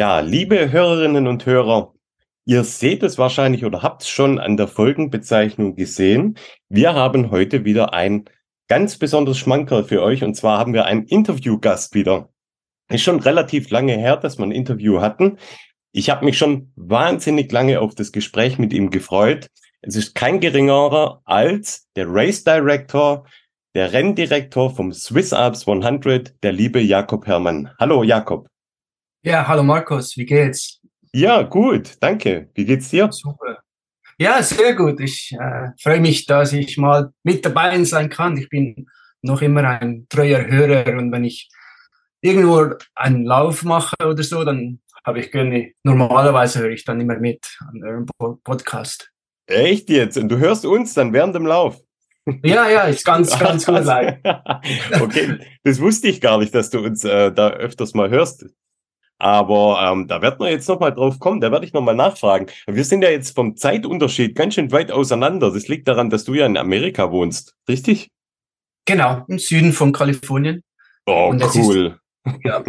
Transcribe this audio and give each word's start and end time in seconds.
Ja, 0.00 0.20
liebe 0.20 0.72
Hörerinnen 0.72 1.26
und 1.26 1.44
Hörer, 1.44 1.92
ihr 2.46 2.64
seht 2.64 3.02
es 3.02 3.18
wahrscheinlich 3.18 3.66
oder 3.66 3.82
habt 3.82 4.00
es 4.00 4.08
schon 4.08 4.38
an 4.38 4.56
der 4.56 4.66
Folgenbezeichnung 4.66 5.74
gesehen. 5.74 6.38
Wir 6.70 6.94
haben 6.94 7.30
heute 7.30 7.66
wieder 7.66 7.92
ein 7.92 8.24
ganz 8.66 8.96
besonderes 8.96 9.36
Schmankerl 9.36 9.84
für 9.84 10.00
euch 10.00 10.24
und 10.24 10.34
zwar 10.36 10.58
haben 10.58 10.72
wir 10.72 10.86
einen 10.86 11.04
Interviewgast 11.04 11.92
wieder. 11.92 12.30
Ist 12.88 13.02
schon 13.02 13.20
relativ 13.20 13.68
lange 13.68 13.92
her, 13.92 14.16
dass 14.16 14.38
wir 14.38 14.46
ein 14.46 14.52
Interview 14.52 15.02
hatten. 15.02 15.36
Ich 15.92 16.08
habe 16.08 16.24
mich 16.24 16.38
schon 16.38 16.72
wahnsinnig 16.76 17.52
lange 17.52 17.78
auf 17.82 17.94
das 17.94 18.10
Gespräch 18.10 18.58
mit 18.58 18.72
ihm 18.72 18.88
gefreut. 18.88 19.48
Es 19.82 19.96
ist 19.96 20.14
kein 20.14 20.40
geringerer 20.40 21.20
als 21.26 21.90
der 21.94 22.06
Race 22.08 22.42
Director, 22.42 23.26
der 23.74 23.92
Renndirektor 23.92 24.74
vom 24.74 24.94
Swiss 24.94 25.34
Alps 25.34 25.68
100, 25.68 26.42
der 26.42 26.52
liebe 26.52 26.80
Jakob 26.80 27.26
Herrmann. 27.26 27.70
Hallo 27.78 28.02
Jakob. 28.02 28.49
Ja, 29.22 29.46
hallo 29.46 29.62
Markus, 29.62 30.16
wie 30.16 30.24
geht's? 30.24 30.80
Ja, 31.12 31.42
gut, 31.42 31.98
danke. 32.00 32.48
Wie 32.54 32.64
geht's 32.64 32.88
dir? 32.88 33.12
Super. 33.12 33.58
Ja, 34.16 34.42
sehr 34.42 34.74
gut. 34.74 34.98
Ich 34.98 35.36
äh, 35.38 35.68
freue 35.78 36.00
mich, 36.00 36.24
dass 36.24 36.54
ich 36.54 36.78
mal 36.78 37.12
mit 37.22 37.44
dabei 37.44 37.84
sein 37.84 38.08
kann. 38.08 38.38
Ich 38.38 38.48
bin 38.48 38.86
noch 39.20 39.42
immer 39.42 39.62
ein 39.62 40.06
treuer 40.08 40.46
Hörer 40.46 40.96
und 40.96 41.12
wenn 41.12 41.24
ich 41.24 41.50
irgendwo 42.22 42.74
einen 42.94 43.26
Lauf 43.26 43.62
mache 43.62 43.94
oder 44.02 44.22
so, 44.22 44.42
dann 44.42 44.80
habe 45.04 45.20
ich 45.20 45.30
gerne, 45.30 45.72
normalerweise 45.82 46.60
höre 46.60 46.70
ich 46.70 46.86
dann 46.86 46.98
immer 46.98 47.18
mit 47.18 47.58
an 47.68 47.84
eurem 47.84 48.06
Podcast. 48.42 49.10
Echt 49.46 49.90
jetzt? 49.90 50.16
Und 50.16 50.30
du 50.30 50.38
hörst 50.38 50.64
uns 50.64 50.94
dann 50.94 51.12
während 51.12 51.34
dem 51.34 51.44
Lauf? 51.44 51.78
Ja, 52.42 52.70
ja, 52.70 52.82
ist 52.84 53.04
ganz, 53.04 53.38
ganz 53.38 53.66
gut. 53.66 53.86
okay, 54.98 55.38
das 55.62 55.78
wusste 55.78 56.08
ich 56.08 56.22
gar 56.22 56.38
nicht, 56.38 56.54
dass 56.54 56.70
du 56.70 56.78
uns 56.78 57.04
äh, 57.04 57.30
da 57.30 57.50
öfters 57.50 57.92
mal 57.92 58.08
hörst. 58.08 58.46
Aber 59.20 59.78
ähm, 59.82 60.08
da 60.08 60.22
wird 60.22 60.40
man 60.40 60.48
jetzt 60.48 60.66
nochmal 60.66 60.94
drauf 60.94 61.18
kommen, 61.18 61.42
da 61.42 61.52
werde 61.52 61.66
ich 61.66 61.74
nochmal 61.74 61.94
nachfragen. 61.94 62.46
Wir 62.66 62.84
sind 62.84 63.02
ja 63.02 63.10
jetzt 63.10 63.34
vom 63.34 63.54
Zeitunterschied 63.54 64.34
ganz 64.34 64.54
schön 64.54 64.72
weit 64.72 64.90
auseinander. 64.90 65.52
Das 65.52 65.68
liegt 65.68 65.86
daran, 65.88 66.08
dass 66.08 66.24
du 66.24 66.32
ja 66.32 66.46
in 66.46 66.56
Amerika 66.56 67.12
wohnst, 67.12 67.54
richtig? 67.68 68.08
Genau, 68.86 69.22
im 69.28 69.38
Süden 69.38 69.74
von 69.74 69.92
Kalifornien. 69.92 70.62
Oh, 71.04 71.34
cool. 71.54 71.98
Ist, 72.24 72.34
ja, 72.44 72.64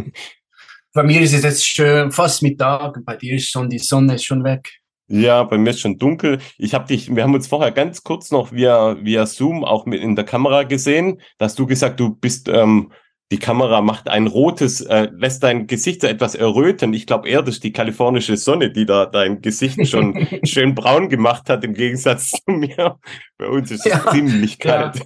bei 0.94 1.04
mir 1.04 1.22
ist 1.22 1.34
es 1.34 1.44
jetzt 1.44 1.66
schon 1.66 2.12
fast 2.12 2.44
Mittag, 2.44 3.00
bei 3.06 3.16
dir 3.16 3.36
ist 3.36 3.50
schon 3.50 3.70
die 3.70 3.80
Sonne 3.80 4.16
ist 4.16 4.26
schon 4.26 4.44
weg. 4.44 4.70
Ja, 5.08 5.44
bei 5.44 5.58
mir 5.58 5.70
ist 5.70 5.80
schon 5.80 5.98
dunkel. 5.98 6.40
Ich 6.58 6.74
habe 6.74 6.88
dich, 6.88 7.16
wir 7.16 7.24
haben 7.24 7.34
uns 7.34 7.48
vorher 7.48 7.72
ganz 7.72 8.04
kurz 8.04 8.30
noch 8.30 8.52
via, 8.52 8.98
via 9.02 9.26
Zoom 9.26 9.64
auch 9.64 9.86
mit 9.86 10.02
in 10.02 10.18
der 10.18 10.26
Kamera 10.26 10.64
gesehen. 10.64 11.22
Da 11.38 11.46
hast 11.46 11.60
du 11.60 11.66
gesagt, 11.66 12.00
du 12.00 12.16
bist 12.16 12.50
ähm, 12.50 12.92
die 13.32 13.40
Kamera 13.40 13.80
macht 13.82 14.10
ein 14.10 14.28
rotes, 14.28 14.82
äh, 14.82 15.08
lässt 15.14 15.42
dein 15.42 15.66
Gesicht 15.66 16.02
so 16.02 16.08
etwas 16.08 16.36
erröten. 16.36 16.94
Ich 16.94 17.08
glaube 17.08 17.30
eher, 17.30 17.42
das 17.42 17.56
ist 17.56 17.64
die 17.64 17.72
kalifornische 17.72 18.36
Sonne, 18.36 18.72
die 18.72 18.86
da 18.86 19.06
dein 19.06 19.42
Gesicht 19.42 19.88
schon 19.88 20.28
schön 20.44 20.76
braun 20.76 21.08
gemacht 21.08 21.50
hat, 21.50 21.64
im 21.64 21.74
Gegensatz 21.74 22.32
zu 22.32 22.52
mir. 22.52 23.00
Bei 23.38 23.48
uns 23.48 23.72
ist 23.72 23.86
es 23.86 23.92
ja, 23.94 24.12
ziemlich 24.12 24.60
kalt. 24.60 25.00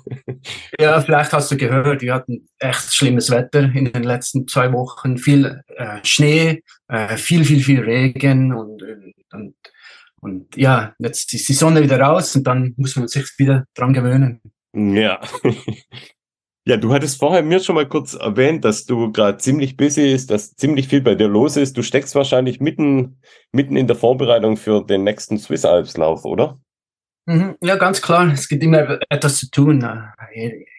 Ja. 0.80 0.86
ja. 0.86 1.02
vielleicht 1.02 1.34
hast 1.34 1.52
du 1.52 1.58
gehört, 1.58 2.02
wir 2.02 2.16
hatten 2.16 2.48
echt 2.58 2.96
schlimmes 2.96 3.30
Wetter 3.30 3.72
in 3.76 3.94
den 3.94 4.04
letzten 4.04 4.48
zwei 4.48 4.74
Wochen. 4.74 5.20
Viel 5.20 5.62
äh, 5.68 6.00
Schnee, 6.02 6.64
äh, 6.88 7.18
viel, 7.18 7.46
viel, 7.46 7.62
viel 7.62 7.82
Regen 7.82 8.54
und, 8.54 8.82
und, 9.32 9.56
und 10.20 10.58
ja, 10.58 10.96
jetzt 10.98 11.32
ist 11.32 11.48
die 11.48 11.54
Sonne 11.54 11.84
wieder 11.84 12.00
raus 12.00 12.36
und 12.36 12.46
dann 12.48 12.74
muss 12.78 12.96
man 12.96 13.08
sich 13.08 13.26
wieder 13.38 13.66
dran 13.76 13.94
gewöhnen. 13.94 14.42
Ja. 14.74 15.22
Ja, 16.68 16.78
du 16.78 16.92
hattest 16.92 17.20
vorher 17.20 17.44
mir 17.44 17.60
schon 17.60 17.76
mal 17.76 17.88
kurz 17.88 18.16
erwähnt, 18.16 18.66
dass 18.66 18.86
du 18.86 19.12
gerade 19.12 19.38
ziemlich 19.38 19.78
busy 19.78 20.12
ist, 20.12 20.32
dass 20.32 20.56
ziemlich 20.56 20.88
viel 20.88 21.02
bei 21.02 21.14
dir 21.14 21.28
los 21.28 21.58
ist. 21.58 21.78
Du 21.78 21.84
steckst 21.84 22.16
wahrscheinlich 22.16 22.60
mitten, 22.60 23.20
mitten 23.52 23.78
in 23.78 23.86
der 23.86 23.96
Vorbereitung 23.96 24.58
für 24.58 24.84
den 24.84 25.04
nächsten 25.04 25.38
Swiss 25.38 25.64
Alps 25.64 25.96
Lauf, 25.96 26.26
oder? 26.26 26.60
Mhm, 27.28 27.56
ja, 27.62 27.76
ganz 27.76 28.02
klar. 28.02 28.32
Es 28.34 28.48
gibt 28.48 28.64
immer 28.64 29.00
etwas 29.10 29.38
zu 29.38 29.52
tun. 29.52 29.88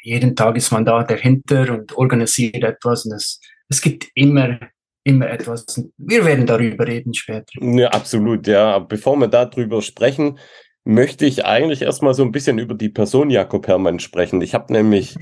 Jeden 0.03 0.35
Tag 0.35 0.57
ist 0.57 0.73
man 0.73 0.85
da 0.85 1.05
dahinter 1.05 1.73
und 1.73 1.97
organisiert 1.97 2.65
etwas. 2.65 3.05
Und 3.05 3.13
es, 3.13 3.41
es 3.69 3.81
gibt 3.81 4.09
immer, 4.15 4.59
immer 5.05 5.31
etwas. 5.31 5.67
Wir 5.99 6.25
werden 6.25 6.47
darüber 6.47 6.85
reden 6.85 7.15
später. 7.15 7.47
Ja, 7.61 7.91
absolut. 7.91 8.49
Ja, 8.49 8.81
bevor 8.81 9.17
wir 9.19 9.29
darüber 9.29 9.81
sprechen, 9.83 10.41
möchte 10.85 11.27
ich 11.27 11.45
eigentlich 11.45 11.83
erstmal 11.83 12.15
so 12.15 12.25
ein 12.25 12.33
bisschen 12.33 12.59
über 12.59 12.75
die 12.75 12.89
Person 12.89 13.31
Jakob 13.31 13.69
Herrmann 13.69 14.01
sprechen. 14.01 14.41
Ich 14.41 14.55
habe 14.55 14.73
nämlich 14.73 15.17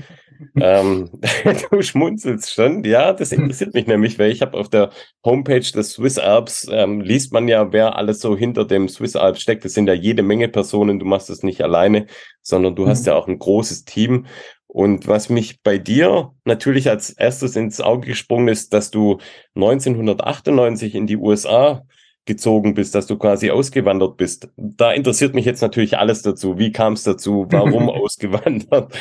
ähm, 0.55 1.09
du 1.71 1.81
schmunzelst 1.81 2.53
schon. 2.53 2.83
Ja, 2.83 3.13
das 3.13 3.31
interessiert 3.31 3.73
mich 3.73 3.87
nämlich, 3.87 4.17
weil 4.19 4.31
ich 4.31 4.41
habe 4.41 4.57
auf 4.57 4.69
der 4.69 4.89
Homepage 5.23 5.59
des 5.59 5.91
Swiss 5.91 6.17
Alps 6.17 6.67
ähm, 6.71 7.01
liest 7.01 7.33
man 7.33 7.47
ja, 7.47 7.71
wer 7.71 7.95
alles 7.95 8.19
so 8.19 8.37
hinter 8.37 8.65
dem 8.65 8.89
Swiss 8.89 9.15
Alps 9.15 9.41
steckt. 9.41 9.65
Das 9.65 9.73
sind 9.73 9.87
ja 9.87 9.93
jede 9.93 10.23
Menge 10.23 10.47
Personen. 10.47 10.99
Du 10.99 11.05
machst 11.05 11.29
es 11.29 11.43
nicht 11.43 11.61
alleine, 11.61 12.07
sondern 12.41 12.75
du 12.75 12.83
mhm. 12.83 12.89
hast 12.89 13.05
ja 13.05 13.15
auch 13.15 13.27
ein 13.27 13.39
großes 13.39 13.85
Team. 13.85 14.25
Und 14.67 15.07
was 15.07 15.29
mich 15.29 15.61
bei 15.61 15.77
dir 15.77 16.33
natürlich 16.43 16.89
als 16.89 17.09
erstes 17.11 17.55
ins 17.55 17.79
Auge 17.79 18.07
gesprungen 18.07 18.49
ist, 18.49 18.73
dass 18.73 18.91
du 18.91 19.19
1998 19.55 20.95
in 20.95 21.07
die 21.07 21.15
USA 21.15 21.83
gezogen 22.25 22.73
bist, 22.73 22.95
dass 22.95 23.07
du 23.07 23.17
quasi 23.17 23.51
ausgewandert 23.51 24.17
bist. 24.17 24.49
Da 24.57 24.91
interessiert 24.91 25.35
mich 25.35 25.45
jetzt 25.45 25.61
natürlich 25.61 25.97
alles 25.97 26.23
dazu. 26.23 26.57
Wie 26.57 26.71
kam 26.71 26.93
es 26.93 27.03
dazu? 27.03 27.45
Warum 27.49 27.89
ausgewandert? 27.89 28.93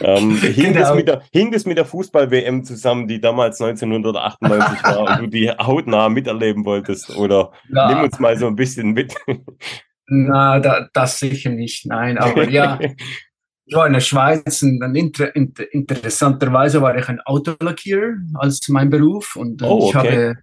Ähm, 0.00 0.36
hing, 0.40 0.72
genau. 0.72 0.80
das 0.80 0.94
mit 0.94 1.08
der, 1.08 1.22
hing 1.32 1.50
das 1.50 1.64
mit 1.64 1.78
der 1.78 1.84
Fußball-WM 1.84 2.64
zusammen, 2.64 3.08
die 3.08 3.20
damals 3.20 3.60
1998 3.60 4.84
war 4.84 4.98
und 5.00 5.20
du 5.20 5.26
die 5.28 5.50
hautnah 5.50 6.08
miterleben 6.08 6.64
wolltest? 6.64 7.16
Oder 7.16 7.52
Na. 7.68 7.88
nimm 7.88 8.04
uns 8.04 8.18
mal 8.18 8.36
so 8.36 8.46
ein 8.46 8.56
bisschen 8.56 8.92
mit. 8.92 9.14
Na, 10.06 10.60
da, 10.60 10.88
das 10.92 11.18
sicher 11.18 11.50
nicht, 11.50 11.86
nein. 11.86 12.18
Aber 12.18 12.48
ja, 12.48 12.78
ich 13.64 13.74
war 13.74 13.86
in 13.86 13.94
der 13.94 14.00
Schweiz 14.00 14.62
und 14.62 14.80
dann 14.80 14.94
inter, 14.94 15.34
inter, 15.34 15.72
interessanterweise 15.72 16.80
war 16.82 16.96
ich 16.96 17.08
ein 17.08 17.20
Autolackierer 17.20 18.14
als 18.34 18.68
mein 18.68 18.90
Beruf 18.90 19.36
und 19.36 19.62
oh, 19.62 19.78
okay. 19.78 19.88
ich 19.88 19.94
habe 19.94 20.34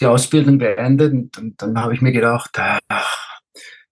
die 0.00 0.06
Ausbildung 0.06 0.58
beendet 0.58 1.12
und, 1.12 1.38
und 1.38 1.62
dann 1.62 1.80
habe 1.80 1.94
ich 1.94 2.00
mir 2.00 2.12
gedacht, 2.12 2.50
ach, 2.88 3.40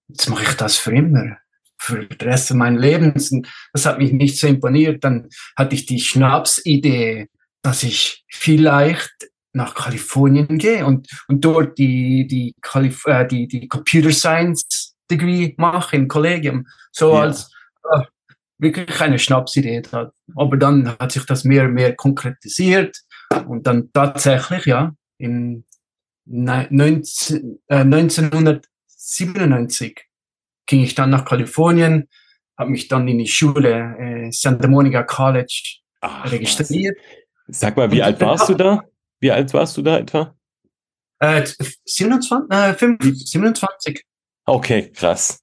jetzt 0.09 0.29
mache 0.29 0.43
ich 0.43 0.55
das 0.55 0.77
für 0.77 0.93
immer 0.93 1.37
für 1.85 2.07
den 2.07 2.29
Rest 2.29 2.53
meines 2.55 2.81
Lebens. 2.81 3.31
Und 3.31 3.49
das 3.73 3.87
hat 3.87 3.99
mich 3.99 4.13
nicht 4.13 4.39
so 4.39 4.47
imponiert. 4.47 5.05
Dann 5.05 5.29
hatte 5.57 5.75
ich 5.75 5.87
die 5.87 6.01
Schnapsidee, 6.01 7.29
dass 7.63 7.83
ich 7.83 8.25
vielleicht 8.29 9.13
nach 9.53 9.75
Kalifornien 9.75 10.59
gehe 10.59 10.85
und, 10.85 11.09
und 11.29 11.45
dort 11.45 11.79
die, 11.79 12.27
die, 12.27 12.55
Kalif 12.61 13.07
äh, 13.07 13.27
die, 13.27 13.47
die 13.47 13.69
Computer 13.69 14.11
Science 14.11 14.97
Degree 15.11 15.55
mache 15.59 15.97
im 15.97 16.09
Kollegium. 16.09 16.67
So 16.91 17.15
ja. 17.15 17.23
als 17.23 17.53
äh, 17.93 18.01
wirklich 18.59 19.01
eine 19.01 19.19
Schnapsidee. 19.19 19.83
Aber 20.35 20.57
dann 20.57 20.97
hat 20.99 21.13
sich 21.13 21.25
das 21.27 21.45
mehr 21.45 21.65
und 21.65 21.75
mehr 21.75 21.95
konkretisiert 21.95 22.97
und 23.47 23.67
dann 23.67 23.93
tatsächlich, 23.93 24.67
ja, 24.67 24.95
in 25.19 25.65
19, 26.27 27.61
äh, 27.69 27.77
1997 27.77 30.01
ging 30.67 30.83
ich 30.83 30.95
dann 30.95 31.11
nach 31.11 31.25
Kalifornien, 31.25 32.09
habe 32.57 32.71
mich 32.71 32.89
dann 32.89 33.09
in 33.09 33.19
die 33.19 33.27
Schule 33.27 33.97
äh, 33.99 34.31
Santa 34.31 34.69
Monica 34.69 35.03
College 35.03 35.81
Ach, 36.01 36.31
registriert. 36.31 36.97
Was? 37.47 37.61
Sag 37.61 37.77
mal, 37.77 37.91
wie 37.91 38.03
alt 38.03 38.21
warst 38.21 38.49
du 38.49 38.55
da? 38.55 38.83
Wie 39.21 39.31
alt 39.31 39.53
warst 39.53 39.77
du 39.77 39.83
da 39.83 39.99
etwa? 39.99 40.35
Äh, 41.19 41.47
27, 41.85 42.51
äh, 42.51 42.75
5, 42.75 42.99
27. 43.03 44.05
Okay, 44.47 44.91
krass. 44.93 45.41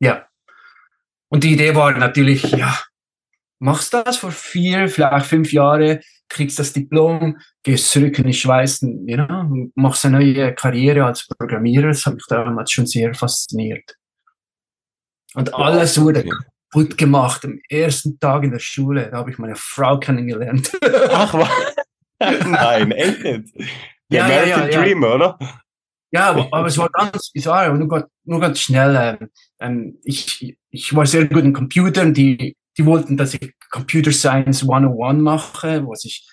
Ja. 0.00 0.26
Und 1.28 1.44
die 1.44 1.52
Idee 1.52 1.74
war 1.74 1.92
natürlich, 1.92 2.42
ja, 2.52 2.78
machst 3.58 3.92
das 3.94 4.18
vor 4.18 4.30
vier, 4.30 4.88
vielleicht 4.88 5.26
fünf 5.26 5.52
Jahre, 5.52 6.00
kriegst 6.28 6.58
das 6.58 6.72
Diplom, 6.72 7.38
gehst 7.62 7.90
zurück 7.90 8.18
in 8.18 8.26
die 8.26 8.34
Schweiz, 8.34 8.80
ja, 9.06 9.48
machst 9.74 10.04
eine 10.04 10.18
neue 10.18 10.54
Karriere 10.54 11.04
als 11.04 11.26
Programmierer. 11.26 11.88
Das 11.88 12.06
hat 12.06 12.14
mich 12.14 12.26
damals 12.28 12.70
schon 12.70 12.86
sehr 12.86 13.14
fasziniert. 13.14 13.96
Und 15.34 15.54
alles 15.54 16.00
wurde 16.00 16.20
okay. 16.20 16.30
kaputt 16.70 16.98
gemacht 16.98 17.44
am 17.44 17.60
ersten 17.68 18.18
Tag 18.18 18.44
in 18.44 18.52
der 18.52 18.58
Schule. 18.58 19.10
Da 19.10 19.18
habe 19.18 19.30
ich 19.30 19.38
meine 19.38 19.56
Frau 19.56 19.98
kennengelernt. 19.98 20.72
Ach 21.10 21.34
was? 21.34 21.48
Nein, 22.46 22.92
echt 22.92 23.22
nicht. 23.22 23.54
Der 24.10 24.20
ja, 24.20 24.24
American 24.24 24.62
ja, 24.62 24.68
ja, 24.68 24.82
Dream, 24.82 25.02
oder? 25.02 25.38
Ja, 26.12 26.30
aber, 26.30 26.48
aber, 26.52 26.66
es 26.68 26.78
war 26.78 26.88
ganz 26.88 27.30
bizarr 27.32 27.72
und 27.72 27.80
nur, 27.80 28.08
nur 28.24 28.40
ganz 28.40 28.60
schnell. 28.60 29.18
Ähm, 29.20 29.28
ähm, 29.60 29.98
ich, 30.04 30.56
ich 30.70 30.94
war 30.94 31.04
sehr 31.04 31.26
gut 31.26 31.44
in 31.44 31.52
Computern. 31.52 32.14
Die, 32.14 32.56
die 32.78 32.86
wollten, 32.86 33.16
dass 33.16 33.34
ich 33.34 33.52
Computer 33.70 34.12
Science 34.12 34.62
101 34.62 35.20
mache, 35.20 35.86
was 35.86 36.04
ich 36.04 36.26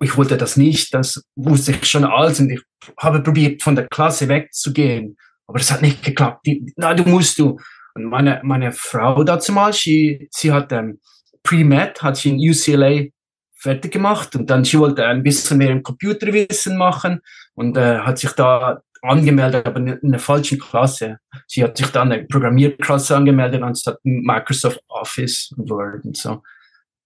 ich 0.00 0.16
wollte 0.16 0.36
das 0.36 0.56
nicht, 0.56 0.94
das 0.94 1.24
wusste 1.34 1.72
ich 1.72 1.84
schon 1.84 2.04
alles 2.04 2.40
und 2.40 2.50
ich 2.50 2.60
habe 2.98 3.20
probiert, 3.20 3.62
von 3.62 3.74
der 3.74 3.88
Klasse 3.88 4.28
wegzugehen, 4.28 5.16
aber 5.46 5.58
das 5.58 5.70
hat 5.70 5.82
nicht 5.82 6.02
geklappt. 6.02 6.46
Die, 6.46 6.72
na, 6.76 6.94
du 6.94 7.04
musst 7.04 7.38
du. 7.38 7.58
Und 7.94 8.04
meine, 8.04 8.40
meine 8.42 8.72
Frau 8.72 9.22
dazu 9.24 9.52
mal, 9.52 9.72
sie, 9.72 10.28
sie 10.30 10.52
hat 10.52 10.72
ähm, 10.72 11.00
Pre-Med, 11.42 12.02
hat 12.02 12.16
sie 12.16 12.30
in 12.30 12.50
UCLA 12.50 13.08
fertig 13.54 13.92
gemacht 13.92 14.34
und 14.34 14.50
dann 14.50 14.64
sie 14.64 14.78
wollte 14.78 15.06
ein 15.06 15.22
bisschen 15.22 15.58
mehr 15.58 15.70
im 15.70 15.82
Computerwissen 15.82 16.76
machen 16.76 17.20
und 17.54 17.76
äh, 17.76 17.98
hat 17.98 18.18
sich 18.18 18.32
da 18.32 18.82
angemeldet, 19.02 19.66
aber 19.66 19.78
in 19.80 19.98
einer 20.02 20.18
falschen 20.18 20.58
Klasse. 20.58 21.18
Sie 21.46 21.62
hat 21.62 21.76
sich 21.76 21.88
dann 21.88 22.12
eine 22.12 22.24
Programmierklasse 22.24 23.16
angemeldet 23.16 23.62
anstatt 23.62 23.98
Microsoft 24.04 24.80
Office 24.88 25.52
und 25.56 25.68
Word 25.70 26.04
und 26.04 26.16
so. 26.16 26.42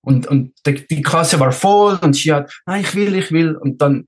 Und, 0.02 0.26
und 0.28 0.52
die, 0.66 0.86
die 0.86 1.02
Klasse 1.02 1.40
war 1.40 1.52
voll 1.52 1.98
und 2.02 2.14
sie 2.14 2.32
hat, 2.32 2.52
nein, 2.66 2.82
ich 2.82 2.94
will, 2.94 3.14
ich 3.16 3.32
will. 3.32 3.56
Und 3.56 3.82
dann 3.82 4.06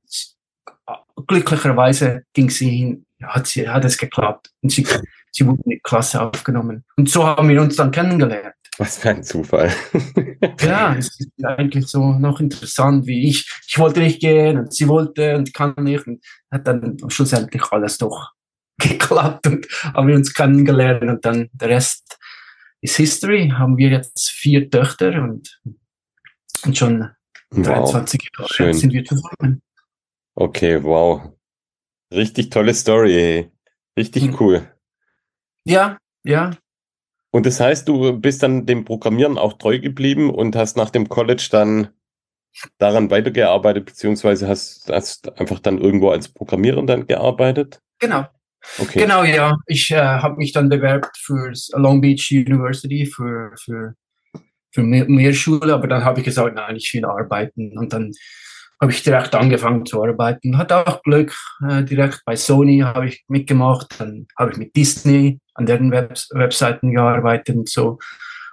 glücklicherweise 1.27 2.23
ging 2.35 2.51
sie 2.51 2.71
hin, 2.71 3.07
hat 3.23 3.47
sie, 3.47 3.69
hat 3.69 3.85
es 3.85 3.99
geklappt. 3.99 4.51
Und 4.63 4.71
sie, 4.71 4.87
sie 5.33 5.47
wurde 5.47 5.63
in 5.65 5.71
die 5.71 5.81
Klasse 5.81 6.21
aufgenommen. 6.21 6.85
Und 6.97 7.09
so 7.09 7.27
haben 7.27 7.49
wir 7.49 7.61
uns 7.61 7.77
dann 7.77 7.91
kennengelernt. 7.91 8.55
Was 8.79 8.99
für 8.99 9.11
ein 9.11 9.25
Zufall. 9.25 9.73
ja, 10.61 10.95
es 10.95 11.19
ist 11.19 11.45
eigentlich 11.45 11.87
so 11.89 12.13
noch 12.13 12.39
interessant, 12.39 13.07
wie 13.07 13.29
ich. 13.29 13.51
Ich 13.67 13.77
wollte 13.77 14.01
nicht 14.01 14.21
gehen 14.21 14.57
und 14.57 14.73
sie 14.73 14.87
wollte 14.87 15.37
und 15.37 15.53
kann 15.53 15.75
nicht. 15.79 16.07
Und 16.07 16.25
hat 16.51 16.67
dann 16.67 16.97
schlussendlich 17.09 17.63
alles 17.73 17.99
doch 17.99 18.33
geklappt 18.79 19.49
und 19.49 19.67
haben 19.83 20.07
wir 20.07 20.15
uns 20.15 20.33
kennengelernt 20.33 21.03
und 21.03 21.25
dann 21.25 21.49
der 21.53 21.71
Rest 21.71 22.19
ist 22.81 22.97
History. 22.97 23.51
Haben 23.51 23.77
wir 23.77 23.91
jetzt 23.91 24.31
vier 24.31 24.71
Töchter 24.71 25.23
und, 25.25 25.61
und 26.65 26.79
schon 26.79 27.11
wow, 27.51 27.91
23 27.91 28.29
Jahre 28.39 28.75
sind 28.75 28.93
wir 28.93 29.05
zusammen. 29.05 29.61
Okay, 30.37 30.81
wow. 30.85 31.33
Richtig 32.13 32.51
tolle 32.51 32.75
Story. 32.75 33.51
Richtig 33.99 34.23
hm. 34.23 34.37
cool. 34.39 34.78
Ja, 35.69 35.99
ja. 36.25 36.53
Und 37.31 37.45
das 37.45 37.61
heißt, 37.61 37.87
du 37.87 38.19
bist 38.19 38.43
dann 38.43 38.65
dem 38.65 38.85
Programmieren 38.85 39.37
auch 39.37 39.55
treu 39.55 39.79
geblieben 39.79 40.31
und 40.31 40.57
hast 40.57 40.77
nach 40.77 40.91
dem 40.91 41.09
College 41.09 41.49
dann 41.51 41.89
daran 42.79 43.11
weitergearbeitet, 43.11 43.85
beziehungsweise 43.85 44.49
hast, 44.49 44.91
hast 44.91 45.39
einfach 45.39 45.61
dann 45.61 45.79
irgendwo 45.79 46.11
als 46.11 46.29
Programmierer 46.29 46.85
dann 46.87 47.07
gearbeitet? 47.07 47.81
Genau. 47.99 48.27
Okay. 48.79 49.01
Genau, 49.01 49.25
ja. 49.25 49.57
Ich 49.67 49.91
äh, 49.91 49.97
habe 49.97 50.37
mich 50.37 50.53
dann 50.53 50.69
bewerbt 50.69 51.17
für 51.19 51.53
Long 51.75 52.01
Beach 52.01 52.29
University, 52.31 53.07
für, 53.07 53.53
für, 53.63 53.95
für 54.73 54.83
mehr, 54.83 55.05
mehr 55.09 55.35
Schule, 55.35 55.75
aber 55.75 55.87
dann 55.87 56.05
habe 56.05 56.21
ich 56.21 56.25
gesagt, 56.25 56.55
nein, 56.55 56.77
ich 56.77 56.93
will 56.95 57.05
arbeiten. 57.05 57.77
Und 57.79 57.93
dann 57.93 58.13
habe 58.81 58.93
ich 58.93 59.03
direkt 59.03 59.35
angefangen 59.35 59.85
zu 59.87 60.01
arbeiten. 60.03 60.57
Hatte 60.57 60.87
auch 60.87 61.03
Glück, 61.03 61.35
äh, 61.69 61.83
direkt 61.83 62.23
bei 62.25 62.37
Sony 62.37 62.79
habe 62.81 63.09
ich 63.09 63.25
mitgemacht, 63.29 63.97
dann 63.99 64.29
habe 64.39 64.53
ich 64.53 64.59
mit 64.59 64.77
Disney 64.77 65.41
an 65.55 65.67
deren 65.67 65.91
Web 65.91 66.17
Webseiten 66.31 66.93
gearbeitet 66.93 67.57
und 67.57 67.69
so. 67.69 67.99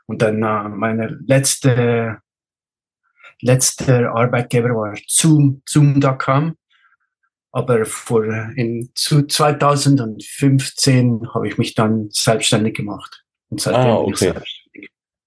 Und 0.07 0.21
dann 0.21 0.43
äh, 0.43 0.69
meine 0.69 1.17
letzte, 1.25 2.19
letzte 3.41 4.11
Arbeitgeber 4.11 4.69
war 4.69 4.93
Zoom, 5.07 5.63
Zoom.com. 5.67 6.55
Aber 7.51 7.85
vor, 7.85 8.23
in 8.55 8.91
2015 8.95 11.33
habe 11.33 11.47
ich 11.47 11.57
mich 11.57 11.73
dann 11.73 12.09
selbstständig 12.11 12.75
gemacht. 12.75 13.23
Und 13.49 13.61
seitdem 13.61 13.81
ah, 13.81 13.95
okay. 13.95 14.33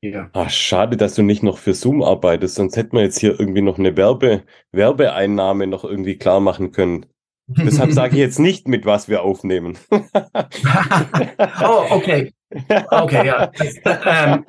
Ja. 0.01 0.31
Ach, 0.33 0.51
schade, 0.51 0.97
dass 0.97 1.15
du 1.15 1.23
nicht 1.23 1.43
noch 1.43 1.59
für 1.59 1.75
Zoom 1.75 2.03
arbeitest, 2.03 2.55
sonst 2.55 2.77
hätten 2.77 2.97
wir 2.97 3.03
jetzt 3.03 3.19
hier 3.19 3.39
irgendwie 3.39 3.63
noch 3.63 3.79
eine 3.79 3.97
Werbe, 3.97 4.45
Werbeeinnahme 4.71 5.67
noch 5.67 5.85
irgendwie 5.85 6.17
klar 6.17 6.39
machen 6.41 6.71
können. 6.71 7.07
Deshalb 7.49 7.93
sage 7.93 8.13
ich 8.13 8.19
jetzt 8.21 8.39
nicht, 8.39 8.69
mit 8.69 8.87
was 8.87 9.09
wir 9.09 9.23
aufnehmen. 9.23 9.77
oh, 9.91 10.01
okay. 11.91 12.33
Okay, 12.91 13.27
ja. 13.27 13.51
Ähm, 13.85 14.45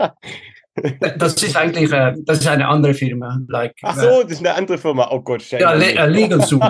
das 1.17 1.41
ist 1.43 1.57
eigentlich 1.57 1.91
äh, 1.91 2.13
das 2.19 2.39
ist 2.39 2.47
eine 2.47 2.67
andere 2.67 2.93
Firma. 2.93 3.39
Like, 3.47 3.75
Ach 3.81 3.97
so, 3.97 4.23
das 4.23 4.33
ist 4.33 4.39
eine 4.39 4.53
andere 4.53 4.77
Firma. 4.77 5.09
Oh 5.11 5.21
Gott, 5.21 5.41
scheiße. 5.41 5.63
Ja, 5.63 5.73
Le 5.73 5.95
uh, 5.95 6.07
Legal 6.07 6.41
Zoom. 6.41 6.61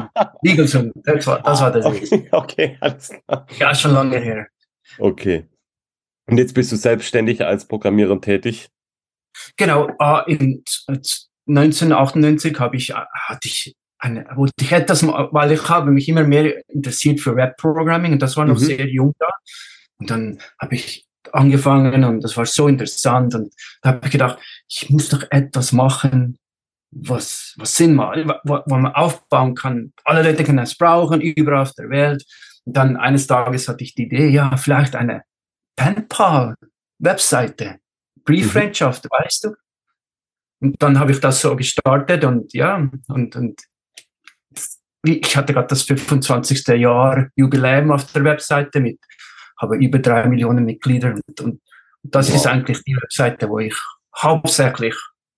Legal 0.41 0.67
Zoom. 0.67 0.91
Das 0.95 1.27
war, 1.27 1.41
das 1.41 1.61
war 1.61 1.71
das. 1.71 1.85
Okay, 1.85 2.27
okay, 2.31 2.77
alles 2.79 3.09
klar. 3.09 3.45
Ja, 3.59 3.75
schon 3.75 3.91
lange 3.91 4.17
her. 4.19 4.47
Okay. 4.97 5.45
Und 6.29 6.37
jetzt 6.37 6.53
bist 6.53 6.71
du 6.71 6.75
selbstständig 6.75 7.43
als 7.43 7.67
Programmierer 7.67 8.21
tätig? 8.21 8.69
Genau, 9.57 9.89
äh, 9.99 10.33
in 10.33 10.63
1998 11.47 12.59
habe 12.59 12.77
ich, 12.77 12.91
äh, 12.91 13.05
hatte 13.13 13.47
ich 13.47 13.75
eine, 13.97 14.25
wollte 14.35 14.53
ich 14.61 14.71
etwas, 14.71 15.05
weil 15.05 15.51
ich 15.51 15.69
habe 15.69 15.91
mich 15.91 16.07
immer 16.07 16.23
mehr 16.23 16.61
interessiert 16.69 17.19
für 17.19 17.35
Webprogramming 17.35 18.13
und 18.13 18.21
das 18.21 18.37
war 18.37 18.45
noch 18.45 18.59
mhm. 18.59 18.65
sehr 18.65 18.87
jung 18.87 19.13
da. 19.19 19.27
Und 19.97 20.09
dann 20.09 20.39
habe 20.59 20.75
ich 20.75 21.05
angefangen 21.33 22.03
und 22.03 22.23
das 22.23 22.37
war 22.37 22.45
so 22.45 22.67
interessant 22.67 23.35
und 23.35 23.53
da 23.81 23.89
habe 23.89 24.05
ich 24.05 24.11
gedacht, 24.11 24.39
ich 24.67 24.89
muss 24.89 25.09
doch 25.09 25.23
etwas 25.29 25.73
machen, 25.73 26.37
was, 26.91 27.53
was 27.57 27.75
Sinn 27.75 27.95
macht, 27.95 28.19
wo, 28.43 28.59
wo 28.65 28.75
man 28.75 28.93
aufbauen 28.93 29.55
kann. 29.55 29.93
Alle 30.05 30.23
Leute 30.23 30.43
können 30.43 30.59
es 30.59 30.75
brauchen, 30.75 31.21
überall 31.21 31.63
auf 31.63 31.73
der 31.73 31.89
Welt. 31.89 32.23
Und 32.65 32.75
dann 32.75 32.97
eines 32.97 33.27
Tages 33.27 33.67
hatte 33.67 33.83
ich 33.83 33.95
die 33.95 34.03
Idee, 34.03 34.29
ja, 34.29 34.55
vielleicht 34.57 34.95
eine 34.95 35.23
PenPal-Webseite, 35.79 37.79
Brieffreundschaft, 38.25 39.05
mhm. 39.05 39.09
weißt 39.11 39.45
du? 39.45 39.55
Und 40.61 40.83
dann 40.83 40.99
habe 40.99 41.13
ich 41.13 41.21
das 41.21 41.39
so 41.39 41.55
gestartet 41.55 42.25
und 42.25 42.53
ja, 42.53 42.89
und, 43.07 43.35
und 43.37 43.61
ich 45.05 45.37
hatte 45.37 45.53
gerade 45.53 45.67
das 45.67 45.83
25. 45.83 46.67
Jahr 46.67 47.29
Jubiläum 47.35 47.91
auf 47.91 48.11
der 48.11 48.25
Webseite 48.25 48.81
mit, 48.81 48.99
habe 49.57 49.77
über 49.77 49.99
drei 49.99 50.27
Millionen 50.27 50.65
Mitglieder 50.65 51.13
und, 51.13 51.41
und 51.41 51.61
das 52.03 52.29
wow. 52.29 52.35
ist 52.35 52.47
eigentlich 52.47 52.83
die 52.83 52.97
Webseite, 52.97 53.47
wo 53.47 53.59
ich 53.59 53.77
hauptsächlich 54.17 54.95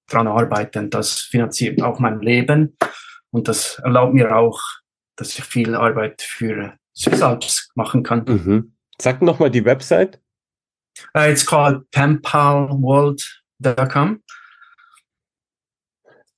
dran 0.07 0.27
arbeite 0.27 0.79
und 0.79 0.91
das 0.91 1.19
finanziert 1.19 1.83
auch 1.83 1.99
mein 1.99 2.19
Leben 2.19 2.75
und 3.29 3.47
das 3.47 3.77
erlaubt 3.83 4.15
mir 4.15 4.35
auch, 4.35 4.59
dass 5.17 5.37
ich 5.37 5.45
viel 5.45 5.75
Arbeit 5.75 6.23
für 6.23 6.73
Swiss 6.95 7.69
machen 7.75 8.01
kann. 8.01 8.25
Mhm. 8.25 8.73
Sag 8.99 9.21
nochmal 9.21 9.51
die 9.51 9.65
Website. 9.65 10.20
Uh, 11.15 11.29
it's 11.29 11.45
called 11.45 11.83
penpalworld.com. 11.91 14.21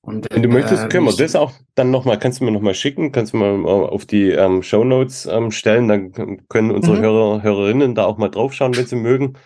Und, 0.06 0.28
Wenn 0.30 0.44
du 0.44 0.50
äh, 0.50 0.52
möchtest, 0.52 0.90
können 0.90 1.06
wir 1.06 1.16
das 1.16 1.34
auch 1.36 1.54
dann 1.76 1.90
nochmal, 1.90 2.20
kannst 2.20 2.42
du 2.42 2.44
mir 2.44 2.52
nochmal 2.52 2.76
schicken, 2.76 3.14
kannst 3.14 3.32
du 3.34 3.38
mal 3.38 3.66
auf 3.66 4.06
die 4.06 4.32
ähm, 4.32 4.62
Show 4.62 4.84
Notes 4.84 5.26
ähm, 5.26 5.50
stellen, 5.52 5.88
dann 5.88 6.12
können 6.50 6.72
unsere 6.72 6.98
mhm. 6.98 7.02
Hörer, 7.02 7.42
Hörerinnen 7.42 7.96
da 7.96 8.04
auch 8.04 8.18
mal 8.18 8.28
draufschauen, 8.28 8.76
wenn 8.76 8.86
sie 8.86 8.98
mögen. 8.98 9.38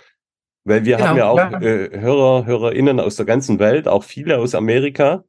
Weil 0.63 0.83
wir 0.83 0.97
genau, 0.97 1.09
haben 1.09 1.17
ja 1.17 1.29
auch 1.29 1.38
ja. 1.38 1.62
Äh, 1.62 2.00
Hörer, 2.00 2.45
Hörerinnen 2.45 3.00
aus 3.00 3.15
der 3.15 3.27
ganzen 3.27 3.59
Welt, 3.59 3.88
auch 3.88 4.03
viele 4.03 4.39
aus 4.39 4.55
Amerika. 4.55 5.24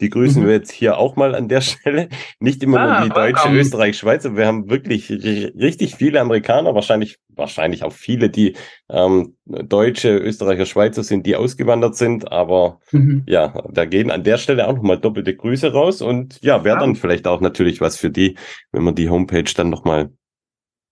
Die 0.00 0.10
grüßen 0.10 0.42
mhm. 0.42 0.46
wir 0.46 0.54
jetzt 0.54 0.72
hier 0.72 0.98
auch 0.98 1.16
mal 1.16 1.34
an 1.34 1.48
der 1.48 1.60
Stelle. 1.60 2.08
Nicht 2.38 2.62
immer 2.62 2.80
ah, 2.80 3.00
nur 3.00 3.08
die 3.08 3.14
Deutsche, 3.14 3.44
welcome. 3.44 3.58
Österreich, 3.58 3.98
Schweiz, 3.98 4.24
wir 4.24 4.46
haben 4.46 4.70
wirklich 4.70 5.10
richtig 5.10 5.96
viele 5.96 6.20
Amerikaner, 6.20 6.74
wahrscheinlich, 6.74 7.18
wahrscheinlich 7.28 7.82
auch 7.82 7.92
viele, 7.92 8.30
die 8.30 8.56
ähm, 8.88 9.36
Deutsche, 9.44 10.16
Österreicher, 10.16 10.66
Schweizer 10.66 11.02
sind, 11.02 11.26
die 11.26 11.36
ausgewandert 11.36 11.96
sind. 11.96 12.30
Aber 12.32 12.80
mhm. 12.92 13.24
ja, 13.26 13.62
da 13.70 13.84
gehen 13.84 14.10
an 14.10 14.24
der 14.24 14.38
Stelle 14.38 14.66
auch 14.66 14.74
nochmal 14.74 14.98
doppelte 14.98 15.34
Grüße 15.34 15.72
raus 15.72 16.02
und 16.02 16.40
ja, 16.42 16.64
wäre 16.64 16.78
dann 16.78 16.96
vielleicht 16.96 17.26
auch 17.26 17.40
natürlich 17.40 17.80
was 17.80 17.96
für 17.96 18.10
die, 18.10 18.36
wenn 18.72 18.84
wir 18.84 18.92
die 18.92 19.10
Homepage 19.10 19.52
dann 19.54 19.70
nochmal 19.70 20.10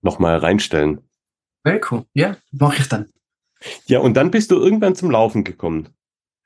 noch 0.03 0.19
mal 0.19 0.37
reinstellen. 0.39 1.01
Very 1.65 1.81
cool. 1.91 2.05
Ja, 2.15 2.37
mache 2.53 2.79
ich 2.81 2.89
dann. 2.89 3.07
Ja, 3.87 3.99
und 3.99 4.17
dann 4.17 4.31
bist 4.31 4.51
du 4.51 4.57
irgendwann 4.57 4.95
zum 4.95 5.11
Laufen 5.11 5.45
gekommen. 5.45 5.89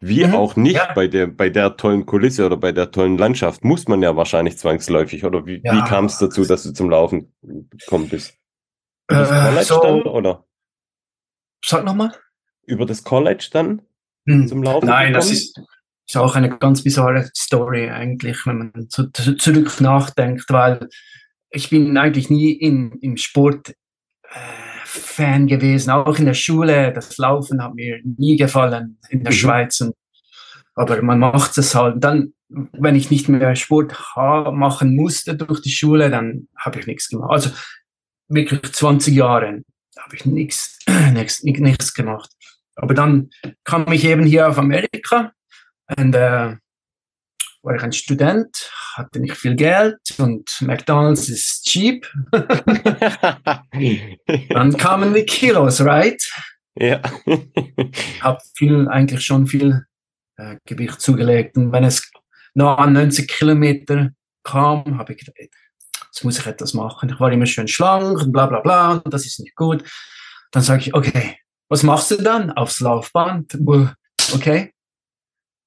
Wie 0.05 0.27
mhm. 0.27 0.35
auch 0.35 0.57
nicht 0.57 0.75
ja. 0.75 0.93
bei 0.95 1.07
der, 1.07 1.29
bei 1.29 1.49
der 1.49 1.77
tollen 1.77 2.07
Kulisse 2.07 2.45
oder 2.45 2.57
bei 2.57 2.73
der 2.73 2.91
tollen 2.91 3.17
Landschaft 3.17 3.63
muss 3.63 3.87
man 3.87 4.03
ja 4.03 4.17
wahrscheinlich 4.17 4.59
zwangsläufig. 4.59 5.25
Oder 5.25 5.47
wie, 5.47 5.63
ja. 5.63 5.77
wie 5.77 5.89
kam 5.89 6.07
es 6.07 6.19
dazu, 6.19 6.45
dass 6.45 6.65
du 6.65 6.73
zum 6.73 6.91
Laufen 6.91 7.33
gekommen 7.41 8.09
bist? 8.09 8.37
Über 9.09 9.21
das 9.21 9.31
äh, 9.31 9.49
College 9.49 9.65
so, 9.65 9.81
dann, 9.81 10.03
oder? 10.03 10.45
Sag 11.65 11.85
nochmal. 11.85 12.13
Über 12.67 12.85
das 12.85 13.05
College 13.05 13.49
dann 13.53 13.83
hm. 14.27 14.49
zum 14.49 14.65
Laufen? 14.65 14.87
Nein, 14.87 15.13
gekommen? 15.13 15.15
das 15.15 15.31
ist, 15.31 15.61
ist 16.09 16.17
auch 16.17 16.35
eine 16.35 16.59
ganz 16.59 16.83
bizarre 16.83 17.31
Story 17.37 17.89
eigentlich, 17.89 18.45
wenn 18.45 18.59
man 18.59 18.91
zu, 18.91 19.09
zu, 19.13 19.37
zurück 19.37 19.81
nachdenkt, 19.81 20.47
weil 20.49 20.89
ich 21.51 21.71
bin 21.71 21.97
eigentlich 21.97 22.29
nie 22.29 22.51
in, 22.51 22.99
im 23.03 23.17
Sport 23.17 23.71
äh, 24.25 24.62
Fan 25.01 25.47
gewesen, 25.47 25.91
auch 25.91 26.19
in 26.19 26.27
der 26.27 26.35
Schule. 26.35 26.93
Das 26.93 27.17
Laufen 27.19 27.63
hat 27.63 27.75
mir 27.75 28.01
nie 28.05 28.37
gefallen 28.37 28.99
in 29.09 29.25
der 29.25 29.33
mhm. 29.33 29.37
Schweiz. 29.37 29.81
Und, 29.81 29.95
aber 30.75 31.01
man 31.03 31.19
macht 31.19 31.57
es 31.57 31.75
halt. 31.75 32.03
Dann, 32.05 32.35
wenn 32.49 32.97
ich 32.97 33.11
nicht 33.11 33.29
mehr 33.29 33.57
Sport 33.57 33.95
machen 34.17 34.95
musste 34.95 35.35
durch 35.35 35.63
die 35.63 35.71
Schule, 35.71 36.11
dann 36.11 36.49
habe 36.57 36.81
ich 36.81 36.87
nichts 36.87 37.09
gemacht. 37.09 37.31
Also 37.31 37.51
wirklich 38.29 38.63
20 38.63 39.15
Jahre 39.15 39.63
habe 39.99 40.17
ich 40.17 40.27
nichts, 40.27 40.79
nichts, 41.13 41.43
nichts 41.43 41.95
gemacht. 41.95 42.31
Aber 42.75 42.95
dann 42.95 43.31
kam 43.65 43.91
ich 43.93 44.05
eben 44.05 44.25
hier 44.25 44.49
auf 44.49 44.59
Amerika 44.59 45.33
und 45.97 46.15
äh, 46.15 46.57
war 47.63 47.77
ich 47.77 47.83
ein 47.83 47.93
Student, 47.93 48.71
hatte 48.95 49.21
nicht 49.21 49.37
viel 49.37 49.55
Geld 49.55 49.99
und 50.19 50.51
McDonald's 50.61 51.29
ist 51.29 51.65
cheap. 51.65 52.11
Dann 54.51 54.77
kamen 54.77 55.15
die 55.15 55.25
Kilos, 55.25 55.81
right? 55.81 56.23
Ja. 56.75 57.01
habe 58.21 58.41
viel, 58.55 58.89
eigentlich 58.89 59.25
schon 59.25 59.47
viel 59.47 59.85
äh, 60.37 60.57
Gewicht 60.67 61.01
zugelegt. 61.01 61.57
Und 61.57 61.73
wenn 61.73 61.85
es 61.85 62.11
noch 62.55 62.79
an 62.79 62.95
90 62.95 63.29
Kilometer 63.29 64.11
kam, 64.43 64.99
habe 64.99 65.13
ich 65.13 65.21
gedacht, 65.21 65.37
jetzt 65.39 66.25
muss 66.25 66.39
ich 66.39 66.47
etwas 66.47 66.75
machen. 66.75 67.11
Ich 67.11 67.21
war 67.21 67.31
immer 67.31 67.47
schön 67.47 67.69
schlank 67.69 68.21
und 68.21 68.33
bla 68.33 68.47
bla 68.47 68.61
bla, 68.61 68.93
und 68.95 69.15
das 69.15 69.25
ist 69.25 69.39
nicht 69.41 69.55
gut. 69.55 69.85
Dann 70.51 70.63
sage 70.63 70.83
ich, 70.83 70.95
okay, 70.95 71.39
was 71.69 71.83
machst 71.83 72.11
du 72.11 72.17
dann? 72.17 72.51
Aufs 72.51 72.81
Laufband? 72.81 73.57
Okay. 74.35 74.73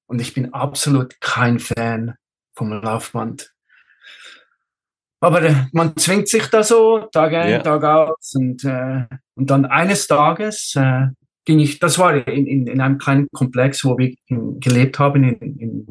Und 0.06 0.20
ich 0.20 0.34
bin 0.34 0.54
absolut 0.54 1.20
kein 1.20 1.58
Fan 1.58 2.14
vom 2.54 2.72
Laufband. 2.72 3.52
Aber 5.20 5.42
äh, 5.42 5.54
man 5.72 5.96
zwingt 5.96 6.28
sich 6.28 6.46
da 6.48 6.62
so, 6.62 7.08
Tag 7.12 7.32
ein, 7.32 7.48
yeah. 7.48 7.62
Tag 7.62 7.82
aus. 7.84 8.34
Und, 8.34 8.64
äh, 8.64 9.06
und 9.34 9.50
dann 9.50 9.64
eines 9.64 10.06
Tages 10.06 10.74
äh, 10.76 11.06
ging 11.44 11.58
ich, 11.58 11.78
das 11.78 11.98
war 11.98 12.14
in, 12.14 12.46
in, 12.46 12.66
in 12.66 12.80
einem 12.80 12.98
kleinen 12.98 13.28
Komplex, 13.32 13.84
wo 13.84 13.96
wir 13.98 14.14
in, 14.26 14.60
gelebt 14.60 14.98
haben, 14.98 15.24
in, 15.24 15.58
in, 15.58 15.86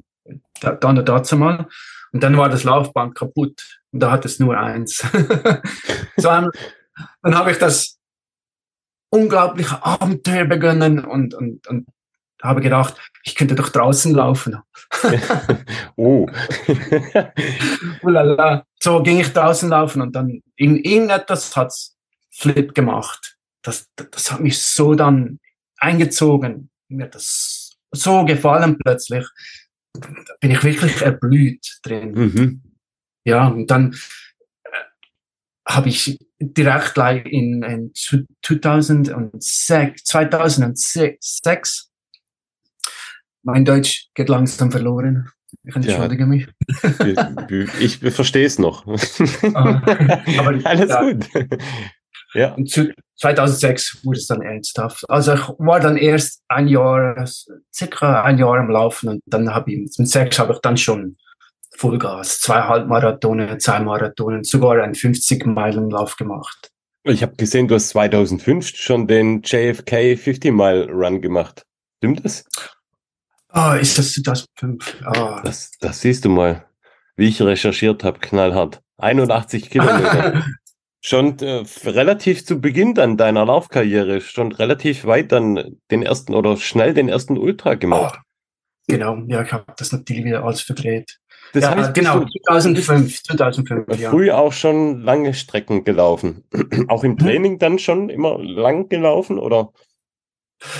da, 0.61 0.71
da 0.71 0.89
und 0.89 1.07
dazu 1.07 1.37
mal. 1.37 1.67
Und 2.11 2.23
dann 2.23 2.37
war 2.37 2.49
das 2.49 2.63
Laufband 2.63 3.15
kaputt. 3.15 3.79
Und 3.91 3.99
da 3.99 4.11
hat 4.11 4.25
es 4.25 4.39
nur 4.39 4.57
eins. 4.57 4.97
so, 6.17 6.29
dann, 6.29 6.51
dann 7.21 7.35
habe 7.35 7.51
ich 7.51 7.57
das 7.57 7.97
unglaubliche 9.09 9.83
Abenteuer 9.83 10.45
begonnen 10.45 11.03
und, 11.03 11.33
und, 11.33 11.67
und 11.67 11.87
habe 12.45 12.61
gedacht, 12.61 12.95
ich 13.23 13.35
könnte 13.35 13.55
doch 13.55 13.69
draußen 13.69 14.13
laufen. 14.13 14.57
oh. 15.95 16.27
so 18.79 19.03
ging 19.03 19.19
ich 19.19 19.33
draußen 19.33 19.69
laufen 19.69 20.01
und 20.01 20.15
dann 20.15 20.41
in 20.55 20.77
irgendetwas 20.77 21.55
hat's 21.55 21.97
Flip 22.31 22.73
gemacht. 22.73 23.37
Das, 23.61 23.89
das 23.95 24.31
hat 24.31 24.41
mich 24.41 24.61
so 24.61 24.93
dann 24.93 25.39
eingezogen. 25.77 26.69
Mir 26.87 27.05
hat 27.05 27.15
das 27.15 27.77
so 27.91 28.25
gefallen 28.25 28.77
plötzlich. 28.77 29.25
Da 29.93 30.09
bin 30.39 30.51
ich 30.51 30.63
wirklich 30.63 31.01
erblüht 31.01 31.79
drin. 31.83 32.11
Mhm. 32.11 32.61
Ja, 33.23 33.47
und 33.47 33.71
dann 33.71 33.95
äh, 34.63 34.69
habe 35.67 35.89
ich 35.89 36.19
direkt 36.39 36.97
in, 37.25 37.63
in 37.63 37.91
2006, 37.93 40.03
2006 40.03 41.91
mein 43.45 43.63
Deutsch 43.63 44.09
geht 44.13 44.29
langsam 44.29 44.71
verloren. 44.71 45.29
Ich 45.63 45.75
entschuldige 45.75 46.23
ja, 46.23 46.27
mich. 46.27 46.47
Ich, 47.79 48.01
ich 48.03 48.13
verstehe 48.13 48.45
es 48.45 48.59
noch. 48.59 48.85
Ah, 49.53 49.81
aber 50.37 50.59
Alles 50.65 50.89
ja, 50.89 51.01
gut. 51.01 51.29
Ja. 52.33 52.53
Und 52.53 52.69
2006 53.17 54.03
wurde 54.03 54.17
es 54.17 54.27
dann 54.27 54.41
ernsthaft. 54.41 55.09
Also 55.09 55.35
ich 55.35 55.47
war 55.57 55.79
dann 55.79 55.95
erst 55.95 56.41
ein 56.49 56.67
Jahr, 56.67 57.25
circa 57.73 58.23
ein 58.23 58.37
Jahr 58.37 58.57
am 58.57 58.69
Laufen 58.69 59.07
und 59.09 59.21
dann 59.25 59.53
habe 59.53 59.71
ich, 59.71 59.77
mit 59.77 60.09
sechs 60.09 60.37
habe 60.37 60.53
ich 60.53 60.59
dann 60.59 60.75
schon 60.75 61.15
Vollgas, 61.77 62.39
zwei 62.39 62.61
Halbmarathone, 62.61 63.57
zwei 63.59 63.79
Marathonen, 63.79 64.43
sogar 64.43 64.81
einen 64.81 64.93
50-Meilen-Lauf 64.93 66.17
gemacht. 66.17 66.71
Ich 67.03 67.21
habe 67.21 67.35
gesehen, 67.35 67.67
du 67.67 67.75
hast 67.75 67.89
2005 67.89 68.75
schon 68.75 69.07
den 69.07 69.41
JFK 69.43 70.15
50-Mile-Run 70.15 71.21
gemacht. 71.21 71.63
Stimmt 71.97 72.25
das? 72.25 72.45
Ah, 73.55 73.73
oh, 73.73 73.79
ist 73.79 73.97
das 73.97 74.11
2005? 74.11 75.03
Oh. 75.07 75.39
Das, 75.41 75.71
das 75.79 76.01
siehst 76.01 76.25
du 76.25 76.29
mal, 76.29 76.65
wie 77.15 77.29
ich 77.29 77.41
recherchiert 77.41 78.03
habe, 78.03 78.19
knallhart. 78.19 78.81
81 78.97 79.69
Kilometer. 79.69 80.43
schon 81.01 81.39
äh, 81.39 81.63
relativ 81.85 82.45
zu 82.45 82.59
Beginn 82.59 82.95
dann 82.95 83.15
deiner 83.15 83.45
Laufkarriere, 83.45 84.19
schon 84.19 84.51
relativ 84.51 85.05
weit 85.05 85.31
dann 85.31 85.77
den 85.89 86.03
ersten 86.03 86.33
oder 86.33 86.57
schnell 86.57 86.93
den 86.93 87.07
ersten 87.07 87.37
Ultra 87.37 87.75
gemacht. 87.75 88.19
Oh, 88.19 88.23
genau, 88.87 89.19
ja, 89.27 89.43
ich 89.43 89.53
habe 89.53 89.65
das 89.77 89.93
natürlich 89.93 90.25
wieder 90.25 90.43
alles 90.43 90.61
verdreht. 90.61 91.17
Das 91.53 91.63
ja, 91.63 91.75
heißt, 91.75 91.93
genau, 91.93 92.25
2005, 92.47 93.23
2005, 93.23 93.99
ja. 93.99 94.09
Früh 94.09 94.31
auch 94.31 94.51
schon 94.51 94.99
lange 94.99 95.33
Strecken 95.33 95.85
gelaufen. 95.85 96.43
auch 96.89 97.05
im 97.05 97.11
mhm. 97.11 97.19
Training 97.19 97.59
dann 97.59 97.79
schon 97.79 98.09
immer 98.09 98.37
lang 98.37 98.89
gelaufen, 98.89 99.39
oder? 99.39 99.71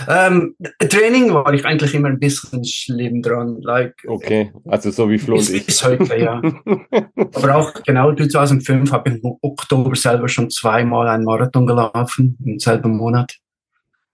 Ähm, 0.07 0.55
Training 0.79 1.33
war 1.33 1.53
ich 1.53 1.65
eigentlich 1.65 1.93
immer 1.93 2.07
ein 2.07 2.19
bisschen 2.19 2.63
schlimm 2.63 3.21
dran. 3.21 3.61
Like, 3.61 3.95
okay, 4.07 4.51
also 4.65 4.89
so 4.91 5.09
wie 5.09 5.17
Flo 5.17 5.35
und 5.35 5.49
ich. 5.49 5.65
Bis 5.65 5.83
heute, 5.83 6.17
ja. 6.17 6.41
Aber 7.15 7.55
auch 7.55 7.73
genau 7.83 8.13
2005 8.13 8.91
habe 8.91 9.09
ich 9.09 9.23
im 9.23 9.37
Oktober 9.41 9.95
selber 9.95 10.27
schon 10.27 10.49
zweimal 10.49 11.07
einen 11.07 11.25
Marathon 11.25 11.67
gelaufen, 11.67 12.37
im 12.43 12.59
selben 12.59 12.97
Monat. 12.97 13.35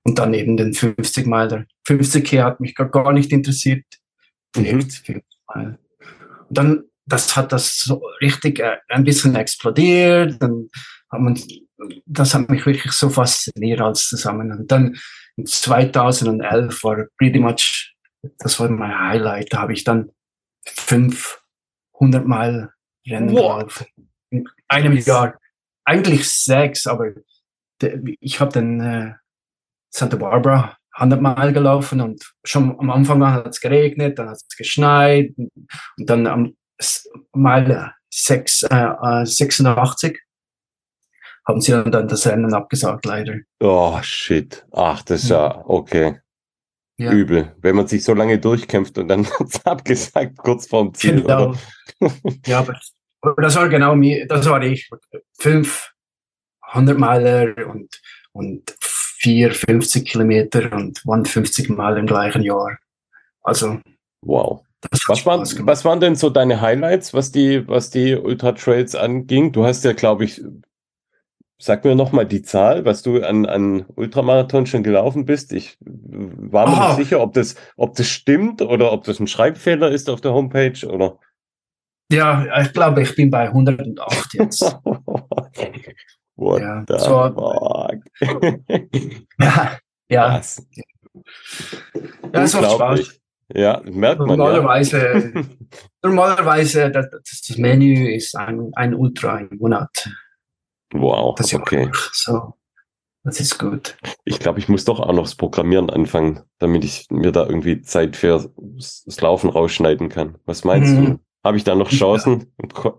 Und 0.04 0.18
dann 0.18 0.34
eben 0.34 0.58
den 0.58 0.74
50 0.74 1.28
Meiler. 1.28 1.66
50 1.86 2.26
K 2.26 2.44
hat 2.44 2.60
mich 2.60 2.74
gar, 2.74 2.90
gar 2.90 3.14
nicht 3.14 3.32
interessiert. 3.32 3.86
50, 4.56 5.10
mhm. 5.54 5.78
Und 6.50 6.58
dann, 6.58 6.84
das 7.06 7.36
hat 7.36 7.52
das 7.52 7.80
so 7.80 8.02
richtig 8.20 8.60
äh, 8.60 8.78
ein 8.90 9.04
bisschen 9.04 9.36
explodiert. 9.36 10.42
Dann 10.42 10.70
hat 11.12 11.22
man, 11.22 11.40
das 12.06 12.34
hat 12.34 12.50
mich 12.50 12.66
wirklich 12.66 12.92
so 12.94 13.10
fasziniert 13.10 13.80
als 13.80 14.08
zusammen. 14.08 14.52
Und 14.52 14.72
dann 14.72 14.98
2011 15.44 16.84
war 16.84 17.06
pretty 17.18 17.40
much, 17.40 17.96
das 18.40 18.60
war 18.60 18.70
mein 18.70 18.98
Highlight. 18.98 19.54
Da 19.54 19.60
habe 19.60 19.74
ich 19.74 19.84
dann 19.84 20.12
500 20.66 22.26
Mal 22.26 22.74
Rennen 23.08 23.28
gelaufen. 23.28 23.88
In 24.30 24.48
einem 24.68 24.98
Jahr. 24.98 25.38
Eigentlich 25.84 26.30
sechs, 26.30 26.86
aber 26.86 27.12
ich 28.20 28.40
habe 28.40 28.52
dann 28.52 28.80
äh, 28.80 29.14
Santa 29.90 30.16
Barbara 30.16 30.78
100 30.94 31.22
Mal 31.22 31.54
gelaufen 31.54 32.02
und 32.02 32.34
schon 32.44 32.78
am 32.80 32.90
Anfang 32.92 33.26
hat 33.26 33.48
es 33.48 33.60
geregnet, 33.60 34.20
dann 34.20 34.30
hat 34.30 34.38
es 34.38 34.58
geschneit 34.58 35.34
und 35.38 35.52
dann 35.98 36.28
am 36.28 36.56
Mal 37.34 37.94
6, 38.14 38.64
äh, 38.64 39.26
86 39.26 40.20
haben 41.52 41.62
sie 41.62 41.72
dann 41.72 42.08
das 42.08 42.26
Rennen 42.28 42.54
abgesagt, 42.54 43.06
leider. 43.06 43.36
Oh, 43.60 43.98
shit. 44.02 44.66
Ach, 44.72 45.02
das 45.04 45.24
ist 45.24 45.30
ja, 45.30 45.64
okay. 45.68 46.20
Ja. 46.98 47.12
Übel. 47.12 47.56
Wenn 47.62 47.76
man 47.76 47.88
sich 47.88 48.04
so 48.04 48.14
lange 48.14 48.40
durchkämpft 48.40 48.98
und 48.98 49.08
dann 49.08 49.26
wird 49.40 49.50
es 49.50 49.66
abgesagt, 49.66 50.38
kurz 50.38 50.68
vorm 50.68 50.94
Ziel. 50.94 51.22
Genau. 51.22 51.56
ja, 52.46 52.60
aber, 52.60 52.80
aber, 53.22 53.42
das 53.42 53.56
war 53.56 53.70
genau 53.70 53.96
mir, 53.96 54.28
das 54.28 54.48
war 54.48 54.62
ich. 54.64 54.90
Fünf 55.40 55.92
100 56.62 56.98
Meiler 56.98 57.68
und, 57.68 58.02
und 58.34 58.76
vier 58.80 59.52
50 59.52 60.08
Kilometer 60.08 60.72
und 60.74 61.00
150 61.06 61.70
Mal 61.70 61.98
im 61.98 62.08
gleichen 62.08 62.44
Jahr. 62.44 62.78
Also. 63.44 63.80
Wow. 64.22 64.64
Was 65.08 65.26
waren, 65.28 65.42
was 65.68 65.86
waren 65.86 66.00
denn 66.00 66.16
so 66.16 66.32
deine 66.32 66.60
Highlights, 66.60 67.14
was 67.14 67.32
die, 67.32 67.68
was 67.68 67.92
die 67.92 68.16
Ultra 68.16 68.54
Trails 68.54 68.96
anging? 68.96 69.52
Du 69.52 69.64
hast 69.64 69.84
ja, 69.86 69.94
glaube 69.94 70.26
ich, 70.26 70.42
Sag 71.62 71.86
mir 71.86 71.94
nochmal 71.94 72.26
die 72.26 72.42
Zahl, 72.42 72.86
was 72.86 73.04
du 73.04 73.22
an, 73.22 73.46
an 73.46 73.86
Ultramarathon 73.96 74.66
schon 74.66 74.82
gelaufen 74.82 75.26
bist. 75.26 75.54
Ich 75.54 75.78
war 75.80 76.68
mir 76.68 76.76
oh. 76.76 76.88
nicht 76.88 77.08
sicher, 77.08 77.22
ob 77.22 77.34
das, 77.34 77.56
ob 77.78 77.96
das 77.96 78.08
stimmt 78.08 78.64
oder 78.64 78.92
ob 78.92 79.04
das 79.04 79.20
ein 79.20 79.28
Schreibfehler 79.28 79.92
ist 79.92 80.10
auf 80.10 80.22
der 80.22 80.34
Homepage 80.34 80.88
oder. 80.88 81.20
Ja, 82.12 82.62
ich 82.62 82.74
glaube, 82.74 83.04
ich 83.04 83.16
bin 83.16 83.30
bei 83.30 83.44
108 83.44 84.34
jetzt. 84.34 84.62
What 86.36 86.62
ja, 86.62 86.84
the 86.88 86.98
so, 86.98 87.32
fuck? 87.36 88.02
ja, 89.40 89.78
ja. 90.10 90.38
Was? 90.40 90.66
Ja, 92.34 92.42
es 92.42 92.54
macht 92.54 92.72
Spaß. 92.72 93.22
Ja, 93.54 93.82
merkt 93.86 94.20
man. 94.20 94.30
Normalerweise, 94.30 95.32
ja. 95.36 95.42
normalerweise 96.02 96.90
das, 96.92 97.08
das 97.12 97.58
Menü 97.58 98.16
ist 98.16 98.36
ein, 98.36 98.72
ein 98.74 98.96
Ultra 98.96 99.40
im 99.40 99.58
Monat. 99.58 100.10
Wow, 100.92 101.36
das 101.36 101.54
okay. 101.54 101.90
So, 102.14 102.54
das 103.24 103.40
ist 103.40 103.60
gut. 103.60 103.98
Ich 104.26 104.40
glaube, 104.40 104.60
ich 104.60 104.68
muss 104.68 104.86
doch 104.86 105.00
auch 105.00 105.14
noch 105.14 105.24
das 105.24 105.36
Programmieren 105.36 105.90
anfangen, 105.90 106.42
damit 106.58 106.84
ich 106.84 107.08
mir 107.10 107.32
da 107.32 107.46
irgendwie 107.46 107.82
Zeit 107.82 108.16
für 108.16 108.52
das 108.58 109.22
Laufen 109.22 109.50
rausschneiden 109.50 110.10
kann. 110.10 110.38
Was 110.46 110.64
meinst 110.64 110.94
mhm. 110.94 111.06
du? 111.06 111.20
Habe 111.44 111.58
ich 111.58 111.64
da 111.64 111.76
noch 111.76 111.90
Chancen? 111.90 112.54
Ja. 112.84 112.94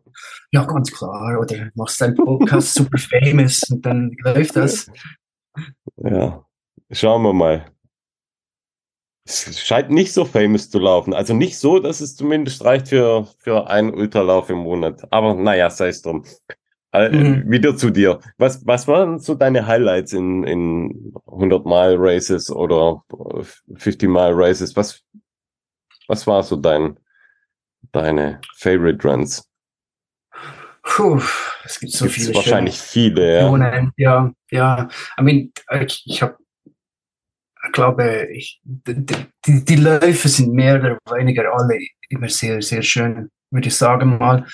ja, 0.51 0.65
ganz 0.65 0.93
klar. 0.93 1.39
Oder 1.41 1.71
machst 1.75 2.01
deinen 2.01 2.17
Podcast 2.17 2.75
super 2.75 2.99
famous 2.99 3.63
und 3.71 3.87
dann 3.87 4.17
läuft 4.23 4.57
das. 4.57 4.91
Ja, 5.97 6.45
schauen 6.91 7.23
wir 7.23 7.33
mal. 7.33 7.67
Es 9.25 9.61
scheint 9.61 9.91
nicht 9.91 10.13
so 10.13 10.25
famous 10.25 10.71
zu 10.71 10.81
laufen. 10.81 11.15
Also 11.15 11.35
nicht 11.35 11.57
so, 11.59 11.79
dass 11.79 12.01
es 12.01 12.17
zumindest 12.17 12.65
reicht 12.65 12.89
für, 12.89 13.29
für 13.39 13.69
einen 13.69 13.95
Ultralauf 13.95 14.51
im 14.51 14.59
Monat. 14.59 15.13
Aber 15.13 15.35
naja, 15.35 15.71
sei 15.71 15.89
es 15.89 16.03
drum. 16.03 16.25
Äh, 16.93 17.09
mhm. 17.11 17.51
Wieder 17.51 17.77
zu 17.77 17.91
dir. 17.91 18.21
Was, 18.37 18.67
was 18.67 18.87
waren 18.87 19.19
so 19.19 19.35
deine 19.35 19.67
Highlights 19.67 20.13
in, 20.13 20.45
in 20.45 21.15
100 21.27 21.65
Mile 21.65 21.97
Races 21.99 22.51
oder 22.51 23.03
50 23.75 24.09
Mile 24.09 24.35
Races? 24.35 24.77
Was, 24.77 25.03
was 26.07 26.27
war 26.27 26.43
so 26.43 26.57
dein, 26.57 26.99
deine 27.93 28.41
Favorite 28.57 29.07
Runs? 29.09 29.49
Puh, 30.83 31.23
es 31.65 31.81
gibt 31.81 31.93
so 31.93 32.05
Gibt's 32.05 32.21
viele. 32.21 32.35
Wahrscheinlich 32.35 32.79
viele, 32.79 33.39
ja. 33.39 33.93
Ja, 33.97 34.33
ja. 34.51 34.89
I 35.19 35.23
mean, 35.23 35.53
ich, 35.81 36.03
ich 36.05 36.23
habe 36.23 36.37
glaube, 37.73 38.29
ich, 38.33 38.61
die, 38.65 39.65
die 39.65 39.77
Läufe 39.77 40.29
sind 40.29 40.53
mehr 40.53 40.77
oder 40.77 40.99
weniger 41.11 41.53
alle 41.53 41.79
immer 42.09 42.29
sehr, 42.29 42.61
sehr 42.61 42.83
schön, 42.83 43.31
würde 43.51 43.69
ich 43.69 43.77
sagen 43.77 44.19
mal. 44.19 44.47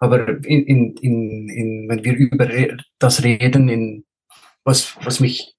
Aber 0.00 0.28
in, 0.28 0.64
in, 0.64 0.96
in, 0.96 1.48
in, 1.48 1.88
wenn 1.88 2.02
wir 2.04 2.16
über 2.16 2.48
das 2.98 3.22
reden, 3.22 3.68
in 3.68 4.04
was, 4.64 4.96
was 5.04 5.20
mich, 5.20 5.54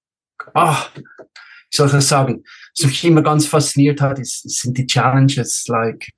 ah, 0.53 0.87
ich 1.69 1.77
soll 1.77 1.89
das 1.89 2.07
sagen, 2.07 2.43
was 2.77 2.85
mich 2.85 3.05
immer 3.05 3.21
ganz 3.21 3.45
fasziniert 3.45 4.01
hat, 4.01 4.19
ist, 4.19 4.41
sind 4.49 4.77
die 4.77 4.87
Challenges, 4.87 5.67
like, 5.67 6.11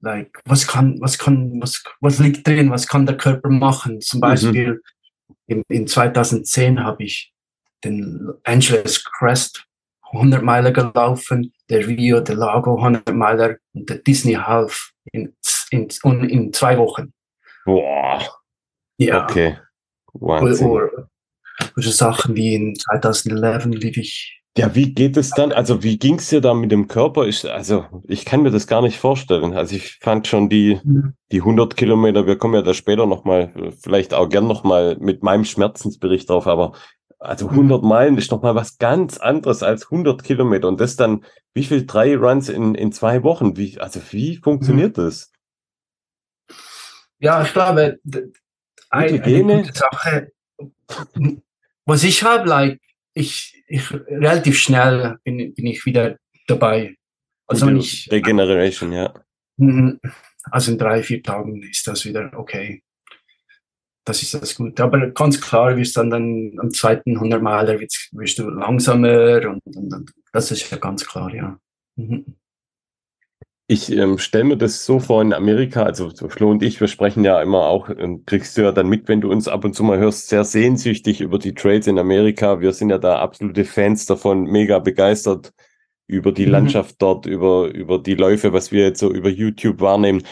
like, 0.00 0.38
was 0.44 0.66
kann, 0.66 1.00
was 1.00 1.18
kann, 1.18 1.60
was, 1.60 1.82
was 2.00 2.18
liegt 2.18 2.46
drin, 2.46 2.70
was 2.70 2.86
kann 2.86 3.06
der 3.06 3.16
Körper 3.16 3.48
machen? 3.48 4.00
Zum 4.00 4.18
mhm. 4.18 4.20
Beispiel, 4.20 4.68
mhm. 4.68 5.34
in, 5.46 5.62
in 5.68 5.86
2010 5.86 6.84
habe 6.84 7.02
ich 7.02 7.32
den 7.82 8.30
Angeles 8.44 9.04
Crest 9.04 9.64
100 10.12 10.42
Meilen 10.42 10.72
gelaufen, 10.72 11.52
der 11.68 11.86
Rio 11.86 12.20
de 12.20 12.36
Lago 12.36 12.76
100 12.76 13.14
Meilen 13.14 13.56
und 13.72 13.88
der 13.88 13.98
Disney 13.98 14.34
Half 14.34 14.92
in, 15.12 15.34
in, 15.70 15.88
in 16.28 16.52
zwei 16.52 16.78
Wochen. 16.78 17.12
Boah. 17.64 18.22
Ja. 18.98 19.24
Okay. 19.24 19.58
Wahnsinn. 20.12 20.68
Oder, 20.68 21.08
oder 21.76 21.90
Sachen 21.90 22.36
wie 22.36 22.54
in 22.54 22.74
2011 22.74 23.66
lief 23.66 23.96
ich. 23.96 24.40
Ja, 24.56 24.72
wie 24.76 24.94
geht 24.94 25.16
es 25.16 25.30
dann? 25.30 25.50
Also, 25.50 25.82
wie 25.82 25.98
ging 25.98 26.16
es 26.16 26.28
dir 26.28 26.40
da 26.40 26.54
mit 26.54 26.70
dem 26.70 26.86
Körper? 26.86 27.26
Ich, 27.26 27.50
also, 27.50 27.86
ich 28.04 28.24
kann 28.24 28.42
mir 28.42 28.52
das 28.52 28.68
gar 28.68 28.82
nicht 28.82 28.98
vorstellen. 28.98 29.52
Also, 29.52 29.74
ich 29.74 29.98
fand 30.00 30.28
schon 30.28 30.48
die, 30.48 30.80
mhm. 30.84 31.14
die 31.32 31.40
100 31.40 31.76
Kilometer, 31.76 32.28
wir 32.28 32.38
kommen 32.38 32.54
ja 32.54 32.62
da 32.62 32.72
später 32.72 33.06
nochmal, 33.06 33.52
vielleicht 33.82 34.14
auch 34.14 34.28
gern 34.28 34.46
nochmal 34.46 34.96
mit 35.00 35.24
meinem 35.24 35.44
Schmerzensbericht 35.44 36.30
drauf, 36.30 36.46
aber 36.46 36.72
also 37.18 37.48
100 37.48 37.82
mhm. 37.82 37.88
Meilen 37.88 38.18
ist 38.18 38.30
nochmal 38.30 38.54
was 38.54 38.78
ganz 38.78 39.18
anderes 39.18 39.62
als 39.62 39.90
100 39.90 40.22
Kilometer. 40.22 40.68
Und 40.68 40.80
das 40.80 40.96
dann, 40.96 41.24
wie 41.54 41.64
viel 41.64 41.86
drei 41.86 42.16
Runs 42.16 42.48
in, 42.48 42.74
in 42.74 42.92
zwei 42.92 43.22
Wochen? 43.22 43.56
Wie, 43.56 43.80
also 43.80 44.00
wie 44.10 44.36
funktioniert 44.36 44.96
mhm. 44.96 45.02
das? 45.02 45.32
Ja, 47.18 47.42
ich 47.42 47.52
glaube, 47.52 47.98
eine, 48.90 49.22
eine 49.22 49.42
gute 49.42 49.72
Sache, 49.72 50.32
was 51.84 52.04
ich 52.04 52.22
habe, 52.22 52.48
like, 52.48 52.80
ich, 53.14 53.62
ich 53.68 53.90
relativ 53.92 54.58
schnell 54.58 55.18
bin, 55.24 55.54
bin 55.54 55.66
ich 55.66 55.84
wieder 55.86 56.18
dabei. 56.46 56.96
Also 57.46 57.66
wenn 57.66 57.76
ich 57.76 58.08
Regeneration, 58.10 58.92
ja. 58.92 59.14
Mhm. 59.56 60.00
Also 60.50 60.72
in 60.72 60.78
drei, 60.78 61.02
vier 61.02 61.22
Tagen 61.22 61.62
ist 61.62 61.86
das 61.86 62.04
wieder 62.04 62.32
okay 62.36 62.82
das 64.04 64.22
ist 64.22 64.34
das 64.34 64.54
Gute. 64.54 64.82
Aber 64.82 65.10
ganz 65.10 65.40
klar 65.40 65.76
wirst 65.76 65.96
dann, 65.96 66.10
dann 66.10 66.52
am 66.58 66.70
zweiten 66.70 67.16
100 67.16 67.42
Maler 67.42 67.80
wirst, 67.80 68.10
wirst 68.12 68.38
du 68.38 68.48
langsamer 68.48 69.48
und, 69.48 69.62
und, 69.64 69.92
und, 69.92 70.12
das 70.32 70.50
ist 70.50 70.70
ja 70.70 70.76
ganz 70.76 71.06
klar, 71.06 71.34
ja. 71.34 71.58
Mhm. 71.96 72.36
Ich 73.66 73.90
ähm, 73.90 74.18
stelle 74.18 74.44
mir 74.44 74.56
das 74.58 74.84
so 74.84 74.98
vor 74.98 75.22
in 75.22 75.32
Amerika, 75.32 75.84
also 75.84 76.10
Flo 76.10 76.50
und 76.50 76.62
ich, 76.62 76.80
wir 76.80 76.88
sprechen 76.88 77.24
ja 77.24 77.40
immer 77.40 77.66
auch, 77.66 77.88
ähm, 77.88 78.24
kriegst 78.26 78.58
du 78.58 78.62
ja 78.62 78.72
dann 78.72 78.88
mit, 78.88 79.08
wenn 79.08 79.22
du 79.22 79.30
uns 79.30 79.48
ab 79.48 79.64
und 79.64 79.74
zu 79.74 79.82
mal 79.82 79.98
hörst, 79.98 80.28
sehr 80.28 80.44
sehnsüchtig 80.44 81.22
über 81.22 81.38
die 81.38 81.54
Trades 81.54 81.86
in 81.86 81.98
Amerika. 81.98 82.60
Wir 82.60 82.74
sind 82.74 82.90
ja 82.90 82.98
da 82.98 83.20
absolute 83.20 83.64
Fans 83.64 84.04
davon, 84.04 84.42
mega 84.42 84.80
begeistert 84.80 85.54
über 86.06 86.30
die 86.30 86.44
mhm. 86.44 86.52
Landschaft 86.52 86.96
dort, 87.00 87.24
über, 87.24 87.72
über 87.72 87.98
die 87.98 88.14
Läufe, 88.14 88.52
was 88.52 88.70
wir 88.70 88.82
jetzt 88.82 89.00
so 89.00 89.10
über 89.10 89.30
YouTube 89.30 89.80
wahrnehmen. 89.80 90.22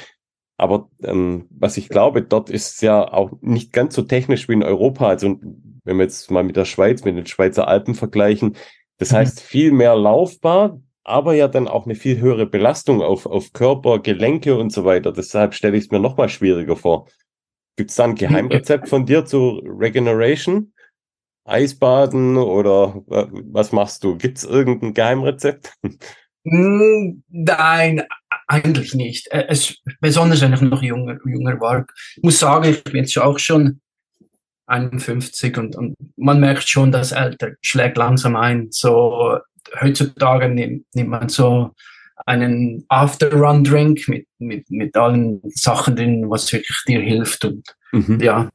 Aber 0.58 0.90
ähm, 1.02 1.46
was 1.50 1.78
ich 1.78 1.88
glaube, 1.88 2.20
dort 2.20 2.50
ist 2.50 2.74
es 2.74 2.80
ja 2.82 3.10
auch 3.10 3.32
nicht 3.40 3.72
ganz 3.72 3.94
so 3.94 4.02
technisch 4.02 4.46
wie 4.50 4.52
in 4.52 4.62
Europa. 4.62 5.08
Also 5.08 5.38
wenn 5.84 5.96
wir 5.96 6.04
jetzt 6.04 6.30
mal 6.30 6.44
mit 6.44 6.56
der 6.56 6.66
Schweiz, 6.66 7.02
mit 7.04 7.16
den 7.16 7.26
Schweizer 7.26 7.66
Alpen 7.66 7.94
vergleichen, 7.94 8.56
das 8.98 9.10
mhm. 9.10 9.16
heißt 9.16 9.40
viel 9.40 9.72
mehr 9.72 9.96
laufbar, 9.96 10.78
aber 11.04 11.34
ja 11.34 11.48
dann 11.48 11.68
auch 11.68 11.86
eine 11.86 11.94
viel 11.94 12.20
höhere 12.20 12.46
Belastung 12.46 13.02
auf, 13.02 13.26
auf 13.26 13.52
Körper, 13.52 13.98
Gelenke 13.98 14.56
und 14.56 14.70
so 14.70 14.84
weiter. 14.84 15.12
Deshalb 15.12 15.54
stelle 15.54 15.76
ich 15.76 15.84
es 15.84 15.90
mir 15.90 16.00
noch 16.00 16.16
mal 16.16 16.28
schwieriger 16.28 16.76
vor. 16.76 17.08
Gibt 17.76 17.90
es 17.90 17.96
da 17.96 18.04
ein 18.04 18.14
Geheimrezept 18.14 18.88
von 18.88 19.06
dir 19.06 19.24
zu 19.24 19.62
Regeneration? 19.64 20.72
Eisbaden 21.44 22.36
oder 22.36 23.02
was 23.06 23.72
machst 23.72 24.04
du? 24.04 24.16
Gibt 24.16 24.38
es 24.38 24.44
irgendein 24.44 24.94
Geheimrezept? 24.94 25.72
Hm, 26.44 27.22
nein, 27.28 28.02
eigentlich 28.48 28.94
nicht. 28.94 29.28
Äh, 29.30 29.46
es, 29.48 29.78
besonders 30.00 30.40
wenn 30.40 30.52
ich 30.52 30.60
noch 30.60 30.82
jünger, 30.82 31.16
jünger 31.24 31.60
war. 31.60 31.86
Ich 32.16 32.22
muss 32.22 32.38
sagen, 32.38 32.68
ich 32.68 32.82
bin 32.84 32.96
jetzt 32.96 33.16
auch 33.18 33.38
schon 33.38 33.80
51 34.66 35.56
und, 35.56 35.76
und 35.76 35.94
man 36.16 36.40
merkt 36.40 36.68
schon, 36.68 36.90
das 36.90 37.12
Alter 37.12 37.52
schlägt 37.60 37.96
langsam 37.96 38.36
ein. 38.36 38.68
So 38.70 39.38
heutzutage 39.80 40.48
nimmt, 40.48 40.86
nimmt 40.94 41.10
man 41.10 41.28
so 41.28 41.74
einen 42.26 42.84
After-Run-Drink 42.88 44.08
mit, 44.08 44.28
mit, 44.38 44.70
mit 44.70 44.96
allen 44.96 45.40
Sachen 45.54 45.96
drin, 45.96 46.30
was 46.30 46.52
wirklich 46.52 46.76
dir 46.86 47.00
hilft. 47.00 47.44
Und 47.44 47.64
mhm. 47.92 48.20
ja, 48.20 48.48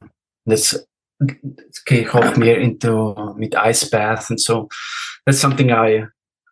das, 0.44 0.88
das 1.18 1.84
gehe 1.84 2.02
ich 2.02 2.14
auch 2.14 2.36
mehr 2.36 2.58
into 2.58 3.34
mit 3.36 3.54
Ice 3.54 3.90
Bath 3.90 4.30
und 4.30 4.40
so. 4.40 4.68
That's 5.26 5.40
something 5.40 5.70
I, 5.70 6.06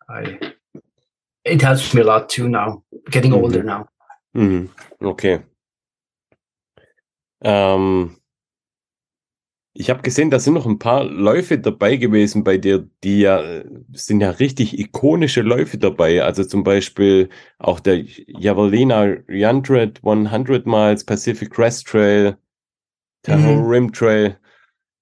I 0.09 0.37
it 1.43 1.61
helps 1.61 1.93
me 1.93 2.01
a 2.01 2.03
lot 2.03 2.29
too 2.29 2.47
now, 2.47 2.83
getting 3.09 3.31
mhm. 3.31 3.43
older 3.43 3.63
now. 3.63 3.87
Mhm. 4.33 4.69
Okay. 5.01 5.39
Ähm, 7.41 8.17
ich 9.79 9.91
habe 9.91 10.01
gesehen, 10.01 10.31
da 10.31 10.39
sind 10.39 10.55
noch 10.55 10.65
ein 10.65 10.79
paar 10.79 11.03
Läufe 11.03 11.59
dabei 11.59 11.97
gewesen 11.97 12.43
bei 12.43 12.57
dir, 12.57 12.89
die 13.03 13.19
ja 13.19 13.63
sind 13.93 14.21
ja 14.21 14.31
richtig 14.31 14.79
ikonische 14.79 15.43
Läufe 15.43 15.77
dabei. 15.77 16.23
Also 16.23 16.43
zum 16.43 16.63
Beispiel 16.63 17.29
auch 17.59 17.79
der 17.79 18.03
Javelina 18.03 19.17
100, 19.27 20.03
100 20.03 20.65
Miles, 20.65 21.03
Pacific 21.05 21.51
Crest 21.51 21.85
Trail, 21.85 22.37
Tahoe 23.21 23.57
mhm. 23.57 23.67
Rim 23.67 23.93
Trail. 23.93 24.39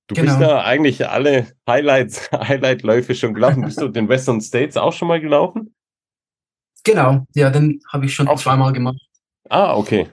Du 0.08 0.16
genau. 0.16 0.28
bist 0.28 0.42
da 0.42 0.66
eigentlich 0.66 1.08
alle 1.08 1.48
Highlights, 1.70 2.30
Highlight-Läufe 2.34 3.16
schon 3.16 3.34
gelaufen. 3.34 3.64
bist 3.64 3.80
du 3.80 3.88
den 3.88 4.10
Western 4.10 4.42
States 4.42 4.76
auch 4.76 4.92
schon 4.92 5.08
mal 5.08 5.22
gelaufen? 5.22 5.74
Genau, 6.84 7.26
ja, 7.34 7.50
den 7.50 7.80
habe 7.94 8.06
ich 8.06 8.14
schon 8.14 8.28
auch 8.28 8.40
zweimal 8.40 8.74
gemacht. 8.74 9.02
Ah, 9.50 9.74
okay. 9.78 10.10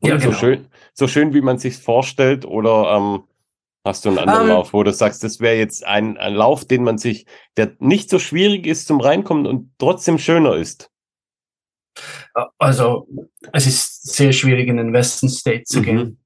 Und 0.00 0.08
ja, 0.08 0.16
genau. 0.16 0.32
so 0.32 0.38
schön, 0.38 0.66
so 0.94 1.08
schön, 1.08 1.34
wie 1.34 1.42
man 1.42 1.58
sich 1.58 1.76
vorstellt, 1.76 2.46
oder 2.46 2.96
ähm, 2.96 3.24
hast 3.86 4.04
du 4.04 4.10
einen 4.10 4.18
anderen 4.18 4.42
um, 4.42 4.48
ähm. 4.48 4.54
Lauf, 4.54 4.72
wo 4.72 4.82
du 4.82 4.92
sagst, 4.92 5.24
das 5.24 5.40
wäre 5.40 5.56
jetzt 5.56 5.84
ein, 5.86 6.18
ein 6.18 6.34
Lauf, 6.34 6.64
den 6.64 6.84
man 6.84 6.98
sich, 6.98 7.26
der 7.56 7.72
nicht 7.78 8.10
so 8.10 8.18
schwierig 8.18 8.66
ist 8.66 8.86
zum 8.86 9.00
Reinkommen 9.00 9.46
und 9.46 9.70
trotzdem 9.78 10.18
schöner 10.18 10.56
ist? 10.56 10.90
Also, 12.58 13.08
es 13.52 13.66
ist 13.66 14.14
sehr 14.14 14.32
schwierig, 14.32 14.68
in 14.68 14.76
den 14.76 14.92
Western 14.92 15.30
State 15.30 15.64
zu 15.64 15.78
mhm. 15.78 15.84
gehen. 15.84 16.18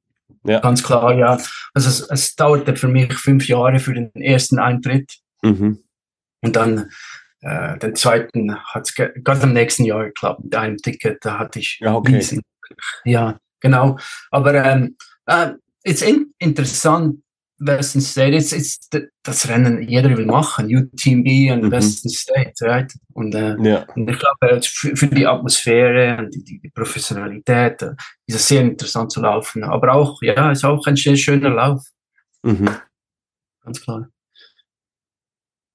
Ja. 0.44 0.60
Ganz 0.60 0.82
klar, 0.82 1.14
ja. 1.14 1.38
Also, 1.74 1.88
es, 1.88 2.00
es, 2.00 2.34
dauerte 2.34 2.74
für 2.74 2.88
mich 2.88 3.12
fünf 3.12 3.46
Jahre 3.46 3.78
für 3.78 3.94
den 3.94 4.10
ersten 4.14 4.58
Eintritt. 4.58 5.18
Mhm. 5.42 5.78
Und 6.40 6.56
dann 6.56 6.90
äh, 7.42 7.78
den 7.78 7.94
zweiten 7.94 8.56
hat 8.56 8.88
es 8.88 8.94
gerade 8.94 9.42
am 9.42 9.52
nächsten 9.52 9.84
Jahr 9.84 10.04
geklappt 10.04 10.44
mit 10.44 10.54
einem 10.54 10.78
Ticket. 10.78 11.24
Da 11.24 11.38
hatte 11.38 11.60
ich 11.60 11.78
ja, 11.80 11.94
okay. 11.94 12.16
Riesen, 12.16 12.42
ja 13.04 13.38
genau. 13.60 13.98
Aber 14.30 14.54
ähm, 14.54 14.96
äh, 15.26 15.52
ist 15.84 16.02
in, 16.02 16.34
interessant, 16.38 17.22
Western 17.60 18.00
State, 18.00 18.36
ist, 18.36 18.52
ist 18.52 18.88
das 19.22 19.48
Rennen, 19.48 19.82
jeder 19.82 20.16
will 20.16 20.24
machen, 20.24 20.74
UTMB 20.74 21.52
und 21.52 21.64
mhm. 21.64 21.70
Western 21.70 22.10
State, 22.10 22.54
right? 22.62 22.92
Und, 23.12 23.34
äh, 23.34 23.56
ja. 23.60 23.86
und 23.94 24.08
ich 24.08 24.18
glaube, 24.18 24.62
für, 24.62 24.96
für, 24.96 25.06
die 25.08 25.26
Atmosphäre 25.26 26.16
und 26.18 26.34
die, 26.34 26.58
die 26.58 26.70
Professionalität 26.70 27.82
äh, 27.82 27.92
ist 28.26 28.36
es 28.36 28.48
sehr 28.48 28.62
interessant 28.62 29.12
zu 29.12 29.20
laufen. 29.20 29.62
Aber 29.62 29.92
auch, 29.92 30.22
ja, 30.22 30.50
ist 30.50 30.64
auch 30.64 30.86
ein 30.86 30.96
sehr 30.96 31.16
schöner 31.16 31.50
Lauf. 31.50 31.84
Mhm. 32.42 32.70
Ganz 33.62 33.82
klar. 33.82 34.08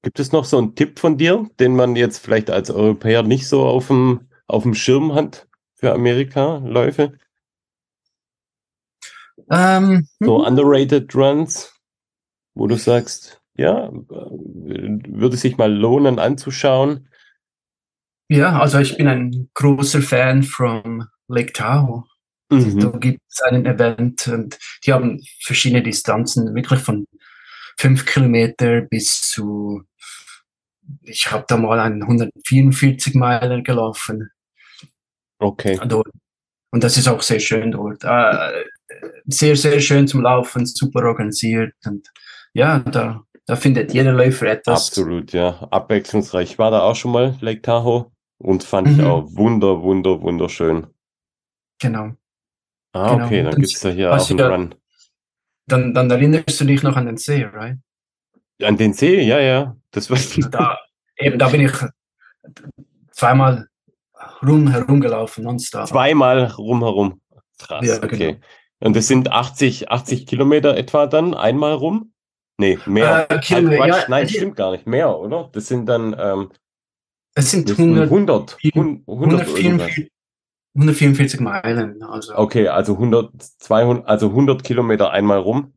Gibt 0.01 0.19
es 0.19 0.31
noch 0.31 0.45
so 0.45 0.57
einen 0.57 0.75
Tipp 0.75 0.99
von 0.99 1.17
dir, 1.17 1.49
den 1.59 1.75
man 1.75 1.95
jetzt 1.95 2.17
vielleicht 2.17 2.49
als 2.49 2.71
Europäer 2.71 3.23
nicht 3.23 3.47
so 3.47 3.63
auf 3.63 3.87
dem, 3.87 4.27
auf 4.47 4.63
dem 4.63 4.73
Schirm 4.73 5.13
hat 5.13 5.47
für 5.75 5.93
Amerika-Läufe? 5.93 7.13
Ähm, 9.51 10.07
so 10.19 10.39
hm. 10.39 10.45
underrated 10.45 11.15
Runs, 11.15 11.74
wo 12.55 12.67
du 12.67 12.77
sagst, 12.77 13.41
ja, 13.55 13.89
würde 13.91 15.37
sich 15.37 15.57
mal 15.57 15.71
lohnen 15.71 16.19
anzuschauen. 16.19 17.07
Ja, 18.29 18.59
also 18.59 18.79
ich 18.79 18.97
bin 18.97 19.07
ein 19.07 19.49
großer 19.53 20.01
Fan 20.01 20.43
von 20.43 21.05
Lake 21.27 21.53
Tahoe. 21.53 22.05
Mhm. 22.49 22.79
Da 22.79 22.89
gibt 22.97 23.21
es 23.29 23.41
einen 23.41 23.65
Event 23.65 24.27
und 24.27 24.57
die 24.85 24.93
haben 24.93 25.21
verschiedene 25.41 25.83
Distanzen, 25.83 26.55
wirklich 26.55 26.79
von 26.79 27.05
fünf 27.77 28.05
Kilometer 28.05 28.81
bis 28.81 29.21
zu 29.21 29.83
ich 31.01 31.31
habe 31.31 31.45
da 31.47 31.57
mal 31.57 31.79
einen 31.79 32.03
144 32.03 33.15
Meilen 33.15 33.63
gelaufen. 33.63 34.31
Okay. 35.39 35.79
Dort. 35.87 36.09
Und 36.71 36.83
das 36.83 36.97
ist 36.97 37.07
auch 37.07 37.21
sehr 37.21 37.39
schön 37.39 37.71
dort. 37.71 38.03
Äh, 38.03 38.65
sehr, 39.25 39.55
sehr 39.55 39.79
schön 39.79 40.07
zum 40.07 40.21
Laufen, 40.21 40.65
super 40.65 41.03
organisiert. 41.03 41.73
Und 41.85 42.11
ja, 42.55 42.79
da 42.79 43.25
da 43.45 43.55
findet 43.55 43.93
jeder 43.93 44.11
Läufer 44.11 44.47
etwas. 44.47 44.87
Absolut, 44.87 45.31
ja. 45.31 45.67
Abwechslungsreich. 45.69 46.53
Ich 46.53 46.59
war 46.59 46.71
da 46.71 46.81
auch 46.81 46.95
schon 46.95 47.11
mal, 47.11 47.37
Lake 47.41 47.61
Tahoe, 47.61 48.11
und 48.39 48.63
fand 48.63 48.87
mhm. 48.87 48.99
ich 48.99 49.05
auch 49.05 49.25
wunder, 49.29 49.81
wunder, 49.83 50.21
wunderschön. 50.21 50.87
Genau. 51.79 52.13
Ah, 52.93 53.13
genau. 53.13 53.25
okay, 53.25 53.43
dann, 53.43 53.55
gibt 53.55 53.67
es 53.67 53.79
da 53.79 53.89
hier 53.89 54.13
auch 54.13 54.29
einen 54.29 54.39
Run. 54.39 54.75
Dann, 55.67 55.93
dann 55.93 56.09
erinnerst 56.09 56.59
du 56.59 56.65
dich 56.65 56.81
noch 56.81 56.95
an 56.95 57.05
den 57.05 57.17
See, 57.17 57.43
right? 57.43 57.77
An 58.63 58.77
den 58.77 58.93
See, 58.93 59.21
ja, 59.21 59.39
ja. 59.39 59.75
Das 59.91 60.09
war 60.09 60.17
da, 60.49 60.79
eben, 61.17 61.37
da 61.37 61.49
bin 61.49 61.61
ich 61.61 61.73
zweimal 63.11 63.67
rum 64.41 64.69
herumgelaufen, 64.69 65.43
nonstop. 65.43 65.87
Zweimal 65.87 66.45
rumherum. 66.45 67.21
Krass, 67.59 67.85
ja, 67.85 67.97
okay. 67.97 68.33
Genau. 68.33 68.45
Und 68.79 68.95
das 68.95 69.07
sind 69.07 69.31
80, 69.31 69.91
80 69.91 70.25
Kilometer 70.25 70.75
etwa 70.77 71.07
dann 71.07 71.33
einmal 71.33 71.73
rum? 71.73 72.13
Nee, 72.57 72.79
mehr. 72.85 73.27
Äh, 73.29 73.35
halt 73.35 73.49
ja, 73.49 74.05
Nein, 74.07 74.29
stimmt 74.29 74.55
gar 74.55 74.71
nicht. 74.71 74.87
Mehr, 74.87 75.17
oder? 75.17 75.49
Das 75.51 75.67
sind 75.67 75.87
dann. 75.87 76.15
Ähm, 76.17 76.51
es 77.35 77.51
sind 77.51 77.69
100, 77.69 78.05
100, 78.05 78.57
100, 78.73 79.07
144, 79.07 80.09
144 80.75 81.39
Meilen. 81.41 82.01
Also. 82.03 82.35
Okay, 82.35 82.69
also 82.69 82.93
100, 82.93 83.31
200, 83.59 84.07
also 84.07 84.29
100 84.29 84.63
Kilometer 84.63 85.11
einmal 85.11 85.39
rum. 85.39 85.73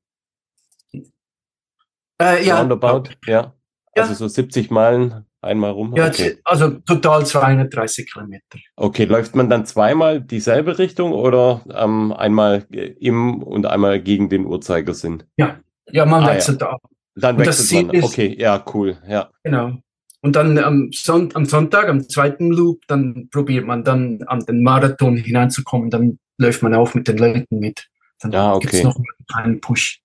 Äh, 2.21 2.45
ja. 2.45 2.61
Roundabout, 2.61 3.11
ja. 3.27 3.55
ja. 3.97 4.03
Also 4.03 4.15
so 4.15 4.29
70 4.29 4.71
Meilen 4.71 5.25
einmal 5.41 5.71
rum. 5.73 5.95
Ja, 5.97 6.09
okay. 6.09 6.39
also 6.45 6.71
total 6.81 7.27
230 7.27 8.13
Kilometer. 8.13 8.59
Okay, 8.77 9.05
läuft 9.05 9.35
man 9.35 9.51
dann 9.51 9.67
zweimal 9.67 10.21
dieselbe 10.21 10.79
Richtung 10.79 11.13
oder 11.13 11.63
ähm, 11.73 12.13
einmal 12.13 12.67
im 12.71 13.43
und 13.43 13.67
einmal 13.67 14.01
gegen 14.01 14.29
den 14.29 14.47
Uhrzeigersinn? 14.47 15.25
Ja, 15.37 15.61
ja, 15.93 16.07
man 16.07 16.25
ah, 16.25 16.33
wechselt 16.33 16.61
ja. 16.61 16.71
ab. 16.71 16.83
Dann 17.15 17.39
wechselt 17.39 17.87
man. 17.87 17.95
Ist, 17.97 18.05
okay, 18.05 18.35
ja, 18.39 18.65
cool, 18.73 18.97
ja. 19.09 19.31
Genau. 19.43 19.79
Und 20.21 20.35
dann 20.35 20.59
am, 20.59 20.91
Son 20.93 21.31
am 21.35 21.45
Sonntag, 21.45 21.89
am 21.89 22.09
zweiten 22.09 22.51
Loop, 22.51 22.83
dann 22.89 23.29
probiert 23.31 23.67
man 23.67 23.85
dann 23.85 24.23
an 24.27 24.41
den 24.41 24.63
Marathon 24.63 25.17
hineinzukommen, 25.17 25.91
dann 25.91 26.19
läuft 26.39 26.63
man 26.63 26.75
auch 26.75 26.95
mit 26.95 27.07
den 27.09 27.19
Leuten 27.19 27.59
mit. 27.59 27.89
Dann 28.21 28.35
ah, 28.35 28.55
okay. 28.55 28.63
gibt 28.63 28.75
es 28.75 28.83
noch 28.83 28.97
einen 29.35 29.61
Push. 29.61 30.01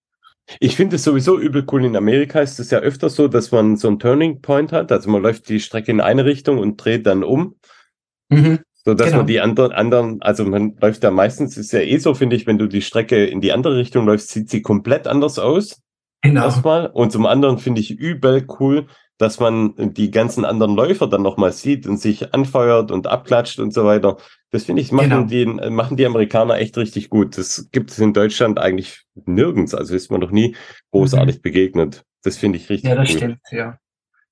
Ich 0.59 0.75
finde 0.75 0.97
es 0.97 1.03
sowieso 1.03 1.39
übel 1.39 1.65
cool. 1.71 1.85
In 1.85 1.95
Amerika 1.95 2.41
ist 2.41 2.59
es 2.59 2.69
ja 2.69 2.79
öfter 2.79 3.09
so, 3.09 3.27
dass 3.27 3.51
man 3.51 3.77
so 3.77 3.87
einen 3.87 3.99
Turning 3.99 4.41
Point 4.41 4.71
hat. 4.71 4.91
Also 4.91 5.09
man 5.09 5.21
läuft 5.21 5.49
die 5.49 5.59
Strecke 5.59 5.89
in 5.91 6.01
eine 6.01 6.25
Richtung 6.25 6.59
und 6.59 6.77
dreht 6.77 7.05
dann 7.05 7.23
um. 7.23 7.55
Mhm. 8.29 8.59
So 8.85 8.93
dass 8.93 9.07
genau. 9.07 9.19
man 9.19 9.27
die 9.27 9.39
anderen, 9.39 9.71
anderen, 9.71 10.21
also 10.21 10.43
man 10.43 10.75
läuft 10.81 11.03
ja 11.03 11.11
meistens, 11.11 11.55
ist 11.55 11.71
ja 11.71 11.79
eh 11.79 11.97
so, 11.97 12.13
finde 12.13 12.35
ich, 12.35 12.45
wenn 12.47 12.57
du 12.57 12.67
die 12.67 12.81
Strecke 12.81 13.25
in 13.25 13.39
die 13.39 13.53
andere 13.53 13.77
Richtung 13.77 14.05
läufst, 14.05 14.29
sieht 14.29 14.49
sie 14.49 14.61
komplett 14.61 15.07
anders 15.07 15.39
aus. 15.39 15.81
Genau. 16.21 16.43
Erstmal. 16.43 16.87
Und 16.87 17.11
zum 17.11 17.25
anderen 17.25 17.59
finde 17.59 17.81
ich 17.81 17.91
übel 17.91 18.45
cool, 18.59 18.87
dass 19.17 19.39
man 19.39 19.73
die 19.77 20.11
ganzen 20.11 20.43
anderen 20.43 20.75
Läufer 20.75 21.07
dann 21.07 21.21
nochmal 21.21 21.51
sieht 21.51 21.87
und 21.87 21.97
sich 21.97 22.33
anfeuert 22.33 22.91
und 22.91 23.07
abklatscht 23.07 23.59
und 23.59 23.73
so 23.73 23.85
weiter. 23.85 24.17
Das 24.49 24.65
finde 24.65 24.81
ich, 24.81 24.91
machen, 24.91 25.09
genau. 25.09 25.23
die, 25.23 25.45
machen 25.69 25.97
die 25.97 26.05
Amerikaner 26.05 26.57
echt 26.57 26.77
richtig 26.77 27.09
gut. 27.09 27.37
Das 27.37 27.69
gibt 27.71 27.91
es 27.91 27.99
in 27.99 28.13
Deutschland 28.13 28.59
eigentlich 28.59 29.03
nirgends. 29.25 29.73
Also 29.73 29.95
ist 29.95 30.11
man 30.11 30.19
noch 30.19 30.31
nie 30.31 30.55
großartig 30.91 31.37
mhm. 31.37 31.41
begegnet. 31.41 32.03
Das 32.23 32.37
finde 32.37 32.57
ich 32.57 32.69
richtig 32.69 32.89
Ja, 32.89 32.95
das 32.95 33.11
cool. 33.11 33.17
stimmt, 33.17 33.39
ja. 33.51 33.77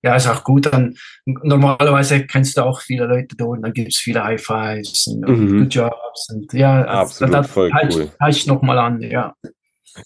Ja, 0.04 0.16
ist 0.16 0.28
auch 0.28 0.44
gut. 0.44 0.66
Dann, 0.72 0.96
normalerweise 1.26 2.26
kennst 2.26 2.58
du 2.58 2.66
auch 2.66 2.82
viele 2.82 3.06
Leute 3.06 3.36
dort, 3.36 3.58
und 3.58 3.62
dann 3.64 3.74
gibt 3.74 3.94
es 3.94 4.00
viele 4.00 4.24
High 4.24 4.42
Fives 4.42 5.08
und, 5.08 5.28
mhm. 5.28 5.60
Good 5.60 5.74
Jobs. 5.76 6.28
Und, 6.34 6.54
ja, 6.54 6.84
Absolut, 6.86 7.34
das, 7.34 7.48
das 7.48 7.52
voll 7.52 7.72
heißt, 7.72 7.98
cool. 7.98 8.12
Heißt 8.20 8.48
nochmal 8.48 8.80
an, 8.80 9.02
ja. 9.02 9.36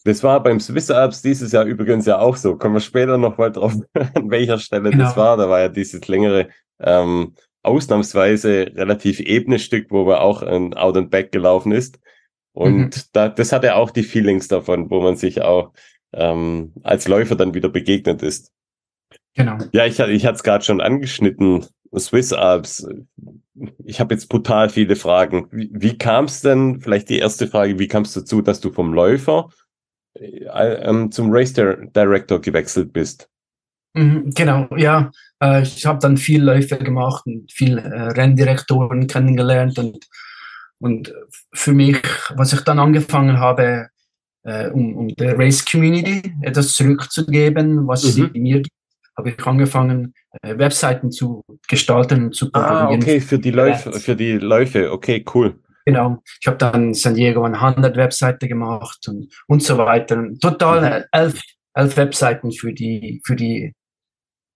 Das 0.04 0.24
war 0.24 0.42
beim 0.42 0.60
Swiss 0.60 0.90
Alps 0.90 1.22
dieses 1.22 1.52
Jahr 1.52 1.66
übrigens 1.66 2.06
ja 2.06 2.20
auch 2.20 2.36
so. 2.36 2.58
Kommen 2.58 2.76
wir 2.76 2.82
später 2.82 3.18
noch 3.18 3.38
mal 3.38 3.52
drauf, 3.52 3.74
an 3.94 4.30
welcher 4.30 4.58
Stelle 4.58 4.90
genau. 4.90 5.06
das 5.06 5.16
war. 5.16 5.38
Da 5.38 5.48
war 5.48 5.62
ja 5.62 5.70
dieses 5.70 6.08
längere, 6.08 6.50
ähm, 6.80 7.36
ausnahmsweise 7.66 8.72
relativ 8.76 9.20
ebene 9.20 9.60
Stück, 9.60 9.88
wo 9.90 10.06
man 10.06 10.18
auch 10.18 10.42
ein 10.42 10.74
Out 10.76 10.98
and 10.98 11.10
Back 11.10 11.32
gelaufen 11.32 11.72
ist. 11.72 12.00
Und 12.54 12.78
mhm. 12.78 13.02
da, 13.12 13.30
das 13.30 13.52
hatte 13.52 13.76
auch 13.76 13.92
die 13.92 14.04
Feelings 14.04 14.48
davon, 14.48 14.90
wo 14.90 15.02
man 15.02 15.18
sich 15.18 15.42
auch 15.42 15.72
ähm, 16.14 16.74
als 16.84 17.08
Läufer 17.08 17.36
dann 17.36 17.54
wieder 17.54 17.70
begegnet 17.70 18.24
ist. 18.24 18.52
Genau. 19.36 19.58
Ja, 19.74 19.86
ich, 19.86 20.00
ich 20.00 20.26
hatte 20.26 20.36
es 20.36 20.43
gerade 20.43 20.63
schon 20.63 20.82
angeschnitten. 20.82 21.65
Swiss 21.98 22.34
Alps. 22.34 22.88
Ich 23.86 24.00
habe 24.00 24.13
jetzt 24.13 24.28
brutal 24.28 24.69
viele 24.69 24.95
Fragen. 24.95 25.48
Wie, 25.52 25.69
wie 25.74 25.98
kam 25.98 26.26
es 26.26 26.41
denn, 26.41 26.82
vielleicht 26.82 27.10
die 27.10 27.19
erste 27.19 27.48
Frage, 27.48 27.80
wie 27.80 27.88
kam 27.88 28.04
es 28.04 28.13
dazu, 28.13 28.41
dass 28.41 28.60
du 28.60 28.71
vom 28.71 28.93
Läufer 28.93 29.50
äh, 30.19 30.88
ähm, 30.89 31.12
zum 31.12 31.30
Race 31.30 31.54
Director 31.54 32.39
gewechselt 32.39 32.93
bist. 32.93 33.30
Mhm, 33.93 34.32
genau, 34.34 34.67
ja. 34.78 35.12
Äh, 35.41 35.63
ich 35.63 35.86
habe 35.86 36.00
dann 36.00 36.15
viel 36.15 36.41
Läufe 36.41 36.78
gemacht 36.78 37.26
und 37.26 37.52
viele 37.52 37.82
äh, 37.82 38.02
Renndirektoren 38.12 39.08
kennengelernt 39.08 39.78
und, 39.78 40.08
und 40.80 41.13
für 41.54 41.74
mich, 41.74 42.02
was 42.36 42.54
ich 42.54 42.62
dann 42.62 42.80
angefangen 42.80 43.39
habe, 43.39 43.89
um, 44.74 44.95
um 44.95 45.08
der 45.08 45.39
Race 45.39 45.65
Community 45.65 46.32
etwas 46.43 46.76
zurückzugeben, 46.76 47.88
was 47.88 48.04
mhm. 48.04 48.30
sie 48.32 48.39
mir 48.39 48.62
habe 49.17 49.30
ich 49.30 49.45
angefangen, 49.45 50.13
Webseiten 50.41 51.12
zu 51.12 51.43
gestalten 51.67 52.25
und 52.25 52.36
zu 52.36 52.49
Ah, 52.54 52.89
okay, 52.89 53.19
für 53.21 53.39
die 53.39 53.51
Läufe, 53.51 53.93
für 53.93 54.15
die 54.15 54.34
Läufe, 54.34 54.91
okay, 54.91 55.23
cool. 55.34 55.60
Genau. 55.86 56.21
Ich 56.41 56.47
habe 56.47 56.58
dann 56.58 56.93
San 56.93 57.13
Diego 57.13 57.43
100 57.43 57.95
Webseite 57.95 58.47
gemacht 58.47 59.08
und, 59.08 59.32
und 59.47 59.62
so 59.62 59.78
weiter. 59.78 60.28
Total 60.41 60.99
mhm. 60.99 61.06
elf, 61.12 61.41
elf 61.75 61.97
Webseiten 61.97 62.51
für 62.51 62.73
die, 62.73 63.21
für 63.23 63.36
die 63.36 63.73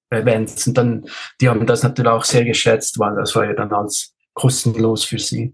Events. 0.09 0.65
Und 0.67 0.77
dann, 0.77 1.05
die 1.39 1.47
haben 1.47 1.67
das 1.67 1.83
natürlich 1.83 2.11
auch 2.11 2.23
sehr 2.23 2.45
geschätzt, 2.45 2.97
weil 2.97 3.15
das 3.15 3.35
war 3.35 3.45
ja 3.45 3.53
dann 3.53 3.71
alles 3.71 4.15
kostenlos 4.33 5.05
für 5.05 5.19
sie. 5.19 5.53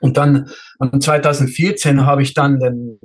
Und 0.00 0.16
dann, 0.16 0.50
und 0.78 1.02
2014 1.02 2.06
habe 2.06 2.22
ich 2.22 2.34
dann 2.34 2.58
den 2.58 2.98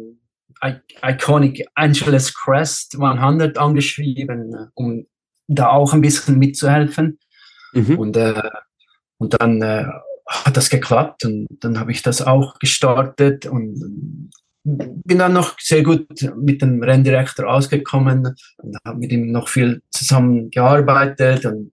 Iconic 1.04 1.66
Angeles 1.76 2.34
Crest 2.34 3.00
100 3.00 3.58
angeschrieben, 3.58 4.72
um 4.74 5.06
da 5.48 5.70
auch 5.70 5.94
ein 5.94 6.02
bisschen 6.02 6.38
mitzuhelfen. 6.38 7.20
Mhm. 7.74 7.98
Und, 7.98 8.18
äh, 8.18 8.42
und 9.18 9.40
dann 9.40 9.62
äh, 9.62 9.86
hat 10.28 10.58
das 10.58 10.70
geklappt 10.70 11.26
und 11.26 11.48
dann 11.62 11.80
habe 11.80 11.92
ich 11.92 12.02
das 12.02 12.22
auch 12.22 12.60
gestartet 12.60 13.46
und 13.46 14.32
bin 14.64 15.20
dann 15.20 15.34
noch 15.34 15.58
sehr 15.60 15.84
gut 15.84 16.08
mit 16.36 16.62
dem 16.62 16.84
Renndirektor 16.84 17.48
ausgekommen 17.48 18.36
und 18.58 18.78
habe 18.86 19.00
mit 19.00 19.12
ihm 19.14 19.32
noch 19.32 19.48
viel 19.48 19.82
zusammen 19.92 20.50
gearbeitet 20.50 21.46
und, 21.46 21.72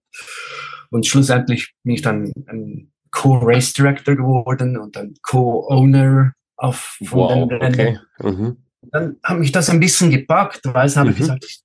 und 0.91 1.05
schlussendlich 1.05 1.73
bin 1.83 1.95
ich 1.95 2.01
dann 2.01 2.31
ein 2.47 2.91
Co-Race 3.11 3.73
Director 3.73 4.15
geworden 4.15 4.77
und 4.77 4.95
dann 4.95 5.15
Co-Owner 5.23 6.33
auf 6.55 6.97
von 7.03 7.19
wow, 7.19 7.49
den 7.49 7.57
Rennen. 7.57 7.99
Okay. 8.19 8.31
Mhm. 8.31 8.57
Dann 8.91 9.17
hat 9.23 9.39
mich 9.39 9.51
das 9.51 9.69
ein 9.69 9.79
bisschen 9.79 10.11
gepackt, 10.11 10.61
weil 10.63 10.87
es 10.87 10.97
habe 10.97 11.09
ich 11.09 11.15
mhm. 11.17 11.19
gesagt, 11.19 11.45
ich 11.45 11.61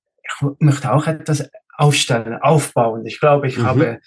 möchte 0.58 0.92
auch 0.92 1.06
etwas 1.06 1.48
aufstellen, 1.76 2.34
aufbauen. 2.40 3.06
Ich 3.06 3.20
glaube, 3.20 3.48
ich 3.48 3.58
mhm. 3.58 3.62
habe 3.64 4.00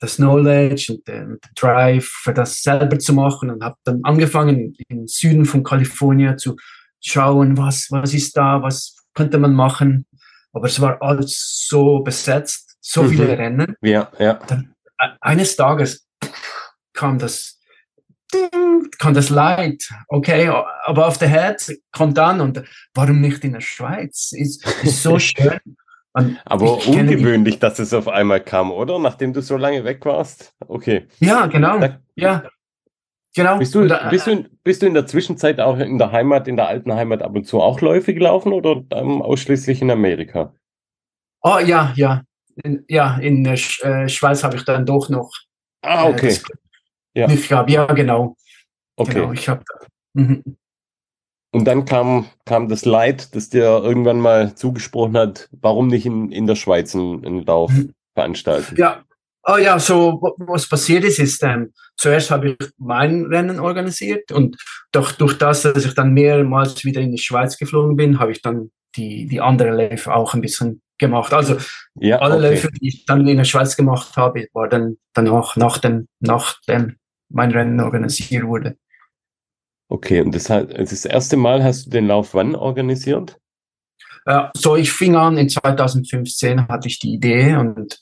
das 0.00 0.16
Knowledge 0.16 0.94
und 0.94 1.06
den 1.06 1.38
Drive 1.54 2.06
für 2.06 2.32
das 2.32 2.62
selber 2.62 2.98
zu 2.98 3.12
machen 3.12 3.50
und 3.50 3.62
habe 3.62 3.76
dann 3.84 4.00
angefangen 4.02 4.74
im 4.88 5.06
Süden 5.06 5.44
von 5.44 5.62
Kalifornien 5.62 6.38
zu 6.38 6.56
schauen, 7.00 7.56
was, 7.56 7.88
was 7.90 8.14
ist 8.14 8.36
da, 8.36 8.62
was 8.62 8.96
könnte 9.14 9.38
man 9.38 9.54
machen. 9.54 10.06
Aber 10.52 10.66
es 10.66 10.80
war 10.80 11.00
alles 11.02 11.66
so 11.68 12.00
besetzt, 12.00 12.76
so 12.80 13.02
mhm. 13.02 13.08
viele 13.10 13.38
Rennen. 13.38 13.76
Ja, 13.82 14.10
ja. 14.18 14.34
Dann, 14.46 14.74
e, 15.00 15.06
eines 15.20 15.54
Tages 15.56 16.06
kam 16.94 17.18
das, 17.18 17.59
kam 18.98 19.14
das 19.14 19.30
Leid, 19.30 19.88
okay, 20.08 20.50
aber 20.84 21.06
auf 21.06 21.18
der 21.18 21.28
Herz 21.28 21.72
kommt 21.92 22.18
dann 22.18 22.40
und 22.40 22.62
warum 22.94 23.20
nicht 23.20 23.44
in 23.44 23.52
der 23.52 23.60
Schweiz? 23.60 24.32
Ist, 24.32 24.66
ist 24.82 25.02
so 25.02 25.18
schön. 25.18 25.58
Und 26.12 26.38
Aber 26.44 26.84
ungewöhnlich, 26.86 27.60
dass 27.60 27.78
es 27.78 27.94
auf 27.94 28.08
einmal 28.08 28.40
kam, 28.40 28.72
oder? 28.72 28.98
Nachdem 28.98 29.32
du 29.32 29.42
so 29.42 29.56
lange 29.56 29.84
weg 29.84 30.04
warst. 30.04 30.52
Okay. 30.66 31.06
Ja, 31.20 31.46
genau. 31.46 31.78
Da, 31.78 32.00
ja. 32.16 32.42
Genau. 33.36 33.58
Bist 33.58 33.74
du, 33.76 33.86
da, 33.86 34.08
bist, 34.08 34.26
du, 34.26 34.44
bist 34.64 34.82
du 34.82 34.86
in 34.86 34.94
der 34.94 35.06
Zwischenzeit 35.06 35.60
auch 35.60 35.78
in 35.78 35.98
der 35.98 36.10
Heimat, 36.10 36.48
in 36.48 36.56
der 36.56 36.66
alten 36.66 36.92
Heimat 36.92 37.22
ab 37.22 37.36
und 37.36 37.46
zu 37.46 37.60
auch 37.60 37.80
Läufe 37.80 38.12
gelaufen 38.12 38.52
oder 38.52 38.82
ähm, 38.90 39.22
ausschließlich 39.22 39.82
in 39.82 39.90
Amerika? 39.90 40.52
Oh 41.42 41.58
ja, 41.58 41.92
ja. 41.94 42.22
In, 42.64 42.84
ja, 42.88 43.18
in 43.18 43.44
der 43.44 43.56
Sch 43.56 43.82
äh, 43.84 44.08
Schweiz 44.08 44.42
habe 44.42 44.56
ich 44.56 44.64
dann 44.64 44.84
doch 44.84 45.08
noch. 45.08 45.30
Ah, 45.82 46.06
äh, 46.06 46.12
okay. 46.12 46.32
Äh, 46.32 46.38
ja. 47.14 47.28
ja, 47.66 47.86
genau. 47.86 48.36
Okay. 48.96 49.14
Genau, 49.14 49.32
ich 49.32 49.48
habe. 49.48 49.64
Mhm. 50.14 50.56
Und 51.52 51.64
dann 51.64 51.84
kam, 51.84 52.26
kam 52.44 52.68
das 52.68 52.84
Leid, 52.84 53.34
das 53.34 53.48
dir 53.48 53.64
irgendwann 53.64 54.20
mal 54.20 54.54
zugesprochen 54.54 55.16
hat, 55.16 55.48
warum 55.52 55.88
nicht 55.88 56.06
in, 56.06 56.30
in 56.30 56.46
der 56.46 56.54
Schweiz 56.54 56.94
einen, 56.94 57.24
einen 57.24 57.44
Lauf 57.44 57.72
mhm. 57.72 57.92
veranstalten? 58.14 58.76
Ja, 58.76 59.02
oh 59.46 59.56
ja, 59.56 59.78
so 59.78 60.20
was 60.38 60.68
passiert 60.68 61.04
ist, 61.04 61.18
ist, 61.18 61.42
ähm, 61.42 61.72
zuerst 61.96 62.30
habe 62.30 62.50
ich 62.50 62.56
mein 62.78 63.24
Rennen 63.26 63.58
organisiert 63.58 64.30
und 64.30 64.56
doch 64.92 65.12
durch 65.12 65.38
das, 65.38 65.62
dass 65.62 65.84
ich 65.84 65.94
dann 65.94 66.12
mehrmals 66.12 66.84
wieder 66.84 67.00
in 67.00 67.12
die 67.12 67.18
Schweiz 67.18 67.58
geflogen 67.58 67.96
bin, 67.96 68.20
habe 68.20 68.32
ich 68.32 68.42
dann 68.42 68.70
die, 68.96 69.26
die 69.26 69.40
anderen 69.40 69.74
Läufe 69.74 70.14
auch 70.14 70.34
ein 70.34 70.40
bisschen 70.40 70.82
gemacht. 70.98 71.32
Also 71.32 71.56
ja, 71.94 72.18
alle 72.18 72.36
okay. 72.36 72.48
Läufe, 72.48 72.68
die 72.72 72.88
ich 72.88 73.06
dann 73.06 73.26
in 73.26 73.38
der 73.38 73.44
Schweiz 73.44 73.76
gemacht 73.76 74.16
habe, 74.16 74.46
war 74.52 74.68
dann 74.68 74.98
danach, 75.14 75.56
nach 75.56 75.78
dem, 75.78 76.06
nachdem 76.20 76.96
mein 77.30 77.50
Rennen 77.50 77.80
organisiert 77.80 78.44
wurde. 78.44 78.76
Okay, 79.88 80.20
und 80.20 80.34
das, 80.34 80.50
hat, 80.50 80.76
das 80.78 81.04
erste 81.04 81.36
Mal 81.36 81.64
hast 81.64 81.86
du 81.86 81.90
den 81.90 82.06
Lauf 82.06 82.34
wann 82.34 82.54
organisiert? 82.54 83.38
Ja, 84.26 84.52
so 84.54 84.76
ich 84.76 84.92
fing 84.92 85.16
an 85.16 85.38
in 85.38 85.48
2015 85.48 86.68
hatte 86.68 86.88
ich 86.88 86.98
die 86.98 87.14
Idee 87.14 87.56
und 87.56 87.98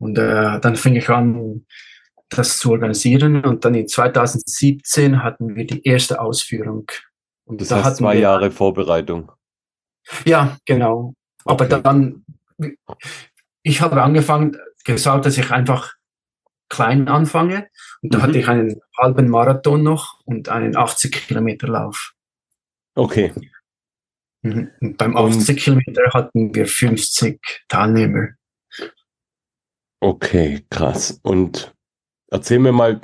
und 0.00 0.18
äh, 0.18 0.58
dann 0.60 0.76
fing 0.76 0.96
ich 0.96 1.08
an 1.10 1.66
das 2.30 2.58
zu 2.58 2.70
organisieren 2.70 3.44
und 3.44 3.64
dann 3.64 3.74
in 3.74 3.86
2017 3.86 5.22
hatten 5.22 5.56
wir 5.56 5.66
die 5.66 5.84
erste 5.84 6.20
Ausführung. 6.20 6.90
Und 7.44 7.60
das 7.60 7.68
da 7.68 7.84
heißt 7.84 7.98
zwei 7.98 8.14
wir, 8.14 8.20
Jahre 8.20 8.50
Vorbereitung. 8.50 9.30
Ja, 10.24 10.56
genau. 10.64 11.14
Aber 11.44 11.66
okay. 11.66 11.80
dann, 11.82 12.24
ich 13.62 13.80
habe 13.80 14.02
angefangen, 14.02 14.56
gesagt, 14.84 15.26
dass 15.26 15.36
ich 15.36 15.50
einfach 15.50 15.92
klein 16.70 17.08
anfange. 17.08 17.68
Und 18.00 18.14
da 18.14 18.18
mhm. 18.18 18.22
hatte 18.22 18.38
ich 18.38 18.48
einen 18.48 18.80
halben 18.98 19.28
Marathon 19.28 19.82
noch 19.82 20.20
und 20.24 20.48
einen 20.48 20.76
80 20.76 21.12
Kilometer 21.12 21.68
Lauf. 21.68 22.14
Okay. 22.94 23.32
Mhm. 24.42 24.70
Und 24.80 24.96
beim 24.96 25.16
80 25.16 25.62
Kilometer 25.62 26.02
hatten 26.14 26.54
wir 26.54 26.66
50 26.66 27.40
Teilnehmer. 27.68 28.28
Okay, 30.00 30.64
krass. 30.70 31.20
Und 31.22 31.74
erzähl 32.30 32.58
mir 32.58 32.72
mal, 32.72 33.02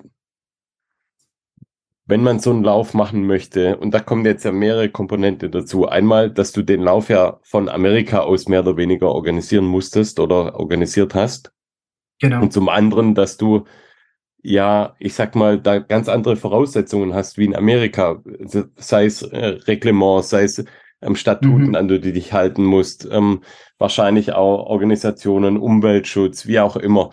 wenn 2.07 2.23
man 2.23 2.39
so 2.39 2.51
einen 2.51 2.65
Lauf 2.65 2.95
machen 2.95 3.27
möchte, 3.27 3.77
und 3.77 3.93
da 3.93 4.01
kommen 4.01 4.25
jetzt 4.25 4.45
ja 4.45 4.53
mehrere 4.53 4.89
Komponente 4.89 5.51
dazu. 5.51 5.87
Einmal, 5.87 6.31
dass 6.31 6.53
du 6.53 6.63
den 6.63 6.81
Lauf 6.81 7.11
ja 7.11 7.39
von 7.43 7.69
Amerika 7.69 8.21
aus 8.21 8.49
mehr 8.49 8.61
oder 8.61 8.77
weniger 8.77 9.13
organisieren 9.13 9.67
musstest 9.67 10.21
oder 10.21 10.59
organisiert 10.59 11.15
hast. 11.15 11.53
Genau. 12.21 12.43
Und 12.43 12.53
zum 12.53 12.69
anderen, 12.69 13.15
dass 13.15 13.37
du 13.37 13.67
ja, 14.49 14.95
ich 15.01 15.15
sag 15.15 15.35
mal, 15.35 15.61
da 15.61 15.81
ganz 15.81 16.09
andere 16.09 16.37
Voraussetzungen 16.37 17.15
hast 17.15 17.37
wie 17.37 17.47
in 17.47 17.57
Amerika, 17.57 18.23
sei 18.77 19.07
es 19.07 19.23
äh, 19.23 19.59
Reglement, 19.67 20.25
sei 20.25 20.45
es 20.45 20.65
ähm, 21.03 21.17
Statuten, 21.17 21.69
mhm. 21.69 21.75
an 21.75 21.89
die 21.89 22.01
du 22.01 22.13
dich 22.13 22.33
halten 22.33 22.65
musst, 22.65 23.09
ähm, 23.11 23.43
wahrscheinlich 23.79 24.35
auch 24.35 24.67
Organisationen, 24.67 25.57
Umweltschutz, 25.57 26.47
wie 26.47 26.61
auch 26.61 26.77
immer. 26.77 27.11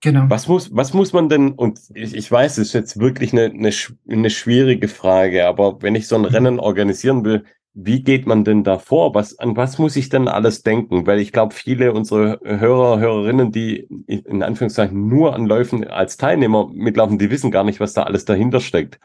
Genau. 0.00 0.24
Was 0.28 0.48
muss, 0.48 0.74
was 0.74 0.92
muss 0.92 1.12
man 1.12 1.28
denn, 1.28 1.52
und 1.52 1.80
ich, 1.94 2.14
ich 2.14 2.30
weiß, 2.30 2.58
es 2.58 2.68
ist 2.68 2.72
jetzt 2.72 2.98
wirklich 2.98 3.32
eine, 3.32 3.44
eine, 3.44 3.70
eine 4.08 4.30
schwierige 4.30 4.88
Frage, 4.88 5.46
aber 5.46 5.82
wenn 5.82 5.94
ich 5.94 6.08
so 6.08 6.16
ein 6.16 6.22
mhm. 6.22 6.28
Rennen 6.28 6.60
organisieren 6.60 7.24
will, 7.24 7.44
wie 7.80 8.02
geht 8.02 8.26
man 8.26 8.42
denn 8.42 8.64
da 8.64 8.78
vor? 8.78 9.14
Was, 9.14 9.38
an 9.38 9.56
was 9.56 9.78
muss 9.78 9.94
ich 9.94 10.08
denn 10.08 10.26
alles 10.26 10.64
denken? 10.64 11.06
Weil 11.06 11.20
ich 11.20 11.30
glaube, 11.32 11.54
viele 11.54 11.92
unserer 11.92 12.40
Hörer, 12.42 12.98
Hörerinnen, 12.98 13.52
die 13.52 13.86
in 14.08 14.42
Anführungszeichen 14.42 15.06
nur 15.06 15.34
an 15.34 15.46
Läufen 15.46 15.86
als 15.86 16.16
Teilnehmer 16.16 16.68
mitlaufen, 16.72 17.18
die 17.18 17.30
wissen 17.30 17.52
gar 17.52 17.62
nicht, 17.62 17.78
was 17.78 17.92
da 17.92 18.02
alles 18.02 18.24
dahinter 18.24 18.58
steckt. 18.58 18.98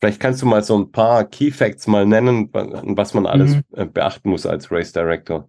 Vielleicht 0.00 0.18
kannst 0.18 0.42
du 0.42 0.46
mal 0.46 0.64
so 0.64 0.76
ein 0.76 0.90
paar 0.90 1.24
Key 1.24 1.52
Facts 1.52 1.86
mal 1.86 2.06
nennen, 2.06 2.50
was 2.52 3.14
man 3.14 3.26
alles 3.26 3.54
mhm. 3.54 3.62
Äh, 3.74 3.86
beachten 3.86 4.30
muss 4.30 4.46
als 4.46 4.72
Race 4.72 4.92
Director. 4.92 5.48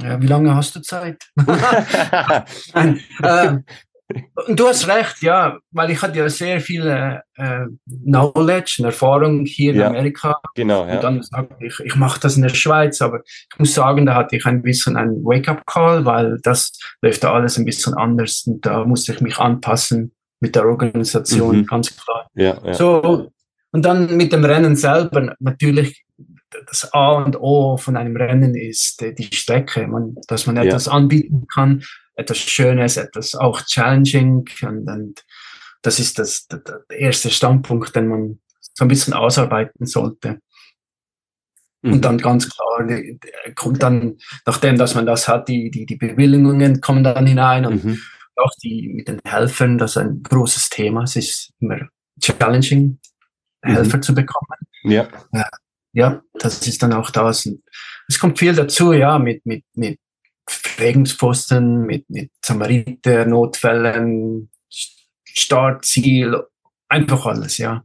Ja, 0.00 0.22
wie 0.22 0.28
lange 0.28 0.54
hast 0.54 0.76
du 0.76 0.80
Zeit? 0.80 1.24
Nein, 2.74 3.00
äh, 3.20 3.58
du 4.48 4.68
hast 4.68 4.88
recht, 4.88 5.22
ja, 5.22 5.58
weil 5.70 5.90
ich 5.90 6.02
hatte 6.02 6.18
ja 6.18 6.28
sehr 6.28 6.60
viel 6.60 6.86
äh, 6.86 7.66
Knowledge 8.04 8.76
und 8.78 8.86
Erfahrung 8.86 9.44
hier 9.44 9.72
in 9.72 9.80
ja, 9.80 9.86
Amerika. 9.88 10.40
Genau, 10.54 10.86
ja. 10.86 10.94
Und 10.94 11.04
dann 11.04 11.22
sagte 11.22 11.56
ich, 11.64 11.78
ich 11.80 11.96
mache 11.96 12.20
das 12.20 12.36
in 12.36 12.42
der 12.42 12.50
Schweiz, 12.50 13.00
aber 13.00 13.20
ich 13.24 13.58
muss 13.58 13.74
sagen, 13.74 14.06
da 14.06 14.14
hatte 14.14 14.36
ich 14.36 14.46
ein 14.46 14.62
bisschen 14.62 14.96
einen 14.96 15.24
Wake-up-Call, 15.24 16.04
weil 16.04 16.38
das 16.42 16.72
läuft 17.02 17.24
da 17.24 17.32
alles 17.32 17.58
ein 17.58 17.64
bisschen 17.64 17.94
anders 17.94 18.44
und 18.46 18.64
da 18.64 18.84
musste 18.84 19.12
ich 19.12 19.20
mich 19.20 19.38
anpassen 19.38 20.12
mit 20.40 20.54
der 20.54 20.66
Organisation, 20.66 21.58
mhm. 21.58 21.66
ganz 21.66 21.96
klar. 21.96 22.28
Ja, 22.34 22.58
ja. 22.64 22.74
So, 22.74 23.30
und 23.72 23.84
dann 23.84 24.16
mit 24.16 24.32
dem 24.32 24.44
Rennen 24.44 24.76
selber, 24.76 25.34
natürlich, 25.40 26.04
das 26.68 26.92
A 26.92 27.14
und 27.14 27.36
O 27.40 27.76
von 27.76 27.96
einem 27.96 28.16
Rennen 28.16 28.54
ist 28.54 29.02
äh, 29.02 29.12
die 29.12 29.34
Strecke, 29.34 29.86
man, 29.88 30.14
dass 30.28 30.46
man 30.46 30.56
etwas 30.56 30.86
anbieten 30.86 31.46
kann, 31.52 31.82
etwas 32.16 32.38
Schönes, 32.38 32.96
etwas 32.96 33.34
auch 33.34 33.62
challenging. 33.62 34.44
Und, 34.62 34.88
und 34.88 35.24
das 35.82 35.98
ist 35.98 36.18
das, 36.18 36.46
der, 36.46 36.58
der 36.58 36.98
erste 36.98 37.30
Standpunkt, 37.30 37.94
den 37.94 38.08
man 38.08 38.40
so 38.60 38.84
ein 38.84 38.88
bisschen 38.88 39.14
ausarbeiten 39.14 39.86
sollte. 39.86 40.40
Mhm. 41.82 41.92
Und 41.92 42.04
dann 42.04 42.18
ganz 42.18 42.48
klar, 42.48 42.88
kommt 43.54 43.82
dann, 43.82 44.18
nachdem 44.46 44.78
dass 44.78 44.94
man 44.94 45.06
das 45.06 45.28
hat, 45.28 45.48
die, 45.48 45.70
die, 45.70 45.86
die 45.86 45.96
Bewilligungen 45.96 46.80
kommen 46.80 47.04
dann 47.04 47.26
hinein 47.26 47.66
und 47.66 47.84
mhm. 47.84 48.00
auch 48.36 48.52
die 48.62 48.88
mit 48.88 49.08
den 49.08 49.20
Helfern, 49.24 49.78
das 49.78 49.92
ist 49.92 49.98
ein 49.98 50.22
großes 50.22 50.70
Thema. 50.70 51.02
Es 51.04 51.16
ist 51.16 51.52
immer 51.60 51.78
challenging, 52.20 52.98
Helfer 53.62 53.98
mhm. 53.98 54.02
zu 54.02 54.14
bekommen. 54.14 54.58
Ja. 54.84 55.08
ja. 55.32 55.48
Ja, 55.96 56.22
das 56.34 56.66
ist 56.66 56.82
dann 56.82 56.92
auch 56.92 57.10
das. 57.10 57.48
Es 58.08 58.18
kommt 58.18 58.40
viel 58.40 58.52
dazu, 58.52 58.92
ja, 58.92 59.16
mit, 59.16 59.46
mit, 59.46 59.64
mit 59.74 60.00
Pflegungsposten, 60.74 61.82
mit, 61.82 62.08
mit 62.08 62.30
Samariter, 62.44 63.26
Notfällen, 63.26 64.50
Startziel, 65.24 66.42
einfach 66.88 67.26
alles, 67.26 67.58
ja. 67.58 67.84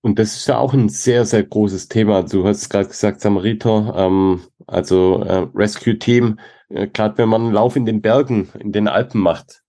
Und 0.00 0.18
das 0.18 0.36
ist 0.36 0.46
ja 0.46 0.58
auch 0.58 0.72
ein 0.72 0.88
sehr, 0.88 1.24
sehr 1.24 1.42
großes 1.42 1.88
Thema. 1.88 2.22
Du 2.22 2.46
hast 2.46 2.68
gerade 2.68 2.88
gesagt, 2.88 3.20
Samariter, 3.20 3.94
ähm, 3.96 4.42
also 4.66 5.22
äh, 5.22 5.48
Rescue 5.54 5.98
Team, 5.98 6.38
äh, 6.68 6.86
gerade 6.86 7.18
wenn 7.18 7.28
man 7.28 7.42
einen 7.42 7.52
Lauf 7.52 7.76
in 7.76 7.86
den 7.86 8.02
Bergen, 8.02 8.48
in 8.58 8.72
den 8.72 8.88
Alpen 8.88 9.20
macht, 9.20 9.62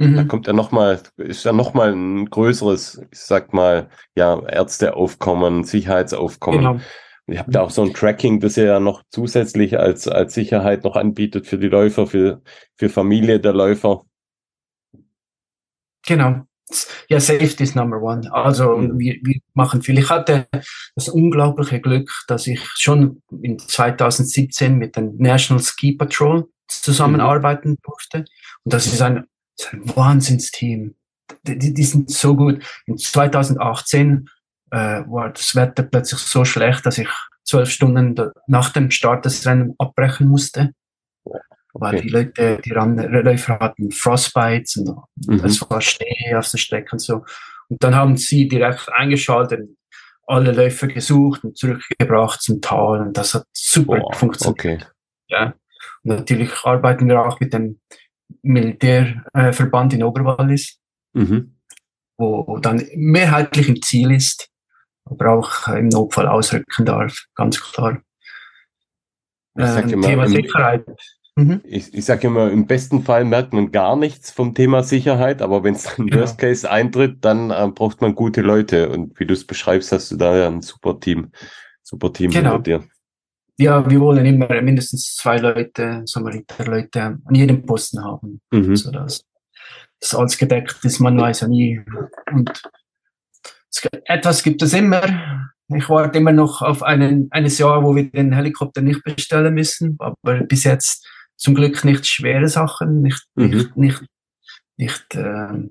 Mhm. 0.00 0.16
Da 0.16 0.24
kommt 0.24 0.46
ja 0.46 0.54
nochmal, 0.54 0.98
ist 1.18 1.44
ja 1.44 1.52
nochmal 1.52 1.92
ein 1.92 2.30
größeres, 2.30 3.02
ich 3.12 3.18
sag 3.18 3.52
mal, 3.52 3.90
ja, 4.16 4.40
Ärzteaufkommen, 4.48 5.64
Sicherheitsaufkommen. 5.64 6.60
Genau. 6.60 6.80
Ihr 7.30 7.38
habt 7.38 7.54
ja 7.54 7.62
auch 7.62 7.70
so 7.70 7.82
ein 7.82 7.94
Tracking, 7.94 8.40
das 8.40 8.56
ihr 8.56 8.64
ja 8.64 8.80
noch 8.80 9.02
zusätzlich 9.10 9.78
als, 9.78 10.08
als 10.08 10.34
Sicherheit 10.34 10.84
noch 10.84 10.96
anbietet 10.96 11.46
für 11.46 11.58
die 11.58 11.68
Läufer, 11.68 12.06
für, 12.06 12.42
für 12.76 12.88
Familie 12.88 13.40
der 13.40 13.52
Läufer. 13.52 14.04
Genau. 16.06 16.42
Ja, 17.08 17.18
Safety 17.18 17.64
ist 17.64 17.74
Number 17.74 18.00
One. 18.00 18.32
Also 18.32 18.76
mhm. 18.76 18.98
wir, 18.98 19.16
wir 19.22 19.40
machen 19.54 19.82
viel. 19.82 19.98
Ich 19.98 20.08
hatte 20.08 20.46
das 20.94 21.08
unglaubliche 21.08 21.80
Glück, 21.80 22.10
dass 22.28 22.46
ich 22.46 22.60
schon 22.76 23.22
in 23.42 23.58
2017 23.58 24.76
mit 24.76 24.96
dem 24.96 25.16
National 25.16 25.62
Ski 25.62 25.92
Patrol 25.92 26.48
zusammenarbeiten 26.68 27.70
mhm. 27.70 27.78
durfte. 27.82 28.24
Und 28.64 28.72
das 28.72 28.86
ist 28.86 29.02
ein 29.02 29.24
das 29.60 29.66
ist 29.66 29.72
ein 29.74 29.96
Wahnsinnsteam. 29.96 30.94
Die, 31.46 31.58
die, 31.58 31.74
die 31.74 31.84
sind 31.84 32.10
so 32.10 32.34
gut. 32.34 32.62
In 32.86 32.98
2018 32.98 34.28
äh, 34.70 35.02
war 35.06 35.30
das 35.30 35.54
Wetter 35.54 35.82
plötzlich 35.82 36.20
so 36.20 36.44
schlecht, 36.44 36.86
dass 36.86 36.98
ich 36.98 37.08
zwölf 37.44 37.70
Stunden 37.70 38.32
nach 38.46 38.70
dem 38.70 38.90
Start 38.90 39.24
des 39.24 39.46
Rennens 39.46 39.74
abbrechen 39.78 40.28
musste. 40.28 40.72
Okay. 41.24 41.40
Weil 41.72 42.00
die 42.00 42.08
Leute, 42.08 42.60
die 42.64 42.70
Läufer 42.70 43.58
hatten 43.60 43.90
Frostbites 43.92 44.76
und 44.76 44.96
mhm. 45.26 45.44
es 45.44 45.60
war 45.68 45.80
Schnee 45.80 46.34
auf 46.34 46.50
der 46.50 46.58
Strecke 46.58 46.92
und 46.92 46.98
so. 46.98 47.24
Und 47.68 47.82
dann 47.82 47.94
haben 47.94 48.16
sie 48.16 48.48
direkt 48.48 48.88
eingeschaltet, 48.92 49.68
alle 50.26 50.52
Läufer 50.52 50.88
gesucht 50.88 51.44
und 51.44 51.56
zurückgebracht 51.56 52.40
zum 52.42 52.60
Tal 52.60 53.00
und 53.00 53.16
das 53.16 53.34
hat 53.34 53.44
super 53.52 54.00
oh, 54.02 54.12
funktioniert. 54.12 54.52
Okay. 54.52 54.78
Ja. 55.28 55.54
Und 56.02 56.16
natürlich 56.16 56.52
arbeiten 56.64 57.08
wir 57.08 57.20
auch 57.24 57.38
mit 57.40 57.52
dem 57.52 57.80
Militärverband 58.42 59.94
in 59.94 60.02
Oberwallis, 60.02 60.78
mhm. 61.12 61.56
wo 62.16 62.58
dann 62.58 62.84
mehrheitlich 62.94 63.68
im 63.68 63.82
Ziel 63.82 64.12
ist, 64.12 64.49
aber 65.10 65.30
auch 65.30 65.68
im 65.68 65.88
Notfall 65.88 66.28
ausrücken 66.28 66.84
darf, 66.84 67.24
ganz 67.34 67.60
klar. 67.60 68.00
Ähm, 69.58 69.88
immer, 69.88 70.06
Thema 70.06 70.24
im, 70.24 70.30
Sicherheit. 70.30 70.84
Mhm. 71.36 71.60
Ich, 71.64 71.92
ich 71.92 72.04
sage 72.04 72.28
immer, 72.28 72.50
im 72.50 72.66
besten 72.66 73.02
Fall 73.02 73.24
merkt 73.24 73.52
man 73.52 73.72
gar 73.72 73.96
nichts 73.96 74.30
vom 74.30 74.54
Thema 74.54 74.82
Sicherheit, 74.82 75.42
aber 75.42 75.64
wenn 75.64 75.74
es 75.74 75.84
dann 75.84 76.06
genau. 76.06 76.22
Worst 76.22 76.38
Case 76.38 76.70
eintritt, 76.70 77.24
dann 77.24 77.50
äh, 77.50 77.68
braucht 77.74 78.00
man 78.00 78.14
gute 78.14 78.42
Leute. 78.42 78.88
Und 78.90 79.18
wie 79.18 79.26
du 79.26 79.34
es 79.34 79.46
beschreibst, 79.46 79.92
hast 79.92 80.10
du 80.12 80.16
da 80.16 80.36
ja 80.36 80.46
ein 80.46 80.62
super 80.62 80.98
Team, 80.98 81.32
super 81.82 82.12
Team 82.12 82.30
genau. 82.30 82.58
dir 82.58 82.84
ja, 83.60 83.88
wir 83.90 84.00
wollen 84.00 84.24
immer 84.24 84.62
mindestens 84.62 85.14
zwei 85.16 85.36
Leute, 85.36 86.02
Samariter-Leute 86.06 87.18
an 87.22 87.34
jedem 87.34 87.66
Posten 87.66 88.02
haben. 88.02 88.40
Mhm. 88.50 88.74
So 88.74 88.90
dass 88.90 89.22
das 90.00 90.14
alles 90.14 90.38
gedeckt 90.38 90.82
ist, 90.82 90.98
man 90.98 91.20
weiß 91.20 91.40
ja 91.40 91.48
nie. 91.48 91.82
Und 92.32 92.62
etwas 94.04 94.42
gibt 94.42 94.62
es 94.62 94.72
immer. 94.74 95.02
Ich 95.74 95.88
warte 95.88 96.18
immer 96.18 96.32
noch 96.32 96.62
auf 96.62 96.82
einen, 96.82 97.28
eines 97.30 97.58
Jahr, 97.58 97.84
wo 97.84 97.94
wir 97.94 98.10
den 98.10 98.34
Helikopter 98.34 98.82
nicht 98.82 99.04
bestellen 99.04 99.54
müssen, 99.54 99.96
aber 99.98 100.40
bis 100.40 100.64
jetzt 100.64 101.06
zum 101.36 101.54
Glück 101.54 101.84
nicht 101.84 102.06
schwere 102.06 102.48
Sachen, 102.48 103.02
nicht, 103.02 103.24
mhm. 103.34 103.50
nicht, 103.50 103.76
nicht, 103.76 104.02
nicht 104.76 105.14
äh, 105.14 105.68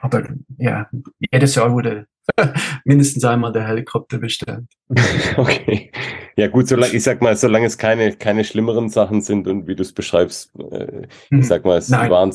aber 0.00 0.28
ja, 0.58 0.88
jedes 1.32 1.54
Jahr 1.54 1.72
wurde 1.72 2.06
mindestens 2.84 3.24
einmal 3.24 3.52
der 3.52 3.66
Helikopter 3.66 4.18
bestellt. 4.18 4.64
okay. 5.36 5.90
Ja 6.36 6.48
gut, 6.48 6.68
solange, 6.68 6.92
ich 6.92 7.02
sag 7.02 7.22
mal, 7.22 7.36
solange 7.36 7.66
es 7.66 7.78
keine, 7.78 8.12
keine 8.14 8.44
schlimmeren 8.44 8.88
Sachen 8.88 9.22
sind 9.22 9.46
und 9.46 9.66
wie 9.66 9.74
du 9.74 9.82
es 9.82 9.92
beschreibst, 9.92 10.52
äh, 10.70 11.06
ich 11.06 11.30
mhm. 11.30 11.42
sag 11.42 11.64
mal, 11.64 11.78
es 11.78 11.90
waren 11.90 12.30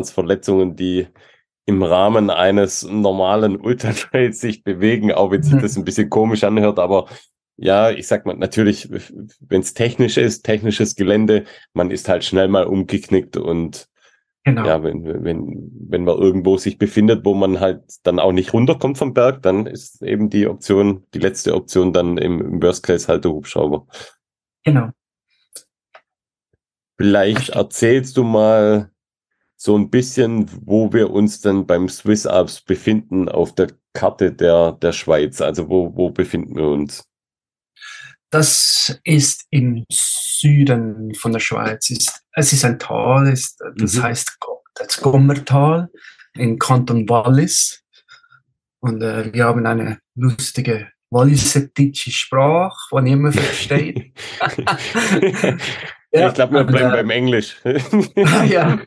es 0.00 0.10
Verletzungen, 0.10 0.76
die 0.76 1.06
im 1.66 1.82
Rahmen 1.82 2.30
eines 2.30 2.82
normalen 2.82 3.56
Ultratrails 3.56 4.40
sich 4.40 4.64
bewegen, 4.64 5.12
auch 5.12 5.30
wenn 5.30 5.42
sich 5.42 5.54
mhm. 5.54 5.62
das 5.62 5.76
ein 5.76 5.84
bisschen 5.84 6.10
komisch 6.10 6.44
anhört, 6.44 6.78
aber 6.78 7.06
ja, 7.56 7.90
ich 7.90 8.08
sag 8.08 8.26
mal, 8.26 8.36
natürlich, 8.36 8.90
wenn 9.40 9.60
es 9.60 9.74
technisch 9.74 10.16
ist, 10.16 10.42
technisches 10.42 10.96
Gelände, 10.96 11.44
man 11.72 11.90
ist 11.90 12.08
halt 12.08 12.24
schnell 12.24 12.48
mal 12.48 12.64
umgeknickt 12.64 13.36
und 13.36 13.88
genau. 14.42 14.66
ja, 14.66 14.82
wenn, 14.82 15.24
wenn, 15.24 15.70
wenn 15.88 16.04
man 16.04 16.18
irgendwo 16.18 16.56
sich 16.56 16.78
befindet, 16.78 17.24
wo 17.24 17.34
man 17.34 17.60
halt 17.60 17.82
dann 18.02 18.18
auch 18.18 18.32
nicht 18.32 18.52
runterkommt 18.52 18.98
vom 18.98 19.14
Berg, 19.14 19.42
dann 19.42 19.66
ist 19.66 20.02
eben 20.02 20.30
die 20.30 20.48
Option, 20.48 21.06
die 21.14 21.20
letzte 21.20 21.54
Option 21.54 21.92
dann 21.92 22.18
im, 22.18 22.40
im 22.40 22.62
Worst 22.62 22.82
Case 22.82 23.06
halt 23.06 23.24
der 23.24 23.32
Hubschrauber. 23.32 23.86
Genau. 24.64 24.90
Vielleicht 26.96 27.50
erzählst 27.50 28.16
du 28.16 28.24
mal 28.24 28.90
so 29.64 29.78
ein 29.78 29.88
bisschen, 29.88 30.46
wo 30.66 30.92
wir 30.92 31.10
uns 31.10 31.40
denn 31.40 31.66
beim 31.66 31.88
Swiss 31.88 32.26
Alps 32.26 32.60
befinden 32.60 33.30
auf 33.30 33.54
der 33.54 33.68
Karte 33.94 34.30
der, 34.30 34.72
der 34.72 34.92
Schweiz. 34.92 35.40
Also 35.40 35.70
wo, 35.70 35.96
wo 35.96 36.10
befinden 36.10 36.54
wir 36.54 36.68
uns? 36.68 37.08
Das 38.28 39.00
ist 39.04 39.46
im 39.48 39.86
Süden 39.90 41.14
von 41.14 41.32
der 41.32 41.40
Schweiz. 41.40 41.90
es 42.32 42.52
ist 42.52 42.64
ein 42.66 42.78
Tal, 42.78 43.26
ist, 43.28 43.58
das 43.76 43.94
mhm. 43.94 44.02
heißt 44.02 44.38
das 44.74 45.00
Gommertal 45.00 45.88
in 46.34 46.58
Kanton 46.58 47.08
Wallis. 47.08 47.82
Und 48.80 49.02
äh, 49.02 49.32
wir 49.32 49.46
haben 49.46 49.64
eine 49.64 49.98
lustige 50.14 50.90
wallisetische 51.08 52.10
Sprache, 52.10 52.76
die 52.92 53.02
niemand 53.02 53.36
versteht. 53.40 54.12
ja, 56.14 56.28
ich 56.28 56.34
glaube, 56.34 56.54
wir 56.54 56.64
bleiben 56.64 56.92
äh, 56.92 56.96
beim 56.96 57.10
Englisch. 57.10 57.56
ja, 58.48 58.80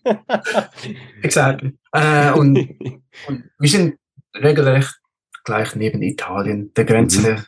exactly. 1.22 1.74
Äh, 1.92 2.32
und, 2.32 2.58
und, 3.28 3.44
wir 3.60 3.70
sind 3.70 3.98
regelrecht 4.36 4.96
gleich 5.44 5.76
neben 5.76 6.02
Italien, 6.02 6.74
der 6.74 6.86
Grenze 6.86 7.34
mhm 7.34 7.44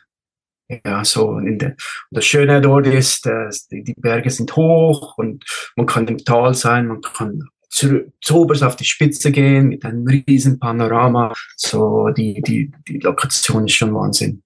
ja, 0.84 1.04
so 1.04 1.38
in 1.38 1.58
der, 1.58 1.76
das 2.10 2.24
Schöne 2.24 2.60
dort 2.60 2.86
ist, 2.86 3.26
dass 3.26 3.66
die, 3.68 3.82
die 3.82 3.94
Berge 3.94 4.30
sind 4.30 4.54
hoch 4.56 5.18
und 5.18 5.44
man 5.76 5.86
kann 5.86 6.06
im 6.08 6.18
Tal 6.18 6.54
sein, 6.54 6.86
man 6.86 7.00
kann 7.00 7.42
zu, 7.68 8.12
zu 8.20 8.36
oberst 8.36 8.62
auf 8.62 8.76
die 8.76 8.84
Spitze 8.84 9.30
gehen 9.30 9.68
mit 9.68 9.84
einem 9.84 10.06
riesen 10.06 10.58
Panorama. 10.58 11.32
So, 11.56 12.08
die, 12.10 12.42
die, 12.42 12.72
die 12.88 12.98
Lokation 12.98 13.66
ist 13.66 13.74
schon 13.74 13.94
Wahnsinn. 13.94 14.42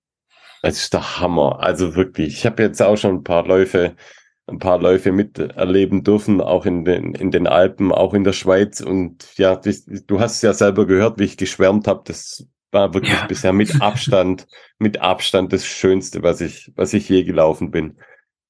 Das 0.62 0.76
ist 0.76 0.92
der 0.92 1.20
Hammer. 1.20 1.58
Also 1.60 1.94
wirklich, 1.94 2.38
ich 2.38 2.46
habe 2.46 2.62
jetzt 2.62 2.82
auch 2.82 2.96
schon 2.96 3.16
ein 3.16 3.24
paar 3.24 3.46
Läufe, 3.46 3.96
ein 4.46 4.58
paar 4.58 4.78
Läufe 4.78 5.12
miterleben 5.12 6.04
dürfen, 6.04 6.40
auch 6.40 6.66
in 6.66 6.84
den, 6.84 7.14
in 7.14 7.30
den 7.30 7.46
Alpen, 7.46 7.92
auch 7.92 8.12
in 8.12 8.24
der 8.24 8.32
Schweiz. 8.32 8.80
Und 8.80 9.26
ja, 9.36 9.60
du 10.06 10.20
hast 10.20 10.42
ja 10.42 10.52
selber 10.52 10.86
gehört, 10.86 11.18
wie 11.18 11.24
ich 11.24 11.36
geschwärmt 11.36 11.88
habe. 11.88 12.02
Das 12.04 12.46
war 12.70 12.92
wirklich 12.92 13.14
ja. 13.14 13.26
bisher 13.26 13.52
mit 13.52 13.80
Abstand, 13.80 14.46
mit 14.78 15.00
Abstand 15.00 15.52
das 15.52 15.64
Schönste, 15.64 16.22
was 16.22 16.40
ich, 16.40 16.70
was 16.76 16.92
ich 16.92 17.08
je 17.08 17.24
gelaufen 17.24 17.70
bin. 17.70 17.96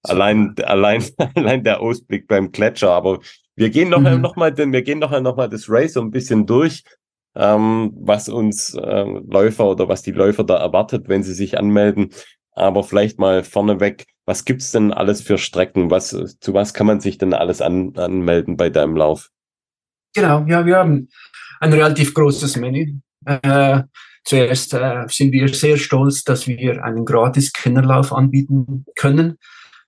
Allein, 0.02 0.54
allein, 0.64 1.04
allein 1.34 1.62
der 1.62 1.80
Ausblick 1.80 2.26
beim 2.26 2.50
Gletscher. 2.50 2.90
Aber 2.90 3.20
wir 3.54 3.70
gehen 3.70 3.90
noch, 3.90 4.00
mhm. 4.00 4.20
noch 4.20 4.34
mal, 4.34 4.52
denn 4.52 4.72
wir 4.72 4.82
gehen 4.82 4.98
noch, 4.98 5.18
noch 5.20 5.36
mal 5.36 5.48
das 5.48 5.66
Race 5.68 5.92
so 5.92 6.00
ein 6.00 6.10
bisschen 6.10 6.46
durch, 6.46 6.82
ähm, 7.36 7.92
was 7.94 8.28
uns 8.28 8.74
äh, 8.74 9.04
Läufer 9.28 9.70
oder 9.70 9.88
was 9.88 10.02
die 10.02 10.12
Läufer 10.12 10.42
da 10.42 10.56
erwartet, 10.56 11.08
wenn 11.08 11.22
sie 11.22 11.34
sich 11.34 11.56
anmelden. 11.56 12.10
Aber 12.52 12.82
vielleicht 12.82 13.18
mal 13.18 13.44
vorneweg, 13.44 14.06
was 14.26 14.44
gibt's 14.44 14.72
denn 14.72 14.92
alles 14.92 15.20
für 15.22 15.38
Strecken? 15.38 15.90
Was, 15.90 16.10
zu 16.40 16.54
was 16.54 16.74
kann 16.74 16.86
man 16.86 17.00
sich 17.00 17.18
denn 17.18 17.34
alles 17.34 17.60
an, 17.60 17.94
anmelden 17.96 18.56
bei 18.56 18.70
deinem 18.70 18.96
Lauf? 18.96 19.30
Genau, 20.14 20.44
ja, 20.46 20.64
wir 20.64 20.76
haben 20.76 21.08
ein 21.60 21.72
relativ 21.72 22.14
großes 22.14 22.56
Menü. 22.56 23.00
Äh, 23.26 23.82
Zuerst 24.24 24.72
äh, 24.72 25.04
sind 25.08 25.32
wir 25.32 25.48
sehr 25.52 25.76
stolz, 25.76 26.24
dass 26.24 26.46
wir 26.46 26.82
einen 26.82 27.04
gratis 27.04 27.52
Kinderlauf 27.52 28.12
anbieten 28.12 28.86
können. 28.96 29.38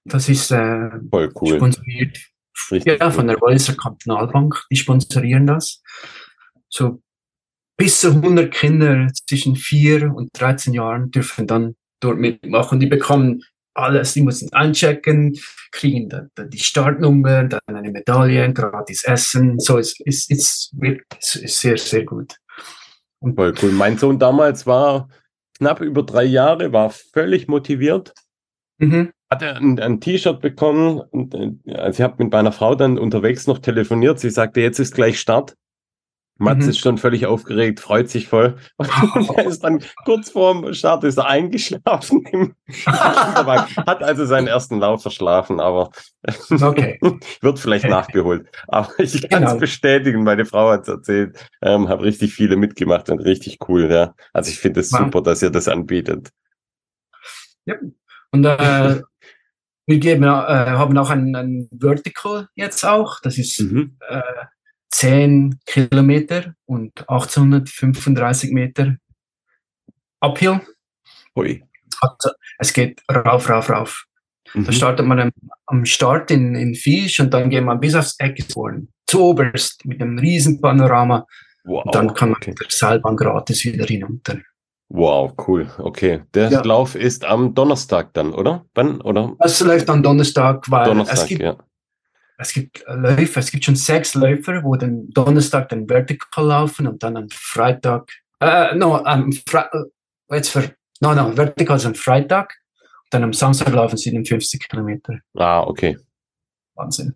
Das 0.04 0.28
ist 0.28 0.50
äh, 0.50 0.90
Voll 1.10 1.32
cool. 1.40 1.56
sponsoriert 1.56 2.18
ja, 2.84 3.10
von 3.10 3.26
der 3.28 3.40
Walliser 3.40 3.74
Kantonalbank. 3.74 4.62
Die 4.70 4.76
sponsorieren 4.76 5.46
das. 5.46 5.82
So 6.68 7.02
bis 7.78 8.00
zu 8.00 8.08
100 8.08 8.52
Kinder 8.52 9.08
zwischen 9.26 9.56
4 9.56 10.14
und 10.14 10.28
13 10.34 10.74
Jahren 10.74 11.10
dürfen 11.10 11.46
dann 11.46 11.74
dort 12.00 12.18
mitmachen. 12.18 12.78
Die 12.78 12.86
bekommen 12.86 13.42
alles, 13.76 14.14
die 14.14 14.22
müssen 14.22 14.52
einchecken, 14.52 15.38
kriegen 15.72 16.08
dann 16.08 16.30
die 16.48 16.58
Startnummer, 16.58 17.44
dann 17.44 17.60
eine 17.66 17.90
Medaille, 17.90 18.52
gratis 18.52 19.04
Essen. 19.04 19.58
So 19.58 19.78
ist 19.78 20.00
es 20.06 20.28
ist, 20.28 20.74
ist, 20.80 21.36
ist 21.36 21.60
sehr, 21.60 21.78
sehr 21.78 22.04
gut. 22.04 22.36
Voll 23.20 23.54
cool. 23.62 23.72
Mein 23.72 23.98
Sohn 23.98 24.18
damals 24.18 24.66
war 24.66 25.08
knapp 25.58 25.80
über 25.80 26.02
drei 26.02 26.24
Jahre, 26.24 26.72
war 26.72 26.90
völlig 26.90 27.48
motiviert. 27.48 28.12
Mhm. 28.78 29.12
Hatte 29.30 29.56
ein, 29.56 29.80
ein 29.80 30.00
T-Shirt 30.00 30.40
bekommen. 30.40 31.00
Und, 31.00 31.34
also 31.66 31.98
ich 31.98 32.02
habe 32.02 32.22
mit 32.22 32.32
meiner 32.32 32.52
Frau 32.52 32.74
dann 32.74 32.98
unterwegs 32.98 33.46
noch 33.46 33.58
telefoniert. 33.58 34.20
Sie 34.20 34.30
sagte, 34.30 34.60
jetzt 34.60 34.78
ist 34.78 34.94
gleich 34.94 35.18
Start. 35.18 35.56
Mats 36.38 36.64
mhm. 36.64 36.70
ist 36.70 36.78
schon 36.78 36.98
völlig 36.98 37.26
aufgeregt, 37.26 37.80
freut 37.80 38.10
sich 38.10 38.28
voll. 38.28 38.56
Und 38.76 38.88
er 39.36 39.46
ist 39.46 39.64
dann 39.64 39.82
kurz 40.04 40.30
vorm 40.30 40.72
Start 40.74 41.04
ist 41.04 41.18
er 41.18 41.26
eingeschlafen. 41.26 42.54
Hat 42.86 44.02
also 44.02 44.26
seinen 44.26 44.46
ersten 44.46 44.78
Lauf 44.78 45.02
verschlafen, 45.02 45.60
aber 45.60 45.90
okay. 46.60 46.98
wird 47.40 47.58
vielleicht 47.58 47.88
nachgeholt. 47.88 48.48
Aber 48.68 48.90
ich 48.98 49.28
kann 49.28 49.42
es 49.42 49.50
genau. 49.50 49.60
bestätigen, 49.60 50.24
meine 50.24 50.44
Frau 50.44 50.70
hat 50.70 50.82
es 50.82 50.88
erzählt, 50.88 51.50
ähm, 51.62 51.88
habe 51.88 52.04
richtig 52.04 52.34
viele 52.34 52.56
mitgemacht 52.56 53.08
und 53.10 53.20
richtig 53.20 53.58
cool. 53.68 53.90
Ja. 53.90 54.14
Also 54.32 54.50
ich 54.50 54.58
finde 54.58 54.80
es 54.80 54.90
super, 54.90 55.22
dass 55.22 55.42
ihr 55.42 55.50
das 55.50 55.68
anbietet. 55.68 56.30
Ja. 57.64 57.76
Und 58.30 58.44
äh, 58.44 59.00
wir 59.86 59.98
geben, 59.98 60.24
äh, 60.24 60.26
haben 60.26 60.98
auch 60.98 61.10
ein, 61.10 61.34
ein 61.34 61.68
Vertical 61.72 62.48
jetzt 62.54 62.84
auch. 62.84 63.20
Das 63.20 63.38
ist 63.38 63.60
mhm. 63.60 63.96
äh, 64.08 64.20
10 64.96 65.60
Kilometer 65.66 66.54
und 66.64 67.00
1835 67.06 68.50
Meter 68.50 68.96
Uphill. 70.20 70.62
Ui. 71.36 71.62
Also, 72.00 72.30
es 72.58 72.72
geht 72.72 73.02
rauf, 73.12 73.50
rauf, 73.50 73.68
rauf. 73.68 74.06
Mhm. 74.54 74.64
Da 74.64 74.72
startet 74.72 75.04
man 75.04 75.20
am, 75.20 75.30
am 75.66 75.84
Start 75.84 76.30
in, 76.30 76.54
in 76.54 76.74
Fisch 76.74 77.20
und 77.20 77.34
dann 77.34 77.50
geht 77.50 77.62
man 77.62 77.78
bis 77.78 77.94
aufs 77.94 78.16
Eck 78.18 78.42
zu 78.48 79.20
oberst 79.20 79.84
mit 79.84 80.00
einem 80.00 80.18
riesen 80.18 80.62
Panorama. 80.62 81.26
Wow, 81.64 81.84
und 81.84 81.94
dann 81.94 82.14
kann 82.14 82.30
man 82.30 82.38
okay. 82.38 82.50
mit 82.52 82.60
der 82.60 82.70
Seilbahn 82.70 83.16
gratis 83.16 83.66
wieder 83.66 83.84
hinunter. 83.84 84.38
Wow, 84.88 85.34
cool. 85.46 85.68
Okay. 85.76 86.22
Der 86.32 86.48
ja. 86.48 86.62
Lauf 86.62 86.94
ist 86.94 87.22
am 87.26 87.54
Donnerstag 87.54 88.14
dann, 88.14 88.32
oder? 88.32 88.64
Wann? 88.74 89.02
Oder? 89.02 89.36
Es 89.40 89.60
läuft 89.60 89.90
am 89.90 90.02
Donnerstag, 90.02 90.70
weil 90.70 90.86
Donnerstag, 90.86 91.18
es 91.18 91.26
gibt, 91.26 91.42
ja 91.42 91.58
es 92.38 92.52
gibt 92.52 92.84
Läufer, 92.86 93.40
es 93.40 93.50
gibt 93.50 93.64
schon 93.64 93.76
sechs 93.76 94.14
Läufer, 94.14 94.62
wo 94.62 94.76
den 94.76 95.10
Donnerstag 95.10 95.68
den 95.70 95.88
Vertical 95.88 96.46
laufen 96.46 96.86
und 96.86 97.02
dann 97.02 97.16
am 97.16 97.28
Freitag, 97.30 98.10
äh, 98.40 98.74
no, 98.74 98.96
am 99.04 99.32
Fre 99.32 99.70
äh, 99.72 100.36
jetzt 100.36 100.50
für, 100.50 100.74
no, 101.00 101.14
no, 101.14 101.32
Vertical 101.32 101.76
ist 101.76 101.86
am 101.86 101.94
Freitag, 101.94 102.54
und 103.04 103.14
dann 103.14 103.24
am 103.24 103.32
Samstag 103.32 103.72
laufen 103.72 103.96
sie 103.96 104.10
den 104.10 104.24
50 104.24 104.68
Kilometer. 104.68 105.18
Ah, 105.34 105.62
okay. 105.62 105.96
Wahnsinn. 106.74 107.14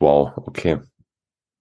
Wow, 0.00 0.32
okay. 0.36 0.80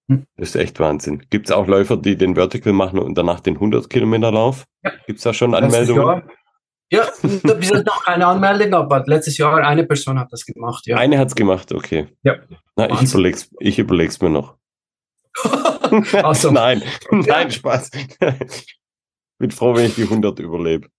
Hm? 0.07 0.25
Das 0.37 0.49
ist 0.49 0.55
echt 0.55 0.79
Wahnsinn. 0.79 1.23
Gibt 1.29 1.47
es 1.47 1.51
auch 1.51 1.67
Läufer, 1.67 1.97
die 1.97 2.15
den 2.15 2.35
Vertical 2.35 2.73
machen 2.73 2.97
und 2.99 3.15
danach 3.15 3.41
den 3.41 3.55
100 3.55 3.89
Kilometer 3.89 4.31
Lauf? 4.31 4.65
Ja. 4.83 4.91
Gibt 5.05 5.19
es 5.19 5.23
da 5.23 5.33
schon 5.33 5.53
Anmeldungen? 5.53 6.23
Ja, 6.91 7.07
bis 7.21 7.69
jetzt 7.69 7.85
noch 7.85 8.03
keine 8.03 8.25
Anmeldung, 8.25 8.73
aber 8.73 9.03
letztes 9.05 9.37
Jahr 9.37 9.57
eine 9.57 9.83
Person 9.83 10.19
hat 10.19 10.33
das 10.33 10.43
gemacht. 10.45 10.87
Ja. 10.87 10.97
Eine 10.97 11.19
hat 11.19 11.27
es 11.27 11.35
gemacht, 11.35 11.71
okay. 11.71 12.07
Ja. 12.23 12.37
Na, 12.75 12.89
ich 12.89 13.13
überleg's, 13.13 13.49
ich 13.59 13.77
überleg's 13.77 14.19
mir 14.21 14.29
noch. 14.29 14.55
so. 16.33 16.51
nein, 16.51 16.81
nein, 17.11 17.51
Spaß. 17.51 17.91
Bin 19.37 19.51
froh, 19.51 19.75
wenn 19.75 19.85
ich 19.85 19.95
die 19.95 20.03
100 20.03 20.39
überlebe. 20.39 20.89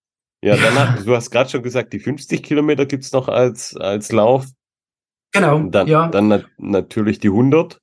Ja, 0.42 0.56
hat, 0.56 1.06
du 1.06 1.14
hast 1.14 1.30
gerade 1.30 1.50
schon 1.50 1.62
gesagt, 1.62 1.92
die 1.92 1.98
50 1.98 2.42
Kilometer 2.42 2.86
gibt 2.86 3.04
es 3.04 3.12
noch 3.12 3.28
als, 3.28 3.76
als 3.76 4.10
Lauf. 4.12 4.46
Genau, 5.32 5.60
dann, 5.64 5.86
ja. 5.86 6.08
Dann 6.08 6.28
na 6.28 6.42
natürlich 6.56 7.18
die 7.18 7.28
100. 7.28 7.80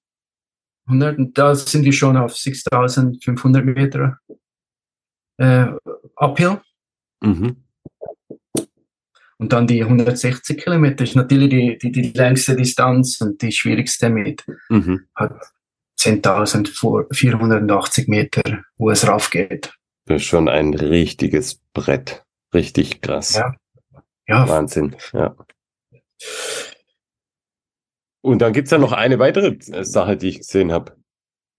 100, 0.88 1.18
und 1.18 1.38
da 1.38 1.54
sind 1.54 1.84
wir 1.84 1.94
schon 1.94 2.18
auf 2.18 2.36
6500 2.36 3.66
Meter 3.66 4.18
äh, 5.38 5.68
Uphill. 6.16 6.62
Mhm. 7.22 7.67
Und 9.40 9.54
dann 9.54 9.68
die 9.68 9.84
160 9.84 10.58
Kilometer 10.58 11.04
ist 11.04 11.16
natürlich 11.16 11.50
die, 11.50 11.78
die, 11.78 11.92
die 11.92 12.12
längste 12.12 12.56
Distanz 12.56 13.22
und 13.22 13.42
die 13.42 13.52
schwierigste 13.52 14.10
mit. 14.10 14.44
Mhm. 14.70 15.08
Hat 15.16 15.36
10.480 16.00 18.10
Meter, 18.10 18.42
wo 18.78 18.90
es 18.90 19.08
rauf 19.08 19.30
geht. 19.30 19.74
Das 20.06 20.22
ist 20.22 20.28
schon 20.28 20.48
ein 20.48 20.74
richtiges 20.74 21.62
Brett. 21.74 22.24
Richtig 22.54 23.02
krass. 23.02 23.36
Ja. 23.36 23.54
ja. 24.28 24.48
Wahnsinn, 24.48 24.96
ja. 25.14 25.36
Und 28.22 28.42
dann 28.42 28.54
gibt's 28.54 28.72
ja 28.72 28.78
noch 28.78 28.94
eine 28.94 29.20
weitere 29.20 29.58
Sache, 29.84 30.18
die 30.18 30.30
ich 30.30 30.40
gesehen 30.40 30.72
habe. 30.72 30.96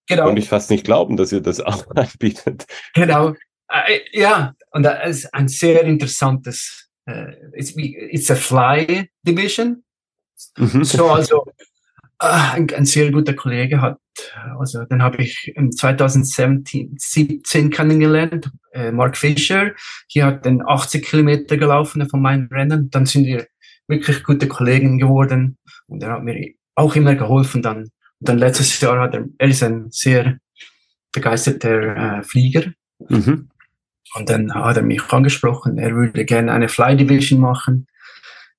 Genau. 0.09 0.25
Konnte 0.25 0.41
ich 0.41 0.49
fast 0.49 0.71
nicht 0.71 0.85
glauben, 0.85 1.17
dass 1.17 1.33
ihr 1.33 1.41
das 1.41 1.61
auch 1.61 1.87
anbietet. 1.95 2.67
Genau. 2.95 3.35
Äh, 3.71 4.01
ja, 4.13 4.55
und 4.71 4.83
das 4.83 5.25
ist 5.25 5.35
ein 5.35 5.49
sehr 5.49 5.85
interessantes, 5.85 6.88
uh, 7.09 7.33
it's, 7.53 7.73
it's 7.77 8.31
a 8.31 8.37
Fly 8.37 9.09
Division. 9.25 9.83
Mhm. 10.57 10.85
So, 10.85 11.11
also 11.11 11.45
Ah, 12.21 12.55
ein, 12.55 12.69
ein, 12.75 12.85
sehr 12.85 13.13
guter 13.13 13.33
Kollege 13.35 13.81
hat, 13.81 14.01
also 14.59 14.85
den 14.85 15.03
habe 15.03 15.23
ich 15.23 15.53
im 15.55 15.71
2017 15.71 16.97
17 16.99 17.71
kennengelernt, 17.71 18.51
äh, 18.73 18.91
Mark 18.91 19.17
Fischer. 19.17 19.73
Hier 20.09 20.27
hat 20.27 20.45
den 20.45 20.61
80 20.67 21.05
Kilometer 21.05 21.57
gelaufen 21.57 22.09
von 22.09 22.21
meinen 22.21 22.49
Rennen. 22.49 22.91
Dann 22.91 23.07
sind 23.07 23.25
wir 23.25 23.47
wirklich 23.87 24.25
gute 24.25 24.49
Kollegen 24.49 24.99
geworden 24.99 25.59
und 25.87 26.03
er 26.03 26.15
hat 26.15 26.25
mir 26.25 26.55
auch 26.75 26.97
immer 26.97 27.15
geholfen. 27.15 27.63
Dann, 27.63 27.85
und 27.85 27.91
dann 28.19 28.39
letztes 28.39 28.81
Jahr 28.81 28.99
hat 28.99 29.15
er, 29.15 29.27
er 29.39 29.49
ist 29.49 29.63
ein 29.63 29.87
sehr 29.91 30.39
begeisterter 31.13 32.19
äh, 32.19 32.23
Flieger. 32.25 32.73
Mhm. 33.09 33.49
Und 34.15 34.31
dann 34.31 34.55
hat 34.55 34.77
er 34.77 34.83
mich 34.83 35.03
angesprochen, 35.11 35.79
er 35.79 35.95
würde 35.95 36.25
gerne 36.25 36.53
eine 36.53 36.69
Fly 36.69 36.97
Division 36.97 37.41
machen 37.41 37.87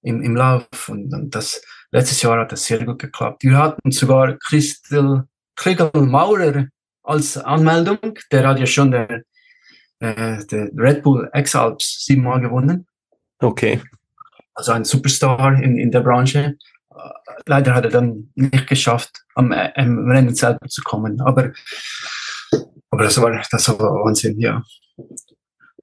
im, 0.01 0.21
im 0.21 0.35
Lauf 0.35 0.89
und, 0.89 1.13
und 1.13 1.33
das 1.33 1.61
Letztes 1.91 2.21
Jahr 2.21 2.39
hat 2.39 2.51
das 2.51 2.65
sehr 2.65 2.85
gut 2.85 2.99
geklappt. 2.99 3.43
Wir 3.43 3.57
hatten 3.57 3.91
sogar 3.91 4.37
Christel 4.37 5.23
Kriegel 5.55 5.89
Maurer 5.93 6.67
als 7.03 7.37
Anmeldung. 7.37 8.19
Der 8.31 8.47
hat 8.47 8.59
ja 8.59 8.67
schon 8.67 8.91
der, 8.91 9.23
äh, 9.99 10.45
der 10.45 10.69
Red 10.75 11.01
Bull 11.01 11.29
X-Alps 11.33 12.05
siebenmal 12.05 12.41
gewonnen. 12.41 12.87
Okay. 13.39 13.81
Also 14.53 14.73
ein 14.73 14.85
Superstar 14.85 15.55
in, 15.61 15.79
in 15.79 15.89
der 15.89 16.01
Branche. 16.01 16.57
Leider 17.45 17.73
hat 17.73 17.85
er 17.85 17.91
dann 17.91 18.31
nicht 18.35 18.67
geschafft, 18.67 19.23
am, 19.33 19.51
am 19.51 20.11
Rennen 20.11 20.35
selber 20.35 20.67
zu 20.67 20.83
kommen. 20.83 21.19
Aber, 21.21 21.53
aber 22.91 23.03
das 23.03 23.19
war, 23.19 23.41
das 23.49 23.69
war 23.69 23.79
Wahnsinn, 23.79 24.39
ja. 24.39 24.61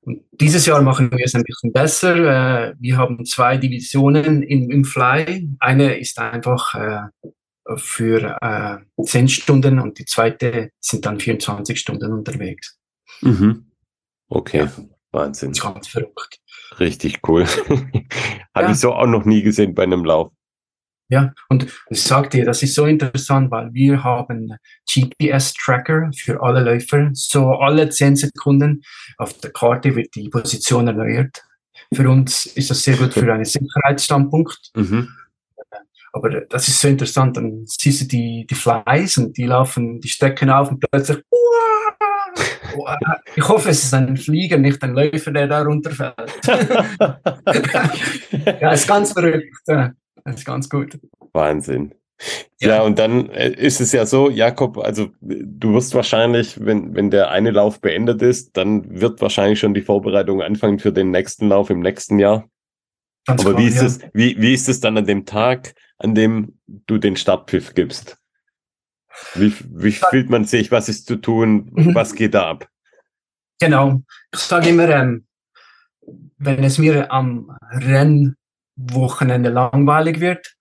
Und 0.07 0.23
dieses 0.31 0.67
Jahr 0.67 0.81
machen 0.83 1.11
wir 1.11 1.25
es 1.25 1.35
ein 1.35 1.43
bisschen 1.43 1.73
besser. 1.73 2.69
Äh, 2.69 2.75
wir 2.79 2.97
haben 2.97 3.27
zwei 3.27 3.57
Divisionen 3.57 4.45
im, 4.45 4.71
im 4.71 4.85
Fly. 4.85 5.49
Eine 5.59 5.99
ist 5.99 6.21
einfach 6.21 6.77
äh, 6.77 7.77
für 7.77 8.39
äh, 8.41 9.03
10 9.03 9.29
Stunden 9.29 9.81
und 9.81 9.99
die 9.99 10.05
zweite 10.05 10.71
sind 10.79 11.05
dann 11.05 11.19
24 11.19 11.81
Stunden 11.81 12.13
unterwegs. 12.13 12.79
Mhm. 13.21 13.73
Okay, 14.29 14.59
ja. 14.59 14.73
Wahnsinn. 15.11 15.53
Ganz 15.53 15.89
verrückt. 15.89 16.39
Richtig 16.79 17.27
cool. 17.27 17.47
Habe 18.55 18.67
ja. 18.67 18.71
ich 18.71 18.79
so 18.79 18.93
auch 18.93 19.07
noch 19.07 19.25
nie 19.25 19.43
gesehen 19.43 19.75
bei 19.75 19.83
einem 19.83 20.05
Lauf. 20.05 20.31
Ja, 21.09 21.33
und 21.49 21.67
ich 21.89 22.03
sag 22.03 22.31
dir, 22.31 22.45
das 22.45 22.63
ist 22.63 22.75
so 22.75 22.85
interessant, 22.85 23.51
weil 23.53 23.73
wir 23.73 24.03
haben 24.03 24.57
GPS-Tracker 24.93 26.11
für 26.17 26.43
alle 26.43 26.61
Läufer. 26.61 27.11
So 27.13 27.53
alle 27.53 27.89
zehn 27.91 28.17
Sekunden 28.17 28.83
auf 29.17 29.39
der 29.39 29.53
Karte 29.53 29.95
wird 29.95 30.15
die 30.17 30.29
Position 30.29 30.89
erneuert. 30.89 31.45
Für 31.95 32.11
uns 32.11 32.47
ist 32.47 32.71
das 32.71 32.83
sehr 32.83 32.97
gut 32.97 33.15
für 33.15 33.33
einen 33.33 33.45
Sicherheitsstandpunkt. 33.45 34.73
Mhm. 34.75 35.09
Aber 36.13 36.41
das 36.41 36.67
ist 36.67 36.81
so 36.81 36.89
interessant. 36.89 37.37
Dann 37.37 37.65
siehst 37.67 38.01
du 38.01 38.07
die, 38.07 38.47
die 38.49 38.55
Flies 38.55 39.19
und 39.19 39.37
die 39.37 39.45
laufen, 39.45 40.01
die 40.01 40.09
stecken 40.09 40.51
auf 40.51 40.71
und 40.71 40.83
plötzlich, 40.91 41.19
ich 43.37 43.49
hoffe, 43.49 43.69
es 43.69 43.85
ist 43.85 43.95
ein 43.95 44.17
Flieger, 44.17 44.59
nicht 44.59 44.83
ein 44.83 44.95
Läufer, 44.95 45.31
der 45.31 45.47
da 45.47 45.63
runterfällt. 45.63 46.33
ja, 48.61 48.73
ist 48.73 48.89
ganz 48.89 49.13
verrückt. 49.13 49.55
Das 50.27 50.37
ist 50.37 50.45
ganz 50.45 50.69
gut. 50.69 50.99
Wahnsinn. 51.33 51.95
Ja. 52.61 52.69
ja, 52.69 52.83
und 52.83 52.99
dann 52.99 53.29
äh, 53.31 53.51
ist 53.51 53.81
es 53.81 53.93
ja 53.93 54.07
so, 54.07 54.31
Jakob, 54.31 54.79
also 54.79 55.11
du 55.21 55.75
wirst 55.75 55.95
wahrscheinlich, 55.95 56.65
wenn, 56.65 56.95
wenn 56.95 57.11
der 57.11 57.31
eine 57.31 57.51
Lauf 57.51 57.81
beendet 57.81 58.23
ist, 58.23 58.57
dann 58.57 59.01
wird 59.01 59.21
wahrscheinlich 59.21 59.61
schon 59.61 59.75
die 59.75 59.83
Vorbereitung 59.83 60.41
anfangen 60.41 60.79
für 60.79 60.93
den 60.93 61.11
nächsten 61.11 61.49
Lauf 61.49 61.69
im 61.69 61.81
nächsten 61.81 62.19
Jahr. 62.19 62.49
Ganz 63.27 63.43
Aber 63.43 63.55
klar, 63.55 63.63
wie 63.63 63.69
ist 63.69 63.77
ja. 63.77 63.85
es, 63.85 64.01
wie, 64.15 64.41
wie 64.41 64.55
ist 64.55 64.69
es 64.69 64.81
dann 64.81 64.97
an 64.97 65.05
dem 65.05 65.27
Tag, 65.27 65.75
an 65.99 66.15
dem 66.15 66.59
du 66.67 66.97
den 66.97 67.17
Startpfiff 67.17 67.75
gibst? 67.75 68.19
Wie, 69.35 69.53
wie 69.69 69.93
fühlt 69.93 70.31
man 70.31 70.45
sich? 70.45 70.71
Was 70.71 70.89
ist 70.89 71.07
zu 71.07 71.17
tun? 71.17 71.71
Mhm. 71.73 71.95
Was 71.95 72.15
geht 72.15 72.35
da 72.35 72.49
ab? 72.49 72.69
Genau. 73.61 74.03
Ich 74.33 74.41
sage 74.41 74.71
immer, 74.71 74.89
ähm, 74.89 75.27
wenn 76.39 76.65
es 76.65 76.79
mir 76.79 77.11
am 77.11 77.57
Rennen 77.71 78.37
Wochenende 78.77 79.51
langweilig 79.51 80.21
wird, 80.21 80.55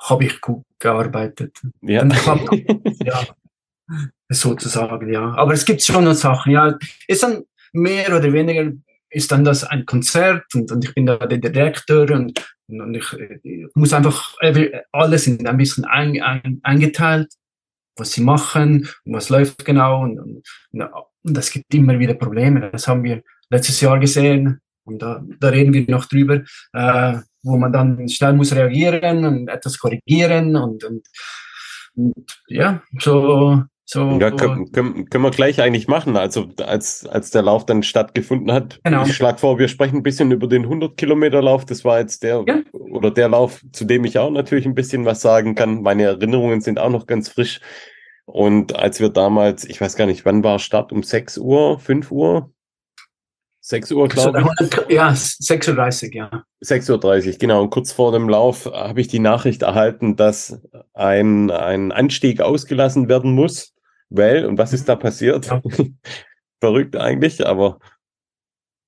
habe 0.00 0.24
ich 0.24 0.40
gut 0.40 0.64
gearbeitet. 0.78 1.60
Ja. 1.82 2.00
Dann 2.00 2.10
klappt 2.10 2.48
ja, 3.04 3.24
sozusagen, 4.28 5.12
ja. 5.12 5.34
Aber 5.34 5.52
es 5.52 5.64
gibt 5.64 5.82
schon 5.82 6.04
noch 6.04 6.14
Sachen, 6.14 6.52
ja. 6.52 6.78
Ist 7.08 7.22
dann 7.22 7.44
mehr 7.72 8.14
oder 8.14 8.32
weniger 8.32 8.72
ist 9.14 9.30
dann 9.30 9.44
das 9.44 9.64
ein 9.64 9.86
Konzert 9.86 10.44
und, 10.54 10.72
und 10.72 10.84
ich 10.84 10.92
bin 10.92 11.06
da 11.06 11.16
der 11.16 11.38
Direktor 11.38 12.10
und, 12.10 12.56
und 12.66 12.94
ich, 12.94 13.12
ich, 13.44 13.66
muss 13.74 13.92
einfach 13.92 14.34
alles 14.90 15.26
in 15.26 15.46
ein 15.46 15.56
bisschen 15.56 15.84
ein, 15.84 16.20
ein, 16.20 16.60
eingeteilt, 16.64 17.32
was 17.96 18.12
sie 18.12 18.22
machen 18.22 18.88
und 19.04 19.14
was 19.14 19.28
läuft 19.28 19.64
genau 19.64 20.02
und, 20.02 20.18
und, 20.18 20.42
und 20.72 21.36
das 21.36 21.50
gibt 21.50 21.72
immer 21.72 21.98
wieder 21.98 22.14
Probleme. 22.14 22.70
Das 22.72 22.88
haben 22.88 23.04
wir 23.04 23.22
letztes 23.50 23.80
Jahr 23.80 24.00
gesehen 24.00 24.60
und 24.84 25.00
da, 25.00 25.24
da 25.38 25.48
reden 25.48 25.72
wir 25.72 25.88
noch 25.88 26.06
drüber. 26.06 26.42
Äh, 26.72 27.18
wo 27.44 27.56
man 27.56 27.72
dann 27.72 28.08
schnell 28.08 28.32
muss 28.32 28.54
reagieren 28.54 29.24
und 29.24 29.48
etwas 29.48 29.78
korrigieren 29.78 30.56
und, 30.56 30.82
und, 30.84 31.06
und 31.94 32.14
ja, 32.48 32.82
so, 32.98 33.62
so. 33.84 34.18
Ja, 34.18 34.30
können, 34.30 34.72
können, 34.72 35.10
können 35.10 35.24
wir 35.24 35.30
gleich 35.30 35.60
eigentlich 35.60 35.88
machen. 35.88 36.16
Also 36.16 36.48
als, 36.64 37.06
als 37.06 37.30
der 37.30 37.42
Lauf 37.42 37.66
dann 37.66 37.82
stattgefunden 37.82 38.50
hat, 38.50 38.80
genau. 38.82 39.04
ich 39.04 39.14
schlage 39.14 39.38
vor, 39.38 39.58
wir 39.58 39.68
sprechen 39.68 39.96
ein 39.96 40.02
bisschen 40.02 40.32
über 40.32 40.46
den 40.46 40.62
100 40.62 40.96
Kilometer 40.96 41.42
Lauf. 41.42 41.66
Das 41.66 41.84
war 41.84 42.00
jetzt 42.00 42.22
der 42.22 42.44
ja. 42.46 42.60
oder 42.72 43.10
der 43.10 43.28
Lauf, 43.28 43.62
zu 43.72 43.84
dem 43.84 44.04
ich 44.04 44.18
auch 44.18 44.30
natürlich 44.30 44.64
ein 44.64 44.74
bisschen 44.74 45.04
was 45.04 45.20
sagen 45.20 45.54
kann. 45.54 45.82
Meine 45.82 46.04
Erinnerungen 46.04 46.62
sind 46.62 46.78
auch 46.78 46.90
noch 46.90 47.06
ganz 47.06 47.28
frisch. 47.28 47.60
Und 48.24 48.74
als 48.74 49.00
wir 49.00 49.10
damals, 49.10 49.64
ich 49.64 49.80
weiß 49.80 49.96
gar 49.96 50.06
nicht, 50.06 50.24
wann 50.24 50.42
war 50.42 50.58
Start? 50.58 50.90
Um 50.90 51.02
6 51.02 51.36
Uhr, 51.38 51.78
5 51.78 52.10
Uhr? 52.10 52.50
6 53.60 53.92
Uhr, 53.92 54.08
glaube 54.08 54.44
ich. 54.60 54.94
Ja, 54.94 55.10
6.30 55.10 56.08
Uhr, 56.08 56.14
ja. 56.14 56.44
6.30 56.64 57.26
Uhr, 57.26 57.38
genau. 57.38 57.62
Und 57.62 57.70
kurz 57.70 57.92
vor 57.92 58.12
dem 58.12 58.28
Lauf 58.28 58.66
habe 58.66 59.00
ich 59.00 59.08
die 59.08 59.18
Nachricht 59.18 59.62
erhalten, 59.62 60.16
dass 60.16 60.60
ein, 60.92 61.50
ein 61.50 61.92
Anstieg 61.92 62.40
ausgelassen 62.40 63.08
werden 63.08 63.34
muss. 63.34 63.74
Weil, 64.10 64.46
und 64.46 64.58
was 64.58 64.72
ist 64.72 64.88
da 64.88 64.96
passiert? 64.96 65.46
Ja. 65.46 65.62
Verrückt 66.60 66.96
eigentlich, 66.96 67.46
aber. 67.46 67.78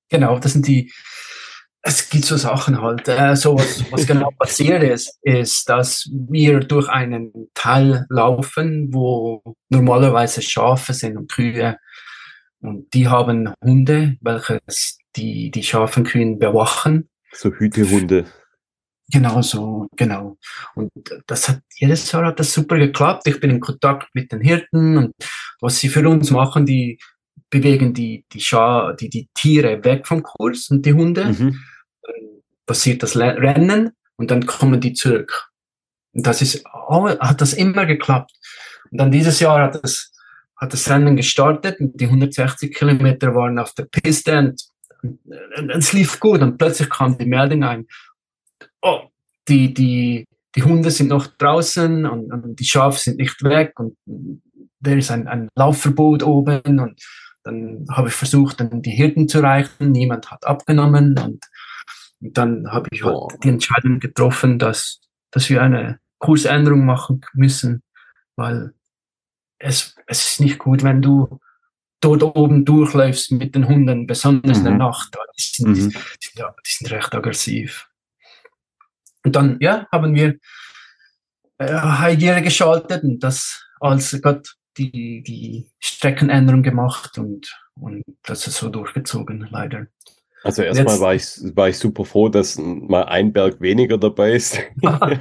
Genau, 0.09 0.39
das 0.39 0.53
sind 0.53 0.67
die, 0.67 0.91
es 1.81 2.09
gibt 2.09 2.25
so 2.25 2.37
Sachen 2.37 2.81
halt. 2.81 3.07
Äh, 3.07 3.35
so 3.35 3.55
was, 3.55 3.83
was 3.91 4.05
genau 4.05 4.29
passiert 4.39 4.83
ist, 4.83 5.17
ist, 5.21 5.69
dass 5.69 6.09
wir 6.11 6.59
durch 6.59 6.89
einen 6.89 7.31
Teil 7.53 8.05
laufen, 8.09 8.93
wo 8.93 9.41
normalerweise 9.69 10.41
Schafe 10.41 10.93
sind 10.93 11.17
und 11.17 11.31
Kühe 11.31 11.77
und 12.59 12.93
die 12.93 13.07
haben 13.07 13.53
Hunde, 13.63 14.17
welche 14.21 14.59
die, 15.15 15.51
die 15.51 15.63
Schafen 15.63 16.03
können 16.03 16.39
bewachen. 16.39 17.09
So 17.37 17.51
Hütehunde. 17.51 18.25
Genau 19.11 19.41
so, 19.41 19.87
genau. 19.95 20.37
Und 20.75 20.91
das 21.27 21.47
hat, 21.47 21.61
jedes 21.75 22.11
Jahr 22.11 22.25
hat 22.25 22.39
das 22.39 22.51
super 22.51 22.77
geklappt. 22.77 23.27
Ich 23.27 23.39
bin 23.39 23.51
in 23.51 23.59
Kontakt 23.59 24.13
mit 24.13 24.31
den 24.31 24.41
Hirten 24.41 24.97
und 24.97 25.13
was 25.61 25.79
sie 25.79 25.87
für 25.87 26.07
uns 26.09 26.31
machen, 26.31 26.65
die 26.65 26.99
bewegen 27.49 27.93
die, 27.93 28.25
die, 28.33 28.41
Scha 28.41 28.93
die, 28.93 29.09
die 29.09 29.29
Tiere 29.33 29.83
weg 29.83 30.07
vom 30.07 30.23
Kurs 30.23 30.69
und 30.69 30.85
die 30.85 30.93
Hunde. 30.93 31.25
Mhm. 31.25 31.59
Dann 32.01 32.15
passiert 32.65 33.03
das 33.03 33.15
Rennen 33.15 33.91
und 34.17 34.31
dann 34.31 34.45
kommen 34.45 34.81
die 34.81 34.93
zurück. 34.93 35.49
Und 36.13 36.25
das 36.25 36.41
ist, 36.41 36.65
oh, 36.73 37.07
hat 37.07 37.39
das 37.39 37.53
immer 37.53 37.85
geklappt. 37.85 38.33
Und 38.91 38.97
dann 38.99 39.11
dieses 39.11 39.39
Jahr 39.39 39.61
hat 39.61 39.81
das 39.81 40.11
hat 40.57 40.73
das 40.73 40.89
Rennen 40.89 41.15
gestartet 41.15 41.79
und 41.79 41.99
die 42.01 42.05
160 42.05 42.73
Kilometer 42.73 43.35
waren 43.35 43.59
auf 43.59 43.73
der 43.73 43.85
Piste 43.85 44.37
und, 44.39 44.61
und, 45.03 45.19
es 45.69 45.93
lief 45.93 46.19
gut 46.19 46.41
und 46.41 46.57
plötzlich 46.57 46.89
kam 46.89 47.17
die 47.17 47.25
Meldung 47.25 47.63
ein, 47.63 47.87
oh, 48.81 49.01
die, 49.47 49.73
die, 49.73 50.25
die 50.55 50.63
Hunde 50.63 50.91
sind 50.91 51.09
noch 51.09 51.27
draußen 51.27 52.05
und, 52.05 52.31
und 52.31 52.59
die 52.59 52.65
Schafe 52.65 52.99
sind 52.99 53.17
nicht 53.17 53.43
weg 53.43 53.79
und 53.79 53.97
da 54.79 54.91
ist 54.91 55.11
ein, 55.11 55.27
ein 55.27 55.49
Laufverbot 55.55 56.23
oben 56.23 56.79
und 56.79 57.01
dann 57.43 57.85
habe 57.89 58.09
ich 58.09 58.13
versucht, 58.13 58.59
dann 58.59 58.81
die 58.81 58.91
Hirten 58.91 59.27
zu 59.27 59.39
erreichen, 59.39 59.91
niemand 59.91 60.29
hat 60.31 60.45
abgenommen 60.45 61.17
und, 61.17 61.45
und 62.19 62.37
dann 62.37 62.69
habe 62.71 62.87
ich 62.91 63.03
halt 63.03 63.43
die 63.43 63.49
Entscheidung 63.49 63.99
getroffen, 63.99 64.59
dass, 64.59 64.99
dass 65.31 65.49
wir 65.49 65.61
eine 65.61 65.99
Kursänderung 66.19 66.85
machen 66.85 67.21
müssen, 67.33 67.83
weil 68.35 68.73
es, 69.59 69.95
es 70.07 70.27
ist 70.27 70.41
nicht 70.41 70.59
gut, 70.59 70.83
wenn 70.83 71.01
du 71.01 71.39
dort 71.99 72.23
oben 72.23 72.65
durchläufst 72.65 73.31
mit 73.31 73.55
den 73.55 73.67
Hunden, 73.67 74.07
besonders 74.07 74.57
in 74.59 74.63
der 74.63 74.73
mhm. 74.73 74.79
Nacht, 74.79 75.17
die 75.37 75.41
sind, 75.41 75.69
mhm. 75.69 75.73
die, 75.73 75.89
die, 75.89 76.43
die 76.43 76.71
sind 76.71 76.91
recht 76.91 77.13
aggressiv. 77.13 77.87
Und 79.23 79.35
dann, 79.35 79.57
ja, 79.59 79.87
haben 79.91 80.15
wir 80.15 80.35
äh, 81.57 82.41
geschaltet 82.41 83.03
und 83.03 83.19
das 83.19 83.65
als 83.79 84.19
Gott 84.21 84.55
die, 84.77 85.23
die 85.23 85.69
Streckenänderung 85.79 86.61
gemacht 86.61 87.17
und, 87.17 87.51
und 87.75 88.03
das 88.23 88.47
ist 88.47 88.57
so 88.57 88.69
durchgezogen, 88.69 89.47
leider. 89.49 89.87
Also 90.43 90.61
erstmal 90.61 90.99
war 90.99 91.15
ich, 91.15 91.25
war 91.55 91.69
ich 91.69 91.77
super 91.77 92.05
froh, 92.05 92.29
dass 92.29 92.57
mal 92.57 93.03
ein 93.03 93.33
Berg 93.33 93.59
weniger 93.59 93.97
dabei 93.97 94.33
ist. 94.33 94.59
ein, 94.83 95.19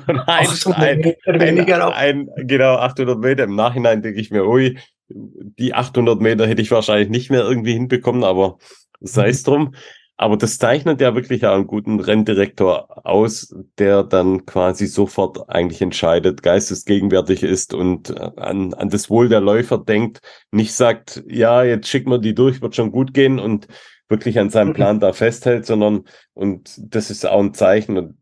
ein, 0.77 1.15
ein, 1.27 2.29
genau, 2.47 2.77
800 2.77 3.19
Meter. 3.19 3.45
Im 3.45 3.57
Nachhinein 3.57 4.03
denke 4.03 4.21
ich 4.21 4.31
mir, 4.31 4.47
ui, 4.47 4.79
die 5.09 5.75
800 5.75 6.21
Meter 6.21 6.47
hätte 6.47 6.63
ich 6.63 6.71
wahrscheinlich 6.71 7.09
nicht 7.09 7.31
mehr 7.31 7.43
irgendwie 7.43 7.73
hinbekommen, 7.73 8.25
aber 8.25 8.59
sei 9.01 9.29
es 9.29 9.47
mhm. 9.47 9.51
drum. 9.51 9.75
Aber 10.19 10.39
das 10.39 10.57
zeichnet 10.57 11.03
ja 11.03 11.15
wirklich 11.15 11.47
einen 11.47 11.67
guten 11.67 12.01
Renndirektor 12.01 13.07
aus, 13.07 13.55
der 13.79 14.03
dann 14.03 14.47
quasi 14.47 14.87
sofort 14.87 15.51
eigentlich 15.51 15.83
entscheidet, 15.83 16.43
geistesgegenwärtig 16.43 17.43
ist 17.43 17.75
und 17.75 18.19
an, 18.19 18.73
an 18.73 18.89
das 18.89 19.11
Wohl 19.11 19.29
der 19.29 19.43
Läufer 19.43 19.77
denkt, 19.77 20.21
nicht 20.51 20.73
sagt, 20.73 21.23
ja, 21.29 21.63
jetzt 21.65 21.89
schicken 21.89 22.11
wir 22.11 22.19
die 22.19 22.35
durch, 22.35 22.63
wird 22.63 22.75
schon 22.75 22.93
gut 22.93 23.13
gehen 23.13 23.39
und 23.39 23.69
wirklich 24.09 24.39
an 24.39 24.49
seinem 24.49 24.69
mhm. 24.69 24.75
Plan 24.75 25.01
da 25.01 25.13
festhält, 25.13 25.67
sondern, 25.67 26.05
und 26.33 26.75
das 26.79 27.11
ist 27.11 27.27
auch 27.27 27.41
ein 27.41 27.53
Zeichen 27.53 27.99
und 27.99 28.17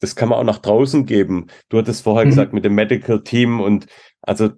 das 0.00 0.16
kann 0.16 0.28
man 0.28 0.38
auch 0.38 0.44
nach 0.44 0.58
draußen 0.58 1.06
geben. 1.06 1.46
Du 1.68 1.78
hattest 1.78 2.02
vorher 2.02 2.24
mhm. 2.24 2.30
gesagt 2.30 2.52
mit 2.54 2.64
dem 2.64 2.74
Medical 2.74 3.22
Team 3.22 3.60
und 3.60 3.86
also 4.20 4.50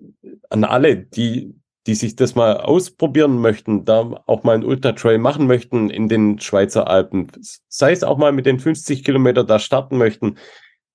an 0.48 0.64
alle, 0.64 0.96
die 0.96 1.54
die 1.89 1.95
sich 1.95 2.16
das 2.16 2.34
mal 2.34 2.59
ausprobieren 2.59 3.41
möchten, 3.41 3.86
da 3.86 4.22
auch 4.26 4.43
mal 4.43 4.53
einen 4.53 4.64
Ultra-Trail 4.64 5.16
machen 5.16 5.47
möchten 5.47 5.89
in 5.89 6.11
den 6.11 6.39
Schweizer 6.39 6.86
Alpen, 6.86 7.28
sei 7.68 7.93
es 7.93 8.05
auch 8.05 8.18
mal 8.18 8.30
mit 8.30 8.45
den 8.45 8.61
50 8.61 9.03
Kilometer 9.03 9.43
da 9.43 9.59
starten 9.59 9.97
möchten. 9.97 10.36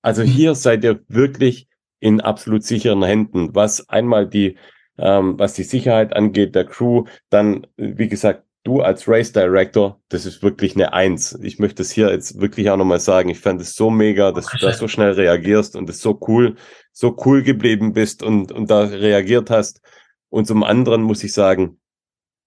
Also 0.02 0.22
mhm. 0.22 0.26
hier 0.26 0.54
seid 0.54 0.84
ihr 0.84 1.00
wirklich 1.08 1.66
in 1.98 2.20
absolut 2.20 2.62
sicheren 2.62 3.02
Händen, 3.02 3.56
was 3.56 3.88
einmal 3.88 4.28
die, 4.28 4.56
ähm, 4.96 5.36
was 5.36 5.54
die 5.54 5.64
Sicherheit 5.64 6.14
angeht, 6.14 6.54
der 6.54 6.64
Crew, 6.64 7.06
dann, 7.28 7.66
wie 7.76 8.06
gesagt, 8.06 8.44
du 8.62 8.80
als 8.80 9.08
Race 9.08 9.32
Director, 9.32 10.00
das 10.10 10.26
ist 10.26 10.44
wirklich 10.44 10.76
eine 10.76 10.92
Eins. 10.92 11.36
Ich 11.42 11.58
möchte 11.58 11.82
es 11.82 11.90
hier 11.90 12.10
jetzt 12.10 12.40
wirklich 12.40 12.70
auch 12.70 12.76
nochmal 12.76 13.00
sagen. 13.00 13.30
Ich 13.30 13.40
fand 13.40 13.60
es 13.60 13.74
so 13.74 13.90
mega, 13.90 14.30
dass 14.30 14.46
du 14.46 14.58
da 14.58 14.72
so 14.72 14.86
schnell 14.86 15.10
reagierst 15.10 15.74
und 15.74 15.90
es 15.90 16.00
so 16.00 16.20
cool, 16.28 16.54
so 16.92 17.16
cool 17.24 17.42
geblieben 17.42 17.94
bist 17.94 18.22
und, 18.22 18.52
und 18.52 18.70
da 18.70 18.84
reagiert 18.84 19.50
hast. 19.50 19.80
Und 20.34 20.46
zum 20.46 20.64
anderen 20.64 21.02
muss 21.02 21.22
ich 21.22 21.32
sagen, 21.32 21.78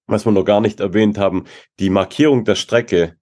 was 0.07 0.25
wir 0.25 0.33
noch 0.33 0.43
gar 0.43 0.59
nicht 0.59 0.81
erwähnt 0.81 1.17
haben, 1.17 1.45
die 1.79 1.89
Markierung 1.89 2.43
der 2.43 2.55
Strecke. 2.55 3.15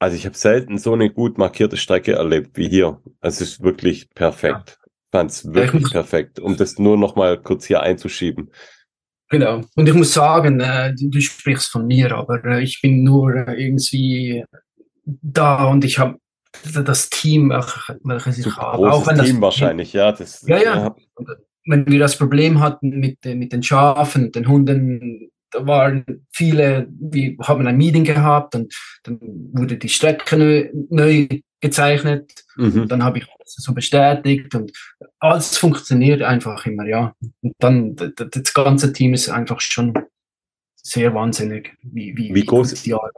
Also 0.00 0.16
ich 0.16 0.26
habe 0.26 0.36
selten 0.36 0.78
so 0.78 0.94
eine 0.94 1.10
gut 1.10 1.38
markierte 1.38 1.76
Strecke 1.76 2.14
erlebt 2.14 2.56
wie 2.56 2.68
hier. 2.68 3.00
Also 3.20 3.44
es 3.44 3.52
ist 3.52 3.62
wirklich 3.62 4.10
perfekt. 4.10 4.70
Ja. 4.80 4.88
Fand 5.12 5.30
es 5.30 5.54
wirklich 5.54 5.90
perfekt, 5.92 6.40
um 6.40 6.56
das 6.56 6.76
nur 6.80 6.96
noch 6.96 7.14
mal 7.14 7.40
kurz 7.40 7.66
hier 7.66 7.82
einzuschieben. 7.82 8.50
Genau. 9.28 9.62
Und 9.76 9.88
ich 9.88 9.94
muss 9.94 10.12
sagen, 10.12 10.58
äh, 10.58 10.92
du 10.96 11.20
sprichst 11.20 11.70
von 11.70 11.86
mir, 11.86 12.16
aber 12.16 12.44
äh, 12.44 12.64
ich 12.64 12.80
bin 12.82 13.04
nur 13.04 13.32
äh, 13.46 13.64
irgendwie 13.64 14.44
da 15.04 15.66
und 15.66 15.84
ich 15.84 16.00
habe 16.00 16.18
das 16.64 17.10
Team, 17.10 17.50
welches 17.50 18.38
ich 18.38 18.56
habe. 18.56 18.90
Auch 18.90 19.06
wenn 19.06 19.18
Team 19.18 19.36
das, 19.36 19.40
wahrscheinlich, 19.40 19.92
ja. 19.92 20.10
Das, 20.10 20.42
ja, 20.48 20.58
ja. 20.58 20.76
ja 20.78 20.96
wenn 21.66 21.86
wir 21.86 21.98
das 21.98 22.18
Problem 22.18 22.60
hatten 22.60 22.90
mit, 22.90 23.24
mit 23.24 23.52
den 23.52 23.62
Schafen, 23.62 24.32
den 24.32 24.48
Hunden, 24.48 25.30
da 25.50 25.66
waren 25.66 26.04
viele, 26.32 26.88
wir 26.90 27.36
haben 27.42 27.66
ein 27.66 27.76
Meeting 27.76 28.04
gehabt 28.04 28.54
und 28.54 28.74
dann 29.04 29.18
wurde 29.52 29.76
die 29.76 29.88
Strecke 29.88 30.36
neu, 30.36 30.70
neu 30.90 31.28
gezeichnet. 31.60 32.32
Mhm. 32.56 32.88
Dann 32.88 33.02
habe 33.02 33.18
ich 33.18 33.26
so 33.44 33.72
bestätigt 33.72 34.54
und 34.54 34.72
alles 35.18 35.56
funktioniert 35.56 36.22
einfach 36.22 36.66
immer, 36.66 36.86
ja. 36.86 37.14
Und 37.40 37.54
dann 37.58 37.96
das 37.96 38.52
ganze 38.52 38.92
Team 38.92 39.14
ist 39.14 39.28
einfach 39.28 39.60
schon 39.60 39.94
sehr 40.76 41.14
wahnsinnig, 41.14 41.72
wie, 41.82 42.16
wie, 42.16 42.34
wie 42.34 42.44
groß 42.44 42.72
ist 42.72 42.86
die 42.86 42.94
Arbeit. 42.94 43.12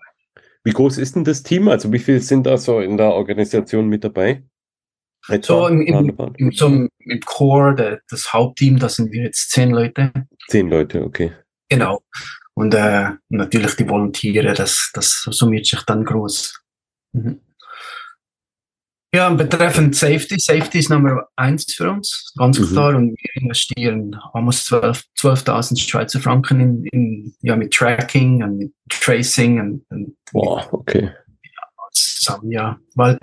Wie 0.63 0.73
groß 0.73 0.99
ist 0.99 1.17
denn 1.17 1.25
das 1.25 1.43
Team? 1.43 1.69
Also 1.69 1.93
wie 1.93 1.99
viele 1.99 2.21
sind 2.21 2.47
da 2.47 2.57
so 2.59 2.81
in 2.81 2.97
der 2.97 3.13
Organisation 3.13 3.89
mit 3.89 4.05
dabei? 4.05 4.43
So 5.43 5.67
im, 5.67 5.83
im, 5.83 6.17
im, 6.37 6.53
so 6.53 6.67
im 6.67 7.21
Core, 7.25 7.75
der, 7.75 8.01
das 8.09 8.33
Hauptteam, 8.33 8.79
da 8.79 8.89
sind 8.89 9.13
wir 9.13 9.23
jetzt 9.25 9.51
zehn 9.51 9.71
Leute. 9.71 10.13
Zehn 10.49 10.69
Leute, 10.69 11.03
okay. 11.03 11.33
Genau. 11.69 12.03
Und 12.55 12.75
äh, 12.75 13.11
natürlich 13.29 13.75
die 13.77 13.89
Volontiere, 13.89 14.55
das, 14.55 14.91
das 14.95 15.23
summiert 15.31 15.67
sich 15.67 15.83
dann 15.83 16.05
groß. 16.05 16.59
Mhm. 17.13 17.41
Ja, 19.15 19.31
betreffend 19.31 19.97
Safety, 19.97 20.39
Safety 20.39 20.79
ist 20.79 20.91
Nummer 20.91 21.27
eins 21.37 21.73
für 21.73 21.91
uns, 21.91 22.33
ganz 22.37 22.59
mhm. 22.59 22.67
klar. 22.67 22.95
Und 22.97 23.17
wir 23.17 23.43
investieren 23.43 24.15
almost 24.33 24.71
12.000 24.71 25.05
12 25.15 25.79
Schweizer 25.79 26.21
Franken 26.21 26.61
in, 26.61 26.85
in, 26.93 27.35
ja, 27.41 27.57
mit 27.57 27.73
Tracking 27.73 28.43
und 28.43 28.59
mit 28.59 28.73
Tracing. 28.91 29.61
Und, 29.61 29.87
und 29.91 30.17
Boah, 30.33 30.67
okay. 30.73 31.05
Ja, 31.43 31.63
zusammen, 31.93 32.51
ja. 32.51 32.79
Weil 32.95 33.19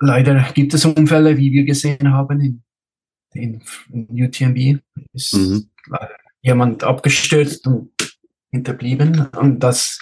leider 0.00 0.42
gibt 0.54 0.74
es 0.74 0.84
Unfälle, 0.84 1.36
wie 1.36 1.52
wir 1.52 1.64
gesehen 1.64 2.12
haben 2.12 2.40
in, 2.40 2.62
in, 3.34 3.62
in 3.92 4.24
UTMB. 4.24 4.80
Ist 5.12 5.34
mhm. 5.34 5.70
jemand 6.42 6.82
abgestürzt 6.82 7.66
und 7.66 7.92
hinterblieben. 8.50 9.28
Und 9.36 9.60
das, 9.60 10.00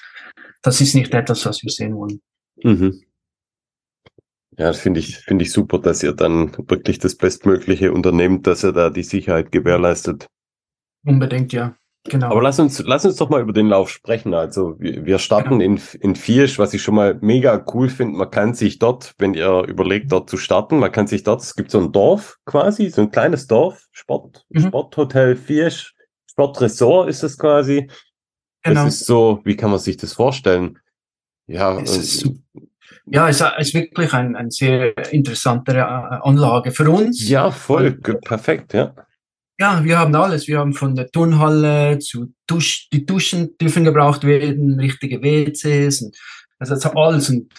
das 0.63 0.81
ist 0.81 0.95
nicht 0.95 1.13
etwas, 1.13 1.45
was 1.45 1.63
wir 1.63 1.71
sehen 1.71 1.95
wollen. 1.95 2.21
Mhm. 2.63 3.03
Ja, 4.59 4.69
das 4.69 4.81
finde 4.81 4.99
ich, 5.01 5.19
finde 5.19 5.45
ich 5.45 5.53
super, 5.53 5.79
dass 5.79 6.03
ihr 6.03 6.13
dann 6.13 6.53
wirklich 6.69 6.99
das 6.99 7.15
Bestmögliche 7.15 7.93
unternehmt, 7.93 8.47
dass 8.47 8.65
ihr 8.65 8.73
da 8.73 8.91
die 8.91 9.05
Sicherheit 9.05 9.53
gewährleistet. 9.53 10.27
Unbedingt, 11.05 11.53
ja. 11.53 11.77
Genau. 12.09 12.31
Aber 12.31 12.43
lass 12.43 12.59
uns, 12.59 12.83
lass 12.85 13.05
uns 13.05 13.17
doch 13.17 13.29
mal 13.29 13.41
über 13.41 13.53
den 13.53 13.69
Lauf 13.69 13.91
sprechen. 13.91 14.35
Also 14.35 14.77
wir, 14.79 15.05
wir 15.05 15.19
starten 15.19 15.59
genau. 15.59 15.77
in, 15.77 15.81
in 16.01 16.17
Viersch, 16.17 16.59
was 16.59 16.75
ich 16.75 16.83
schon 16.83 16.95
mal 16.95 17.19
mega 17.21 17.65
cool 17.73 17.89
finde. 17.89 18.17
Man 18.17 18.31
kann 18.31 18.55
sich 18.55 18.79
dort, 18.79 19.15
wenn 19.19 19.35
ihr 19.35 19.65
überlegt, 19.67 20.13
dort 20.13 20.31
zu 20.31 20.37
starten, 20.37 20.79
man 20.79 20.93
kann 20.93 21.07
sich 21.07 21.23
dort, 21.23 21.43
es 21.43 21.55
gibt 21.55 21.71
so 21.71 21.81
ein 21.81 21.93
Dorf 21.93 22.39
quasi, 22.47 22.91
so 22.91 23.03
ein 23.03 23.11
kleines 23.11 23.47
Dorf, 23.47 23.87
Sport, 23.93 24.47
mhm. 24.49 24.69
Sporthotel 24.69 25.37
Viersch, 25.37 25.95
Sportresort 26.27 27.09
ist 27.09 27.23
es 27.23 27.39
quasi. 27.39 27.91
Genau. 28.63 28.85
Das 28.85 28.95
ist 28.95 29.07
so, 29.07 29.41
wie 29.45 29.57
kann 29.57 29.71
man 29.71 29.79
sich 29.79 29.97
das 29.97 30.13
vorstellen? 30.15 30.79
Ja, 31.47 31.81
es 31.81 31.97
ist, 31.97 32.31
ja, 33.07 33.29
es 33.29 33.41
ist 33.41 33.75
wirklich 33.75 34.13
eine 34.13 34.37
ein 34.37 34.51
sehr 34.51 34.97
interessante 35.13 35.73
äh, 35.73 35.81
Anlage 35.81 36.73
für 36.73 36.91
uns. 36.91 37.27
Ja, 37.29 37.51
voll, 37.51 37.93
perfekt, 37.93 38.75
ja. 38.75 38.95
Ja, 39.61 39.83
wir 39.83 39.99
haben 39.99 40.15
alles. 40.15 40.47
Wir 40.47 40.61
haben 40.61 40.73
von 40.73 40.95
der 40.95 41.11
Turnhalle 41.11 41.99
zu 41.99 42.33
Dusch, 42.47 42.89
die 42.93 43.05
Duschen 43.05 43.59
dürfen 43.59 43.83
gebraucht 43.83 44.23
werden, 44.23 44.79
richtige 44.79 45.21
WCs 45.21 46.03
und 46.03 46.17
also 46.61 46.91
alles. 46.93 47.29
Und 47.29 47.53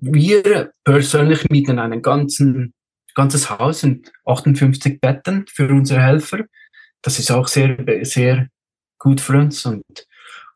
wir 0.00 0.72
persönlich 0.84 1.50
mieten 1.50 1.80
einen 1.80 2.00
ganzen, 2.00 2.74
ganzes 3.16 3.50
Haus 3.50 3.82
und 3.82 4.12
58 4.24 5.00
Betten 5.00 5.44
für 5.48 5.68
unsere 5.68 6.00
Helfer. 6.00 6.44
Das 7.02 7.18
ist 7.18 7.32
auch 7.32 7.48
sehr, 7.48 7.76
sehr 8.02 8.46
gut 8.98 9.20
für 9.20 9.36
uns 9.36 9.66
und, 9.66 9.84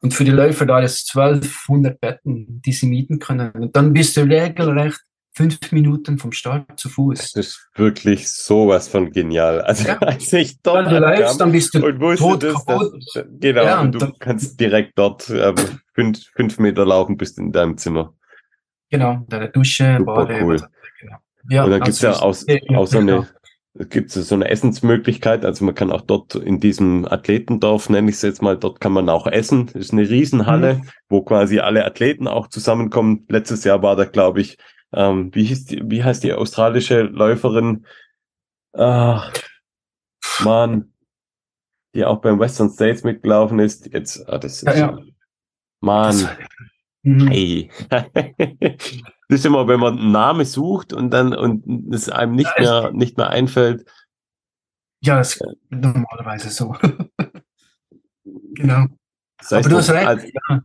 und 0.02 0.14
für 0.14 0.24
die 0.24 0.30
Läufer 0.30 0.66
da 0.66 0.78
ist 0.78 1.10
1200 1.16 2.00
Betten, 2.00 2.62
die 2.64 2.72
sie 2.72 2.86
mieten 2.86 3.18
können. 3.18 3.50
Und 3.50 3.74
dann 3.74 3.92
bist 3.92 4.16
du 4.16 4.20
regelrecht 4.20 5.00
fünf 5.36 5.70
Minuten 5.70 6.16
vom 6.16 6.32
Start 6.32 6.80
zu 6.80 6.88
Fuß. 6.88 7.32
Das 7.32 7.46
ist 7.46 7.68
wirklich 7.74 8.30
sowas 8.30 8.88
von 8.88 9.10
genial. 9.12 9.60
Also 9.60 9.86
ja. 9.86 9.98
als 10.00 10.32
ich 10.32 10.62
dort 10.62 10.86
Wenn 10.86 10.94
du 10.94 11.00
läufst, 11.00 11.40
dann 11.40 11.52
bist 11.52 11.74
du 11.74 11.86
und 11.86 12.16
tot, 12.16 12.42
das, 12.42 12.64
das, 12.64 13.24
genau, 13.38 13.62
ja, 13.64 13.80
und, 13.82 14.00
du 14.00 14.12
kannst 14.18 14.58
direkt 14.58 14.92
dort 14.96 15.28
ähm, 15.28 15.54
fünf, 15.94 16.24
fünf 16.34 16.58
Meter 16.58 16.86
laufen, 16.86 17.18
bist 17.18 17.38
in 17.38 17.52
deinem 17.52 17.76
Zimmer. 17.76 18.14
Genau, 18.90 19.24
deine 19.28 19.50
Dusche, 19.50 19.96
Super 19.98 20.26
Bade. 20.26 20.40
Cool. 20.42 20.56
Genau. 21.00 21.16
Ja, 21.50 21.64
und 21.64 21.70
dann 21.70 21.80
gibt 21.80 21.96
es 21.96 22.00
ja 22.00 22.12
auch, 22.14 22.34
auch 22.74 22.86
so 22.86 22.98
eine 22.98 23.28
gibt 23.90 24.10
so 24.10 24.34
eine 24.34 24.48
Essensmöglichkeit. 24.48 25.44
Also 25.44 25.66
man 25.66 25.74
kann 25.74 25.92
auch 25.92 26.00
dort 26.00 26.34
in 26.34 26.60
diesem 26.60 27.04
Athletendorf, 27.04 27.90
nenne 27.90 28.08
ich 28.08 28.16
es 28.16 28.22
jetzt 28.22 28.40
mal, 28.40 28.56
dort 28.56 28.80
kann 28.80 28.92
man 28.92 29.10
auch 29.10 29.26
essen. 29.26 29.66
Das 29.66 29.74
ist 29.74 29.92
eine 29.92 30.08
Riesenhalle, 30.08 30.74
mhm. 30.76 30.88
wo 31.10 31.20
quasi 31.20 31.58
alle 31.58 31.84
Athleten 31.84 32.26
auch 32.26 32.48
zusammenkommen. 32.48 33.26
Letztes 33.28 33.64
Jahr 33.64 33.82
war 33.82 33.96
da, 33.96 34.06
glaube 34.06 34.40
ich, 34.40 34.56
ähm, 34.96 35.34
wie, 35.34 35.44
hieß 35.44 35.66
die, 35.66 35.82
wie 35.84 36.02
heißt 36.02 36.24
die 36.24 36.32
australische 36.32 37.02
Läuferin? 37.02 37.86
Ach, 38.72 39.32
Mann, 40.42 40.92
die 41.94 42.04
auch 42.04 42.20
beim 42.20 42.38
Western 42.38 42.70
States 42.70 43.04
mitgelaufen 43.04 43.58
ist. 43.58 43.92
Jetzt, 43.92 44.28
ah, 44.28 44.38
das 44.38 44.62
ist, 44.62 44.64
ja, 44.64 44.74
ja. 44.74 44.98
Mann, 45.80 46.28
mhm. 47.02 47.28
hey. 47.28 47.70
das 47.90 49.38
ist 49.40 49.46
immer, 49.46 49.68
wenn 49.68 49.80
man 49.80 49.98
einen 49.98 50.12
Namen 50.12 50.44
sucht 50.44 50.92
und 50.92 51.10
dann 51.10 51.34
und 51.34 51.92
es 51.94 52.08
einem 52.08 52.34
nicht 52.34 52.58
mehr 52.58 52.90
nicht 52.92 53.16
mehr 53.16 53.30
einfällt. 53.30 53.86
Ja, 55.02 55.18
das 55.18 55.36
ist 55.36 55.44
normalerweise 55.70 56.50
so. 56.50 56.74
genau. 58.24 58.86
Sei 59.42 59.58
Aber 59.58 59.68
du 59.68 59.76
hast 59.76 59.90
recht. 59.90 60.06
Also, 60.06 60.26
ja. 60.26 60.62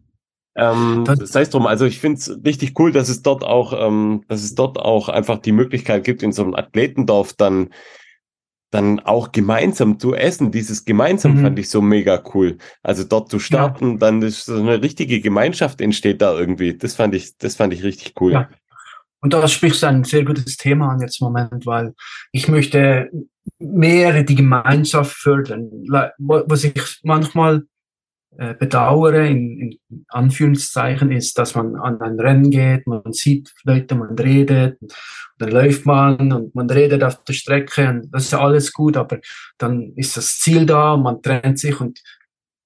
Ähm, 0.55 1.05
sei 1.23 1.41
es 1.41 1.49
drum, 1.49 1.65
also 1.65 1.85
ich 1.85 1.99
finde 1.99 2.17
es 2.17 2.39
richtig 2.45 2.77
cool, 2.77 2.91
dass 2.91 3.07
es 3.07 3.21
dort 3.21 3.43
auch, 3.43 3.73
ähm, 3.77 4.23
dass 4.27 4.43
es 4.43 4.53
dort 4.53 4.77
auch 4.77 5.07
einfach 5.07 5.39
die 5.39 5.53
Möglichkeit 5.53 6.03
gibt, 6.03 6.23
in 6.23 6.33
so 6.33 6.43
einem 6.43 6.55
Athletendorf 6.55 7.33
dann 7.33 7.69
dann 8.71 9.01
auch 9.01 9.33
gemeinsam 9.33 9.99
zu 9.99 10.15
essen. 10.15 10.51
Dieses 10.51 10.85
gemeinsam 10.85 11.35
mhm. 11.35 11.41
fand 11.41 11.59
ich 11.59 11.69
so 11.69 11.81
mega 11.81 12.23
cool. 12.33 12.57
Also 12.81 13.03
dort 13.03 13.29
zu 13.29 13.37
starten, 13.37 13.91
ja. 13.91 13.97
dann 13.97 14.21
ist 14.21 14.45
so 14.45 14.55
eine 14.55 14.81
richtige 14.81 15.19
Gemeinschaft 15.19 15.81
entsteht 15.81 16.21
da 16.21 16.37
irgendwie. 16.37 16.77
Das 16.77 16.95
fand 16.95 17.13
ich, 17.13 17.37
das 17.37 17.57
fand 17.57 17.73
ich 17.73 17.83
richtig 17.83 18.13
cool. 18.21 18.31
Ja. 18.31 18.49
Und 19.19 19.33
da 19.33 19.47
sprichst 19.47 19.83
du 19.83 19.87
ein 19.87 20.03
sehr 20.03 20.23
gutes 20.23 20.57
Thema 20.57 20.89
an 20.89 21.01
jetzt 21.01 21.21
im 21.21 21.25
Moment, 21.25 21.65
weil 21.65 21.93
ich 22.31 22.47
möchte 22.47 23.11
mehr 23.59 24.23
die 24.23 24.35
Gemeinschaft 24.35 25.15
fördern. 25.15 25.69
Was 26.17 26.63
ich 26.63 26.73
manchmal 27.03 27.63
äh, 28.37 28.53
bedauere, 28.53 29.27
in, 29.27 29.77
in 29.89 30.05
Anführungszeichen, 30.07 31.11
ist, 31.11 31.37
dass 31.37 31.55
man 31.55 31.75
an 31.75 32.01
ein 32.01 32.19
Rennen 32.19 32.49
geht, 32.49 32.87
man 32.87 33.11
sieht 33.11 33.53
Leute, 33.63 33.95
man 33.95 34.17
redet, 34.17 34.79
dann 35.37 35.51
läuft 35.51 35.85
man 35.85 36.31
und 36.31 36.55
man 36.55 36.69
redet 36.69 37.03
auf 37.03 37.23
der 37.23 37.33
Strecke 37.33 37.89
und 37.89 38.09
das 38.11 38.25
ist 38.25 38.33
alles 38.33 38.71
gut, 38.71 38.95
aber 38.95 39.19
dann 39.57 39.93
ist 39.95 40.15
das 40.15 40.39
Ziel 40.39 40.65
da, 40.65 40.95
man 40.97 41.21
trennt 41.21 41.59
sich 41.59 41.79
und 41.81 42.01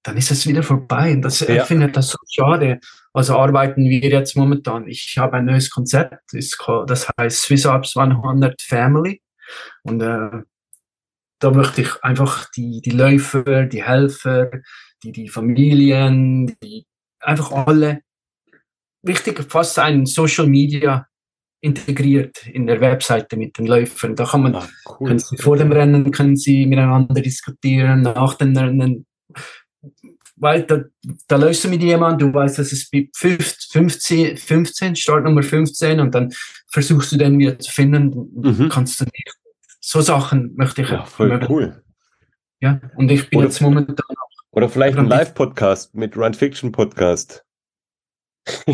dann 0.06 0.16
ist 0.16 0.30
es 0.30 0.46
wieder 0.46 0.62
vorbei. 0.62 1.12
Und 1.12 1.22
das, 1.22 1.40
ja. 1.40 1.56
ich 1.56 1.62
finde 1.62 1.88
das 1.88 2.10
so 2.10 2.18
schade. 2.30 2.78
Also 3.12 3.36
arbeiten 3.36 3.82
wir 3.82 4.08
jetzt 4.08 4.36
momentan. 4.36 4.86
Ich 4.86 5.18
habe 5.18 5.38
ein 5.38 5.46
neues 5.46 5.68
Konzept, 5.68 6.14
das 6.32 7.08
heißt 7.18 7.42
Swiss 7.42 7.66
Alps 7.66 7.96
100 7.96 8.62
Family. 8.62 9.20
Und 9.82 10.00
äh, 10.00 10.42
da 11.40 11.50
möchte 11.50 11.82
ich 11.82 12.04
einfach 12.04 12.48
die, 12.56 12.80
die 12.82 12.90
Läufer, 12.90 13.64
die 13.64 13.82
Helfer, 13.82 14.50
die, 15.06 15.12
die 15.12 15.28
Familien, 15.28 16.56
die, 16.62 16.86
einfach 17.20 17.52
alle, 17.52 18.00
wichtig, 19.02 19.44
fast 19.48 19.78
ein 19.78 20.06
Social 20.06 20.46
Media 20.46 21.06
integriert 21.60 22.46
in 22.46 22.66
der 22.66 22.80
Webseite 22.80 23.36
mit 23.36 23.58
den 23.58 23.66
Läufern. 23.66 24.14
Da 24.14 24.24
kann 24.24 24.42
man, 24.42 24.54
ah, 24.56 24.68
cool. 25.00 25.08
können 25.08 25.18
Sie 25.18 25.36
vor 25.38 25.56
dem 25.56 25.72
Rennen 25.72 26.10
können 26.10 26.36
Sie 26.36 26.66
miteinander 26.66 27.20
diskutieren, 27.20 28.02
nach 28.02 28.34
dem 28.34 28.56
Rennen, 28.56 29.06
weil 30.36 30.64
da, 30.64 30.82
da 31.28 31.36
läufst 31.36 31.64
du 31.64 31.68
mit 31.68 31.82
jemandem, 31.82 32.30
du 32.30 32.38
weißt, 32.38 32.58
dass 32.58 32.72
es 32.72 32.90
bei 32.90 33.08
15, 33.14 34.36
15, 34.36 34.96
Startnummer 34.96 35.42
15 35.42 35.98
und 35.98 36.14
dann 36.14 36.30
versuchst 36.70 37.12
du 37.12 37.16
den 37.16 37.38
wieder 37.38 37.58
zu 37.58 37.72
finden, 37.72 38.30
mhm. 38.34 38.68
kannst 38.68 39.00
du 39.00 39.04
nicht. 39.04 39.34
So 39.80 40.00
Sachen 40.02 40.54
möchte 40.56 40.82
ich. 40.82 40.90
Ja, 40.90 41.04
voll 41.04 41.46
cool. 41.48 41.82
Ja, 42.60 42.80
und 42.96 43.10
ich 43.10 43.28
bin 43.30 43.38
oder, 43.38 43.48
jetzt 43.48 43.60
momentan 43.60 44.15
Oder 44.56 44.70
vielleicht 44.70 44.96
ein 44.96 45.06
Live-Podcast 45.06 45.94
mit 45.94 46.16
Run 46.16 46.32
Fiction 46.32 46.72
Podcast. 46.72 47.44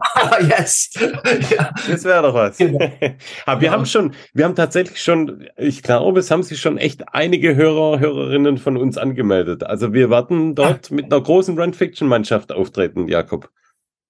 ah, 0.00 0.40
yes. 0.40 0.90
ja. 1.50 1.72
Das 1.88 2.02
wäre 2.02 2.22
doch 2.22 2.34
was. 2.34 2.58
Genau. 2.58 2.80
Aber 3.46 3.60
wir 3.60 3.66
ja. 3.66 3.72
haben 3.72 3.86
schon, 3.86 4.12
wir 4.34 4.44
haben 4.44 4.56
tatsächlich 4.56 5.00
schon, 5.00 5.46
ich 5.56 5.84
glaube, 5.84 6.18
es 6.18 6.32
haben 6.32 6.42
sich 6.42 6.60
schon 6.60 6.78
echt 6.78 7.14
einige 7.14 7.54
Hörer, 7.54 8.00
Hörerinnen 8.00 8.58
von 8.58 8.76
uns 8.76 8.98
angemeldet. 8.98 9.62
Also 9.62 9.92
wir 9.92 10.10
warten 10.10 10.56
dort 10.56 10.90
ah. 10.90 10.94
mit 10.94 11.04
einer 11.04 11.22
großen 11.22 11.56
Run-Fiction-Mannschaft 11.56 12.50
auftreten, 12.50 13.06
Jakob. 13.06 13.50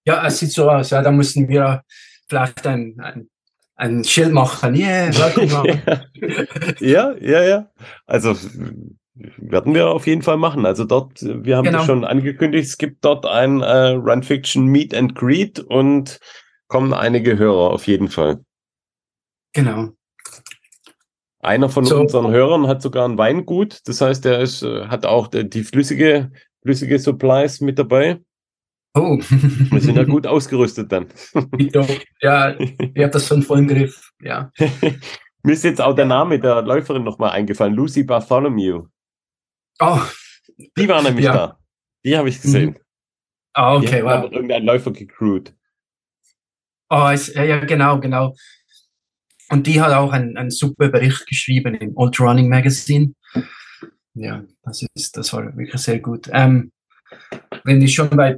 Ja, 0.06 0.26
es 0.26 0.38
sieht 0.38 0.52
so 0.52 0.70
aus. 0.70 0.88
Ja, 0.88 1.02
da 1.02 1.10
müssen 1.10 1.50
wir 1.50 1.82
vielleicht 2.30 2.66
ein, 2.66 2.96
ein, 2.98 3.28
ein 3.76 4.04
Schild 4.04 4.32
machen. 4.32 4.74
Yeah, 4.74 5.10
ja, 6.80 7.14
ja, 7.20 7.42
ja. 7.42 7.70
Also 8.06 8.34
werden 9.36 9.74
wir 9.74 9.90
auf 9.90 10.06
jeden 10.06 10.22
Fall 10.22 10.36
machen. 10.36 10.66
Also 10.66 10.84
dort, 10.84 11.22
wir 11.22 11.56
haben 11.56 11.64
genau. 11.64 11.84
schon 11.84 12.04
angekündigt, 12.04 12.68
es 12.68 12.78
gibt 12.78 13.04
dort 13.04 13.26
ein 13.26 13.60
äh, 13.60 13.90
Run 13.90 14.22
Fiction 14.22 14.66
Meet 14.66 14.94
and 14.94 15.14
Greet 15.14 15.60
und 15.60 16.20
kommen 16.68 16.92
einige 16.92 17.38
Hörer 17.38 17.70
auf 17.70 17.86
jeden 17.86 18.08
Fall. 18.08 18.44
Genau. 19.52 19.90
Einer 21.40 21.68
von 21.68 21.84
so. 21.84 21.98
unseren 21.98 22.30
Hörern 22.30 22.66
hat 22.66 22.82
sogar 22.82 23.08
ein 23.08 23.16
Weingut, 23.16 23.80
das 23.86 24.00
heißt, 24.00 24.26
er 24.26 24.40
ist, 24.40 24.62
äh, 24.62 24.86
hat 24.86 25.06
auch 25.06 25.28
die 25.28 25.64
flüssige, 25.64 26.30
flüssige 26.62 26.98
Supplies 26.98 27.60
mit 27.60 27.78
dabei. 27.78 28.20
Oh. 28.94 29.18
Wir 29.18 29.80
sind 29.80 29.96
ja 29.96 30.04
gut 30.04 30.26
ausgerüstet 30.26 30.92
dann. 30.92 31.06
ja, 32.20 32.50
ihr 32.94 33.04
habt 33.04 33.14
das 33.14 33.26
schon 33.26 33.42
voll 33.42 33.60
im 33.60 33.68
Griff, 33.68 34.10
ja. 34.20 34.50
Mir 35.42 35.52
ist 35.52 35.64
jetzt 35.64 35.80
auch 35.80 35.94
der 35.94 36.04
Name 36.04 36.38
der 36.38 36.60
Läuferin 36.60 37.02
nochmal 37.02 37.30
eingefallen, 37.30 37.74
Lucy 37.74 38.02
Bartholomew. 38.02 38.84
Oh. 39.80 40.00
Die 40.76 40.88
war 40.88 41.02
nämlich 41.02 41.24
ja. 41.24 41.32
da. 41.32 41.58
Die 42.04 42.16
habe 42.16 42.28
ich 42.28 42.40
gesehen. 42.40 42.70
Mhm. 42.70 42.76
Ah, 43.54 43.76
okay. 43.76 44.04
wow. 44.04 44.30
irgendein 44.30 44.64
Läufer 44.64 44.92
gecrewt. 44.92 45.54
Oh, 46.88 47.08
es, 47.12 47.32
ja, 47.34 47.64
genau, 47.64 47.98
genau. 48.00 48.34
Und 49.50 49.66
die 49.66 49.80
hat 49.80 49.92
auch 49.92 50.12
einen, 50.12 50.36
einen 50.36 50.50
super 50.50 50.88
Bericht 50.88 51.26
geschrieben 51.26 51.74
im 51.74 51.96
Old 51.96 52.20
Running 52.20 52.48
Magazine. 52.48 53.14
Ja, 54.14 54.44
das 54.62 54.84
ist, 54.94 55.16
das 55.16 55.32
war 55.32 55.56
wirklich 55.56 55.80
sehr 55.80 55.98
gut. 55.98 56.28
Ähm, 56.32 56.72
wenn 57.64 57.80
wir 57.80 57.88
schon 57.88 58.10
bei 58.10 58.36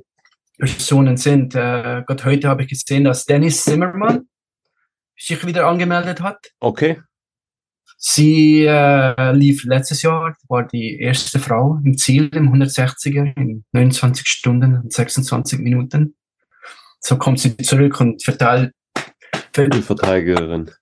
Personen 0.59 1.16
sind, 1.16 1.55
äh, 1.55 2.03
Gott, 2.07 2.24
heute 2.24 2.49
habe 2.49 2.62
ich 2.62 2.68
gesehen, 2.68 3.05
dass 3.05 3.24
Dennis 3.24 3.64
Zimmermann 3.64 4.28
sich 5.16 5.45
wieder 5.47 5.66
angemeldet 5.66 6.20
hat. 6.20 6.53
Okay. 6.61 7.01
Sie 8.05 8.64
äh, 8.64 9.32
lief 9.32 9.62
letztes 9.62 10.03
Jahr, 10.03 10.36
war 10.48 10.66
die 10.66 10.98
erste 10.98 11.38
Frau 11.38 11.78
im 11.84 11.96
Ziel 11.96 12.28
im 12.34 12.53
160er 12.53 13.36
in 13.36 13.64
29 13.70 14.26
Stunden 14.26 14.74
und 14.74 14.92
26 14.92 15.61
Minuten. 15.61 16.16
So 16.98 17.16
kommt 17.16 17.38
sie 17.38 17.57
zurück 17.59 18.00
und 18.00 18.20
verteilt. 18.24 18.72
Verteidigerin. 19.53 20.72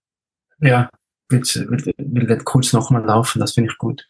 Ja, 0.60 0.88
will, 1.28 1.42
will, 1.42 2.28
will 2.28 2.38
kurz 2.38 2.72
nochmal 2.72 3.04
laufen, 3.04 3.38
das 3.38 3.52
finde 3.52 3.70
ich 3.70 3.76
gut. 3.76 4.08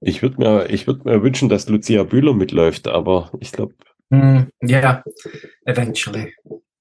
Ich 0.00 0.20
würde 0.20 0.36
mir, 0.36 0.68
ich 0.68 0.86
würd 0.86 1.06
mir 1.06 1.22
wünschen, 1.22 1.48
dass 1.48 1.66
Lucia 1.70 2.02
Bühler 2.02 2.34
mitläuft, 2.34 2.88
aber 2.88 3.30
ich 3.40 3.52
glaube. 3.52 3.74
Mm, 4.10 4.42
ja, 4.60 4.80
yeah, 4.80 5.04
eventually. 5.64 6.34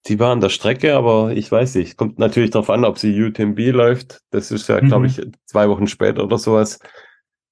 Sie 0.05 0.19
war 0.19 0.31
an 0.31 0.41
der 0.41 0.49
Strecke, 0.49 0.95
aber 0.95 1.31
ich 1.31 1.49
weiß 1.49 1.75
nicht. 1.75 1.95
Kommt 1.97 2.19
natürlich 2.19 2.51
darauf 2.51 2.69
an, 2.69 2.83
ob 2.83 2.97
sie 2.97 3.21
UTMB 3.21 3.59
läuft. 3.71 4.19
Das 4.31 4.51
ist 4.51 4.67
ja, 4.67 4.81
mhm. 4.81 4.87
glaube 4.87 5.07
ich, 5.07 5.21
zwei 5.45 5.69
Wochen 5.69 5.87
später 5.87 6.23
oder 6.23 6.37
sowas. 6.37 6.79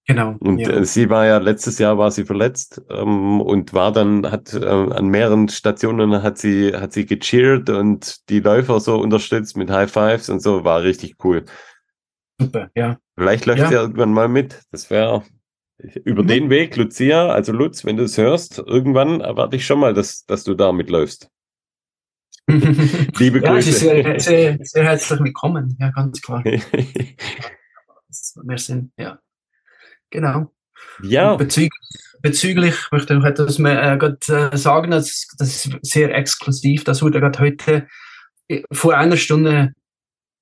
Genau. 0.08 0.36
Und 0.40 0.60
ja. 0.60 0.70
äh, 0.70 0.86
sie 0.86 1.10
war 1.10 1.26
ja 1.26 1.38
letztes 1.38 1.78
Jahr 1.78 1.98
war 1.98 2.12
sie 2.12 2.26
verletzt 2.26 2.82
ähm, 2.90 3.40
und 3.40 3.74
war 3.74 3.92
dann 3.92 4.30
hat 4.30 4.54
äh, 4.54 4.66
an 4.66 5.08
mehreren 5.08 5.48
Stationen 5.48 6.24
hat 6.24 6.38
sie 6.40 6.76
hat 6.76 6.92
sie 6.92 7.06
gecheert 7.06 7.70
und 7.70 8.28
die 8.30 8.40
Läufer 8.40 8.80
so 8.80 9.00
unterstützt 9.00 9.56
mit 9.56 9.70
High 9.70 9.92
Fives 9.92 10.30
und 10.30 10.42
so 10.42 10.64
war 10.64 10.82
richtig 10.82 11.16
cool. 11.24 11.46
Super, 12.40 12.70
ja. 12.76 12.98
Vielleicht 13.16 13.46
läuft 13.46 13.60
ja. 13.60 13.68
sie 13.70 13.76
irgendwann 13.76 14.12
mal 14.12 14.28
mit. 14.28 14.60
Das 14.72 14.90
wäre 14.90 15.24
über 16.04 16.24
mhm. 16.24 16.28
den 16.28 16.50
Weg, 16.50 16.76
Lucia, 16.76 17.28
also 17.30 17.52
Lutz, 17.54 17.86
wenn 17.86 17.98
du 17.98 18.04
es 18.04 18.18
hörst, 18.18 18.58
irgendwann 18.58 19.22
erwarte 19.22 19.56
ich 19.56 19.66
schon 19.66 19.80
mal, 19.80 19.94
dass 19.94 20.26
dass 20.26 20.44
du 20.44 20.56
da 20.56 20.72
mitläufst. 20.72 21.30
Liebe 23.18 23.42
ja, 23.42 23.54
Grüße. 23.54 23.72
Sehr, 23.72 24.20
sehr, 24.20 24.58
sehr, 24.62 24.84
herzlich 24.84 25.20
willkommen, 25.20 25.78
ja, 25.80 25.90
ganz 25.92 26.22
klar. 26.22 26.44
Wir 28.44 28.58
sind, 28.58 28.92
ja. 28.98 29.20
Genau. 30.10 30.52
Ja. 31.02 31.36
Bezüglich, 31.36 31.72
bezüglich 32.22 32.76
möchte 32.92 33.14
ich 33.14 33.20
noch 33.20 33.26
etwas 33.26 33.58
mehr, 33.58 33.82
äh, 33.82 33.98
äh, 34.32 34.58
sagen, 34.58 34.92
das, 34.92 35.28
das 35.38 35.66
ist 35.66 35.78
sehr 35.82 36.14
exklusiv. 36.14 36.84
Das 36.84 37.02
wurde 37.02 37.20
gerade 37.20 37.40
heute 37.40 37.88
äh, 38.48 38.62
vor 38.72 38.98
einer 38.98 39.18
Stunde 39.18 39.74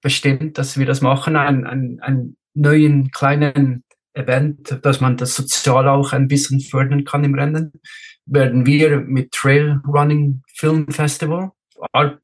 bestimmt, 0.01 0.57
dass 0.57 0.77
wir 0.77 0.85
das 0.85 1.01
machen, 1.01 1.35
einen, 1.35 1.67
einen, 1.67 1.99
einen 1.99 2.37
neuen 2.53 3.11
kleinen 3.11 3.83
Event, 4.13 4.79
dass 4.83 5.01
man 5.01 5.17
das 5.17 5.35
sozial 5.35 5.87
auch 5.87 6.13
ein 6.13 6.27
bisschen 6.27 6.59
fördern 6.59 7.05
kann 7.05 7.23
im 7.23 7.35
Rennen, 7.35 7.73
werden 8.25 8.65
wir 8.65 9.01
mit 9.01 9.31
Trail 9.31 9.81
Running 9.87 10.41
Film 10.55 10.87
Festival 10.89 11.51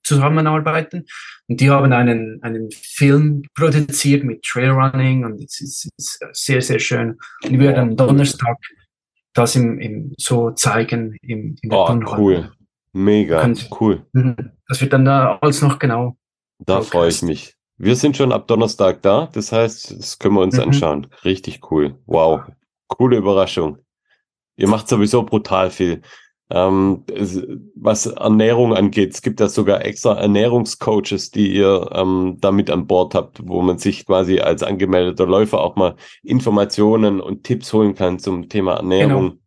zusammenarbeiten. 0.03 1.05
Und 1.47 1.61
die 1.61 1.69
haben 1.69 1.91
einen, 1.93 2.41
einen 2.43 2.69
Film 2.71 3.43
produziert 3.55 4.23
mit 4.23 4.43
Trailrunning 4.43 5.25
und 5.25 5.41
es 5.43 5.61
ist, 5.61 5.89
ist, 5.97 6.19
sehr, 6.33 6.61
sehr 6.61 6.79
schön. 6.79 7.17
Und 7.43 7.51
wir 7.51 7.59
werden 7.59 7.89
am 7.89 7.95
Donnerstag 7.95 8.57
das 9.33 9.55
im, 9.55 9.79
im, 9.79 10.13
so 10.17 10.51
zeigen 10.51 11.17
im, 11.21 11.55
in 11.61 11.69
der 11.69 11.79
oh, 11.79 11.99
cool. 12.17 12.51
Mega, 12.93 13.43
und, 13.43 13.69
cool. 13.79 14.05
Mhm. 14.13 14.51
Das 14.67 14.81
wird 14.81 14.93
dann 14.93 15.05
da 15.05 15.37
alles 15.41 15.61
noch 15.61 15.77
genau. 15.77 16.17
Da 16.59 16.81
freue 16.81 17.09
ich 17.09 17.21
mich. 17.21 17.55
Wir 17.77 17.97
sind 17.97 18.15
schon 18.15 18.31
ab 18.31 18.47
Donnerstag 18.47 19.01
da, 19.01 19.29
das 19.33 19.51
heißt, 19.51 19.99
das 19.99 20.17
können 20.17 20.35
wir 20.35 20.41
uns 20.41 20.55
mhm. 20.55 20.63
anschauen. 20.63 21.07
Richtig 21.25 21.69
cool. 21.69 21.99
Wow. 22.05 22.43
Coole 22.87 23.17
Überraschung. 23.17 23.79
Ihr 24.55 24.69
macht 24.69 24.87
sowieso 24.87 25.23
brutal 25.23 25.69
viel. 25.69 26.01
Ähm, 26.51 27.03
was 27.75 28.05
Ernährung 28.05 28.75
angeht, 28.75 29.15
es 29.15 29.23
gibt 29.23 29.39
ja 29.39 29.47
sogar 29.47 29.83
extra 29.83 30.19
Ernährungscoaches, 30.19 31.31
die 31.31 31.55
ihr 31.55 31.89
ähm, 31.91 32.37
damit 32.39 32.69
an 32.69 32.85
Bord 32.85 33.15
habt, 33.15 33.47
wo 33.47 33.63
man 33.63 33.79
sich 33.79 34.05
quasi 34.05 34.39
als 34.39 34.61
angemeldeter 34.61 35.25
Läufer 35.25 35.59
auch 35.59 35.75
mal 35.75 35.95
Informationen 36.21 37.19
und 37.19 37.43
Tipps 37.43 37.73
holen 37.73 37.95
kann 37.95 38.19
zum 38.19 38.47
Thema 38.47 38.75
Ernährung. 38.75 39.39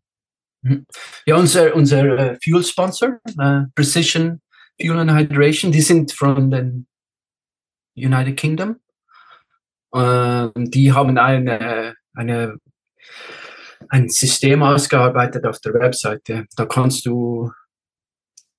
Mhm. 0.62 0.86
Ja, 1.24 1.36
unser, 1.36 1.74
unser 1.76 2.18
äh, 2.18 2.38
Fuel 2.42 2.64
Sponsor, 2.64 3.20
uh, 3.40 3.62
Precision 3.76 4.40
Fuel 4.80 4.98
and 4.98 5.12
Hydration, 5.12 5.70
die 5.70 5.80
sind 5.80 6.12
von 6.12 6.50
den 6.50 6.86
United 7.96 8.36
Kingdom. 8.36 8.76
Uh, 9.94 10.50
die 10.56 10.92
haben 10.92 11.16
eine, 11.16 11.94
eine, 12.14 12.58
ein 13.88 14.08
System 14.08 14.62
ausgearbeitet 14.62 15.46
auf 15.46 15.60
der 15.60 15.74
Webseite. 15.74 16.46
Da 16.56 16.66
kannst 16.66 17.06
du 17.06 17.50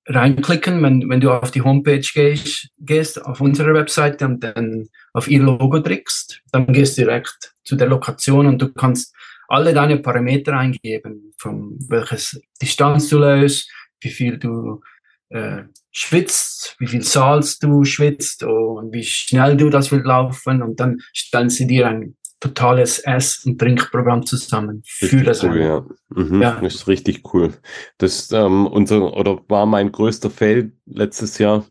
reinklicken, 0.06 0.82
wenn, 0.82 1.08
wenn 1.08 1.20
du 1.20 1.30
auf 1.30 1.50
die 1.50 1.62
Homepage 1.62 2.00
gehst, 2.00 2.68
gehst, 2.78 3.24
auf 3.24 3.40
unsere 3.40 3.74
Webseite 3.74 4.26
und 4.26 4.40
dann 4.42 4.88
auf 5.12 5.28
ihr 5.28 5.42
Logo 5.42 5.78
drückst, 5.78 6.42
dann 6.52 6.66
gehst 6.72 6.98
du 6.98 7.02
direkt 7.02 7.54
zu 7.64 7.76
der 7.76 7.88
Lokation 7.88 8.46
und 8.46 8.60
du 8.60 8.72
kannst 8.72 9.14
alle 9.48 9.74
deine 9.74 9.98
Parameter 9.98 10.56
eingeben, 10.56 11.32
von 11.38 11.78
welches 11.88 12.40
Distanz 12.60 13.08
du 13.08 13.18
löst, 13.18 13.70
wie 14.00 14.10
viel 14.10 14.38
du 14.38 14.80
äh, 15.28 15.64
schwitzt, 15.92 16.76
wie 16.78 16.86
viel 16.86 17.02
Salz 17.02 17.58
du 17.58 17.84
schwitzt 17.84 18.42
und 18.44 18.92
wie 18.92 19.04
schnell 19.04 19.56
du 19.56 19.70
das 19.70 19.90
will 19.92 20.02
laufen 20.02 20.62
und 20.62 20.80
dann 20.80 21.00
stellen 21.12 21.50
sie 21.50 21.66
dir 21.66 21.88
ein 21.88 22.16
totales 22.40 22.98
Ess- 23.00 23.44
und 23.44 23.58
Trinkprogramm 23.58 24.24
zusammen 24.24 24.82
für 24.84 25.06
richtig 25.06 25.24
das. 25.24 25.44
Cool, 25.44 25.60
ja. 25.60 25.86
Mhm, 26.08 26.42
ja. 26.42 26.60
Das 26.60 26.74
ist 26.74 26.88
richtig 26.88 27.22
cool. 27.34 27.52
Das 27.98 28.32
ähm, 28.32 28.66
unser 28.66 29.16
oder 29.16 29.40
war 29.48 29.66
mein 29.66 29.92
größter 29.92 30.30
Fail 30.30 30.72
letztes 30.86 31.38
Jahr. 31.38 31.66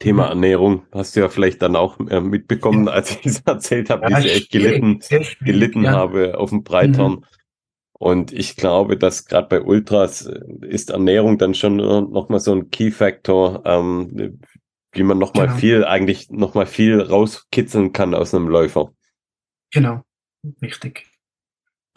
Thema 0.00 0.24
mhm. 0.24 0.30
Ernährung 0.30 0.82
hast 0.92 1.16
du 1.16 1.20
ja 1.20 1.28
vielleicht 1.30 1.62
dann 1.62 1.74
auch 1.74 1.98
äh, 2.10 2.20
mitbekommen, 2.20 2.86
ja. 2.86 2.92
als 2.92 3.10
ich 3.10 3.24
es 3.24 3.40
erzählt 3.46 3.88
habe, 3.88 4.10
ja, 4.10 4.18
wie 4.18 4.26
ich 4.26 4.36
echt 4.36 4.50
gelitten, 4.50 5.00
gelitten 5.40 5.88
habe 5.88 6.38
auf 6.38 6.50
dem 6.50 6.62
Breithorn. 6.62 7.12
Mhm. 7.12 7.24
Und 7.98 8.32
ich 8.32 8.54
glaube, 8.54 8.96
dass 8.96 9.24
gerade 9.24 9.48
bei 9.48 9.62
Ultras 9.62 10.26
äh, 10.26 10.40
ist 10.66 10.90
Ernährung 10.90 11.38
dann 11.38 11.54
schon 11.54 11.76
nochmal 11.76 12.40
so 12.40 12.52
ein 12.52 12.70
Key-Factor, 12.70 13.62
ähm, 13.64 14.40
wie 14.92 15.02
man 15.02 15.18
nochmal 15.18 15.46
genau. 15.46 15.58
viel, 15.58 15.84
eigentlich 15.84 16.30
nochmal 16.30 16.66
viel 16.66 17.00
rauskitzeln 17.00 17.92
kann 17.92 18.14
aus 18.14 18.34
einem 18.34 18.48
Läufer. 18.48 18.92
Genau, 19.72 20.02
richtig. 20.62 21.06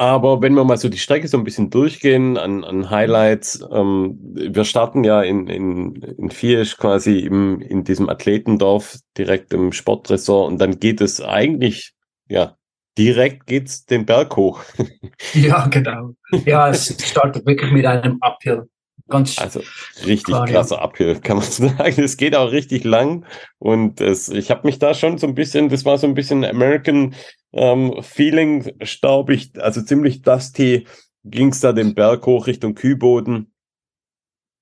Aber 0.01 0.41
wenn 0.41 0.55
wir 0.55 0.63
mal 0.63 0.77
so 0.77 0.89
die 0.89 0.97
Strecke 0.97 1.27
so 1.27 1.37
ein 1.37 1.43
bisschen 1.43 1.69
durchgehen 1.69 2.35
an, 2.35 2.63
an 2.63 2.89
Highlights, 2.89 3.63
ähm, 3.71 4.17
wir 4.33 4.65
starten 4.65 5.03
ja 5.03 5.21
in, 5.21 5.45
in, 5.45 5.93
in 5.93 6.31
Viesch 6.31 6.77
quasi 6.77 7.19
im, 7.19 7.61
in 7.61 7.83
diesem 7.83 8.09
Athletendorf 8.09 8.97
direkt 9.15 9.53
im 9.53 9.71
Sportresort 9.71 10.51
und 10.51 10.59
dann 10.59 10.79
geht 10.79 11.01
es 11.01 11.21
eigentlich, 11.21 11.93
ja, 12.27 12.57
direkt 12.97 13.45
geht's 13.45 13.85
den 13.85 14.07
Berg 14.07 14.35
hoch. 14.35 14.63
ja, 15.33 15.67
genau. 15.67 16.15
Ja, 16.45 16.69
es 16.69 16.97
startet 17.07 17.45
wirklich 17.45 17.71
mit 17.71 17.85
einem 17.85 18.17
Uphill. 18.21 18.67
Ganz 19.07 19.37
also 19.37 19.61
richtig 20.05 20.23
klar, 20.23 20.47
krasser 20.47 20.77
ja. 20.77 20.83
Uphill, 20.83 21.19
kann 21.19 21.37
man 21.37 21.45
sagen. 21.51 22.01
Es 22.01 22.17
geht 22.17 22.35
auch 22.35 22.51
richtig 22.51 22.85
lang 22.85 23.25
und 23.59 24.01
es, 24.01 24.29
ich 24.29 24.49
habe 24.49 24.65
mich 24.65 24.79
da 24.79 24.95
schon 24.95 25.17
so 25.17 25.27
ein 25.27 25.35
bisschen, 25.35 25.69
das 25.69 25.85
war 25.85 25.97
so 25.97 26.07
ein 26.07 26.13
bisschen 26.15 26.43
American 26.45 27.13
ähm, 27.53 28.01
Feeling, 28.01 28.73
staubig, 28.83 29.51
also 29.57 29.81
ziemlich 29.81 30.21
dusty, 30.21 30.87
ging 31.23 31.49
es 31.49 31.59
da 31.59 31.73
den 31.73 31.93
Berg 31.95 32.25
hoch 32.25 32.47
Richtung 32.47 32.75
Kühlboden. 32.75 33.53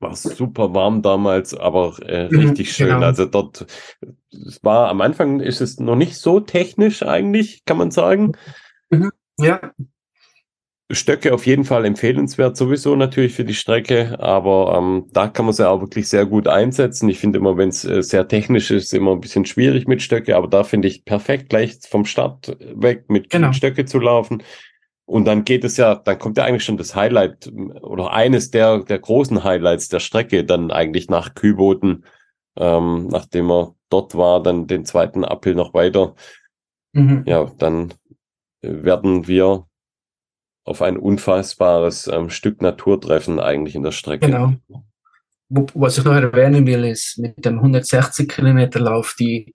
War 0.01 0.15
super 0.15 0.73
warm 0.73 1.01
damals, 1.01 1.53
aber 1.53 1.97
äh, 2.05 2.29
mhm, 2.29 2.39
richtig 2.39 2.73
schön. 2.73 2.87
Genau. 2.87 3.05
Also 3.05 3.25
dort, 3.25 3.65
es 4.31 4.63
war 4.63 4.89
am 4.89 5.01
Anfang 5.01 5.41
ist 5.41 5.59
es 5.59 5.79
noch 5.79 5.97
nicht 5.97 6.15
so 6.15 6.39
technisch 6.39 7.03
eigentlich, 7.03 7.65
kann 7.65 7.77
man 7.77 7.91
sagen. 7.91 8.31
Mhm, 8.89 9.11
ja. 9.39 9.73
Stöcke 10.91 11.33
auf 11.35 11.45
jeden 11.45 11.65
Fall 11.65 11.85
empfehlenswert, 11.85 12.57
sowieso 12.57 12.95
natürlich 12.95 13.33
für 13.33 13.45
die 13.45 13.53
Strecke, 13.53 14.19
aber 14.19 14.75
ähm, 14.75 15.05
da 15.11 15.27
kann 15.27 15.45
man 15.45 15.53
sie 15.53 15.69
auch 15.69 15.81
wirklich 15.81 16.09
sehr 16.09 16.25
gut 16.25 16.47
einsetzen. 16.47 17.07
Ich 17.09 17.19
finde 17.19 17.37
immer, 17.37 17.57
wenn 17.57 17.69
es 17.69 17.85
äh, 17.85 18.01
sehr 18.01 18.27
technisch 18.27 18.71
ist, 18.71 18.91
immer 18.93 19.11
ein 19.11 19.21
bisschen 19.21 19.45
schwierig 19.45 19.87
mit 19.87 20.01
Stöcke, 20.01 20.35
aber 20.35 20.47
da 20.47 20.63
finde 20.63 20.87
ich 20.87 21.05
perfekt, 21.05 21.49
gleich 21.49 21.77
vom 21.87 22.05
Start 22.05 22.57
weg 22.73 23.05
mit, 23.07 23.29
genau. 23.29 23.53
Stöcke 23.53 23.85
zu 23.85 23.99
laufen. 23.99 24.41
Und 25.05 25.25
dann 25.25 25.43
geht 25.43 25.63
es 25.63 25.77
ja, 25.77 25.93
dann 25.93 26.17
kommt 26.17 26.37
ja 26.37 26.45
eigentlich 26.45 26.63
schon 26.63 26.77
das 26.77 26.95
Highlight 26.95 27.51
oder 27.81 28.11
eines 28.11 28.49
der, 28.49 28.79
der 28.79 28.99
großen 28.99 29.43
Highlights 29.43 29.89
der 29.89 29.99
Strecke 29.99 30.43
dann 30.43 30.71
eigentlich 30.71 31.07
nach 31.07 31.35
Kühlboten, 31.35 32.03
ähm, 32.57 33.07
nachdem 33.07 33.51
er 33.51 33.75
dort 33.89 34.15
war, 34.15 34.41
dann 34.41 34.65
den 34.65 34.85
zweiten 34.85 35.23
Uphill 35.23 35.53
noch 35.53 35.75
weiter. 35.75 36.15
Mhm. 36.93 37.23
Ja, 37.27 37.51
dann 37.57 37.93
werden 38.61 39.27
wir 39.27 39.65
auf 40.70 40.82
ein 40.82 40.97
unfassbares 40.97 42.07
ähm, 42.07 42.30
Stück 42.30 42.61
Natur 42.61 43.01
treffen 43.01 43.39
eigentlich 43.39 43.76
in 43.76 43.84
der 43.84 43.91
Strecke. 43.91 44.28
Genau. 44.28 44.53
Was 45.49 45.97
ich 45.97 46.03
noch 46.03 46.13
erwähnen 46.13 46.67
will, 46.67 46.86
ist 46.86 47.17
mit 47.17 47.43
dem 47.43 47.57
160 47.57 48.30
Kilometer 48.30 48.80
Lauf, 48.80 49.15
die, 49.20 49.51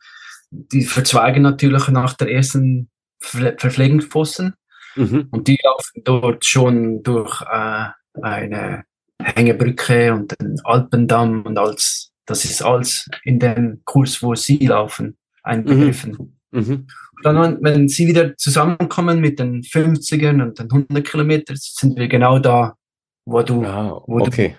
die 0.50 0.82
verzweigen 0.82 1.42
natürlich 1.42 1.86
nach 1.88 2.14
der 2.14 2.32
ersten 2.32 2.90
Ver 3.20 3.54
Verpflegungsposten 3.56 4.54
mhm. 4.96 5.28
und 5.30 5.46
die 5.46 5.58
laufen 5.62 6.02
dort 6.04 6.44
schon 6.44 7.02
durch 7.04 7.40
äh, 7.42 7.86
eine 8.20 8.84
Hängebrücke 9.22 10.12
und 10.12 10.38
den 10.38 10.60
Alpendamm 10.64 11.42
und 11.42 11.58
als 11.58 12.10
das 12.26 12.44
ist 12.44 12.62
alles 12.62 13.08
in 13.22 13.38
dem 13.38 13.82
Kurs, 13.84 14.22
wo 14.22 14.34
sie 14.34 14.66
laufen, 14.66 15.16
einbegriffen. 15.42 16.36
Mhm. 16.50 16.60
Mhm. 16.60 16.86
Dann, 17.24 17.58
wenn 17.62 17.88
sie 17.88 18.06
wieder 18.06 18.36
zusammenkommen 18.36 19.18
mit 19.18 19.38
den 19.38 19.62
50ern 19.62 20.42
und 20.42 20.58
den 20.58 20.70
100 20.70 21.06
Kilometern, 21.06 21.56
sind 21.58 21.98
wir 21.98 22.06
genau 22.06 22.38
da, 22.38 22.76
wo 23.24 23.40
du, 23.42 23.64
ah, 23.64 24.02
wo 24.06 24.20
okay. 24.20 24.48
du 24.48 24.54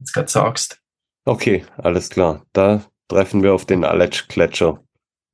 jetzt 0.00 0.12
gerade 0.14 0.28
sagst. 0.28 0.80
Okay, 1.26 1.64
alles 1.76 2.08
klar. 2.08 2.46
Da 2.54 2.82
treffen 3.08 3.42
wir 3.42 3.52
auf 3.52 3.66
den 3.66 3.84
Aletsch-Gletscher. 3.84 4.82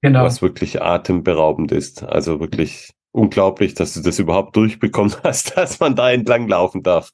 Genau. 0.03 0.25
Was 0.25 0.43
wirklich 0.43 0.83
atemberaubend 0.83 1.71
ist. 1.71 2.03
Also 2.03 2.41
wirklich 2.41 2.91
unglaublich, 3.13 3.75
dass 3.75 3.95
du 3.95 4.01
das 4.01 4.19
überhaupt 4.19 4.57
durchbekommen 4.57 5.15
hast, 5.23 5.57
dass 5.57 5.79
man 5.79 5.95
da 5.95 6.11
entlang 6.11 6.49
laufen 6.49 6.83
darf. 6.83 7.11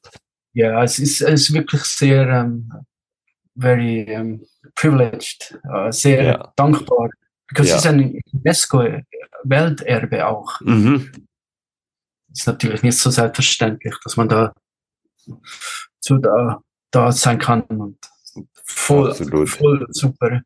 Ja, 0.53 0.83
es 0.83 0.97
ist, 0.97 1.21
es 1.21 1.49
ist 1.49 1.53
wirklich 1.53 1.83
sehr 1.83 2.43
um, 2.43 2.71
very 3.55 4.05
um, 4.15 4.41
privileged, 4.73 5.59
uh, 5.67 5.91
sehr 5.91 6.23
ja. 6.23 6.53
dankbar. 6.55 7.09
Because 7.47 7.69
ja. 7.69 7.75
es 7.75 7.81
ist 7.81 7.87
ein 7.87 8.21
UNESCO-Welterbe 8.31 10.27
auch. 10.27 10.59
Mhm. 10.61 11.11
Ist 12.31 12.47
natürlich 12.47 12.83
nicht 12.83 12.97
so 12.97 13.09
selbstverständlich, 13.09 13.95
dass 14.03 14.17
man 14.17 14.29
da 14.29 14.53
so 15.99 16.17
da, 16.17 16.61
da 16.91 17.11
sein 17.11 17.39
kann 17.39 17.61
und 17.63 17.97
voll, 18.63 19.13
voll 19.47 19.85
super. 19.89 20.41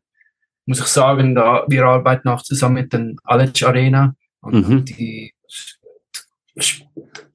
Muss 0.66 0.80
ich 0.80 0.86
sagen, 0.86 1.34
da, 1.34 1.64
wir 1.68 1.84
arbeiten 1.84 2.28
auch 2.28 2.42
zusammen 2.42 2.74
mit 2.74 2.92
den 2.92 3.16
Aletsch 3.24 3.62
Arena 3.62 4.14
und 4.40 4.68
mhm. 4.68 4.84
die 4.84 5.34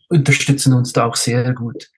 unterstützen 0.09 0.73
uns 0.73 0.93
da 0.93 1.05
auch 1.05 1.15
sehr 1.15 1.53
gut. 1.53 1.89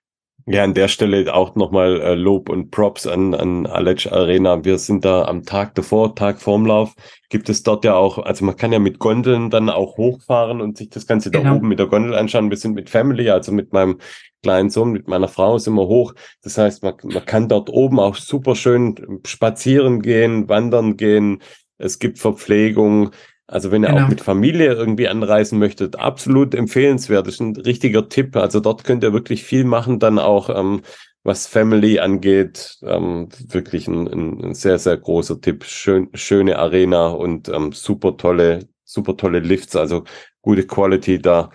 Ja, 0.49 0.63
an 0.63 0.73
der 0.73 0.87
Stelle 0.87 1.33
auch 1.33 1.55
nochmal 1.55 1.99
äh, 1.99 2.15
Lob 2.15 2.47
und 2.47 2.71
Props 2.71 3.05
an, 3.05 3.33
an 3.33 3.65
Aletsch 3.65 4.07
Arena. 4.07 4.63
Wir 4.63 4.77
sind 4.77 5.03
da 5.03 5.25
am 5.25 5.43
Tag 5.43 5.75
davor, 5.75 6.15
Tag 6.15 6.41
vorm 6.41 6.65
Lauf, 6.65 6.93
gibt 7.27 7.49
es 7.49 7.63
dort 7.63 7.83
ja 7.83 7.95
auch, 7.95 8.17
also 8.17 8.45
man 8.45 8.55
kann 8.55 8.71
ja 8.71 8.79
mit 8.79 8.97
Gondeln 8.97 9.49
dann 9.49 9.69
auch 9.69 9.97
hochfahren 9.97 10.61
und 10.61 10.77
sich 10.77 10.89
das 10.89 11.05
Ganze 11.05 11.31
genau. 11.31 11.43
da 11.43 11.55
oben 11.57 11.67
mit 11.67 11.79
der 11.79 11.87
Gondel 11.87 12.15
anschauen. 12.15 12.49
Wir 12.49 12.55
sind 12.55 12.75
mit 12.75 12.89
Family, 12.89 13.29
also 13.29 13.51
mit 13.51 13.73
meinem 13.73 13.97
kleinen 14.41 14.69
Sohn, 14.69 14.91
mit 14.91 15.09
meiner 15.09 15.27
Frau 15.27 15.57
sind 15.57 15.73
wir 15.73 15.87
hoch. 15.87 16.13
Das 16.43 16.57
heißt, 16.57 16.81
man, 16.81 16.93
man 17.03 17.25
kann 17.25 17.49
dort 17.49 17.69
oben 17.69 17.99
auch 17.99 18.15
super 18.15 18.55
schön 18.55 19.19
spazieren 19.25 20.01
gehen, 20.01 20.47
wandern 20.47 20.95
gehen. 20.95 21.41
Es 21.77 21.99
gibt 21.99 22.19
Verpflegung. 22.19 23.11
Also 23.47 23.71
wenn 23.71 23.83
ihr 23.83 23.89
genau. 23.89 24.03
auch 24.03 24.09
mit 24.09 24.21
Familie 24.21 24.73
irgendwie 24.73 25.07
anreisen 25.07 25.57
möchtet, 25.57 25.95
absolut 25.97 26.53
empfehlenswert. 26.53 27.25
Das 27.25 27.35
ist 27.35 27.39
ein 27.39 27.55
richtiger 27.55 28.09
Tipp. 28.09 28.35
Also 28.35 28.59
dort 28.59 28.83
könnt 28.83 29.03
ihr 29.03 29.13
wirklich 29.13 29.43
viel 29.45 29.63
machen, 29.63 29.99
dann 29.99 30.19
auch 30.19 30.49
ähm, 30.49 30.81
was 31.23 31.47
Family 31.47 31.99
angeht. 31.99 32.77
Ähm, 32.83 33.29
wirklich 33.47 33.87
ein, 33.87 34.07
ein, 34.07 34.53
sehr, 34.53 34.79
sehr 34.79 34.97
großer 34.97 35.39
Tipp. 35.39 35.63
Schön, 35.63 36.09
schöne 36.13 36.59
Arena 36.59 37.07
und 37.07 37.47
ähm, 37.47 37.71
super 37.71 38.17
tolle, 38.17 38.67
super 38.83 39.15
tolle 39.15 39.39
Lifts. 39.39 39.77
Also 39.77 40.03
gute 40.41 40.67
Quality 40.67 41.19
da, 41.19 41.49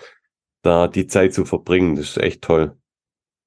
da 0.62 0.88
die 0.88 1.06
Zeit 1.06 1.34
zu 1.34 1.44
verbringen. 1.44 1.96
Das 1.96 2.06
ist 2.06 2.18
echt 2.18 2.40
toll. 2.40 2.74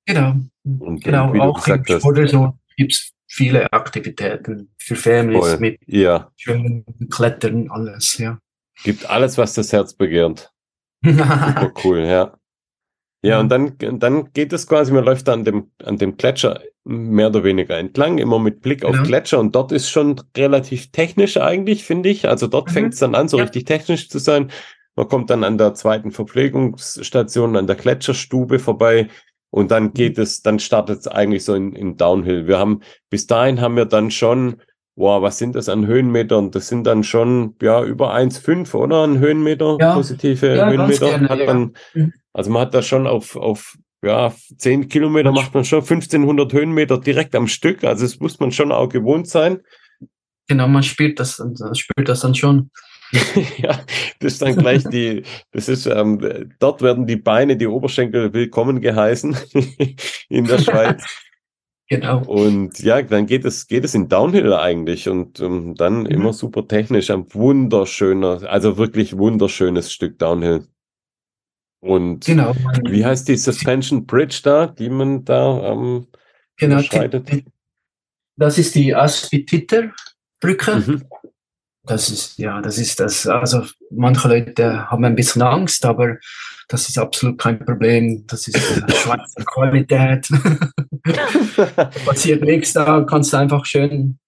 Genau. 0.06 0.36
Und, 0.64 1.04
genau, 1.04 1.34
auch 1.42 1.64
gesagt 1.64 1.90
Sport 1.90 2.30
so 2.30 2.54
gibt's 2.78 3.15
viele 3.36 3.72
Aktivitäten 3.74 4.70
für 4.78 4.96
Families 4.96 5.46
Voll. 5.46 5.60
mit 5.60 5.80
ja. 5.88 6.32
schönen 6.38 6.86
Klettern, 7.12 7.70
alles, 7.70 8.18
ja. 8.18 8.40
Gibt 8.84 9.10
alles, 9.10 9.38
was 9.38 9.54
das 9.54 9.74
Herz 9.74 9.94
begehrt. 9.94 10.52
Super 11.04 11.74
cool, 11.84 12.00
ja. 12.00 12.38
Ja, 13.22 13.40
und 13.40 13.50
dann, 13.50 13.76
dann 13.80 14.32
geht 14.34 14.54
es 14.54 14.68
quasi, 14.68 14.94
man 14.94 15.04
läuft 15.04 15.28
an 15.30 15.44
dem, 15.44 15.72
an 15.84 15.98
dem 15.98 16.16
Gletscher 16.16 16.62
mehr 16.84 17.28
oder 17.28 17.44
weniger 17.44 17.78
entlang, 17.78 18.20
immer 18.20 18.38
mit 18.38 18.62
Blick 18.62 18.86
auf 18.86 18.96
ja. 18.96 19.04
Gletscher 19.04 19.40
und 19.40 19.56
dort 19.56 19.72
ist 19.72 19.90
schon 19.90 20.22
relativ 20.38 20.92
technisch 20.92 21.38
eigentlich, 21.38 21.84
finde 21.84 22.10
ich. 22.10 22.30
Also 22.30 22.48
dort 22.48 22.68
mhm. 22.70 22.74
fängt 22.74 22.94
es 22.94 23.00
dann 23.00 23.16
an, 23.16 23.28
so 23.28 23.38
ja. 23.38 23.44
richtig 23.44 23.66
technisch 23.66 24.10
zu 24.10 24.20
sein. 24.20 24.52
Man 24.96 25.10
kommt 25.10 25.30
dann 25.30 25.44
an 25.44 25.58
der 25.58 25.74
zweiten 25.74 26.12
Verpflegungsstation, 26.12 27.58
an 27.58 27.68
der 27.68 27.76
Gletscherstube 27.76 28.60
vorbei 28.60 29.10
Und 29.56 29.72
dann 29.72 29.94
geht 29.94 30.18
es, 30.18 30.42
dann 30.42 30.60
startet 30.60 31.00
es 31.00 31.08
eigentlich 31.08 31.46
so 31.46 31.56
in, 31.56 31.72
in 31.72 31.96
Downhill. 31.96 32.46
Wir 32.46 32.60
haben, 32.60 32.82
bis 33.10 33.26
dahin 33.26 33.62
haben 33.62 33.78
wir 33.78 33.86
dann 33.86 34.12
schon, 34.12 34.58
wow, 34.98 35.22
was 35.22 35.38
sind 35.38 35.56
das 35.56 35.70
an 35.70 35.88
Höhenmetern? 35.88 36.52
Das 36.52 36.68
sind 36.68 36.84
dann 36.84 37.06
schon, 37.06 37.56
ja, 37.62 37.82
über 37.82 38.14
1,5, 38.14 38.76
oder? 38.76 39.06
Ein 39.06 39.20
Höhenmeter, 39.20 39.78
ja. 39.80 39.94
positive 39.94 40.58
ja, 40.58 40.70
Höhenmeter. 40.70 41.08
Gerne, 41.08 41.30
hat 41.30 41.46
man, 41.46 41.74
mhm. 41.94 42.12
also 42.34 42.52
man 42.52 42.64
hat 42.64 42.74
da 42.74 42.82
schon 42.82 43.08
auf, 43.08 43.38
auf, 43.38 43.78
ja, 44.04 44.34
10 44.58 44.90
Kilometer 44.90 45.32
macht 45.32 45.54
man 45.54 45.64
schon 45.64 45.80
1500 45.80 46.52
Höhenmeter 46.52 46.98
direkt 46.98 47.34
am 47.34 47.48
Stück. 47.48 47.86
Also 47.86 48.04
das 48.04 48.20
muss 48.20 48.38
man 48.42 48.52
schon 48.52 48.74
auch 48.74 48.90
gewohnt 48.90 49.30
sein. 49.30 49.62
Genau, 50.50 50.68
man 50.68 50.84
spielt 50.84 51.18
das, 51.22 51.42
spielt 51.76 52.10
das 52.10 52.20
dann 52.20 52.36
schon. 52.36 52.72
ja, 53.58 53.80
das 54.20 54.34
ist 54.34 54.42
dann 54.42 54.56
gleich 54.56 54.84
die, 54.84 55.24
das 55.52 55.70
ist, 55.70 55.86
ähm, 55.86 56.54
dort 56.60 56.82
werden 56.82 57.06
die 57.06 57.16
Beine, 57.16 57.56
die 57.58 57.68
Oberschenkel 57.68 58.34
willkommen 58.34 58.82
geheißen 58.82 59.38
in 60.30 60.46
der 60.46 60.60
Schweiz. 60.60 61.04
genau. 61.90 62.24
Und 62.26 62.80
ja, 62.80 63.02
dann 63.02 63.28
geht 63.28 63.46
es, 63.46 63.68
geht 63.68 63.86
es 63.86 63.94
in 63.94 64.10
Downhill 64.10 64.54
eigentlich 64.54 65.08
und 65.08 65.40
ähm, 65.40 65.76
dann 65.76 66.02
mhm. 66.02 66.08
immer 66.08 66.34
super 66.34 66.68
technisch, 66.68 67.12
ein 67.12 67.26
wunderschöner, 67.34 68.44
also 68.50 68.78
wirklich 68.78 69.18
wunderschönes 69.18 69.92
Stück 69.92 70.18
Downhill. 70.18 70.68
Und 71.80 72.26
genau. 72.26 72.56
wie 72.88 73.06
heißt 73.06 73.28
die 73.28 73.38
Suspension 73.38 74.08
Bridge 74.08 74.40
da, 74.44 74.66
die 74.66 74.90
man 74.90 75.24
da 75.24 75.72
ähm, 75.72 76.08
genau, 76.58 76.82
Das 78.38 78.58
ist 78.58 78.74
die 78.74 78.96
Aspititer 78.96 79.92
Brücke. 80.40 80.78
Mhm 80.78 81.04
das 81.86 82.10
ist, 82.10 82.38
ja, 82.38 82.62
das 82.62 82.78
ist 82.78 83.00
das. 83.00 83.28
Also 83.28 83.64
manche 83.90 84.28
Leute 84.28 84.90
haben 84.90 85.06
ein 85.06 85.16
bisschen 85.16 85.42
Angst, 85.42 85.86
aber 85.86 86.18
das 86.68 86.90
ist 86.90 86.98
absolut 86.98 87.40
kein 87.40 87.60
Problem. 87.60 88.26
Das 88.28 88.48
ist 88.48 88.58
Schweizer 88.96 89.44
Qualität. 89.46 90.28
Passiert 92.06 92.42
nichts, 92.42 92.74
da 92.74 93.02
kannst 93.02 93.34
du 93.34 93.38
einfach 93.38 93.66
schön. 93.66 94.20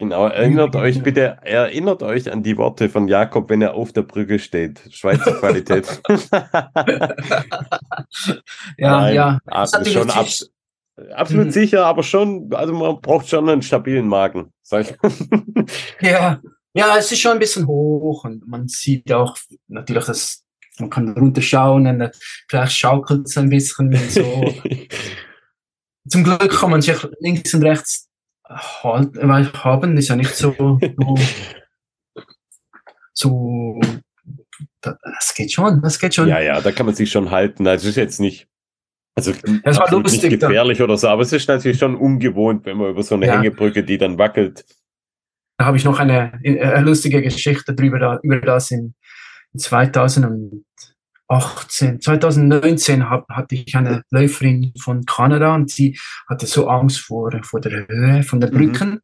Genau, 0.00 0.28
erinnert 0.28 0.76
euch 0.76 1.02
bitte, 1.02 1.38
erinnert 1.42 2.04
euch 2.04 2.30
an 2.30 2.44
die 2.44 2.56
Worte 2.56 2.88
von 2.88 3.08
Jakob, 3.08 3.50
wenn 3.50 3.62
er 3.62 3.74
auf 3.74 3.92
der 3.92 4.02
Brücke 4.02 4.38
steht. 4.38 4.80
Schweizer 4.90 5.32
Qualität. 5.32 6.00
ja, 8.78 9.00
Nein, 9.00 9.14
ja. 9.16 9.40
Also 9.46 9.84
schon 9.84 10.08
ab, 10.10 10.28
absolut 11.16 11.46
mhm. 11.46 11.50
sicher, 11.50 11.84
aber 11.84 12.04
schon, 12.04 12.48
also 12.52 12.72
man 12.74 13.00
braucht 13.00 13.28
schon 13.28 13.48
einen 13.48 13.62
stabilen 13.62 14.06
Magen, 14.06 14.52
sag 14.62 14.86
ich. 14.88 14.96
ja, 16.00 16.40
ja, 16.74 16.96
es 16.96 17.10
ist 17.10 17.20
schon 17.20 17.32
ein 17.32 17.38
bisschen 17.38 17.66
hoch 17.66 18.24
und 18.24 18.46
man 18.46 18.68
sieht 18.68 19.12
auch 19.12 19.36
natürlich, 19.66 20.04
dass 20.04 20.44
man 20.78 20.90
kann 20.90 21.08
runterschauen 21.10 21.86
und 21.86 22.10
vielleicht 22.48 22.76
schaukelt 22.76 23.26
es 23.26 23.36
ein 23.36 23.50
bisschen 23.50 23.92
so. 24.10 24.54
Zum 26.08 26.24
Glück 26.24 26.50
kann 26.50 26.70
man 26.70 26.80
sich 26.80 26.96
links 27.20 27.52
und 27.54 27.64
rechts 27.64 28.08
halten, 28.48 29.30
haben, 29.62 29.96
ist 29.96 30.08
ja 30.08 30.16
nicht 30.16 30.34
so, 30.34 30.54
so, 30.56 31.18
so 33.12 33.80
das 34.80 35.34
geht 35.34 35.52
schon, 35.52 35.82
das 35.82 35.98
geht 35.98 36.14
schon. 36.14 36.28
Ja, 36.28 36.40
ja, 36.40 36.60
da 36.60 36.72
kann 36.72 36.86
man 36.86 36.94
sich 36.94 37.10
schon 37.10 37.30
halten. 37.30 37.66
Also 37.66 37.88
ist 37.88 37.96
jetzt 37.96 38.20
nicht, 38.20 38.48
also 39.14 39.32
das 39.64 39.78
war 39.78 39.90
lustig, 39.90 40.22
nicht 40.22 40.40
gefährlich 40.40 40.78
da. 40.78 40.84
oder 40.84 40.96
so, 40.96 41.08
aber 41.08 41.22
es 41.22 41.32
ist 41.32 41.48
natürlich 41.48 41.78
schon 41.78 41.96
ungewohnt, 41.96 42.64
wenn 42.64 42.76
man 42.76 42.90
über 42.90 43.02
so 43.02 43.14
eine 43.14 43.26
ja. 43.26 43.34
Hängebrücke, 43.34 43.84
die 43.84 43.98
dann 43.98 44.18
wackelt, 44.18 44.64
da 45.58 45.66
habe 45.66 45.76
ich 45.76 45.84
noch 45.84 45.98
eine, 45.98 46.32
eine, 46.44 46.80
lustige 46.82 47.20
Geschichte 47.20 47.74
drüber, 47.74 48.20
über 48.22 48.40
das 48.40 48.70
in 48.70 48.94
2018, 49.56 50.62
2019 52.00 53.10
hab, 53.10 53.28
hatte 53.28 53.56
ich 53.56 53.74
eine 53.74 54.02
Läuferin 54.10 54.72
von 54.80 55.04
Kanada 55.04 55.56
und 55.56 55.68
sie 55.68 55.98
hatte 56.28 56.46
so 56.46 56.68
Angst 56.68 57.00
vor, 57.00 57.32
vor 57.42 57.60
der 57.60 57.88
Höhe 57.88 58.22
von 58.22 58.40
der 58.40 58.52
mhm. 58.52 58.56
Brücken. 58.56 58.90
Mhm. 58.90 59.00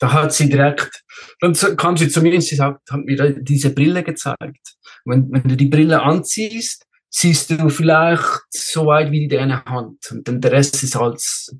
Da 0.00 0.12
hat 0.12 0.32
sie 0.32 0.48
direkt, 0.48 1.04
dann 1.40 1.54
kam 1.76 1.98
sie 1.98 2.08
zu 2.08 2.22
mir 2.22 2.34
und 2.34 2.40
sie 2.40 2.56
sagt, 2.56 2.90
hat 2.90 3.04
mir 3.04 3.34
diese 3.40 3.70
Brille 3.70 4.02
gezeigt. 4.02 4.74
Wenn, 5.04 5.30
wenn 5.30 5.42
du 5.42 5.54
die 5.54 5.68
Brille 5.68 6.02
anziehst, 6.02 6.86
siehst 7.10 7.50
du 7.50 7.68
vielleicht 7.68 8.42
so 8.50 8.86
weit 8.86 9.12
wie 9.12 9.28
deine 9.28 9.64
Hand 9.66 9.98
und 10.10 10.26
dann 10.26 10.40
der 10.40 10.52
Rest 10.52 10.82
ist 10.82 10.96
als 10.96 11.54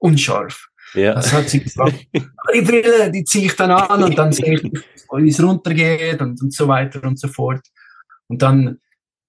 unscharf. 0.00 0.68
Ja. 0.94 1.14
Das 1.14 1.32
hat 1.32 1.48
sie 1.48 1.60
gesagt. 1.60 2.06
die 2.12 2.60
Brille, 2.62 3.10
die 3.10 3.24
ziehe 3.24 3.46
ich 3.46 3.56
dann 3.56 3.70
an 3.70 4.02
und 4.02 4.18
dann 4.18 4.32
sehe 4.32 4.54
ich, 4.54 4.62
wie 4.62 5.28
es 5.28 5.42
runtergeht 5.42 6.20
und, 6.20 6.40
und 6.42 6.52
so 6.52 6.68
weiter 6.68 7.02
und 7.04 7.18
so 7.18 7.28
fort. 7.28 7.66
Und 8.26 8.42
dann 8.42 8.78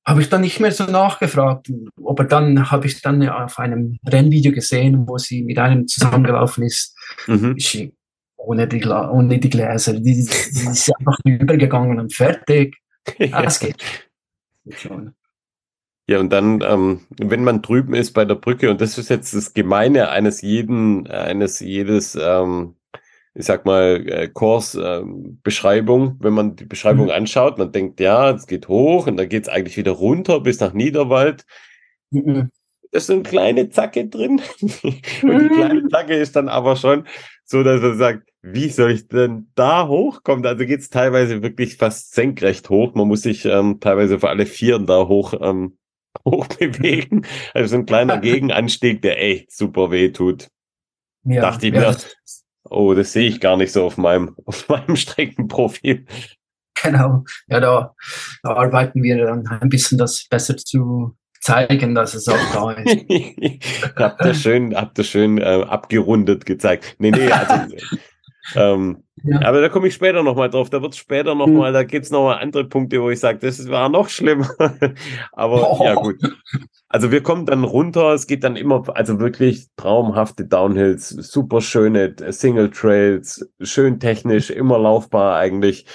habe 0.05 0.21
ich 0.21 0.29
dann 0.29 0.41
nicht 0.41 0.59
mehr 0.59 0.71
so 0.71 0.85
nachgefragt, 0.85 1.71
aber 2.03 2.23
dann 2.23 2.71
habe 2.71 2.87
ich 2.87 3.01
dann 3.01 3.27
auf 3.29 3.59
einem 3.59 3.99
Rennvideo 4.07 4.51
gesehen, 4.51 5.07
wo 5.07 5.17
sie 5.17 5.43
mit 5.43 5.59
einem 5.59 5.87
zusammengelaufen 5.87 6.63
ist, 6.63 6.97
mhm. 7.27 7.55
ohne, 8.37 8.67
die, 8.67 8.83
ohne 8.85 9.39
die 9.39 9.49
Gläser. 9.49 9.93
Die, 9.93 10.01
die, 10.01 10.25
die 10.25 10.67
ist 10.67 10.91
einfach 10.97 11.17
übergegangen 11.23 11.99
und 11.99 12.13
fertig. 12.13 12.75
Ja. 13.17 13.41
Das 13.41 13.59
geht 13.59 13.81
schon. 14.75 15.15
Ja, 16.09 16.19
und 16.19 16.33
dann, 16.33 16.63
ähm, 16.67 17.01
wenn 17.19 17.43
man 17.43 17.61
drüben 17.61 17.93
ist 17.93 18.13
bei 18.13 18.25
der 18.25 18.33
Brücke, 18.33 18.71
und 18.71 18.81
das 18.81 18.97
ist 18.97 19.11
jetzt 19.11 19.35
das 19.35 19.53
Gemeine 19.53 20.09
eines 20.09 20.41
jeden, 20.41 21.05
eines 21.05 21.59
jedes, 21.59 22.17
ähm, 22.19 22.77
ich 23.35 23.45
sag 23.45 23.63
mal, 23.65 24.03
äh, 24.07 24.27
Kurs-Beschreibung, 24.27 26.01
ähm, 26.01 26.17
wenn 26.19 26.33
man 26.33 26.55
die 26.55 26.65
Beschreibung 26.65 27.05
mhm. 27.05 27.11
anschaut, 27.11 27.59
man 27.59 27.71
denkt, 27.71 27.99
ja, 27.99 28.31
es 28.31 28.47
geht 28.47 28.69
hoch 28.69 29.05
und 29.05 29.17
dann 29.17 29.29
geht 29.29 29.43
es 29.43 29.49
eigentlich 29.49 29.77
wieder 29.77 29.91
runter 29.91 30.39
bis 30.39 30.59
nach 30.59 30.73
Niederwald. 30.73 31.45
Mhm. 32.09 32.49
Da 32.91 32.97
ist 32.97 33.05
so 33.05 33.13
eine 33.13 33.21
kleine 33.21 33.69
Zacke 33.69 34.07
drin. 34.07 34.41
und 34.61 34.73
die 34.81 35.49
kleine 35.49 35.81
mhm. 35.81 35.89
Zacke 35.91 36.15
ist 36.15 36.35
dann 36.35 36.49
aber 36.49 36.75
schon 36.75 37.05
so, 37.45 37.61
dass 37.61 37.83
man 37.83 37.99
sagt, 37.99 38.27
wie 38.41 38.69
soll 38.69 38.93
ich 38.93 39.09
denn 39.09 39.51
da 39.53 39.87
hochkommen? 39.87 40.43
Also 40.43 40.65
geht 40.65 40.79
es 40.79 40.89
teilweise 40.89 41.43
wirklich 41.43 41.77
fast 41.77 42.15
senkrecht 42.15 42.67
hoch. 42.71 42.95
Man 42.95 43.07
muss 43.07 43.21
sich 43.21 43.45
ähm, 43.45 43.79
teilweise 43.79 44.19
für 44.19 44.29
alle 44.29 44.47
Vieren 44.47 44.87
da 44.87 45.07
hoch 45.07 45.35
ähm, 45.39 45.75
hochbewegen. 46.25 47.25
Also 47.53 47.75
ein 47.75 47.85
kleiner 47.85 48.17
Gegenanstieg, 48.21 49.01
der 49.01 49.21
echt 49.21 49.51
super 49.51 49.91
weh 49.91 50.09
tut. 50.11 50.49
Ja, 51.23 51.41
Dachte 51.41 51.67
ich 51.67 51.73
ja. 51.73 51.91
mir, 51.91 51.97
oh, 52.63 52.93
das 52.93 53.13
sehe 53.13 53.27
ich 53.27 53.39
gar 53.39 53.57
nicht 53.57 53.71
so 53.71 53.85
auf 53.85 53.97
meinem, 53.97 54.35
auf 54.45 54.67
meinem 54.69 54.95
Streckenprofil. 54.95 56.05
Genau, 56.81 57.25
ja, 57.47 57.59
da, 57.59 57.95
da 58.41 58.53
arbeiten 58.53 59.03
wir 59.03 59.17
dann 59.17 59.45
ein 59.47 59.67
bisschen 59.67 59.97
das 59.97 60.25
besser 60.29 60.55
zu 60.55 61.17
zeigen, 61.41 61.93
dass 61.93 62.13
es 62.13 62.27
auch 62.29 62.53
da 62.53 62.71
ist. 62.71 63.05
habt 63.95 64.25
ihr 64.25 64.33
schön, 64.33 64.75
habt 64.75 64.97
ihr 64.97 65.03
schön 65.03 65.39
äh, 65.39 65.65
abgerundet 65.67 66.45
gezeigt. 66.45 66.95
Nee, 66.99 67.11
nee, 67.11 67.29
also 67.29 67.75
ähm, 68.55 69.03
ja. 69.23 69.41
Aber 69.41 69.61
da 69.61 69.69
komme 69.69 69.87
ich 69.87 69.93
später 69.93 70.23
nochmal 70.23 70.49
drauf. 70.49 70.69
Da 70.69 70.81
wird 70.81 70.93
es 70.93 70.99
später 70.99 71.35
nochmal, 71.35 71.71
mhm. 71.71 71.73
da 71.73 71.83
gibt 71.83 72.05
es 72.05 72.11
nochmal 72.11 72.39
andere 72.39 72.65
Punkte, 72.65 73.01
wo 73.01 73.09
ich 73.09 73.19
sage, 73.19 73.39
das 73.39 73.69
war 73.69 73.89
noch 73.89 74.09
schlimmer. 74.09 74.49
Aber 75.31 75.79
oh. 75.79 75.83
ja, 75.83 75.95
gut. 75.95 76.17
Also 76.87 77.11
wir 77.11 77.21
kommen 77.21 77.45
dann 77.45 77.63
runter, 77.63 78.13
es 78.13 78.27
geht 78.27 78.43
dann 78.43 78.55
immer, 78.55 78.83
also 78.95 79.19
wirklich 79.19 79.67
traumhafte 79.75 80.45
Downhills, 80.45 81.09
super 81.09 81.61
schöne 81.61 82.15
Single 82.29 82.71
Trails, 82.71 83.47
schön 83.61 83.99
technisch, 83.99 84.49
immer 84.49 84.79
laufbar 84.79 85.37
eigentlich. 85.37 85.85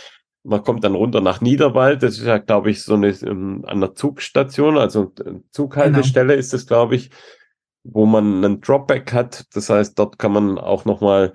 Man 0.44 0.62
kommt 0.62 0.84
dann 0.84 0.94
runter 0.94 1.20
nach 1.20 1.40
Niederwald, 1.40 2.02
das 2.02 2.18
ist 2.18 2.26
ja, 2.26 2.38
glaube 2.38 2.70
ich, 2.70 2.82
so 2.82 2.94
eine 2.94 3.14
um, 3.26 3.64
an 3.64 3.80
der 3.80 3.94
Zugstation, 3.94 4.76
also 4.76 5.12
Zughaltestelle 5.50 6.34
genau. 6.34 6.38
ist 6.38 6.52
das, 6.52 6.66
glaube 6.66 6.96
ich, 6.96 7.10
wo 7.82 8.06
man 8.06 8.44
einen 8.44 8.60
Dropback 8.60 9.12
hat. 9.12 9.46
Das 9.54 9.70
heißt, 9.70 9.98
dort 9.98 10.18
kann 10.18 10.32
man 10.32 10.58
auch 10.58 10.84
nochmal 10.84 11.32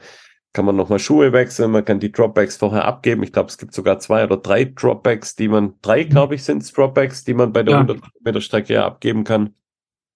kann 0.53 0.65
man 0.65 0.75
nochmal 0.75 0.99
Schuhe 0.99 1.31
wechseln, 1.31 1.71
man 1.71 1.85
kann 1.85 1.99
die 1.99 2.11
Dropbacks 2.11 2.57
vorher 2.57 2.85
abgeben. 2.85 3.23
Ich 3.23 3.31
glaube, 3.31 3.49
es 3.49 3.57
gibt 3.57 3.73
sogar 3.73 3.99
zwei 3.99 4.23
oder 4.23 4.37
drei 4.37 4.65
Dropbacks, 4.65 5.35
die 5.35 5.47
man, 5.47 5.75
drei, 5.81 6.05
mhm. 6.05 6.09
glaube 6.09 6.35
ich, 6.35 6.43
sind 6.43 6.63
es 6.63 6.73
Dropbacks, 6.73 7.23
die 7.23 7.33
man 7.33 7.53
bei 7.53 7.63
der 7.63 7.73
ja. 7.73 7.81
100 7.81 8.01
Meter 8.23 8.41
Strecke 8.41 8.73
ja 8.73 8.85
abgeben 8.85 9.23
kann. 9.23 9.53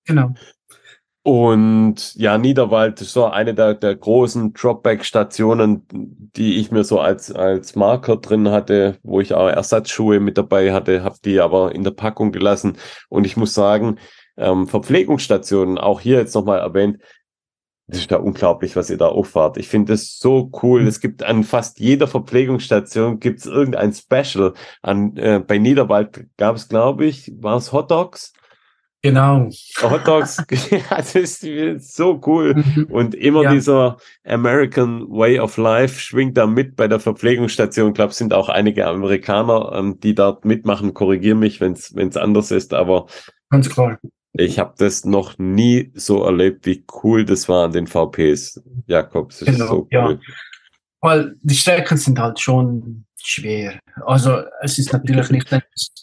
Genau. 0.06 0.34
Und 1.26 2.16
ja, 2.16 2.38
Niederwald 2.38 3.00
ist 3.00 3.14
so 3.14 3.26
eine 3.26 3.54
der, 3.54 3.76
der 3.76 3.96
großen 3.96 4.54
Dropback-Stationen, 4.54 5.88
die 6.36 6.60
ich 6.60 6.70
mir 6.70 6.84
so 6.84 7.00
als, 7.00 7.32
als 7.32 7.78
Marker 7.78 8.18
drin 8.18 8.50
hatte, 8.50 8.98
wo 9.04 9.22
ich 9.22 9.34
auch 9.34 9.48
Ersatzschuhe 9.48 10.20
mit 10.20 10.38
dabei 10.38 10.74
hatte, 10.74 11.02
habe 11.04 11.16
die 11.24 11.40
aber 11.40 11.74
in 11.74 11.86
der 11.86 11.92
Packung 11.92 12.34
gelassen. 12.34 12.78
Und 13.08 13.26
ich 13.26 13.38
muss 13.38 13.54
sagen, 13.54 14.00
ähm, 14.36 14.68
Verpflegungsstationen, 14.68 15.78
auch 15.78 16.02
hier 16.02 16.18
jetzt 16.18 16.36
nochmal 16.36 16.60
erwähnt, 16.60 16.98
das 17.88 18.00
ist 18.00 18.12
ja 18.12 18.18
unglaublich, 18.18 18.76
was 18.76 18.90
ihr 18.90 18.98
da 18.98 19.08
auffahrt. 19.08 19.58
Ich 19.58 19.68
finde 19.68 19.94
es 19.94 20.18
so 20.18 20.50
cool. 20.62 20.82
Mhm. 20.82 20.88
Es 20.88 21.02
gibt 21.02 21.22
an 21.24 21.44
fast 21.44 21.80
jeder 21.80 22.08
Verpflegungsstation 22.08 23.20
gibt's 23.20 23.46
irgendein 23.46 23.94
Special. 23.94 24.54
An, 24.82 25.18
äh, 25.18 25.44
bei 25.46 25.58
Niederwald 25.58 26.28
gab 26.38 26.56
es, 26.56 26.70
glaube 26.70 27.06
ich, 27.06 27.34
war 27.40 27.58
es 27.58 27.74
Hot 27.74 27.92
Dogs? 27.92 28.34
Genau. 29.02 29.50
Hot 29.82 30.08
Dogs, 30.08 30.42
das 30.90 31.14
ist 31.14 31.96
so 31.96 32.22
cool. 32.26 32.56
Mhm. 32.56 32.86
Und 32.86 33.16
immer 33.16 33.44
ja. 33.44 33.52
dieser 33.52 33.98
American 34.24 35.10
Way 35.10 35.42
of 35.42 35.58
Life 35.58 36.00
schwingt 36.00 36.38
da 36.38 36.48
mit 36.48 36.78
bei 36.78 36.88
der 36.88 37.02
Verpflegungsstation. 37.02 37.90
Ich 37.90 37.96
glaube, 37.96 38.12
es 38.12 38.18
sind 38.18 38.34
auch 38.34 38.48
einige 38.48 38.88
Amerikaner, 38.88 39.74
ähm, 39.74 40.00
die 40.00 40.16
dort 40.16 40.46
mitmachen. 40.46 40.94
Korrigier 40.94 41.36
mich, 41.36 41.60
wenn 41.60 41.74
es 41.74 42.18
anders 42.18 42.52
ist, 42.52 42.74
aber 42.74 43.08
ganz 43.50 43.70
klar. 43.70 44.00
Ich 44.34 44.58
habe 44.58 44.74
das 44.78 45.06
noch 45.06 45.38
nie 45.38 45.92
so 45.94 46.24
erlebt, 46.24 46.66
wie 46.66 46.84
cool 47.04 47.24
das 47.24 47.48
war 47.48 47.66
an 47.66 47.72
den 47.72 47.88
VPs. 47.88 48.62
Jakobs, 48.88 49.40
das 49.40 49.48
genau, 49.48 49.64
ist 49.64 49.70
so 49.70 49.76
cool. 49.76 49.88
Ja. 49.92 50.20
Weil 51.02 51.36
die 51.42 51.56
Strecken 51.56 51.98
sind 51.98 52.18
halt 52.18 52.40
schon 52.40 53.06
schwer. 53.22 53.80
Also 54.06 54.44
es 54.62 54.80
ist 54.80 54.92
natürlich 54.92 55.30
nicht 55.30 55.54
ein 55.54 55.62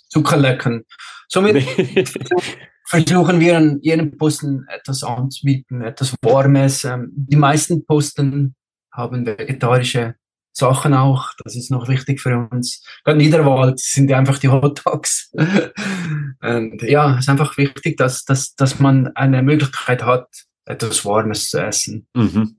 Zuckerlecken. 0.09 0.85
Somit 1.29 1.65
versuchen 2.87 3.41
wir 3.41 3.57
an 3.57 3.79
jedem 3.83 4.17
Posten 4.17 4.67
etwas 4.69 5.03
anzubieten, 5.03 5.83
etwas 5.83 6.15
Warmes. 6.23 6.85
Ähm, 6.85 7.11
die 7.13 7.37
meisten 7.37 7.85
Posten 7.85 8.55
haben 8.93 9.27
vegetarische 9.27 10.15
Sachen 10.53 10.95
auch. 10.95 11.31
Das 11.45 11.57
ist 11.57 11.71
noch 11.71 11.89
wichtig 11.89 12.21
für 12.21 12.49
uns. 12.51 12.85
Gerade 13.05 13.19
Niederwald 13.19 13.79
sind 13.79 14.11
ja 14.11 14.19
einfach 14.19 14.39
die 14.39 14.49
Hot 14.49 14.83
Dogs. 14.85 15.33
Und 16.43 16.83
ja, 16.83 17.15
es 17.15 17.21
ist 17.21 17.29
einfach 17.29 17.57
wichtig, 17.57 17.97
dass, 17.97 18.25
dass, 18.25 18.55
dass 18.55 18.81
man 18.81 19.09
eine 19.17 19.43
Möglichkeit 19.43 20.05
hat, 20.05 20.29
etwas 20.67 21.05
Warmes 21.05 21.51
zu 21.51 21.63
essen. 21.63 22.07
Mhm. 22.15 22.57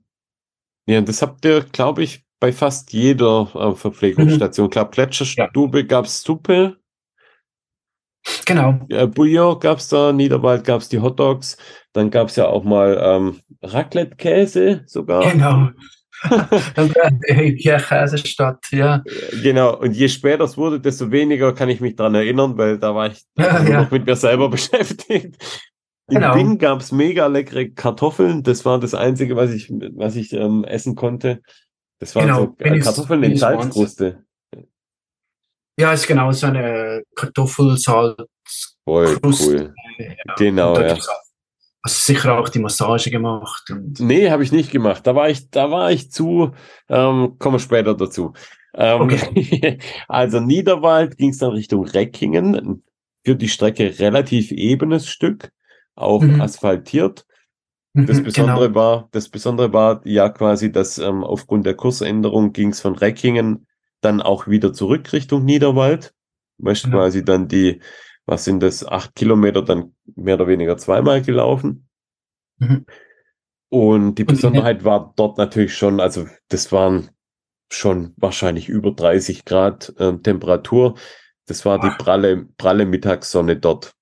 Ja, 0.86 1.00
das 1.00 1.22
habt 1.22 1.44
ihr, 1.44 1.60
glaube 1.60 2.02
ich, 2.02 2.24
bei 2.40 2.52
fast 2.52 2.92
jeder 2.92 3.48
äh, 3.54 3.74
Verpflegungsstation. 3.74 4.66
Mhm. 4.66 4.70
Klar, 4.70 4.90
Plätscherstube 4.90 5.80
ja. 5.80 5.86
gab 5.86 6.06
es 6.06 6.22
Suppe. 6.22 6.76
Genau. 8.46 8.80
Ja, 8.88 9.06
Bouillon 9.06 9.58
gab 9.58 9.78
es 9.78 9.88
da, 9.88 10.12
Niederwald 10.12 10.64
gab 10.64 10.80
es 10.80 10.88
die 10.88 11.00
Hot 11.00 11.18
Dogs. 11.18 11.56
Dann 11.92 12.10
gab 12.10 12.28
es 12.28 12.36
ja 12.36 12.46
auch 12.46 12.64
mal 12.64 12.98
ähm, 13.00 13.40
Raclette-Käse 13.62 14.82
sogar. 14.86 15.30
Genau. 15.30 15.70
Ja, 17.56 17.78
Käsestadt, 17.78 18.64
ja. 18.70 19.02
Genau, 19.42 19.76
und 19.78 19.92
je 19.92 20.08
später 20.08 20.44
es 20.44 20.56
wurde, 20.56 20.80
desto 20.80 21.10
weniger 21.10 21.52
kann 21.52 21.68
ich 21.68 21.80
mich 21.80 21.96
daran 21.96 22.14
erinnern, 22.14 22.56
weil 22.56 22.78
da 22.78 22.94
war 22.94 23.08
ich 23.08 23.22
ja, 23.36 23.62
ja. 23.62 23.82
noch 23.82 23.90
mit 23.90 24.06
mir 24.06 24.16
selber 24.16 24.48
beschäftigt. 24.50 25.36
In 26.08 26.16
genau. 26.16 26.34
Bing 26.34 26.58
gab 26.58 26.80
es 26.80 26.92
mega 26.92 27.26
leckere 27.26 27.70
Kartoffeln. 27.70 28.42
Das 28.42 28.64
war 28.64 28.78
das 28.78 28.94
Einzige, 28.94 29.36
was 29.36 29.50
ich, 29.50 29.70
was 29.70 30.16
ich 30.16 30.32
ähm, 30.32 30.64
essen 30.64 30.94
konnte. 30.94 31.40
Das 32.00 32.14
waren 32.14 32.26
genau. 32.26 32.40
so 32.40 32.56
äh, 32.58 32.80
Kartoffeln 32.80 33.22
in 33.22 33.36
Salzkruste. 33.36 34.24
Ja, 35.78 35.92
ist 35.92 36.06
genau 36.06 36.30
so 36.32 36.48
eine 36.48 37.02
Kartoffelsalz. 37.14 38.76
Voll 38.84 39.18
cool. 39.24 39.72
Ja. 39.98 40.34
Genau, 40.36 40.78
ja. 40.78 40.98
Hast 41.84 42.08
du 42.08 42.12
sicher 42.12 42.38
auch 42.38 42.48
die 42.48 42.60
Massage 42.60 43.10
gemacht? 43.10 43.70
Und 43.70 43.98
nee, 43.98 44.30
habe 44.30 44.44
ich 44.44 44.52
nicht 44.52 44.70
gemacht. 44.70 45.06
Da 45.06 45.14
war 45.14 45.28
ich, 45.28 45.50
da 45.50 45.70
war 45.70 45.90
ich 45.90 46.12
zu, 46.12 46.52
ähm, 46.88 47.36
kommen 47.38 47.56
wir 47.56 47.60
später 47.60 47.94
dazu. 47.94 48.34
Ähm, 48.74 49.00
okay. 49.00 49.78
also 50.08 50.40
Niederwald 50.40 51.18
ging 51.18 51.30
es 51.30 51.38
dann 51.38 51.50
Richtung 51.50 51.84
Reckingen. 51.84 52.82
Für 53.24 53.36
die 53.36 53.48
Strecke 53.48 54.00
relativ 54.00 54.50
ebenes 54.50 55.08
Stück, 55.08 55.52
auch 55.94 56.22
mhm. 56.22 56.40
asphaltiert. 56.40 57.24
Das 57.94 58.18
mhm, 58.18 58.24
Besondere 58.24 58.68
genau. 58.68 58.74
war, 58.74 59.08
das 59.12 59.28
Besondere 59.28 59.72
war 59.72 60.00
ja 60.04 60.28
quasi, 60.28 60.72
dass 60.72 60.98
ähm, 60.98 61.22
aufgrund 61.22 61.66
der 61.66 61.74
Kursänderung 61.74 62.52
ging 62.52 62.70
es 62.70 62.80
von 62.80 62.96
Reckingen 62.96 63.66
dann 64.00 64.22
auch 64.22 64.48
wieder 64.48 64.72
zurück 64.72 65.12
Richtung 65.12 65.44
Niederwald. 65.44 66.14
Weißt 66.58 66.84
genau. 66.84 66.98
quasi 66.98 67.24
dann 67.24 67.48
die 67.48 67.80
was 68.26 68.44
sind 68.44 68.62
das, 68.62 68.86
acht 68.86 69.14
Kilometer 69.14 69.62
dann 69.62 69.94
mehr 70.14 70.36
oder 70.36 70.46
weniger 70.46 70.76
zweimal 70.78 71.22
gelaufen. 71.22 71.88
Mhm. 72.58 72.86
Und 73.68 74.16
die 74.16 74.24
Besonderheit 74.24 74.84
war 74.84 75.12
dort 75.16 75.38
natürlich 75.38 75.74
schon, 75.74 76.00
also 76.00 76.26
das 76.48 76.72
waren 76.72 77.10
schon 77.70 78.12
wahrscheinlich 78.16 78.68
über 78.68 78.92
30 78.92 79.44
Grad 79.44 79.94
äh, 79.98 80.12
Temperatur. 80.18 80.98
Das 81.46 81.64
war 81.64 81.80
die 81.80 81.90
pralle, 81.98 82.46
pralle 82.58 82.84
Mittagssonne 82.84 83.56
dort. 83.56 83.92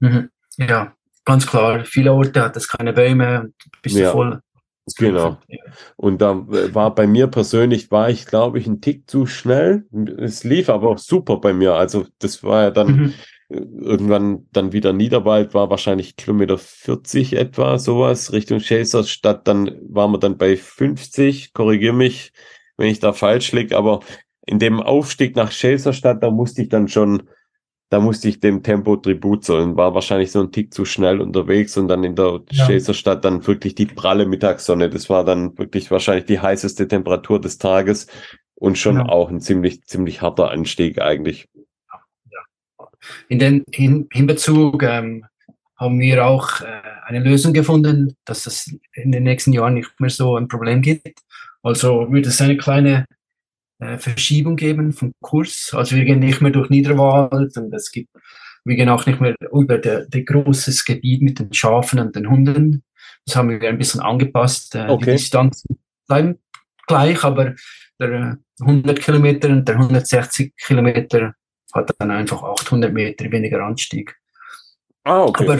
Mhm. 0.00 0.30
Ja, 0.56 0.94
ganz 1.24 1.46
klar. 1.46 1.84
Viele 1.84 2.12
Orte 2.12 2.42
hat 2.42 2.56
es 2.56 2.66
keine 2.66 2.92
Bäume 2.92 3.42
und 3.42 3.54
bist 3.82 3.96
ja. 3.96 4.10
voll. 4.10 4.40
Genau. 4.98 5.38
Und 5.96 6.20
da 6.20 6.32
äh, 6.32 6.74
war 6.74 6.94
bei 6.94 7.06
mir 7.06 7.26
persönlich, 7.26 7.90
war 7.90 8.10
ich 8.10 8.26
glaube 8.26 8.58
ich 8.58 8.66
ein 8.66 8.80
Tick 8.80 9.08
zu 9.08 9.26
schnell. 9.26 9.86
Es 10.18 10.44
lief 10.44 10.68
aber 10.68 10.88
auch 10.88 10.98
super 10.98 11.38
bei 11.38 11.52
mir. 11.52 11.74
Also 11.74 12.06
das 12.18 12.42
war 12.42 12.64
ja 12.64 12.70
dann 12.70 12.96
mhm 12.96 13.14
irgendwann 13.54 14.46
dann 14.52 14.72
wieder 14.72 14.92
Niederwald 14.92 15.54
war 15.54 15.70
wahrscheinlich 15.70 16.16
Kilometer 16.16 16.58
40 16.58 17.34
etwa, 17.34 17.78
sowas, 17.78 18.32
Richtung 18.32 18.60
Chaserstadt, 18.60 19.46
dann 19.46 19.78
waren 19.88 20.12
wir 20.12 20.18
dann 20.18 20.36
bei 20.36 20.56
50, 20.56 21.52
korrigier 21.52 21.92
mich, 21.92 22.32
wenn 22.76 22.88
ich 22.88 23.00
da 23.00 23.12
falsch 23.12 23.52
liege, 23.52 23.76
aber 23.76 24.00
in 24.46 24.58
dem 24.58 24.80
Aufstieg 24.80 25.36
nach 25.36 25.52
Chaserstadt, 25.52 26.22
da 26.22 26.30
musste 26.30 26.62
ich 26.62 26.68
dann 26.68 26.88
schon, 26.88 27.24
da 27.88 28.00
musste 28.00 28.28
ich 28.28 28.40
dem 28.40 28.62
Tempo 28.62 28.96
Tribut 28.96 29.44
zollen, 29.44 29.76
war 29.76 29.94
wahrscheinlich 29.94 30.32
so 30.32 30.40
ein 30.40 30.52
Tick 30.52 30.74
zu 30.74 30.84
schnell 30.84 31.20
unterwegs 31.20 31.76
und 31.76 31.88
dann 31.88 32.04
in 32.04 32.16
der 32.16 32.40
ja. 32.50 32.66
Chaserstadt 32.66 33.24
dann 33.24 33.46
wirklich 33.46 33.74
die 33.74 33.86
pralle 33.86 34.26
Mittagssonne, 34.26 34.90
das 34.90 35.08
war 35.08 35.24
dann 35.24 35.56
wirklich 35.58 35.90
wahrscheinlich 35.90 36.26
die 36.26 36.40
heißeste 36.40 36.88
Temperatur 36.88 37.40
des 37.40 37.58
Tages 37.58 38.06
und 38.54 38.78
schon 38.78 38.96
ja. 38.96 39.08
auch 39.08 39.30
ein 39.30 39.40
ziemlich, 39.40 39.84
ziemlich 39.84 40.22
harter 40.22 40.50
Anstieg 40.50 41.00
eigentlich. 41.00 41.48
In 43.28 43.38
den 43.38 43.64
in, 43.70 44.08
Hinbezug 44.12 44.82
ähm, 44.82 45.24
haben 45.76 46.00
wir 46.00 46.24
auch 46.24 46.60
äh, 46.60 46.80
eine 47.04 47.20
Lösung 47.20 47.52
gefunden, 47.52 48.16
dass 48.24 48.46
es 48.46 48.74
in 48.92 49.12
den 49.12 49.24
nächsten 49.24 49.52
Jahren 49.52 49.74
nicht 49.74 49.98
mehr 49.98 50.10
so 50.10 50.36
ein 50.36 50.48
Problem 50.48 50.82
gibt. 50.82 51.18
Also 51.62 52.12
wird 52.12 52.26
es 52.26 52.40
eine 52.40 52.56
kleine 52.56 53.06
äh, 53.80 53.98
Verschiebung 53.98 54.56
geben 54.56 54.92
vom 54.92 55.12
Kurs. 55.20 55.72
Also 55.74 55.96
wir 55.96 56.04
gehen 56.04 56.20
nicht 56.20 56.40
mehr 56.40 56.52
durch 56.52 56.70
Niederwald 56.70 57.56
und 57.56 57.72
es 57.74 57.90
gibt, 57.90 58.10
wir 58.64 58.76
gehen 58.76 58.88
auch 58.88 59.04
nicht 59.06 59.20
mehr 59.20 59.34
über 59.52 59.78
der, 59.78 60.06
der 60.06 60.22
großes 60.22 60.84
Gebiet 60.84 61.22
mit 61.22 61.38
den 61.38 61.52
Schafen 61.52 61.98
und 61.98 62.14
den 62.14 62.30
Hunden. 62.30 62.84
Das 63.26 63.36
haben 63.36 63.50
wir 63.50 63.68
ein 63.68 63.78
bisschen 63.78 64.00
angepasst. 64.00 64.74
Äh, 64.74 64.86
okay. 64.88 65.04
Die 65.04 65.10
Distanzen 65.12 65.78
bleiben 66.06 66.38
gleich, 66.86 67.24
aber 67.24 67.54
der 67.98 68.38
100 68.60 69.00
Kilometer 69.00 69.48
und 69.48 69.66
der 69.66 69.76
160 69.76 70.54
Kilometer 70.56 71.34
hat 71.74 71.94
dann 71.98 72.10
einfach 72.10 72.42
800 72.42 72.92
Meter 72.92 73.30
weniger 73.30 73.60
Anstieg. 73.64 74.16
Ah, 75.04 75.24
okay. 75.24 75.44
Aber, 75.44 75.54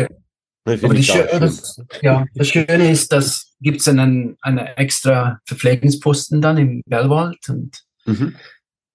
aber 0.66 0.94
das, 0.94 1.06
das, 1.06 1.82
ja, 2.00 2.24
das 2.34 2.48
Schöne 2.48 2.90
ist, 2.90 3.12
dass 3.12 3.54
gibt 3.60 3.80
es 3.80 3.88
einen, 3.88 4.36
einen 4.40 4.58
extra 4.58 5.40
Verpflegungsposten 5.46 6.40
dann 6.40 6.58
im 6.58 6.82
Bellwald 6.86 7.48
und 7.48 7.82
mhm. 8.04 8.36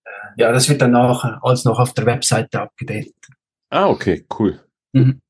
äh, 0.06 0.10
ja, 0.38 0.52
das 0.52 0.70
wird 0.70 0.82
dann 0.82 0.96
auch 0.96 1.24
alles 1.42 1.66
noch 1.66 1.80
auf 1.80 1.94
der 1.94 2.06
Webseite 2.06 2.62
abgedatet. 2.62 3.14
Ah, 3.70 3.88
okay, 3.88 4.26
cool. 4.40 4.60
Mhm. 4.94 5.22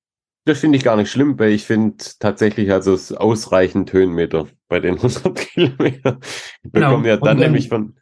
Das 0.46 0.60
finde 0.60 0.78
ich 0.78 0.84
gar 0.84 0.96
nicht 0.96 1.12
schlimm, 1.12 1.38
weil 1.40 1.52
ich 1.52 1.66
finde 1.66 2.04
tatsächlich 2.20 2.72
also 2.72 2.94
es 2.94 3.12
ausreichend 3.12 3.92
Höhenmeter 3.94 4.48
bei 4.68 4.80
den 4.80 4.96
100 4.96 5.36
Kilometern. 5.36 6.20
Wir 6.64 6.72
genau. 6.72 6.88
bekommen 6.88 7.06
ja 7.06 7.18
dann 7.18 7.38
nämlich 7.38 7.70
von, 7.70 7.98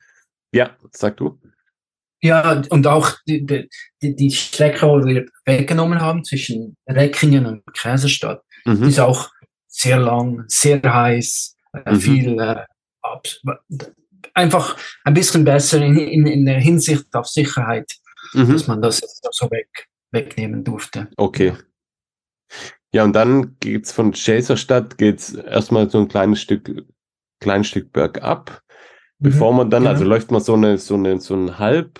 ja, 0.51 0.75
sag 0.91 1.17
du. 1.17 1.39
Ja, 2.21 2.63
und 2.69 2.87
auch 2.87 3.11
die, 3.27 3.45
die, 3.45 4.15
die 4.15 4.31
Strecke, 4.31 4.87
die 5.05 5.15
wir 5.15 5.25
weggenommen 5.45 6.01
haben 6.01 6.23
zwischen 6.23 6.75
Reckingen 6.87 7.45
und 7.45 7.63
Käserstadt, 7.73 8.41
mhm. 8.65 8.83
ist 8.83 8.99
auch 8.99 9.29
sehr 9.67 9.99
lang, 9.99 10.43
sehr 10.47 10.81
heiß, 10.81 11.55
äh, 11.73 11.91
mhm. 11.91 11.99
viel 11.99 12.39
äh, 12.39 12.65
einfach 14.33 14.77
ein 15.03 15.13
bisschen 15.13 15.43
besser 15.43 15.81
in, 15.81 15.97
in, 15.97 16.25
in 16.25 16.45
der 16.45 16.59
Hinsicht 16.59 17.05
auf 17.13 17.27
Sicherheit, 17.27 17.91
mhm. 18.33 18.51
dass 18.51 18.67
man 18.67 18.81
das 18.81 19.01
so 19.31 19.49
weg, 19.51 19.87
wegnehmen 20.11 20.63
durfte. 20.63 21.09
Okay. 21.17 21.53
Ja, 22.93 23.03
und 23.03 23.13
dann 23.13 23.57
geht's 23.59 23.91
von 23.91 24.13
Chaserstadt 24.13 24.97
geht's 24.97 25.33
erstmal 25.33 25.89
so 25.89 25.99
ein 25.99 26.07
kleines 26.07 26.41
Stück, 26.41 26.71
kleines 27.39 27.67
Stück 27.67 27.91
bergab 27.91 28.63
bevor 29.19 29.53
man 29.53 29.69
dann, 29.69 29.87
also 29.87 30.03
läuft 30.03 30.31
man 30.31 30.41
so 30.41 30.53
eine, 30.53 30.77
so 30.77 30.95
eine, 30.95 31.19
so 31.19 31.35
ein 31.35 31.59
Halb, 31.59 31.99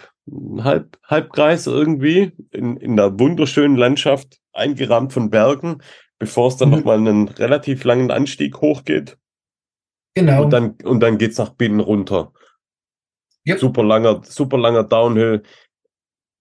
Halb, 0.60 0.98
Halbkreis 1.04 1.68
irgendwie 1.68 2.34
in, 2.52 2.78
in 2.78 2.98
der 2.98 3.20
wunderschönen 3.20 3.78
Landschaft, 3.78 4.40
eingerahmt 4.54 5.14
von 5.14 5.30
Bergen, 5.30 5.82
bevor 6.20 6.50
es 6.50 6.58
dann 6.58 6.70
mhm. 6.70 6.76
nochmal 6.76 6.98
einen 6.98 7.28
relativ 7.28 7.84
langen 7.84 8.12
Anstieg 8.12 8.60
hochgeht. 8.62 9.18
Genau. 10.16 10.44
Und 10.44 10.52
dann, 10.52 10.76
und 10.84 11.00
dann 11.00 11.18
geht's 11.18 11.38
nach 11.38 11.52
Binnen 11.52 11.80
runter. 11.80 12.34
Yep. 13.48 13.60
Super 13.60 13.84
langer, 13.84 14.22
super 14.24 14.58
langer 14.58 14.84
Downhill 14.84 15.44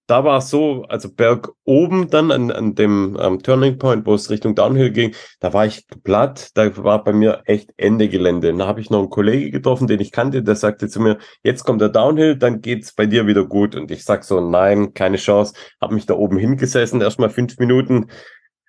da 0.06 0.24
war 0.24 0.38
es 0.38 0.50
so, 0.50 0.84
also 0.88 1.12
Berg 1.12 1.50
oben 1.64 2.08
dann 2.10 2.30
an, 2.30 2.50
an 2.50 2.74
dem 2.74 3.16
ähm, 3.20 3.42
Turning 3.42 3.78
Point, 3.78 4.06
wo 4.06 4.14
es 4.14 4.30
Richtung 4.30 4.54
Downhill 4.54 4.90
ging, 4.90 5.14
da 5.40 5.52
war 5.52 5.66
ich 5.66 5.84
platt, 6.04 6.50
da 6.54 6.76
war 6.76 7.02
bei 7.02 7.12
mir 7.12 7.42
echt 7.44 7.72
Ende 7.76 8.08
Gelände. 8.08 8.54
Da 8.54 8.66
habe 8.66 8.80
ich 8.80 8.90
noch 8.90 9.00
einen 9.00 9.10
Kollege 9.10 9.50
getroffen, 9.50 9.88
den 9.88 10.00
ich 10.00 10.12
kannte, 10.12 10.42
der 10.42 10.54
sagte 10.54 10.88
zu 10.88 11.00
mir, 11.00 11.18
jetzt 11.42 11.64
kommt 11.64 11.80
der 11.80 11.88
Downhill, 11.88 12.36
dann 12.36 12.60
geht's 12.60 12.94
bei 12.94 13.06
dir 13.06 13.26
wieder 13.26 13.44
gut. 13.44 13.74
Und 13.74 13.90
ich 13.90 14.04
sag 14.04 14.24
so, 14.24 14.40
nein, 14.40 14.94
keine 14.94 15.16
Chance. 15.16 15.54
Habe 15.80 15.94
mich 15.94 16.06
da 16.06 16.14
oben 16.14 16.38
hingesessen, 16.38 17.00
erstmal 17.00 17.30
fünf 17.30 17.58
Minuten 17.58 18.06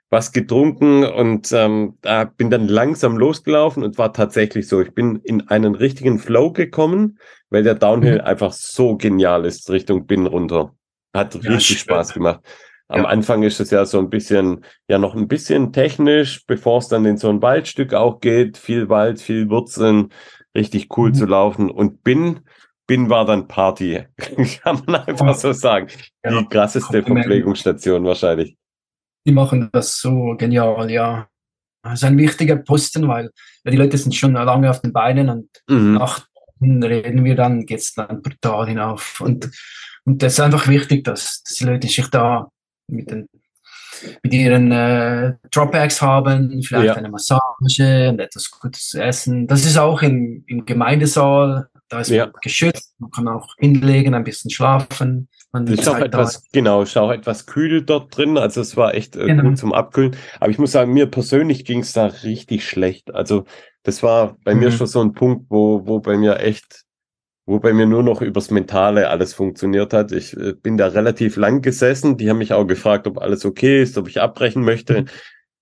was 0.10 0.32
getrunken 0.32 1.04
und 1.04 1.52
ähm, 1.52 1.98
da 2.02 2.24
bin 2.24 2.50
dann 2.50 2.68
langsam 2.68 3.18
losgelaufen 3.18 3.84
und 3.84 3.98
war 3.98 4.14
tatsächlich 4.14 4.68
so. 4.68 4.82
Ich 4.82 4.94
bin 4.94 5.18
in 5.18 5.50
einen 5.50 5.76
richtigen 5.76 6.18
Flow 6.18 6.54
gekommen, 6.54 7.20
weil 7.50 7.64
der 7.64 7.76
Downhill 7.76 8.20
mhm. 8.20 8.22
einfach 8.22 8.54
so 8.54 8.96
genial 8.96 9.46
ist 9.46 9.70
Richtung 9.70 10.08
Binnen 10.08 10.28
runter. 10.28 10.74
Hat 11.14 11.36
ja, 11.36 11.51
richtig. 11.51 11.80
Spaß 11.80 12.14
gemacht. 12.14 12.41
Am 12.89 13.01
ja. 13.01 13.08
Anfang 13.08 13.43
ist 13.43 13.60
es 13.60 13.70
ja 13.72 13.86
so 13.86 13.99
ein 13.99 14.10
bisschen, 14.10 14.64
ja 14.88 14.97
noch 14.97 15.14
ein 15.14 15.28
bisschen 15.28 15.74
technisch, 15.74 16.45
bevor 16.47 16.80
es 16.80 16.88
dann 16.88 17.05
in 17.05 17.18
so 17.18 17.30
ein 17.30 17.41
Waldstück 17.41 17.93
auch 17.93 18.22
geht. 18.22 18.58
Viel 18.58 18.88
Wald, 18.88 19.20
viel 19.22 19.49
Wurzeln, 19.49 20.10
richtig 20.55 20.97
cool 20.97 21.10
mhm. 21.10 21.14
zu 21.14 21.26
laufen. 21.26 21.70
Und 21.70 22.03
bin, 22.03 22.41
bin 22.86 23.10
war 23.10 23.26
dann 23.26 23.47
Party. 23.47 24.05
Kann 24.64 24.82
man 24.86 24.95
einfach 25.03 25.36
so 25.36 25.51
sagen. 25.51 25.88
Ja. 26.24 26.39
Die 26.39 26.47
krasseste 26.47 27.03
Verpflegungsstation 27.03 28.05
wahrscheinlich. 28.05 28.55
Die 29.26 29.34
machen 29.34 29.70
das 29.74 29.99
so 29.99 30.36
genial, 30.38 30.89
ja. 30.89 31.28
Das 31.84 31.95
ist 31.95 32.03
ein 32.05 32.18
wichtiger 32.18 32.55
Posten, 32.55 33.08
weil 33.08 33.32
ja, 33.66 33.72
die 33.72 33.78
Leute 33.78 33.97
sind 33.97 34.16
schon 34.16 34.34
lange 34.34 34.70
auf 34.70 34.82
den 34.82 34.93
Beinen 34.93 35.30
und 35.30 35.49
mhm. 35.68 35.93
nach 35.95 36.26
reden 36.62 37.24
wir 37.24 37.36
dann, 37.36 37.66
geht 37.66 37.80
es 37.80 37.93
dann 37.93 38.22
brutal 38.22 38.68
hinauf. 38.68 39.22
Und, 39.22 39.49
und 40.08 40.24
das 40.24 40.34
ist 40.34 40.39
einfach 40.39 40.70
wichtig, 40.70 41.03
dass, 41.03 41.43
dass 41.43 41.58
die 41.58 41.66
Leute 41.66 41.88
sich 41.89 42.08
da 42.08 42.49
mit, 42.88 43.12
den, 43.12 43.28
mit 44.24 44.34
ihren 44.34 44.72
äh, 44.72 45.34
Dropbacks 45.51 46.01
haben, 46.01 46.64
vielleicht 46.64 46.86
ja. 46.86 46.93
eine 46.93 47.10
Massage 47.10 48.10
und 48.10 48.20
etwas 48.22 48.49
Gutes 48.49 48.93
essen. 48.93 49.47
Das 49.47 49.66
ist 49.66 49.78
auch 49.78 50.01
im, 50.01 50.45
im 50.47 50.66
Gemeindesaal, 50.66 51.68
da 51.89 51.99
ist 51.99 52.10
ja. 52.10 52.26
man 52.28 52.36
geschützt, 52.41 52.95
man 52.99 53.12
kann 53.12 53.28
auch 53.28 53.53
hinlegen, 53.58 54.14
ein 54.14 54.24
bisschen 54.24 54.49
schlafen. 54.49 55.28
Man 55.51 55.68
ist 55.68 55.89
auch 55.89 55.99
etwas, 55.99 56.36
da. 56.36 56.47
genau, 56.53 56.84
ist 56.84 56.95
auch 56.95 57.12
etwas 57.12 57.45
kühl 57.45 57.82
dort 57.82 58.16
drin, 58.16 58.38
also 58.38 58.62
es 58.62 58.78
war 58.78 58.95
echt 58.95 59.18
äh, 59.18 59.26
genau. 59.26 59.43
gut 59.43 59.58
zum 59.58 59.74
Abkühlen. 59.74 60.16
Aber 60.39 60.49
ich 60.49 60.58
muss 60.58 60.72
sagen, 60.72 60.93
mir 60.93 61.08
persönlich 61.08 61.66
ging 61.66 61.82
es 61.82 61.91
da 61.91 62.05
richtig 62.05 62.66
schlecht. 62.66 63.14
Also 63.14 63.43
das 63.84 64.03
war 64.03 64.38
bei 64.45 64.55
mhm. 64.55 64.62
mir 64.62 64.72
schon 64.72 64.88
so 64.88 65.01
ein 65.01 65.12
Punkt, 65.12 65.47
wo, 65.49 65.86
wo 65.86 65.99
bei 65.99 66.16
mir 66.16 66.39
echt 66.39 66.87
wo 67.48 67.60
bei 67.60 67.72
mir 67.74 67.86
nur 67.86 68.04
noch 68.04 68.22
übers 68.22 68.52
Mentale 68.52 69.10
alles 69.10 69.34
funktioniert 69.34 69.93
hat. 69.93 70.12
Ich 70.12 70.36
äh, 70.36 70.54
bin 70.54 70.78
da 70.78 70.88
relativ 70.88 71.38
lang 71.38 71.62
gesessen. 71.62 72.18
Die 72.18 72.30
haben 72.30 72.39
mich 72.39 72.52
auch 72.52 72.66
gefragt, 72.68 73.08
ob 73.08 73.20
alles 73.20 73.45
okay 73.45 73.82
ist, 73.82 73.98
ob 73.98 74.10
ich 74.10 74.20
abbrechen 74.22 74.64
möchte. 74.64 75.02
Mhm. 75.02 75.08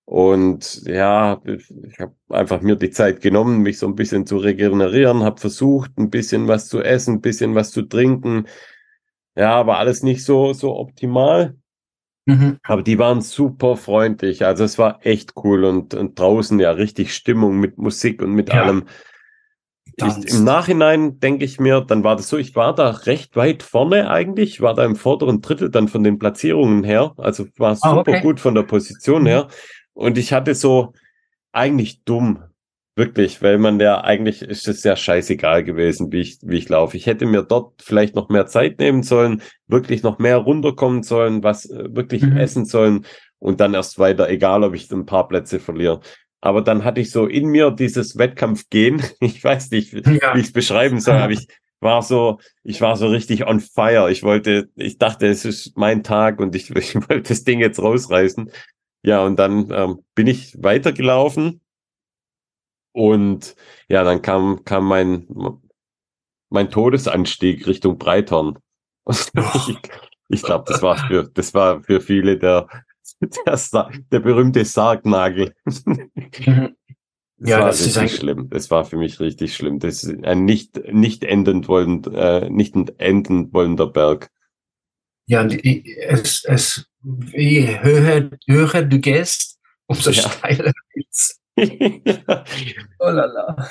Und 0.04 0.82
ja, 0.84 1.40
ich 1.44 1.98
habe 2.00 2.14
einfach 2.28 2.60
mir 2.60 2.74
die 2.76 2.90
Zeit 2.90 3.20
genommen, 3.20 3.62
mich 3.62 3.78
so 3.78 3.86
ein 3.86 3.94
bisschen 3.94 4.26
zu 4.26 4.36
regenerieren, 4.36 5.22
habe 5.22 5.40
versucht, 5.40 5.96
ein 5.96 6.10
bisschen 6.10 6.48
was 6.48 6.68
zu 6.68 6.82
essen, 6.82 7.14
ein 7.14 7.20
bisschen 7.20 7.54
was 7.54 7.70
zu 7.70 7.82
trinken. 7.82 8.46
Ja, 9.36 9.52
aber 9.52 9.78
alles 9.78 10.02
nicht 10.02 10.24
so, 10.24 10.52
so 10.52 10.76
optimal. 10.76 11.54
Mhm. 12.24 12.58
Aber 12.64 12.82
die 12.82 12.98
waren 12.98 13.20
super 13.20 13.76
freundlich. 13.76 14.44
Also 14.44 14.64
es 14.64 14.76
war 14.76 15.06
echt 15.06 15.34
cool 15.44 15.64
und, 15.64 15.94
und 15.94 16.18
draußen 16.18 16.58
ja 16.58 16.72
richtig 16.72 17.14
Stimmung 17.14 17.60
mit 17.60 17.78
Musik 17.78 18.22
und 18.22 18.32
mit 18.32 18.48
ja. 18.48 18.62
allem. 18.62 18.86
Ich, 19.96 20.34
Im 20.34 20.44
Nachhinein 20.44 21.20
denke 21.20 21.46
ich 21.46 21.58
mir, 21.58 21.80
dann 21.80 22.04
war 22.04 22.16
das 22.16 22.28
so, 22.28 22.36
ich 22.36 22.54
war 22.54 22.74
da 22.74 22.90
recht 22.90 23.34
weit 23.34 23.62
vorne 23.62 24.10
eigentlich, 24.10 24.60
war 24.60 24.74
da 24.74 24.84
im 24.84 24.94
vorderen 24.94 25.40
Drittel 25.40 25.70
dann 25.70 25.88
von 25.88 26.04
den 26.04 26.18
Platzierungen 26.18 26.84
her, 26.84 27.14
also 27.16 27.46
war 27.56 27.72
ah, 27.72 27.74
super 27.76 27.96
oh, 27.96 28.00
okay. 28.00 28.20
gut 28.20 28.38
von 28.38 28.54
der 28.54 28.64
Position 28.64 29.24
her. 29.24 29.48
Und 29.94 30.18
ich 30.18 30.34
hatte 30.34 30.54
so 30.54 30.92
eigentlich 31.52 32.04
dumm, 32.04 32.42
wirklich, 32.96 33.40
weil 33.40 33.56
man 33.56 33.80
ja 33.80 34.02
eigentlich 34.02 34.42
ist 34.42 34.68
es 34.68 34.82
ja 34.82 34.96
scheißegal 34.96 35.64
gewesen, 35.64 36.12
wie 36.12 36.20
ich, 36.20 36.38
wie 36.42 36.58
ich 36.58 36.68
laufe. 36.68 36.96
Ich 36.98 37.06
hätte 37.06 37.24
mir 37.24 37.42
dort 37.42 37.80
vielleicht 37.82 38.14
noch 38.14 38.28
mehr 38.28 38.46
Zeit 38.46 38.78
nehmen 38.78 39.02
sollen, 39.02 39.42
wirklich 39.66 40.02
noch 40.02 40.18
mehr 40.18 40.36
runterkommen 40.36 41.02
sollen, 41.02 41.42
was 41.42 41.70
äh, 41.70 41.94
wirklich 41.94 42.22
mhm. 42.22 42.36
essen 42.36 42.66
sollen 42.66 43.06
und 43.38 43.60
dann 43.60 43.74
erst 43.74 43.98
weiter, 43.98 44.28
egal 44.28 44.64
ob 44.64 44.74
ich 44.74 44.90
ein 44.90 45.06
paar 45.06 45.28
Plätze 45.28 45.60
verliere. 45.60 46.00
Aber 46.46 46.62
dann 46.62 46.84
hatte 46.84 47.00
ich 47.00 47.10
so 47.10 47.26
in 47.26 47.48
mir 47.48 47.72
dieses 47.72 48.18
Wettkampfgehen. 48.18 49.02
Ich 49.20 49.42
weiß 49.42 49.72
nicht, 49.72 49.92
ja. 49.92 50.32
wie 50.34 50.38
ich 50.38 50.46
es 50.46 50.52
beschreiben 50.52 51.00
soll, 51.00 51.16
aber 51.16 51.32
ich 51.32 51.48
war 51.80 52.02
so, 52.02 52.38
ich 52.62 52.80
war 52.80 52.96
so 52.96 53.08
richtig 53.08 53.44
on 53.48 53.58
fire. 53.58 54.12
Ich 54.12 54.22
wollte, 54.22 54.68
ich 54.76 54.96
dachte, 54.96 55.26
es 55.26 55.44
ist 55.44 55.76
mein 55.76 56.04
Tag 56.04 56.38
und 56.38 56.54
ich, 56.54 56.70
ich 56.76 56.94
wollte 56.94 57.22
das 57.22 57.42
Ding 57.42 57.58
jetzt 57.58 57.82
rausreißen. 57.82 58.52
Ja, 59.02 59.24
und 59.24 59.40
dann 59.40 59.72
ähm, 59.72 60.04
bin 60.14 60.28
ich 60.28 60.54
weitergelaufen 60.62 61.62
und 62.92 63.56
ja, 63.88 64.04
dann 64.04 64.22
kam, 64.22 64.64
kam 64.64 64.86
mein, 64.86 65.26
mein 66.48 66.70
Todesanstieg 66.70 67.66
Richtung 67.66 67.98
Breitern. 67.98 68.56
ich, 69.08 69.76
ich 70.28 70.42
glaube, 70.42 70.64
das 70.68 70.80
war 70.80 70.96
für, 71.08 71.28
das 71.34 71.54
war 71.54 71.82
für 71.82 72.00
viele 72.00 72.38
der, 72.38 72.68
der, 73.46 73.90
der 74.12 74.20
berühmte 74.20 74.64
Sargnagel. 74.64 75.54
Das 77.38 77.50
ja, 77.50 77.58
war 77.58 77.66
das 77.66 77.80
ist 77.82 78.16
schlimm. 78.16 78.48
Das 78.48 78.70
war 78.70 78.86
für 78.86 78.96
mich 78.96 79.20
richtig 79.20 79.54
schlimm. 79.54 79.78
Das 79.78 80.02
ist 80.02 80.24
ein 80.24 80.46
nicht, 80.46 80.80
nicht 80.90 81.22
enden 81.22 81.68
wollend, 81.68 82.06
äh, 82.06 82.48
nicht 82.48 82.74
enden 82.96 83.52
wollender 83.52 83.86
Berg. 83.86 84.30
Ja, 85.26 85.44
es, 85.44 86.44
es, 86.44 86.86
je 87.34 87.78
höher, 87.82 88.30
höher 88.46 88.82
du 88.82 88.98
gehst, 89.00 89.58
umso 89.86 90.12
ja. 90.12 90.30
steiler 90.30 90.72
wird's. 90.94 91.38
oh 93.00 93.10
lala. 93.10 93.68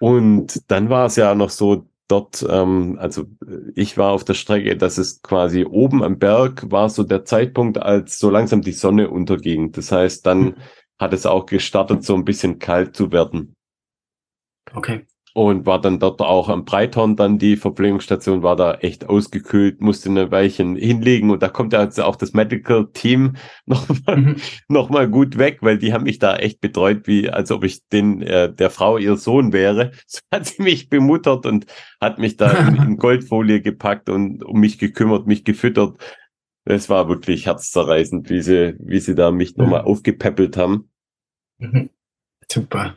Und 0.00 0.70
dann 0.70 0.90
war 0.90 1.06
es 1.06 1.16
ja 1.16 1.34
noch 1.34 1.50
so, 1.50 1.88
dort, 2.08 2.44
ähm, 2.48 2.98
also 3.00 3.26
ich 3.74 3.96
war 3.96 4.12
auf 4.12 4.24
der 4.24 4.34
Strecke, 4.34 4.76
dass 4.76 4.98
es 4.98 5.22
quasi 5.22 5.64
oben 5.64 6.02
am 6.02 6.18
Berg 6.18 6.70
war 6.70 6.90
so 6.90 7.04
der 7.04 7.24
Zeitpunkt, 7.24 7.78
als 7.78 8.18
so 8.18 8.30
langsam 8.30 8.62
die 8.62 8.72
Sonne 8.72 9.10
unterging. 9.10 9.72
Das 9.72 9.92
heißt, 9.92 10.26
dann 10.26 10.40
mhm. 10.40 10.54
hat 10.98 11.12
es 11.12 11.26
auch 11.26 11.46
gestartet, 11.46 12.04
so 12.04 12.14
ein 12.14 12.24
bisschen 12.24 12.58
kalt 12.58 12.96
zu 12.96 13.12
werden. 13.12 13.54
Okay 14.74 15.06
und 15.38 15.66
war 15.66 15.80
dann 15.80 16.00
dort 16.00 16.20
auch 16.20 16.48
am 16.48 16.64
Breithorn 16.64 17.14
dann 17.14 17.38
die 17.38 17.56
Verpflegungsstation 17.56 18.42
war 18.42 18.56
da 18.56 18.74
echt 18.74 19.08
ausgekühlt, 19.08 19.80
musste 19.80 20.08
eine 20.08 20.32
Weilchen 20.32 20.74
hinlegen 20.74 21.30
und 21.30 21.42
da 21.42 21.48
kommt 21.48 21.72
ja 21.72 21.82
jetzt 21.82 22.00
auch 22.00 22.16
das 22.16 22.32
Medical 22.32 22.88
Team 22.92 23.36
noch 23.66 23.86
mal, 24.04 24.16
mhm. 24.16 24.36
noch 24.68 24.90
mal 24.90 25.08
gut 25.08 25.38
weg, 25.38 25.58
weil 25.60 25.78
die 25.78 25.92
haben 25.92 26.04
mich 26.04 26.18
da 26.18 26.36
echt 26.36 26.60
betreut, 26.60 27.06
wie 27.06 27.30
als 27.30 27.52
ob 27.52 27.62
ich 27.62 27.86
den 27.88 28.20
äh, 28.22 28.52
der 28.52 28.70
Frau 28.70 28.98
ihr 28.98 29.16
Sohn 29.16 29.52
wäre. 29.52 29.92
So 30.08 30.20
hat 30.32 30.46
sie 30.46 30.62
mich 30.62 30.88
bemuttert 30.88 31.44
und 31.44 31.66
hat 32.00 32.18
mich 32.18 32.36
da 32.36 32.50
in, 32.50 32.76
in 32.82 32.96
Goldfolie 32.96 33.60
gepackt 33.60 34.08
und 34.08 34.42
um 34.42 34.58
mich 34.58 34.78
gekümmert, 34.78 35.26
mich 35.26 35.44
gefüttert. 35.44 35.98
Es 36.64 36.88
war 36.88 37.08
wirklich 37.08 37.46
herzzerreißend, 37.46 38.30
wie 38.30 38.40
sie 38.40 38.74
wie 38.80 39.00
sie 39.00 39.14
da 39.14 39.30
mich 39.30 39.56
nochmal 39.56 39.82
aufgepäppelt 39.82 40.56
haben. 40.56 40.90
Mhm. 41.58 41.90
Super. 42.50 42.96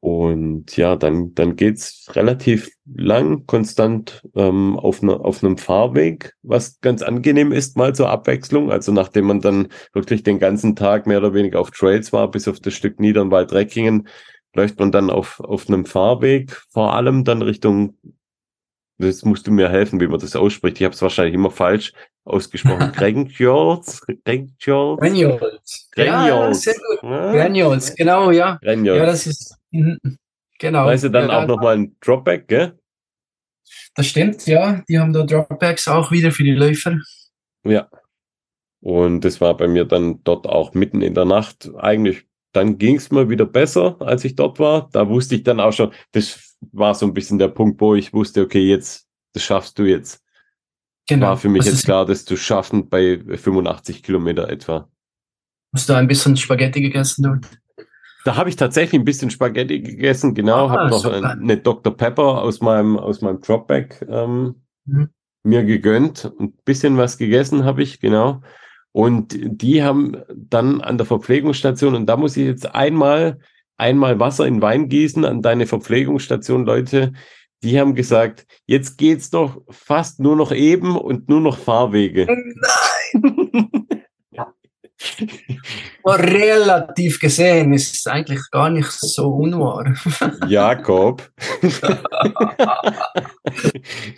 Und 0.00 0.78
ja, 0.78 0.96
dann, 0.96 1.34
dann 1.34 1.56
geht's 1.56 2.06
relativ 2.14 2.70
lang, 2.86 3.46
konstant 3.46 4.22
ähm, 4.34 4.78
auf, 4.78 5.02
ne, 5.02 5.12
auf 5.20 5.44
einem 5.44 5.58
Fahrweg, 5.58 6.34
was 6.42 6.80
ganz 6.80 7.02
angenehm 7.02 7.52
ist, 7.52 7.76
mal 7.76 7.94
zur 7.94 8.08
Abwechslung. 8.08 8.70
Also 8.70 8.92
nachdem 8.92 9.26
man 9.26 9.42
dann 9.42 9.68
wirklich 9.92 10.22
den 10.22 10.38
ganzen 10.38 10.74
Tag 10.74 11.06
mehr 11.06 11.18
oder 11.18 11.34
weniger 11.34 11.60
auf 11.60 11.70
Trails 11.70 12.14
war, 12.14 12.30
bis 12.30 12.48
auf 12.48 12.60
das 12.60 12.72
Stück 12.72 12.98
Niedernwald-Reckingen, 12.98 14.08
läuft 14.54 14.78
man 14.78 14.90
dann 14.90 15.10
auf, 15.10 15.38
auf 15.40 15.68
einem 15.68 15.84
Fahrweg, 15.84 16.62
vor 16.70 16.94
allem 16.94 17.24
dann 17.24 17.42
Richtung 17.42 17.98
das 19.00 19.24
musst 19.24 19.46
du 19.46 19.50
mir 19.50 19.70
helfen, 19.70 19.98
wie 19.98 20.06
man 20.06 20.20
das 20.20 20.36
ausspricht. 20.36 20.78
Ich 20.78 20.84
habe 20.84 20.94
es 20.94 21.00
wahrscheinlich 21.00 21.34
immer 21.34 21.50
falsch 21.50 21.92
ausgesprochen. 22.24 22.92
Grenjolz? 22.92 24.02
Grenjolz? 24.24 25.88
Grenjolz. 25.92 25.94
Ja, 25.96 26.54
sehr 26.54 26.74
gut. 26.74 27.00
Grenjolz, 27.00 27.94
genau, 27.94 28.30
ja. 28.30 28.58
Grenjolz. 28.62 28.98
Ja, 28.98 29.06
das 29.06 29.26
ist, 29.26 29.59
genau. 30.58 30.86
Weißt 30.86 31.04
du 31.04 31.08
dann 31.10 31.28
ja, 31.28 31.42
auch 31.42 31.46
nochmal 31.46 31.76
ein 31.76 31.96
Dropback, 32.00 32.48
gell? 32.48 32.78
Das 33.94 34.06
stimmt, 34.06 34.46
ja. 34.46 34.82
Die 34.88 34.98
haben 34.98 35.12
da 35.12 35.24
Dropbacks 35.24 35.88
auch 35.88 36.10
wieder 36.10 36.30
für 36.30 36.44
die 36.44 36.52
Läufer. 36.52 36.98
Ja. 37.64 37.88
Und 38.80 39.24
das 39.24 39.40
war 39.40 39.56
bei 39.56 39.68
mir 39.68 39.84
dann 39.84 40.22
dort 40.24 40.46
auch 40.46 40.74
mitten 40.74 41.02
in 41.02 41.14
der 41.14 41.26
Nacht. 41.26 41.70
Eigentlich, 41.78 42.26
dann 42.52 42.78
ging 42.78 42.96
es 42.96 43.10
mir 43.10 43.28
wieder 43.28 43.44
besser, 43.46 43.96
als 44.00 44.24
ich 44.24 44.36
dort 44.36 44.58
war. 44.58 44.88
Da 44.92 45.08
wusste 45.08 45.34
ich 45.34 45.42
dann 45.42 45.60
auch 45.60 45.72
schon, 45.72 45.92
das 46.12 46.56
war 46.72 46.94
so 46.94 47.06
ein 47.06 47.14
bisschen 47.14 47.38
der 47.38 47.48
Punkt, 47.48 47.80
wo 47.80 47.94
ich 47.94 48.12
wusste, 48.12 48.42
okay, 48.42 48.66
jetzt, 48.66 49.06
das 49.34 49.42
schaffst 49.42 49.78
du 49.78 49.84
jetzt. 49.84 50.22
Genau. 51.08 51.28
War 51.28 51.36
für 51.36 51.48
mich 51.48 51.60
Was 51.60 51.66
jetzt 51.66 51.84
klar, 51.84 52.06
das 52.06 52.24
zu 52.24 52.36
schaffen 52.36 52.88
bei 52.88 53.18
85 53.18 54.02
Kilometer 54.02 54.48
etwa. 54.48 54.88
Hast 55.74 55.88
du 55.88 55.94
ein 55.94 56.08
bisschen 56.08 56.36
Spaghetti 56.36 56.80
gegessen 56.80 57.22
dort? 57.22 57.59
Da 58.24 58.36
habe 58.36 58.48
ich 58.48 58.56
tatsächlich 58.56 59.00
ein 59.00 59.04
bisschen 59.04 59.30
Spaghetti 59.30 59.80
gegessen, 59.80 60.34
genau. 60.34 60.66
Ah, 60.66 60.70
habe 60.70 60.90
noch 60.90 61.02
super. 61.02 61.30
eine 61.30 61.56
Dr. 61.56 61.96
Pepper 61.96 62.42
aus 62.42 62.60
meinem, 62.60 62.98
aus 62.98 63.22
meinem 63.22 63.40
Dropback 63.40 64.06
ähm, 64.08 64.56
mhm. 64.84 65.08
mir 65.42 65.64
gegönnt. 65.64 66.32
Ein 66.38 66.52
bisschen 66.64 66.96
was 66.98 67.18
gegessen 67.18 67.64
habe 67.64 67.82
ich, 67.82 68.00
genau. 68.00 68.42
Und 68.92 69.38
die 69.40 69.82
haben 69.82 70.16
dann 70.34 70.80
an 70.80 70.98
der 70.98 71.06
Verpflegungsstation, 71.06 71.94
und 71.94 72.06
da 72.06 72.16
muss 72.16 72.36
ich 72.36 72.44
jetzt 72.44 72.74
einmal 72.74 73.38
einmal 73.80 74.20
Wasser 74.20 74.46
in 74.46 74.62
Wein 74.62 74.88
gießen 74.88 75.24
an 75.24 75.42
deine 75.42 75.66
Verpflegungsstation, 75.66 76.66
Leute. 76.66 77.12
Die 77.62 77.80
haben 77.80 77.94
gesagt, 77.94 78.46
jetzt 78.66 78.98
geht's 78.98 79.30
doch 79.30 79.60
fast 79.68 80.20
nur 80.20 80.36
noch 80.36 80.52
eben 80.52 80.96
und 80.96 81.28
nur 81.28 81.40
noch 81.40 81.58
Fahrwege. 81.58 82.26
Nein! 82.26 83.70
Relativ 86.04 87.18
gesehen 87.20 87.72
ist 87.72 87.94
es 87.94 88.06
eigentlich 88.06 88.40
gar 88.50 88.70
nicht 88.70 88.90
so 88.90 89.28
unwahr. 89.28 89.94
Jakob. 90.48 91.30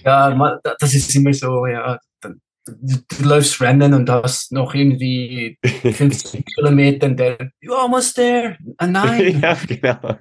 ja, 0.04 0.60
das 0.78 0.94
ist 0.94 1.14
immer 1.14 1.32
so, 1.32 1.66
ja. 1.66 1.98
du, 2.20 2.34
du 2.66 3.24
läufst 3.24 3.60
Rennen 3.60 3.94
und 3.94 4.10
hast 4.10 4.52
noch 4.52 4.74
irgendwie 4.74 5.58
50 5.64 6.44
Kilometer 6.46 7.06
und 7.06 7.16
der, 7.18 7.36
you 7.60 7.74
almost 7.74 8.16
there. 8.16 8.56
Ah, 8.78 8.86
nein. 8.86 9.40
ja, 9.40 9.56
genau. 9.66 10.18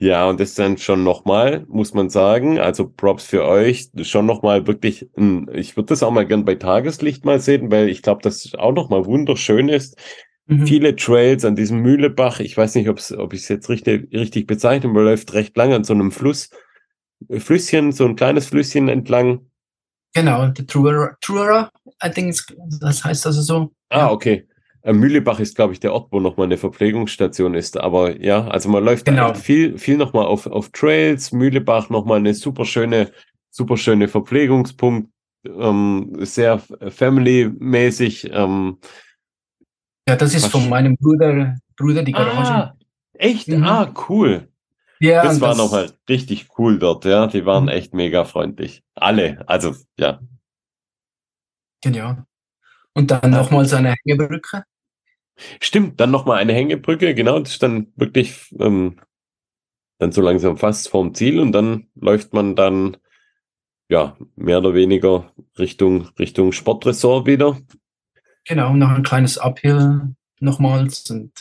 Ja, 0.00 0.28
und 0.28 0.38
das 0.38 0.54
dann 0.54 0.78
schon 0.78 1.02
nochmal, 1.02 1.64
muss 1.68 1.92
man 1.92 2.08
sagen, 2.08 2.60
also 2.60 2.88
Props 2.88 3.24
für 3.24 3.44
euch, 3.44 3.90
schon 4.02 4.26
nochmal 4.26 4.68
wirklich, 4.68 5.08
ein, 5.16 5.50
ich 5.52 5.76
würde 5.76 5.88
das 5.88 6.04
auch 6.04 6.12
mal 6.12 6.26
gern 6.26 6.44
bei 6.44 6.54
Tageslicht 6.54 7.24
mal 7.24 7.40
sehen, 7.40 7.72
weil 7.72 7.88
ich 7.88 8.02
glaube, 8.02 8.22
das 8.22 8.54
auch 8.54 8.72
nochmal 8.72 9.06
wunderschön 9.06 9.68
ist. 9.68 9.98
Mhm. 10.46 10.66
Viele 10.68 10.94
Trails 10.94 11.44
an 11.44 11.56
diesem 11.56 11.80
Mühlebach, 11.80 12.38
ich 12.38 12.56
weiß 12.56 12.76
nicht, 12.76 12.88
ob's, 12.88 13.12
ob 13.12 13.32
ich 13.32 13.40
es 13.40 13.48
jetzt 13.48 13.68
richtig, 13.68 14.12
richtig 14.12 14.46
bezeichne, 14.46 14.88
man 14.88 15.04
läuft 15.04 15.34
recht 15.34 15.56
lang 15.56 15.72
an 15.72 15.82
so 15.82 15.94
einem 15.94 16.12
Fluss, 16.12 16.50
Flüsschen, 17.36 17.90
so 17.90 18.04
ein 18.04 18.14
kleines 18.14 18.46
Flüsschen 18.46 18.88
entlang. 18.88 19.50
Genau, 20.14 20.46
der 20.46 20.66
Truera, 20.66 21.16
Truera, 21.20 21.70
I 22.04 22.10
think, 22.10 22.36
das 22.80 23.04
heißt 23.04 23.26
also 23.26 23.42
so. 23.42 23.72
Ah, 23.90 24.10
okay. 24.10 24.47
Äh, 24.88 24.94
Mühlebach 24.94 25.38
ist, 25.38 25.54
glaube 25.54 25.74
ich, 25.74 25.80
der 25.80 25.92
Ort, 25.92 26.10
wo 26.12 26.18
nochmal 26.18 26.46
eine 26.46 26.56
Verpflegungsstation 26.56 27.54
ist. 27.54 27.76
Aber 27.76 28.18
ja, 28.22 28.48
also 28.48 28.70
man 28.70 28.82
läuft 28.82 29.04
genau. 29.04 29.34
viel, 29.34 29.76
viel 29.76 29.98
nochmal 29.98 30.24
auf, 30.24 30.46
auf 30.46 30.70
Trails. 30.70 31.30
Mühlebach 31.30 31.90
nochmal 31.90 32.20
eine 32.20 32.32
super 32.32 32.64
schöne, 32.64 33.12
super 33.50 33.76
schöne 33.76 34.08
Verpflegungspunkt. 34.08 35.10
Ähm, 35.44 36.16
sehr 36.20 36.58
family-mäßig. 36.58 38.30
Ähm, 38.32 38.78
ja, 40.08 40.16
das 40.16 40.34
ist 40.34 40.46
von 40.46 40.66
meinem 40.70 40.96
Bruder, 40.96 41.56
Bruder 41.76 42.02
die 42.02 42.12
Garage. 42.12 42.50
Ah, 42.50 42.74
echt? 43.12 43.48
Mhm. 43.48 43.64
Ah, 43.64 43.92
cool. 44.08 44.48
Ja, 45.00 45.22
das 45.22 45.38
war 45.42 45.54
nochmal 45.54 45.92
richtig 46.08 46.48
cool 46.56 46.78
dort, 46.78 47.04
ja. 47.04 47.26
Die 47.26 47.44
waren 47.44 47.64
mhm. 47.64 47.68
echt 47.68 47.92
mega 47.92 48.24
freundlich. 48.24 48.82
Alle, 48.94 49.46
also 49.46 49.74
ja. 49.98 50.18
Genau. 51.82 52.16
Und 52.94 53.10
dann 53.10 53.30
nochmal 53.30 53.70
eine 53.74 53.94
Hängebrücke. 54.02 54.64
Stimmt, 55.60 56.00
dann 56.00 56.10
nochmal 56.10 56.38
eine 56.38 56.52
Hängebrücke, 56.52 57.14
genau, 57.14 57.38
das 57.38 57.52
ist 57.52 57.62
dann 57.62 57.92
wirklich 57.96 58.54
ähm, 58.58 59.00
dann 59.98 60.12
so 60.12 60.20
langsam 60.20 60.56
fast 60.56 60.88
vorm 60.88 61.14
Ziel 61.14 61.40
und 61.40 61.52
dann 61.52 61.88
läuft 61.94 62.32
man 62.32 62.56
dann 62.56 62.96
ja 63.88 64.16
mehr 64.36 64.58
oder 64.58 64.74
weniger 64.74 65.32
Richtung 65.58 66.08
Richtung 66.18 66.52
Sportresort 66.52 67.26
wieder. 67.26 67.58
Genau, 68.44 68.74
noch 68.74 68.90
ein 68.90 69.02
kleines 69.02 69.38
Uphill 69.38 70.14
nochmals 70.40 71.10
und 71.10 71.32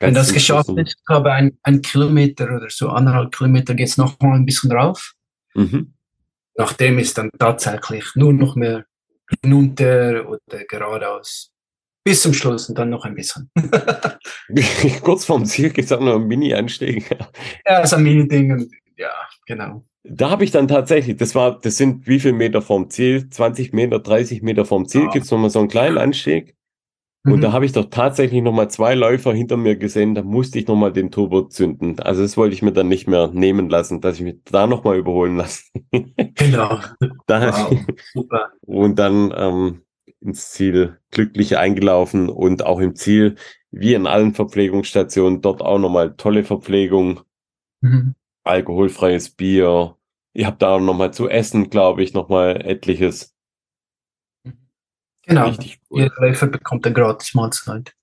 wenn 0.00 0.14
das 0.14 0.32
geschafft 0.32 0.68
ist, 0.70 0.96
ich 0.96 1.04
glaube 1.04 1.32
ein, 1.32 1.58
ein 1.62 1.82
Kilometer 1.82 2.44
oder 2.44 2.70
so 2.70 2.88
anderthalb 2.88 3.34
Kilometer 3.34 3.74
geht 3.74 3.88
es 3.88 3.96
nochmal 3.96 4.36
ein 4.36 4.46
bisschen 4.46 4.70
rauf. 4.70 5.14
Mhm. 5.54 5.94
Nachdem 6.56 6.98
ist 6.98 7.18
dann 7.18 7.30
tatsächlich 7.36 8.04
nur 8.14 8.32
noch 8.32 8.54
mehr 8.54 8.84
hinunter 9.42 10.28
oder 10.28 10.64
geradeaus. 10.68 11.52
Bis 12.08 12.22
zum 12.22 12.32
Schluss 12.32 12.70
und 12.70 12.78
dann 12.78 12.88
noch 12.88 13.04
ein 13.04 13.14
bisschen. 13.14 13.50
Kurz 15.02 15.26
vorm 15.26 15.44
Ziel 15.44 15.68
gibt 15.68 15.84
es 15.84 15.92
auch 15.92 16.00
noch 16.00 16.14
ein 16.14 16.26
Mini-Anstieg. 16.26 17.04
ja, 17.68 17.86
so 17.86 17.96
ein 17.96 18.02
Mini-Ding. 18.02 18.66
Ja, 18.96 19.10
genau. 19.44 19.84
Da 20.04 20.30
habe 20.30 20.42
ich 20.42 20.50
dann 20.50 20.68
tatsächlich, 20.68 21.18
das 21.18 21.34
war, 21.34 21.58
das 21.60 21.76
sind 21.76 22.06
wie 22.06 22.18
viel 22.18 22.32
Meter 22.32 22.62
vom 22.62 22.88
Ziel? 22.88 23.28
20 23.28 23.74
Meter, 23.74 23.98
30 23.98 24.40
Meter 24.40 24.64
vom 24.64 24.88
Ziel 24.88 25.02
ja. 25.02 25.10
gibt 25.10 25.26
es 25.26 25.30
nochmal 25.30 25.50
so 25.50 25.58
einen 25.58 25.68
kleinen 25.68 25.98
Anstieg. 25.98 26.56
Und 27.26 27.36
mhm. 27.36 27.40
da 27.42 27.52
habe 27.52 27.66
ich 27.66 27.72
doch 27.72 27.90
tatsächlich 27.90 28.40
nochmal 28.40 28.70
zwei 28.70 28.94
Läufer 28.94 29.34
hinter 29.34 29.58
mir 29.58 29.76
gesehen, 29.76 30.14
da 30.14 30.22
musste 30.22 30.58
ich 30.58 30.66
nochmal 30.66 30.94
den 30.94 31.10
Turbo 31.10 31.42
zünden. 31.42 32.00
Also 32.00 32.22
das 32.22 32.38
wollte 32.38 32.54
ich 32.54 32.62
mir 32.62 32.72
dann 32.72 32.88
nicht 32.88 33.06
mehr 33.06 33.28
nehmen 33.34 33.68
lassen, 33.68 34.00
dass 34.00 34.16
ich 34.16 34.22
mich 34.22 34.36
da 34.46 34.66
nochmal 34.66 34.96
überholen 34.96 35.36
lasse. 35.36 35.64
Genau. 35.90 36.80
da, 37.26 37.52
wow, 37.52 37.78
super. 38.14 38.52
Und 38.62 38.98
dann 38.98 39.34
ähm, 39.36 39.82
ins 40.20 40.50
Ziel 40.50 40.98
glücklich 41.10 41.56
eingelaufen 41.56 42.28
und 42.28 42.64
auch 42.64 42.80
im 42.80 42.94
Ziel, 42.96 43.36
wie 43.70 43.94
in 43.94 44.06
allen 44.06 44.34
Verpflegungsstationen, 44.34 45.42
dort 45.42 45.62
auch 45.62 45.78
nochmal 45.78 46.14
tolle 46.16 46.44
Verpflegung, 46.44 47.20
mhm. 47.80 48.14
alkoholfreies 48.44 49.30
Bier. 49.30 49.96
Ihr 50.32 50.46
habt 50.46 50.62
da 50.62 50.78
nochmal 50.78 51.12
zu 51.12 51.28
essen, 51.28 51.70
glaube 51.70 52.02
ich, 52.02 52.14
nochmal 52.14 52.64
etliches. 52.64 53.34
Genau. 55.22 55.48
Richtig 55.48 55.80
cool. 55.90 56.02
Jeder 56.02 56.14
Läufer 56.20 56.46
bekommt 56.46 56.86
eine 56.86 56.94
gratis 56.94 57.34
Mahlzeit. 57.34 57.94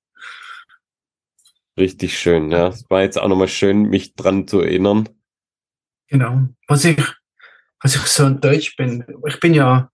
Richtig 1.78 2.18
schön, 2.18 2.52
ja. 2.52 2.68
Es 2.68 2.90
war 2.90 3.02
jetzt 3.02 3.18
auch 3.18 3.28
nochmal 3.28 3.48
schön, 3.48 3.84
mich 3.84 4.16
dran 4.16 4.48
zu 4.48 4.62
erinnern. 4.62 5.10
Genau. 6.08 6.48
Was 6.68 6.86
ich, 6.86 7.02
was 7.82 7.96
ich 7.96 8.02
so 8.02 8.28
in 8.28 8.40
Deutsch 8.40 8.76
bin, 8.78 9.04
ich 9.28 9.40
bin 9.40 9.54
ja 9.54 9.92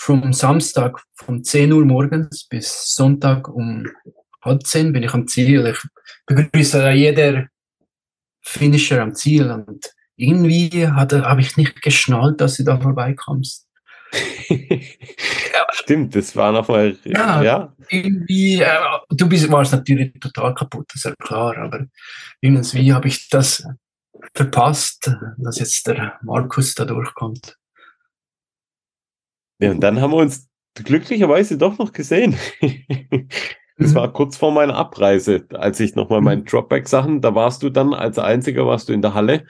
vom 0.00 0.32
Samstag 0.32 1.02
von 1.14 1.44
10 1.44 1.72
Uhr 1.72 1.84
morgens 1.84 2.46
bis 2.48 2.94
Sonntag 2.94 3.48
um 3.48 3.86
halb 4.42 4.66
10 4.66 4.94
bin 4.94 5.02
ich 5.02 5.12
am 5.12 5.28
Ziel. 5.28 5.66
Ich 5.66 5.78
begrüße 6.24 6.90
jeder 6.92 7.48
Finisher 8.40 9.02
am 9.02 9.14
Ziel 9.14 9.50
und 9.50 9.92
irgendwie 10.16 10.88
habe 10.88 11.40
ich 11.42 11.58
nicht 11.58 11.82
geschnallt, 11.82 12.40
dass 12.40 12.56
du 12.56 12.64
da 12.64 12.80
vorbeikommst. 12.80 13.68
Stimmt, 15.72 16.16
das 16.16 16.34
war 16.34 16.50
nochmal. 16.50 16.96
Ja, 17.04 17.42
ja. 17.42 17.76
Irgendwie, 17.90 18.62
äh, 18.62 18.78
du 19.10 19.28
bist, 19.28 19.50
warst 19.52 19.72
natürlich 19.72 20.18
total 20.18 20.54
kaputt, 20.54 20.86
das 20.88 20.96
ist 20.96 21.04
ja 21.04 21.14
klar, 21.16 21.58
aber 21.58 21.84
irgendwie 22.40 22.94
habe 22.94 23.06
ich 23.06 23.28
das 23.28 23.66
verpasst, 24.32 25.14
dass 25.36 25.58
jetzt 25.58 25.86
der 25.86 26.18
Markus 26.22 26.74
da 26.74 26.86
durchkommt. 26.86 27.59
Ja, 29.60 29.70
und 29.70 29.80
dann 29.80 30.00
haben 30.00 30.12
wir 30.12 30.18
uns 30.18 30.48
glücklicherweise 30.74 31.58
doch 31.58 31.78
noch 31.78 31.92
gesehen. 31.92 32.36
Das 33.80 33.94
war 33.94 34.12
kurz 34.12 34.36
vor 34.36 34.52
meiner 34.52 34.74
Abreise, 34.74 35.46
als 35.54 35.80
ich 35.80 35.94
nochmal 35.94 36.20
meinen 36.20 36.42
mhm. 36.42 36.44
Dropback-Sachen, 36.44 37.22
da 37.22 37.34
warst 37.34 37.62
du 37.62 37.70
dann 37.70 37.94
als 37.94 38.18
Einziger, 38.18 38.66
warst 38.66 38.90
du 38.90 38.92
in 38.92 39.00
der 39.00 39.14
Halle 39.14 39.46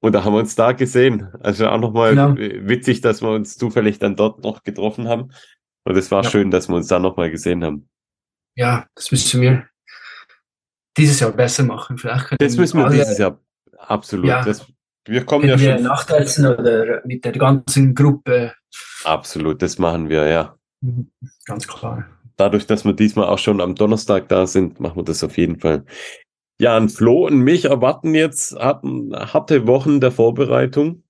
und 0.00 0.12
da 0.12 0.24
haben 0.24 0.34
wir 0.34 0.40
uns 0.40 0.56
da 0.56 0.72
gesehen. 0.72 1.28
Also 1.40 1.68
auch 1.68 1.78
nochmal 1.78 2.10
genau. 2.10 2.36
witzig, 2.36 3.00
dass 3.00 3.22
wir 3.22 3.30
uns 3.30 3.56
zufällig 3.56 4.00
dann 4.00 4.16
dort 4.16 4.42
noch 4.42 4.64
getroffen 4.64 5.08
haben. 5.08 5.30
Und 5.84 5.96
es 5.96 6.10
war 6.10 6.24
ja. 6.24 6.30
schön, 6.30 6.50
dass 6.50 6.68
wir 6.68 6.74
uns 6.74 6.88
da 6.88 6.98
nochmal 6.98 7.30
gesehen 7.30 7.64
haben. 7.64 7.88
Ja, 8.56 8.86
das 8.96 9.10
müssen 9.12 9.40
wir 9.40 9.66
dieses 10.96 11.20
Jahr 11.20 11.30
besser 11.32 11.62
machen. 11.62 11.96
Vielleicht 11.96 12.34
das 12.38 12.56
müssen 12.56 12.80
wir 12.80 12.90
dieses 12.90 13.18
Jahr 13.18 13.40
absolut. 13.78 14.26
Ja, 14.26 14.44
das, 14.44 14.66
wir 15.06 15.24
kommen 15.24 15.48
ja 15.48 15.56
schon. 15.56 15.82
Nachtessen 15.84 16.46
oder 16.46 17.02
mit 17.06 17.24
der 17.24 17.32
ganzen 17.32 17.94
Gruppe. 17.94 18.52
Absolut, 19.04 19.62
das 19.62 19.78
machen 19.78 20.08
wir, 20.08 20.26
ja. 20.26 20.56
Mhm, 20.80 21.10
ganz 21.46 21.66
klar. 21.66 22.06
Dadurch, 22.36 22.66
dass 22.66 22.84
wir 22.84 22.94
diesmal 22.94 23.26
auch 23.26 23.38
schon 23.38 23.60
am 23.60 23.74
Donnerstag 23.74 24.28
da 24.28 24.46
sind, 24.46 24.80
machen 24.80 24.96
wir 24.96 25.04
das 25.04 25.22
auf 25.22 25.38
jeden 25.38 25.60
Fall. 25.60 25.84
Ja, 26.58 26.76
an 26.76 26.88
Flo 26.88 27.26
und 27.26 27.40
mich 27.40 27.66
erwarten 27.66 28.14
jetzt 28.14 28.54
harte 28.56 29.66
Wochen 29.66 30.00
der 30.00 30.10
Vorbereitung. 30.10 31.02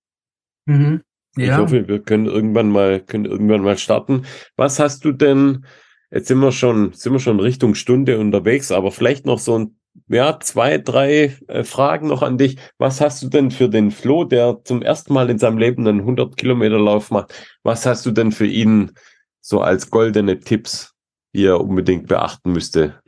Mhm. 0.66 1.02
Ja. 1.36 1.44
Ich 1.44 1.56
hoffe, 1.58 1.88
wir 1.88 2.00
können 2.00 2.26
irgendwann 2.26 2.70
mal, 2.70 3.00
können 3.00 3.24
irgendwann 3.24 3.62
mal 3.62 3.76
starten. 3.76 4.24
Was 4.56 4.78
hast 4.78 5.04
du 5.04 5.12
denn, 5.12 5.66
jetzt 6.10 6.28
sind 6.28 6.38
wir 6.38 6.52
schon, 6.52 6.92
sind 6.92 7.12
wir 7.12 7.18
schon 7.18 7.40
Richtung 7.40 7.74
Stunde 7.74 8.18
unterwegs, 8.18 8.70
aber 8.70 8.92
vielleicht 8.92 9.26
noch 9.26 9.38
so 9.38 9.58
ein, 9.58 9.76
ja, 10.08 10.38
zwei, 10.40 10.78
drei 10.78 11.36
äh, 11.48 11.64
Fragen 11.64 12.08
noch 12.08 12.22
an 12.22 12.38
dich. 12.38 12.56
Was 12.78 13.00
hast 13.00 13.22
du 13.22 13.28
denn 13.28 13.50
für 13.50 13.68
den 13.68 13.90
Flo, 13.90 14.24
der 14.24 14.60
zum 14.64 14.82
ersten 14.82 15.12
Mal 15.12 15.30
in 15.30 15.38
seinem 15.38 15.58
Leben 15.58 15.86
einen 15.86 16.00
100 16.00 16.36
Kilometer 16.36 16.78
Lauf 16.78 17.10
macht? 17.10 17.34
Was 17.62 17.86
hast 17.86 18.04
du 18.06 18.10
denn 18.10 18.32
für 18.32 18.46
ihn 18.46 18.92
so 19.40 19.60
als 19.60 19.90
goldene 19.90 20.40
Tipps, 20.40 20.94
die 21.34 21.44
er 21.44 21.60
unbedingt 21.60 22.08
beachten 22.08 22.52
müsste 22.52 23.00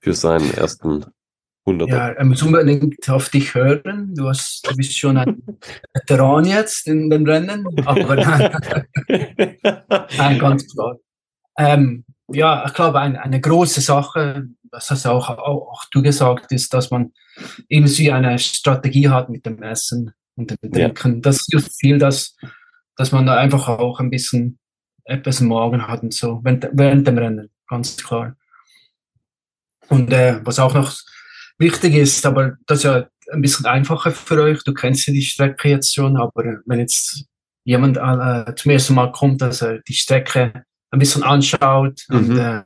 für 0.00 0.14
seinen 0.14 0.52
ersten 0.54 1.04
100. 1.66 1.88
Ja, 1.88 2.08
er 2.10 2.24
muss 2.24 2.42
unbedingt 2.42 3.08
auf 3.10 3.28
dich 3.28 3.54
hören. 3.54 4.14
Du, 4.14 4.28
hast, 4.28 4.66
du 4.68 4.76
bist 4.76 4.96
schon 4.96 5.16
ein 5.16 5.42
Veteran 5.94 6.44
jetzt 6.44 6.86
in 6.86 7.10
den 7.10 7.28
Rennen. 7.28 7.66
Aber 7.84 8.14
nein, 8.14 8.56
nein 10.16 10.38
ganz 10.38 10.72
klar. 10.72 10.96
Ähm, 11.58 12.04
ja, 12.28 12.64
ich 12.66 12.74
glaube, 12.74 13.00
ein, 13.00 13.16
eine 13.16 13.40
große 13.40 13.80
Sache, 13.80 14.48
das 14.70 14.90
hast 14.90 15.06
auch, 15.06 15.30
auch, 15.30 15.38
auch, 15.38 15.84
du 15.90 16.02
gesagt, 16.02 16.52
ist, 16.52 16.74
dass 16.74 16.90
man 16.90 17.12
irgendwie 17.68 18.10
eine 18.10 18.38
Strategie 18.38 19.08
hat 19.08 19.28
mit 19.28 19.46
dem 19.46 19.62
Essen 19.62 20.12
und 20.34 20.50
dem 20.50 20.72
Trinken. 20.72 21.14
Ja. 21.14 21.20
Das 21.20 21.46
hilft 21.50 21.72
viel, 21.78 21.98
dass, 21.98 22.36
dass 22.96 23.12
man 23.12 23.26
da 23.26 23.36
einfach 23.36 23.68
auch 23.68 24.00
ein 24.00 24.10
bisschen 24.10 24.58
etwas 25.04 25.40
im 25.40 25.48
Magen 25.48 25.86
hat 25.86 26.02
und 26.02 26.12
so, 26.12 26.40
während, 26.42 26.68
während 26.72 27.06
dem 27.06 27.18
Rennen, 27.18 27.50
ganz 27.68 27.96
klar. 27.96 28.36
Und 29.88 30.12
äh, 30.12 30.40
was 30.44 30.58
auch 30.58 30.74
noch 30.74 30.96
wichtig 31.58 31.94
ist, 31.94 32.26
aber 32.26 32.56
das 32.66 32.78
ist 32.78 32.84
ja 32.84 33.06
ein 33.32 33.42
bisschen 33.42 33.66
einfacher 33.66 34.10
für 34.10 34.42
euch. 34.42 34.62
Du 34.64 34.74
kennst 34.74 35.06
ja 35.06 35.12
die 35.12 35.22
Strecke 35.22 35.68
jetzt 35.68 35.94
schon, 35.94 36.16
aber 36.16 36.60
wenn 36.66 36.80
jetzt 36.80 37.24
jemand 37.64 37.96
äh, 37.96 38.54
zum 38.56 38.70
ersten 38.72 38.94
Mal 38.94 39.12
kommt, 39.12 39.42
dass 39.42 39.62
er 39.62 39.80
die 39.80 39.94
Strecke 39.94 40.64
ein 40.96 40.98
bisschen 40.98 41.22
anschaut 41.22 42.02
mhm. 42.08 42.16
und 42.16 42.38
äh, 42.38 42.62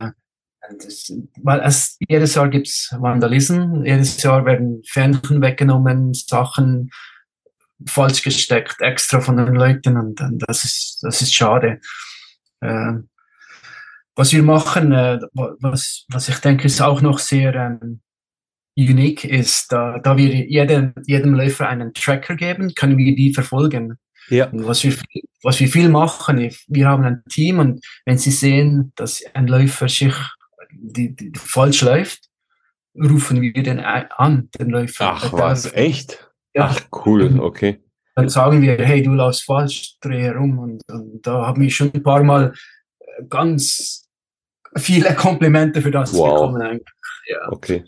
das, 0.78 1.12
weil 1.42 1.60
es 1.60 1.96
jedes 2.08 2.34
Jahr 2.34 2.48
gibt's 2.48 2.94
Vandalismus, 2.96 3.84
jedes 3.84 4.22
Jahr 4.22 4.44
werden 4.44 4.82
Fähnchen 4.86 5.42
weggenommen, 5.42 6.14
Sachen 6.14 6.90
falsch 7.86 8.22
gesteckt, 8.22 8.80
extra 8.80 9.20
von 9.20 9.36
den 9.36 9.54
Leuten 9.54 9.96
und, 9.96 10.20
und 10.20 10.44
das 10.46 10.64
ist, 10.64 10.98
das 11.02 11.22
ist 11.22 11.34
schade. 11.34 11.80
Äh, 12.60 12.92
was 14.14 14.32
wir 14.32 14.42
machen, 14.42 14.92
äh, 14.92 15.18
was, 15.32 16.04
was 16.08 16.28
ich 16.28 16.36
denke, 16.38 16.66
ist 16.66 16.80
auch 16.80 17.00
noch 17.00 17.18
sehr 17.18 17.54
ähm, 17.54 18.00
unique 18.76 19.24
ist, 19.24 19.72
da, 19.72 19.98
da 19.98 20.16
wir 20.16 20.46
jedem, 20.46 20.92
jedem 21.06 21.34
Läufer 21.34 21.68
einen 21.68 21.94
Tracker 21.94 22.36
geben, 22.36 22.74
können 22.74 22.98
wir 22.98 23.14
die 23.14 23.32
verfolgen. 23.32 23.98
Ja. 24.28 24.48
Und 24.50 24.66
was 24.66 24.84
wir, 24.84 24.94
was 25.42 25.58
wir 25.60 25.68
viel 25.68 25.88
machen, 25.88 26.50
wir 26.68 26.88
haben 26.88 27.04
ein 27.04 27.22
Team 27.28 27.58
und 27.58 27.84
wenn 28.04 28.18
sie 28.18 28.30
sehen, 28.30 28.92
dass 28.96 29.22
ein 29.34 29.46
Läufer 29.46 29.88
sich 29.88 30.14
die, 30.72 31.14
die, 31.14 31.32
falsch 31.36 31.82
läuft, 31.82 32.28
rufen 32.94 33.40
wir 33.40 33.52
den 33.52 33.80
an, 33.80 34.48
den 34.58 34.70
Läufer. 34.70 35.12
Ach 35.14 35.32
was, 35.32 35.72
echt? 35.72 36.30
Ja. 36.54 36.70
Ach 36.70 36.80
cool, 37.06 37.40
okay. 37.40 37.82
Dann 38.14 38.28
sagen 38.28 38.60
wir, 38.62 38.76
hey, 38.78 39.02
du 39.02 39.12
laufst 39.12 39.44
falsch, 39.44 39.96
dreh 40.00 40.20
herum. 40.20 40.58
Und, 40.58 40.82
und 40.90 41.26
da 41.26 41.46
haben 41.46 41.62
wir 41.62 41.70
schon 41.70 41.92
ein 41.92 42.02
paar 42.02 42.22
Mal 42.22 42.52
ganz 43.28 44.08
viele 44.76 45.14
Komplimente 45.14 45.80
für 45.80 45.90
das 45.90 46.12
wow. 46.14 46.34
bekommen. 46.34 46.62
Eigentlich. 46.62 46.94
Ja. 47.26 47.50
Okay. 47.50 47.84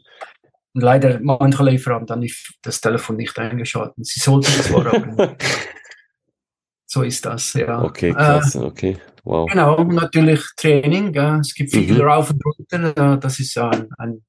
Und 0.75 0.81
leider, 0.81 1.21
manche 1.21 1.63
Läufer 1.63 1.95
haben 1.95 2.07
dann 2.07 2.21
nicht, 2.21 2.55
das 2.63 2.81
Telefon 2.81 3.17
nicht 3.17 3.39
eingeschaltet. 3.39 4.07
Sie 4.07 4.21
sollten 4.21 4.53
es 4.59 4.73
aber. 4.73 5.37
so 6.93 7.02
ist 7.02 7.24
das, 7.24 7.55
ja. 7.55 7.82
Okay, 7.82 8.12
krass, 8.12 8.55
äh, 8.55 8.59
okay. 8.59 8.98
Wow. 9.24 9.48
Genau, 9.48 9.82
natürlich 9.82 10.43
Training. 10.59 11.14
Ja. 11.14 11.39
Es 11.39 11.55
gibt 11.55 11.70
viel 11.70 11.94
mhm. 11.94 12.02
rauf 12.02 12.31
und 12.31 12.44
runter. 12.44 13.16
Das 13.16 13.40
ist 13.40 13.56
ein, 13.56 13.89
ein 13.97 14.23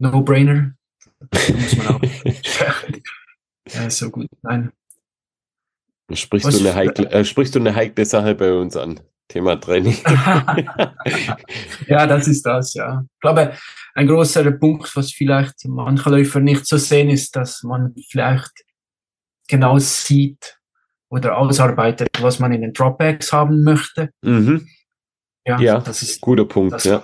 No-Brainer. 0.00 0.74
muss 1.20 1.76
man 1.76 1.86
auch 1.86 2.00
ja, 3.72 3.88
so 3.88 4.10
gut. 4.10 4.26
Nein. 4.42 4.72
Sprichst 6.12 6.52
du, 6.52 6.58
eine 6.58 6.74
heikle, 6.74 7.08
äh, 7.12 7.24
sprichst 7.24 7.54
du 7.54 7.60
eine 7.60 7.72
heikle 7.72 8.04
Sache 8.04 8.34
bei 8.34 8.52
uns 8.52 8.76
an? 8.76 8.98
Thema 9.28 9.54
Training. 9.60 9.96
ja, 11.86 12.06
das 12.08 12.26
ist 12.26 12.44
das, 12.44 12.74
ja. 12.74 13.04
Ich 13.14 13.20
glaube, 13.20 13.56
ein 13.94 14.08
großer 14.08 14.50
Punkt, 14.50 14.94
was 14.96 15.12
vielleicht 15.12 15.54
manche 15.68 16.10
Läufer 16.10 16.40
nicht 16.40 16.66
so 16.66 16.78
sehen, 16.78 17.10
ist, 17.10 17.36
dass 17.36 17.62
man 17.62 17.94
vielleicht 18.10 18.64
genau 19.46 19.78
sieht 19.78 20.58
oder 21.12 21.36
ausarbeitet, 21.36 22.08
was 22.22 22.38
man 22.38 22.52
in 22.52 22.62
den 22.62 22.72
Dropbacks 22.72 23.32
haben 23.32 23.62
möchte. 23.62 24.10
Mhm. 24.22 24.66
Ja, 25.46 25.60
ja, 25.60 25.78
das 25.80 26.02
ist 26.02 26.20
guter 26.20 26.44
Punkt. 26.44 26.72
Dass 26.72 26.84
ja. 26.84 27.02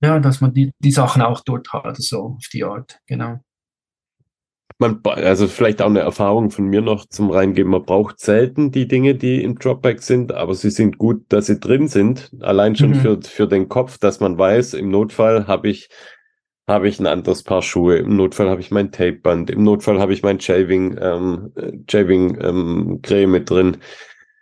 Ja, 0.00 0.18
dass 0.20 0.40
man 0.40 0.52
die, 0.52 0.70
die 0.78 0.92
Sachen 0.92 1.22
auch 1.22 1.40
dort 1.40 1.72
hat, 1.72 1.96
so 1.96 2.36
auf 2.36 2.46
die 2.52 2.62
Art, 2.62 3.00
genau 3.06 3.40
man, 4.78 5.00
also 5.04 5.48
vielleicht 5.48 5.82
auch 5.82 5.88
eine 5.88 6.00
Erfahrung 6.00 6.50
von 6.50 6.66
mir 6.66 6.80
noch 6.80 7.06
zum 7.06 7.30
Reingeben. 7.30 7.72
Man 7.72 7.84
braucht 7.84 8.20
selten 8.20 8.70
die 8.70 8.86
Dinge, 8.86 9.14
die 9.14 9.42
im 9.42 9.58
Dropback 9.58 10.02
sind, 10.02 10.32
aber 10.32 10.54
sie 10.54 10.70
sind 10.70 10.98
gut, 10.98 11.24
dass 11.28 11.46
sie 11.46 11.58
drin 11.58 11.88
sind. 11.88 12.30
Allein 12.40 12.76
schon 12.76 12.90
mhm. 12.90 12.94
für, 12.96 13.22
für 13.22 13.48
den 13.48 13.68
Kopf, 13.68 13.98
dass 13.98 14.20
man 14.20 14.38
weiß, 14.38 14.74
im 14.74 14.90
Notfall 14.90 15.46
habe 15.46 15.68
ich, 15.68 15.88
habe 16.68 16.88
ich 16.88 17.00
ein 17.00 17.06
anderes 17.06 17.42
Paar 17.42 17.62
Schuhe. 17.62 17.96
Im 17.96 18.16
Notfall 18.16 18.48
habe 18.48 18.60
ich 18.60 18.70
mein 18.70 18.92
Tapeband. 18.92 19.50
Im 19.50 19.64
Notfall 19.64 19.98
habe 19.98 20.12
ich 20.12 20.22
mein 20.22 20.40
Shaving, 20.40 20.98
ähm, 21.00 21.52
Shaving, 21.90 22.38
ähm, 22.40 23.00
Creme 23.02 23.32
mit 23.32 23.50
drin. 23.50 23.78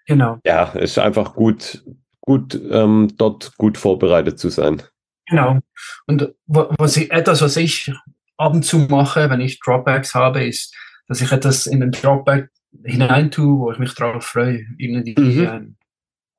Genau. 0.06 0.38
Ja, 0.44 0.64
ist 0.70 0.98
einfach 0.98 1.34
gut, 1.34 1.84
gut, 2.20 2.60
ähm, 2.70 3.08
dort 3.16 3.56
gut 3.56 3.78
vorbereitet 3.78 4.38
zu 4.38 4.48
sein. 4.48 4.82
Genau. 5.28 5.58
Und 6.06 6.34
was 6.46 6.96
ich, 6.96 7.10
etwas, 7.10 7.42
was 7.42 7.56
ich 7.56 7.92
ab 8.36 8.54
und 8.54 8.64
zu 8.64 8.78
mache, 8.78 9.30
wenn 9.30 9.40
ich 9.40 9.60
Dropbacks 9.60 10.14
habe, 10.14 10.44
ist, 10.44 10.74
dass 11.08 11.20
ich 11.20 11.32
etwas 11.32 11.66
in 11.66 11.80
den 11.80 11.92
Dropback 11.92 12.50
hinein 12.84 13.30
tue, 13.30 13.58
wo 13.58 13.72
ich 13.72 13.78
mich 13.78 13.94
darauf 13.94 14.24
freue. 14.24 14.64
Irgendwie 14.78 15.14
mhm. 15.18 15.46
ein 15.46 15.76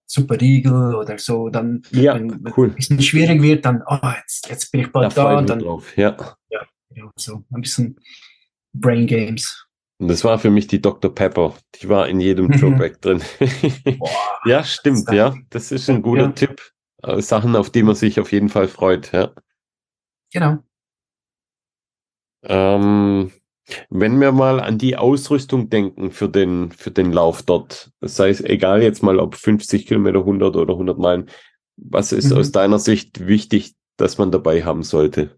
Super 0.07 0.39
Riegel 0.39 0.95
oder 0.95 1.17
so. 1.17 1.49
Dann, 1.49 1.83
ja, 1.91 2.15
wenn, 2.15 2.43
wenn 2.43 2.53
cool. 2.55 2.67
es 2.67 2.71
ein 2.71 2.75
bisschen 2.75 3.01
schwierig 3.01 3.41
wird, 3.41 3.65
dann, 3.65 3.83
oh, 3.85 3.97
jetzt, 4.19 4.49
jetzt 4.49 4.71
bin 4.71 4.81
ich 4.81 4.91
bald 4.91 5.15
da. 5.15 5.23
da 5.23 5.37
und 5.37 5.49
dann, 5.49 5.59
drauf. 5.59 5.95
Ja. 5.97 6.15
ja. 6.49 6.61
Ja, 6.95 7.11
so 7.15 7.43
ein 7.51 7.61
bisschen 7.61 7.99
Brain 8.73 9.05
Games. 9.05 9.67
Und 9.99 10.07
das 10.09 10.23
war 10.23 10.39
für 10.39 10.49
mich 10.49 10.67
die 10.67 10.81
Dr. 10.81 11.13
Pepper. 11.13 11.55
Die 11.75 11.89
war 11.89 12.07
in 12.07 12.19
jedem 12.19 12.47
mhm. 12.47 12.59
Dropback 12.59 13.01
drin. 13.01 13.21
ja, 14.45 14.63
stimmt, 14.63 15.11
ja. 15.11 15.35
Das 15.49 15.71
ist 15.71 15.89
ein 15.89 16.01
guter 16.01 16.23
ja. 16.23 16.31
Tipp. 16.31 16.61
Äh, 17.03 17.21
Sachen, 17.21 17.55
auf 17.55 17.69
die 17.69 17.83
man 17.83 17.95
sich 17.95 18.19
auf 18.19 18.31
jeden 18.31 18.49
Fall 18.49 18.67
freut, 18.67 19.11
ja. 19.11 19.31
Genau. 20.33 20.57
Ähm, 22.43 23.31
wenn 23.89 24.19
wir 24.19 24.31
mal 24.31 24.59
an 24.59 24.77
die 24.77 24.95
Ausrüstung 24.95 25.69
denken 25.69 26.11
für 26.11 26.29
den, 26.29 26.71
für 26.71 26.91
den 26.91 27.11
Lauf 27.11 27.43
dort, 27.43 27.91
sei 28.01 28.29
es 28.29 28.41
egal 28.41 28.81
jetzt 28.81 29.03
mal 29.03 29.19
ob 29.19 29.35
50 29.35 29.87
Kilometer, 29.87 30.19
100 30.19 30.55
oder 30.55 30.73
100 30.73 30.97
Meilen, 30.97 31.29
was 31.75 32.11
ist 32.11 32.31
mhm. 32.31 32.37
aus 32.37 32.51
deiner 32.51 32.79
Sicht 32.79 33.27
wichtig, 33.27 33.75
dass 33.97 34.17
man 34.17 34.31
dabei 34.31 34.63
haben 34.63 34.83
sollte? 34.83 35.37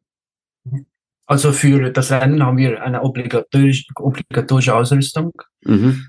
Also 1.25 1.51
für 1.51 1.91
das 1.91 2.11
Rennen 2.11 2.43
haben 2.43 2.57
wir 2.57 2.81
eine 2.81 3.03
obligatorische, 3.03 3.85
obligatorische 3.95 4.73
Ausrüstung. 4.73 5.31
Mhm. 5.63 6.07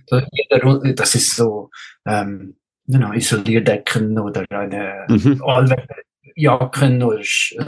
Das 0.96 1.14
ist 1.14 1.36
so 1.36 1.70
ähm, 2.06 2.56
genau, 2.86 3.12
Isolierdecken 3.12 4.18
oder 4.18 4.44
eine 4.50 5.06
mhm. 5.08 5.40
Jacken 6.36 7.02
oder 7.02 7.22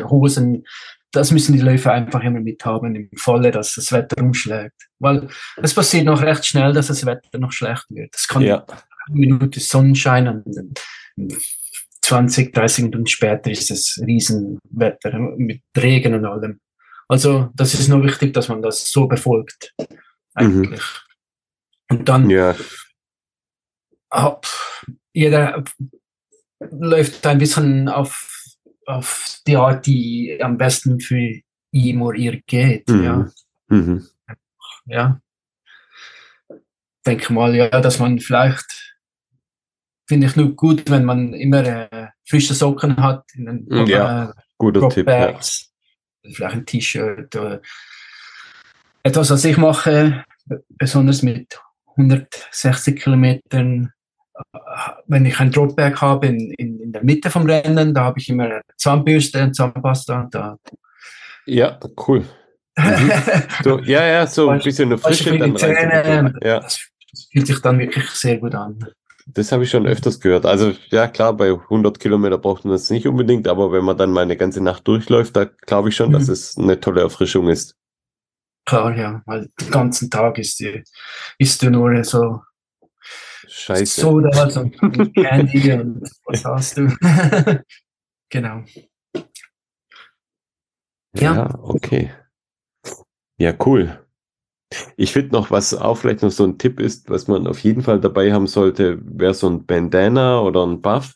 Hosen, 0.09 0.65
das 1.13 1.31
müssen 1.31 1.53
die 1.53 1.61
Läufer 1.61 1.93
einfach 1.93 2.23
immer 2.23 2.41
mithaben 2.41 2.97
im 2.97 3.11
Falle, 3.17 3.51
dass 3.51 3.75
das 3.75 3.93
Wetter 3.93 4.21
umschlägt. 4.23 4.89
Weil 4.99 5.29
es 5.57 5.75
passiert 5.75 6.07
noch 6.07 6.23
recht 6.23 6.47
schnell, 6.47 6.73
dass 6.73 6.87
das 6.87 7.05
Wetter 7.05 7.39
noch 7.39 7.53
schlecht 7.53 7.85
wird. 7.91 8.15
Es 8.15 8.27
kann 8.27 8.43
ja. 8.43 8.65
eine 9.07 9.17
Minute 9.17 9.61
Sonnenschein 9.61 10.29
und 10.29 10.81
20, 12.03 12.53
30 12.53 12.85
Minuten 12.85 13.07
später 13.07 13.51
ist 13.51 13.71
es 13.71 14.01
Riesenwetter 14.05 15.19
mit 15.19 15.63
Regen 15.77 16.15
und 16.15 16.25
allem. 16.25 16.61
Also 17.09 17.51
das 17.55 17.75
ist 17.75 17.89
nur 17.89 18.03
wichtig, 18.03 18.33
dass 18.33 18.49
man 18.49 18.63
das 18.63 18.91
so 18.91 19.07
befolgt. 19.07 19.75
Eigentlich. 20.35 20.81
Mhm. 20.81 21.97
Und 21.97 22.09
dann 22.09 22.31
ja. 22.31 22.57
ab, 24.09 24.47
jeder 25.13 25.63
läuft 26.71 27.27
ein 27.27 27.39
bisschen 27.39 27.89
auf 27.89 28.32
auf 28.87 29.41
die 29.47 29.57
Art, 29.57 29.87
die 29.87 30.39
am 30.41 30.59
besten 30.59 31.01
für 31.01 31.41
ihn 31.71 32.01
oder 32.01 32.19
ihr 32.19 32.41
geht. 32.43 32.89
Mhm. 32.89 33.05
Ja. 33.05 33.31
Mhm. 33.69 34.07
ja. 34.87 35.21
Denke 37.05 37.33
mal, 37.33 37.55
ja, 37.55 37.69
dass 37.69 37.99
man 37.99 38.21
vielleicht, 38.21 38.97
finde 40.07 40.27
ich 40.27 40.37
nur 40.37 40.55
gut, 40.55 40.89
wenn 40.91 41.05
man 41.05 41.33
immer 41.33 41.93
äh, 41.93 42.09
frische 42.25 42.55
Socken 42.55 42.97
hat. 42.99 43.25
In 43.35 43.47
den, 43.47 43.67
mhm, 43.69 43.87
ja, 43.87 44.31
äh, 44.31 44.33
guter 44.59 44.89
Tipp. 44.89 45.09
Ja. 45.09 45.39
Vielleicht 46.23 46.57
ein 46.57 46.67
T-Shirt. 46.67 47.37
Etwas, 49.03 49.31
was 49.31 49.45
ich 49.45 49.57
mache, 49.57 50.25
besonders 50.69 51.23
mit 51.23 51.59
160 51.97 53.03
Kilometern 53.03 53.93
wenn 55.07 55.27
ich 55.27 55.39
ein 55.41 55.51
Dropback 55.51 56.01
habe 56.01 56.27
in, 56.27 56.53
in, 56.53 56.72
in 56.93 56.95
der 56.95 57.05
Mitte 57.05 57.31
vom 57.31 57.47
Rennen, 57.47 57.95
da 57.95 58.05
habe 58.05 58.19
ich 58.19 58.29
immer 58.29 58.61
Zahnbürste 58.77 59.43
und 59.43 59.57
Zahnpasta. 59.57 60.29
Da. 60.31 60.59
Ja, 61.47 61.81
cool. 62.07 62.25
Mhm. 62.77 63.13
so, 63.65 63.79
ja, 63.81 64.07
ja, 64.07 64.27
so 64.27 64.51
ein 64.51 64.61
bisschen 64.61 64.91
eine 64.91 64.99
Frische 64.99 65.39
dann 65.39 65.57
Zähne, 65.57 66.35
ja. 66.43 66.61
Das 66.61 66.79
fühlt 67.31 67.47
sich 67.47 67.61
dann 67.61 67.79
wirklich 67.79 68.09
sehr 68.11 68.39
gut 68.39 68.55
an. 68.55 68.79
Das 69.27 69.53
habe 69.53 69.65
ich 69.65 69.71
schon 69.71 69.87
öfters 69.87 70.21
gehört. 70.21 70.45
Also 70.45 70.75
ja, 70.91 71.07
klar, 71.07 71.33
bei 71.33 71.53
100 71.53 71.99
Kilometer 71.99 72.39
braucht 72.39 72.65
man 72.65 72.73
das 72.73 72.91
nicht 72.91 73.07
unbedingt, 73.07 73.49
aber 73.49 73.73
wenn 73.73 73.85
man 73.85 73.97
dann 73.97 74.11
mal 74.11 74.23
eine 74.23 74.37
ganze 74.37 74.63
Nacht 74.63 74.87
durchläuft, 74.87 75.37
da 75.37 75.45
glaube 75.45 75.89
ich 75.89 75.97
schon, 75.97 76.09
mhm. 76.09 76.15
dass 76.15 76.29
es 76.29 76.59
eine 76.59 76.79
tolle 76.79 77.01
Erfrischung 77.01 77.49
ist. 77.49 77.77
Klar, 78.67 78.97
ja, 78.97 79.23
weil 79.27 79.49
den 79.61 79.71
ganzen 79.71 80.11
Tag 80.11 80.39
ist, 80.39 80.61
die, 80.61 80.85
ist 81.39 81.63
du 81.63 81.71
nur 81.71 82.05
so 82.05 82.41
Scheiße. 83.49 84.01
Soda 84.01 84.49
und 84.61 85.15
Candy 85.15 85.73
und 85.73 86.09
was 86.27 86.45
hast 86.45 86.79
du. 86.79 86.89
genau. 88.29 88.63
Ja. 91.15 91.35
ja, 91.35 91.59
okay. 91.63 92.11
Ja, 93.39 93.55
cool. 93.67 93.99
Ich 94.97 95.13
finde 95.13 95.33
noch, 95.33 95.51
was 95.51 95.75
auch 95.75 95.97
vielleicht 95.97 96.23
noch 96.23 96.31
so 96.31 96.45
ein 96.45 96.59
Tipp 96.59 96.81
ist, 96.81 97.11
was 97.11 97.29
man 97.29 97.47
auf 97.47 97.59
jeden 97.59 97.83
Fall 97.83 98.01
dabei 98.01 98.33
haben 98.33 98.47
sollte, 98.47 98.99
wäre 99.03 99.35
so 99.35 99.49
ein 99.49 99.67
Bandana 99.67 100.41
oder 100.41 100.67
ein 100.67 100.81
Buff. 100.81 101.15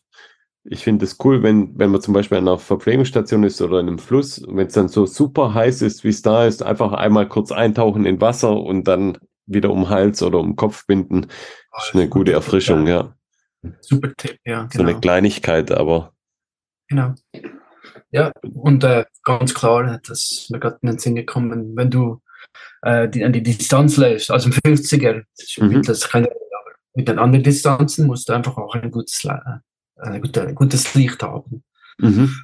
Ich 0.64 0.82
finde 0.82 1.04
es 1.04 1.16
cool, 1.24 1.42
wenn, 1.42 1.78
wenn 1.78 1.90
man 1.90 2.00
zum 2.00 2.12
Beispiel 2.12 2.38
an 2.38 2.48
einer 2.48 2.58
Verpflegungsstation 2.58 3.44
ist 3.44 3.62
oder 3.62 3.80
in 3.80 3.88
einem 3.88 3.98
Fluss, 3.98 4.42
wenn 4.48 4.66
es 4.66 4.74
dann 4.74 4.88
so 4.88 5.06
super 5.06 5.54
heiß 5.54 5.82
ist, 5.82 6.04
wie 6.04 6.08
es 6.08 6.22
da 6.22 6.46
ist, 6.46 6.62
einfach 6.62 6.92
einmal 6.92 7.28
kurz 7.28 7.52
eintauchen 7.52 8.04
in 8.04 8.20
Wasser 8.20 8.60
und 8.60 8.84
dann 8.84 9.16
wieder 9.46 9.70
um 9.70 9.88
Hals 9.88 10.22
oder 10.22 10.38
um 10.38 10.56
Kopf 10.56 10.86
binden. 10.86 11.26
Oh, 11.72 11.78
ist 11.78 11.94
eine 11.94 12.08
gute 12.08 12.32
Erfrischung, 12.32 12.86
ja. 12.86 13.14
Super 13.80 14.12
Tipp, 14.16 14.38
ja. 14.44 14.62
Genau. 14.62 14.72
So 14.72 14.80
eine 14.80 14.90
genau. 14.90 15.00
Kleinigkeit, 15.00 15.70
aber. 15.72 16.12
Genau. 16.88 17.14
Ja, 18.10 18.32
und 18.54 18.84
äh, 18.84 19.04
ganz 19.24 19.54
klar, 19.54 20.00
das 20.06 20.30
ist 20.30 20.50
mir 20.50 20.60
gerade 20.60 20.78
in 20.82 20.88
den 20.88 20.98
Sinn 20.98 21.16
gekommen, 21.16 21.76
wenn 21.76 21.90
du 21.90 22.22
äh, 22.82 23.08
die, 23.08 23.24
an 23.24 23.32
die 23.32 23.42
Distanz 23.42 23.96
läufst, 23.96 24.30
also 24.30 24.48
im 24.48 24.54
50er, 24.54 25.24
das, 25.36 25.56
mhm. 25.58 25.82
das 25.82 26.08
keine, 26.08 26.28
aber 26.28 26.76
mit 26.94 27.08
den 27.08 27.18
anderen 27.18 27.42
Distanzen 27.42 28.06
musst 28.06 28.28
du 28.28 28.32
einfach 28.32 28.56
auch 28.56 28.74
ein 28.74 28.90
gutes, 28.90 29.24
äh, 29.24 29.60
ein 29.96 30.54
gutes 30.54 30.94
Licht 30.94 31.22
haben. 31.22 31.64
Mhm. 31.98 32.34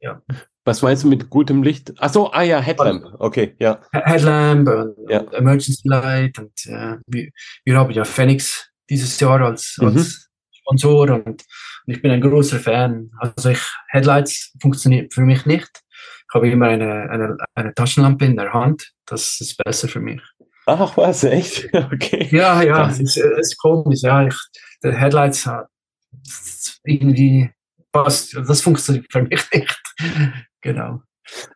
Ja. 0.00 0.22
Was 0.66 0.82
meinst 0.82 1.04
du 1.04 1.08
mit 1.08 1.30
gutem 1.30 1.62
Licht? 1.62 1.92
Ach 1.98 2.12
so, 2.12 2.32
ah 2.32 2.42
ja, 2.42 2.58
Headlamp. 2.58 3.06
Okay, 3.20 3.54
ja. 3.60 3.80
Headlamp 3.92 4.68
und, 4.68 4.96
ja. 5.08 5.20
und 5.20 5.32
Emergency 5.32 5.76
Light 5.84 6.40
und 6.40 6.66
äh, 6.66 6.96
wir, 7.06 7.30
wir 7.64 7.76
haben 7.78 7.92
ja 7.92 8.04
Phoenix 8.04 8.68
dieses 8.90 9.18
Jahr 9.20 9.40
als, 9.42 9.76
mhm. 9.80 9.86
als 9.86 10.28
Sponsor 10.50 11.08
und, 11.10 11.24
und, 11.24 11.44
ich 11.86 12.02
bin 12.02 12.10
ein 12.10 12.20
großer 12.20 12.58
Fan. 12.58 13.12
Also 13.18 13.50
ich, 13.50 13.60
Headlights 13.90 14.56
funktioniert 14.60 15.14
für 15.14 15.20
mich 15.20 15.46
nicht. 15.46 15.70
Ich 16.28 16.34
habe 16.34 16.50
immer 16.50 16.66
eine, 16.66 17.10
eine, 17.10 17.36
eine 17.54 17.72
Taschenlampe 17.72 18.24
in 18.24 18.36
der 18.36 18.52
Hand. 18.52 18.90
Das 19.06 19.40
ist 19.40 19.56
besser 19.58 19.86
für 19.86 20.00
mich. 20.00 20.20
Ach 20.66 20.96
was, 20.96 21.22
echt? 21.22 21.68
Okay. 21.74 22.26
Ja, 22.32 22.60
ja, 22.62 22.90
es 22.90 22.98
ist, 22.98 23.16
ist 23.16 23.56
komisch. 23.58 24.00
Ja, 24.02 24.26
ich, 24.26 24.36
der 24.82 24.94
Headlights 24.94 25.46
hat 25.46 25.68
irgendwie 26.82 27.52
passt. 27.92 28.34
Das 28.34 28.60
funktioniert 28.60 29.06
für 29.10 29.22
mich 29.22 29.44
nicht. 29.54 29.82
Genau. 30.72 31.00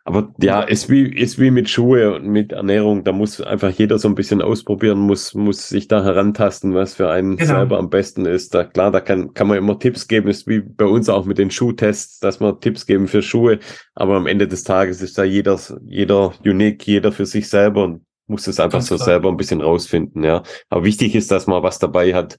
Aber 0.05 0.35
ja, 0.41 0.63
ist 0.63 0.91
wie, 0.91 1.05
ist 1.05 1.39
wie 1.39 1.51
mit 1.51 1.71
Schuhe 1.71 2.15
und 2.17 2.27
mit 2.27 2.53
Ernährung. 2.53 3.05
Da 3.05 3.13
muss 3.13 3.41
einfach 3.41 3.71
jeder 3.71 3.99
so 3.99 4.09
ein 4.09 4.15
bisschen 4.15 4.43
ausprobieren, 4.43 4.99
muss, 4.99 5.35
muss 5.35 5.69
sich 5.69 5.87
da 5.87 6.03
herantasten, 6.03 6.75
was 6.75 6.95
für 6.95 7.11
einen 7.11 7.37
genau. 7.37 7.55
selber 7.55 7.79
am 7.79 7.89
besten 7.89 8.27
ist. 8.27 8.55
Da, 8.55 8.65
klar, 8.65 8.91
da 8.91 9.01
kann, 9.01 9.33
kann 9.33 9.47
man 9.47 9.59
immer 9.59 9.79
Tipps 9.79 10.09
geben. 10.09 10.29
Ist 10.29 10.49
wie 10.49 10.61
bei 10.61 10.87
uns 10.87 11.09
auch 11.09 11.25
mit 11.25 11.39
den 11.39 11.51
Schuhtests, 11.51 12.19
dass 12.19 12.41
wir 12.41 12.59
Tipps 12.59 12.87
geben 12.87 13.07
für 13.07 13.23
Schuhe. 13.23 13.61
Aber 13.95 14.17
am 14.17 14.27
Ende 14.27 14.49
des 14.49 14.65
Tages 14.65 15.03
ist 15.03 15.17
da 15.17 15.25
jeder, 15.25 15.59
jeder 15.85 16.33
unique, 16.45 16.87
jeder 16.87 17.13
für 17.13 17.27
sich 17.27 17.49
selber 17.49 17.85
und 17.85 18.05
muss 18.27 18.47
es 18.47 18.61
einfach 18.61 18.79
Ganz 18.79 18.87
so 18.87 18.97
klar. 18.97 19.07
selber 19.07 19.29
ein 19.29 19.37
bisschen 19.37 19.61
rausfinden, 19.61 20.23
ja. 20.25 20.43
Aber 20.69 20.85
wichtig 20.85 21.15
ist, 21.15 21.31
dass 21.31 21.47
man 21.47 21.63
was 21.63 21.79
dabei 21.79 22.15
hat, 22.15 22.39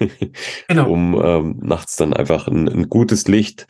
genau. 0.68 0.90
um 0.90 1.20
ähm, 1.22 1.60
nachts 1.62 1.96
dann 1.96 2.12
einfach 2.12 2.48
ein, 2.48 2.68
ein 2.68 2.88
gutes 2.88 3.28
Licht 3.28 3.66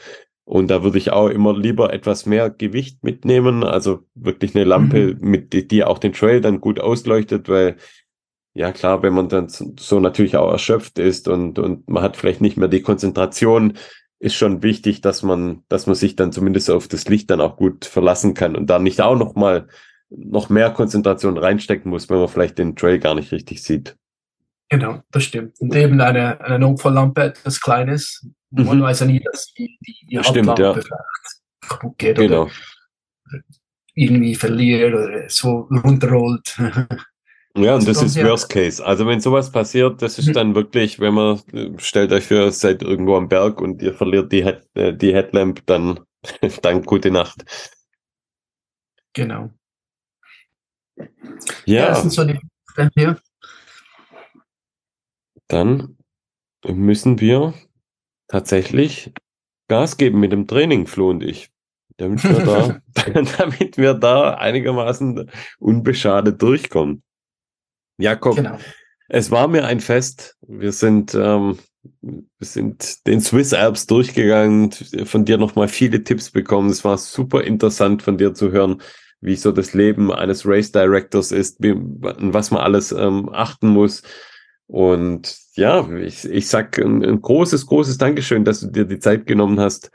und 0.51 0.67
da 0.69 0.83
würde 0.83 0.99
ich 0.99 1.13
auch 1.13 1.29
immer 1.29 1.57
lieber 1.57 1.93
etwas 1.93 2.27
mehr 2.27 2.51
Gewicht 2.51 3.05
mitnehmen, 3.05 3.63
also 3.63 4.01
wirklich 4.17 4.57
eine 4.57 4.65
Lampe, 4.65 5.15
mhm. 5.15 5.31
mit 5.31 5.53
die, 5.53 5.69
die 5.69 5.85
auch 5.85 5.99
den 5.99 6.13
Trail 6.13 6.41
dann 6.41 6.61
gut 6.61 6.81
ausleuchtet, 6.81 7.49
weil 7.49 7.77
ja 8.53 8.73
klar, 8.73 9.01
wenn 9.05 9.15
man 9.15 9.29
dann 9.29 9.47
so 9.49 10.01
natürlich 10.01 10.37
auch 10.37 10.51
erschöpft 10.51 10.99
ist 10.99 11.29
und, 11.29 11.61
und 11.61 11.89
man 11.89 12.03
hat 12.03 12.17
vielleicht 12.17 12.41
nicht 12.41 12.57
mehr 12.57 12.67
die 12.67 12.83
Konzentration, 12.83 13.75
ist 14.19 14.35
schon 14.35 14.65
wichtig, 14.65 15.01
dass 15.01 15.23
man, 15.23 15.63
dass 15.69 15.87
man 15.87 15.95
sich 15.95 16.17
dann 16.17 16.33
zumindest 16.33 16.69
auf 16.69 16.89
das 16.89 17.09
Licht 17.09 17.31
dann 17.31 17.41
auch 17.41 17.57
gut 17.57 17.85
verlassen 17.85 18.35
kann 18.35 18.57
und 18.57 18.69
da 18.69 18.81
nicht 18.81 19.01
auch 19.01 19.17
noch 19.17 19.37
mal 19.37 19.69
noch 20.09 20.49
mehr 20.49 20.71
Konzentration 20.71 21.39
reinstecken 21.39 21.93
muss, 21.93 22.11
wenn 22.11 22.19
man 22.19 22.27
vielleicht 22.27 22.59
den 22.59 22.75
Trail 22.75 22.99
gar 22.99 23.15
nicht 23.15 23.31
richtig 23.31 23.63
sieht. 23.63 23.97
Genau, 24.71 25.03
das 25.11 25.25
stimmt. 25.25 25.61
Und 25.61 25.75
eben 25.75 26.01
eine, 26.01 26.41
eine 26.41 26.59
Notfalllampe, 26.61 27.23
etwas 27.23 27.61
Kleines. 27.61 28.25
Mhm. 28.51 28.67
Man 28.67 28.83
weiß 28.83 29.01
ja 29.01 29.07
nie, 29.07 29.21
dass 29.21 29.53
die, 29.55 29.77
die, 29.87 30.07
die 30.07 30.19
Hauptlampe 30.19 30.63
ja. 30.63 30.73
vielleicht 30.73 31.41
kaputt 31.61 31.99
geht 31.99 32.17
genau. 32.17 32.43
oder 32.43 32.53
irgendwie 33.95 34.35
verliert 34.37 34.95
oder 34.95 35.29
so 35.29 35.69
runterrollt. 35.71 36.57
Ja, 37.57 37.75
und 37.75 37.89
das 37.89 38.01
ist 38.01 38.15
ja. 38.15 38.25
Worst 38.25 38.49
Case. 38.49 38.85
Also 38.85 39.07
wenn 39.09 39.21
sowas 39.21 39.51
passiert, 39.51 40.01
das 40.03 40.21
ist 40.21 40.29
mhm. 40.29 40.33
dann 40.35 40.55
wirklich, 40.55 41.01
wenn 41.01 41.15
man, 41.15 41.43
stellt 41.79 42.13
euch 42.13 42.25
für, 42.25 42.53
seid 42.53 42.81
irgendwo 42.83 43.17
am 43.17 43.29
Berg 43.29 43.61
und 43.61 43.83
ihr 43.83 43.93
verliert 43.93 44.31
die, 44.31 44.45
Head, 44.45 44.69
äh, 44.75 44.95
die 44.95 45.13
Headlamp, 45.13 45.67
dann, 45.67 45.99
dann 46.63 46.83
gute 46.85 47.11
Nacht. 47.11 47.45
Genau. 49.15 49.51
Ja. 50.97 51.07
ja 51.65 51.89
das 51.89 52.03
sind 52.03 52.13
so 52.13 52.25
die 52.25 52.39
hier 52.95 53.21
dann 55.51 55.97
müssen 56.67 57.21
wir 57.21 57.55
tatsächlich 58.29 59.13
Gas 59.69 59.97
geben 59.97 60.21
mit 60.21 60.33
dem 60.33 60.47
Training, 60.47 60.87
Flo 60.87 61.11
und 61.11 61.23
ich. 61.23 61.51
Damit 61.97 62.25
wir 62.25 62.41
da, 62.45 62.81
damit 63.39 63.77
wir 63.77 63.95
da 63.95 64.35
einigermaßen 64.35 65.31
unbeschadet 65.59 66.41
durchkommen. 66.41 67.03
Jakob, 67.99 68.37
genau. 68.37 68.59
es 69.09 69.31
war 69.31 69.49
mir 69.49 69.67
ein 69.67 69.81
Fest. 69.81 70.37
Wir 70.47 70.73
sind, 70.73 71.15
ähm, 71.15 71.59
wir 72.01 72.23
sind 72.41 73.07
den 73.07 73.21
Swiss 73.21 73.53
Alps 73.53 73.87
durchgegangen, 73.87 74.73
von 74.73 75.25
dir 75.25 75.37
nochmal 75.37 75.69
viele 75.69 76.03
Tipps 76.05 76.31
bekommen. 76.31 76.71
Es 76.71 76.85
war 76.85 76.97
super 76.97 77.43
interessant 77.43 78.03
von 78.03 78.17
dir 78.17 78.35
zu 78.35 78.53
hören, 78.53 78.81
wie 79.21 79.37
so 79.37 79.53
das 79.53 79.75
Leben 79.75 80.13
eines 80.13 80.47
Race 80.47 80.73
Directors 80.73 81.33
ist, 81.33 81.57
wie, 81.61 81.75
was 81.77 82.51
man 82.51 82.63
alles 82.63 82.93
ähm, 82.93 83.29
achten 83.31 83.69
muss. 83.69 84.03
Und 84.71 85.37
ja, 85.55 85.89
ich, 85.97 86.25
ich 86.25 86.47
sag 86.47 86.79
ein, 86.79 87.05
ein, 87.05 87.21
großes, 87.21 87.67
großes 87.67 87.99
Dankeschön, 87.99 88.45
dass 88.45 88.61
du 88.61 88.69
dir 88.69 88.85
die 88.85 89.01
Zeit 89.01 89.27
genommen 89.27 89.59
hast. 89.59 89.91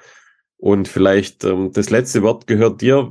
Und 0.58 0.90
vielleicht 0.90 1.46
ähm, 1.46 1.72
das 1.74 1.90
letzte 1.90 2.24
Wort 2.24 2.46
gehört 2.46 2.82
dir. 2.82 3.10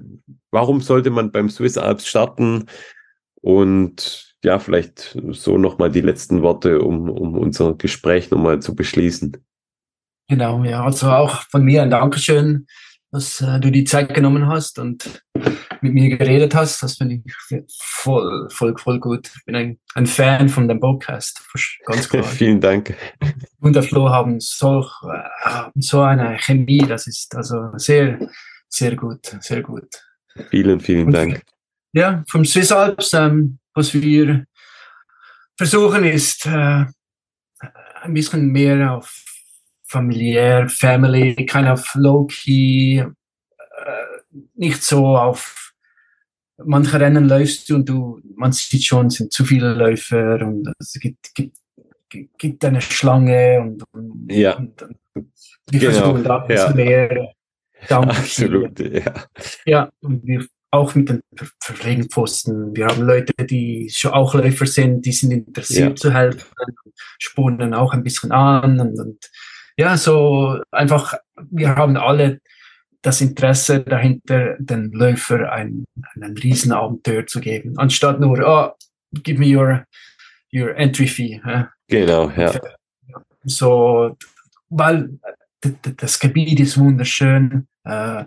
Warum 0.50 0.82
sollte 0.82 1.08
man 1.08 1.32
beim 1.32 1.48
Swiss 1.48 1.78
Alps 1.78 2.06
starten? 2.06 2.66
Und 3.40 4.34
ja, 4.44 4.58
vielleicht 4.58 5.16
so 5.30 5.56
nochmal 5.56 5.90
die 5.90 6.02
letzten 6.02 6.42
Worte, 6.42 6.82
um, 6.82 7.08
um 7.08 7.38
unser 7.38 7.74
Gespräch 7.74 8.30
nochmal 8.30 8.60
zu 8.60 8.74
beschließen. 8.74 9.38
Genau, 10.28 10.64
ja, 10.64 10.84
also 10.84 11.08
auch 11.10 11.42
von 11.50 11.64
mir 11.64 11.82
ein 11.82 11.90
Dankeschön 11.90 12.66
dass 13.14 13.40
äh, 13.40 13.60
du 13.60 13.70
die 13.70 13.84
Zeit 13.84 14.12
genommen 14.12 14.48
hast 14.48 14.80
und 14.80 15.22
mit 15.84 15.92
mir 15.92 16.16
geredet 16.16 16.54
hast. 16.54 16.82
Das 16.82 16.96
finde 16.96 17.16
ich 17.16 17.62
voll, 17.78 18.48
voll, 18.50 18.76
voll 18.78 18.98
gut. 18.98 19.30
Ich 19.36 19.44
bin 19.44 19.54
ein, 19.54 19.78
ein 19.94 20.06
Fan 20.06 20.48
von 20.48 20.66
dem 20.66 20.80
Podcast, 20.80 21.42
ganz 21.84 22.08
klar. 22.08 22.24
Vielen 22.40 22.60
Dank. 22.60 22.96
Und 23.60 23.76
der 23.76 23.82
Flo 23.82 24.08
haben 24.08 24.40
so, 24.40 24.80
äh, 24.80 25.70
so 25.76 26.00
eine 26.00 26.38
Chemie, 26.38 26.78
das 26.78 27.06
ist 27.06 27.36
also 27.36 27.70
sehr, 27.76 28.18
sehr 28.68 28.96
gut, 28.96 29.36
sehr 29.40 29.62
gut. 29.62 29.88
Vielen, 30.50 30.80
vielen 30.80 31.06
und, 31.06 31.12
Dank. 31.12 31.42
Ja, 31.92 32.24
vom 32.28 32.44
Swiss 32.46 32.72
Alps, 32.72 33.12
ähm, 33.12 33.58
was 33.74 33.92
wir 33.92 34.46
versuchen 35.56 36.04
ist, 36.04 36.46
äh, 36.46 36.86
ein 38.02 38.14
bisschen 38.14 38.50
mehr 38.50 38.94
auf 38.94 39.22
familiär, 39.86 40.66
Family, 40.68 41.36
kind 41.46 41.68
of 41.68 41.86
low-key, 41.94 43.00
äh, 43.00 43.06
nicht 44.54 44.82
so 44.82 45.16
auf 45.16 45.63
manche 46.58 47.00
Rennen 47.00 47.28
läufst 47.28 47.68
du 47.68 47.76
und 47.76 47.88
du, 47.88 48.20
man 48.36 48.52
sieht 48.52 48.84
schon, 48.84 49.06
es 49.06 49.14
sind 49.14 49.32
zu 49.32 49.44
viele 49.44 49.74
Läufer 49.74 50.40
und 50.46 50.72
es 50.78 50.92
gibt, 50.94 51.34
gibt, 51.34 51.58
gibt 52.38 52.64
eine 52.64 52.80
Schlange 52.80 53.60
und, 53.60 53.84
und, 53.92 54.32
ja. 54.32 54.56
und, 54.56 54.82
und 54.82 55.32
wir 55.70 55.80
genau. 55.80 55.92
versuchen 55.92 56.24
da 56.24 56.42
ein 56.42 56.48
bisschen 56.48 56.78
ja. 56.78 56.84
mehr. 56.84 57.32
Absolut, 57.88 58.80
ja. 58.80 59.14
Ja, 59.66 59.90
und 60.00 60.24
wir 60.26 60.46
auch 60.70 60.94
mit 60.94 61.08
den 61.08 61.20
Verpflegungspfosten. 61.60 62.74
Wir 62.74 62.86
haben 62.86 63.02
Leute, 63.02 63.32
die 63.46 63.88
schon 63.94 64.12
auch 64.12 64.34
Läufer 64.34 64.66
sind, 64.66 65.06
die 65.06 65.12
sind 65.12 65.30
interessiert 65.30 65.90
ja. 65.90 65.94
zu 65.94 66.12
helfen, 66.12 66.46
spuren 67.18 67.74
auch 67.74 67.92
ein 67.92 68.02
bisschen 68.02 68.32
an 68.32 68.80
und, 68.80 68.98
und 68.98 69.30
ja, 69.76 69.96
so 69.96 70.60
einfach, 70.70 71.14
wir 71.50 71.76
haben 71.76 71.96
alle 71.96 72.40
das 73.04 73.20
Interesse 73.20 73.80
dahinter, 73.80 74.56
den 74.58 74.90
Läufer 74.92 75.52
ein, 75.52 75.84
einen 76.14 76.36
Riesenabenteuer 76.38 77.26
zu 77.26 77.40
geben, 77.40 77.74
anstatt 77.76 78.18
nur, 78.18 78.40
oh, 78.44 78.70
give 79.22 79.38
me 79.38 79.54
your, 79.54 79.84
your 80.52 80.74
entry 80.76 81.06
fee. 81.06 81.40
Genau, 81.86 82.30
ja. 82.30 82.58
So, 83.44 84.16
weil 84.70 85.18
das 85.96 86.18
Gebiet 86.18 86.60
ist 86.60 86.78
wunderschön. 86.78 87.68
Äh, 87.84 88.24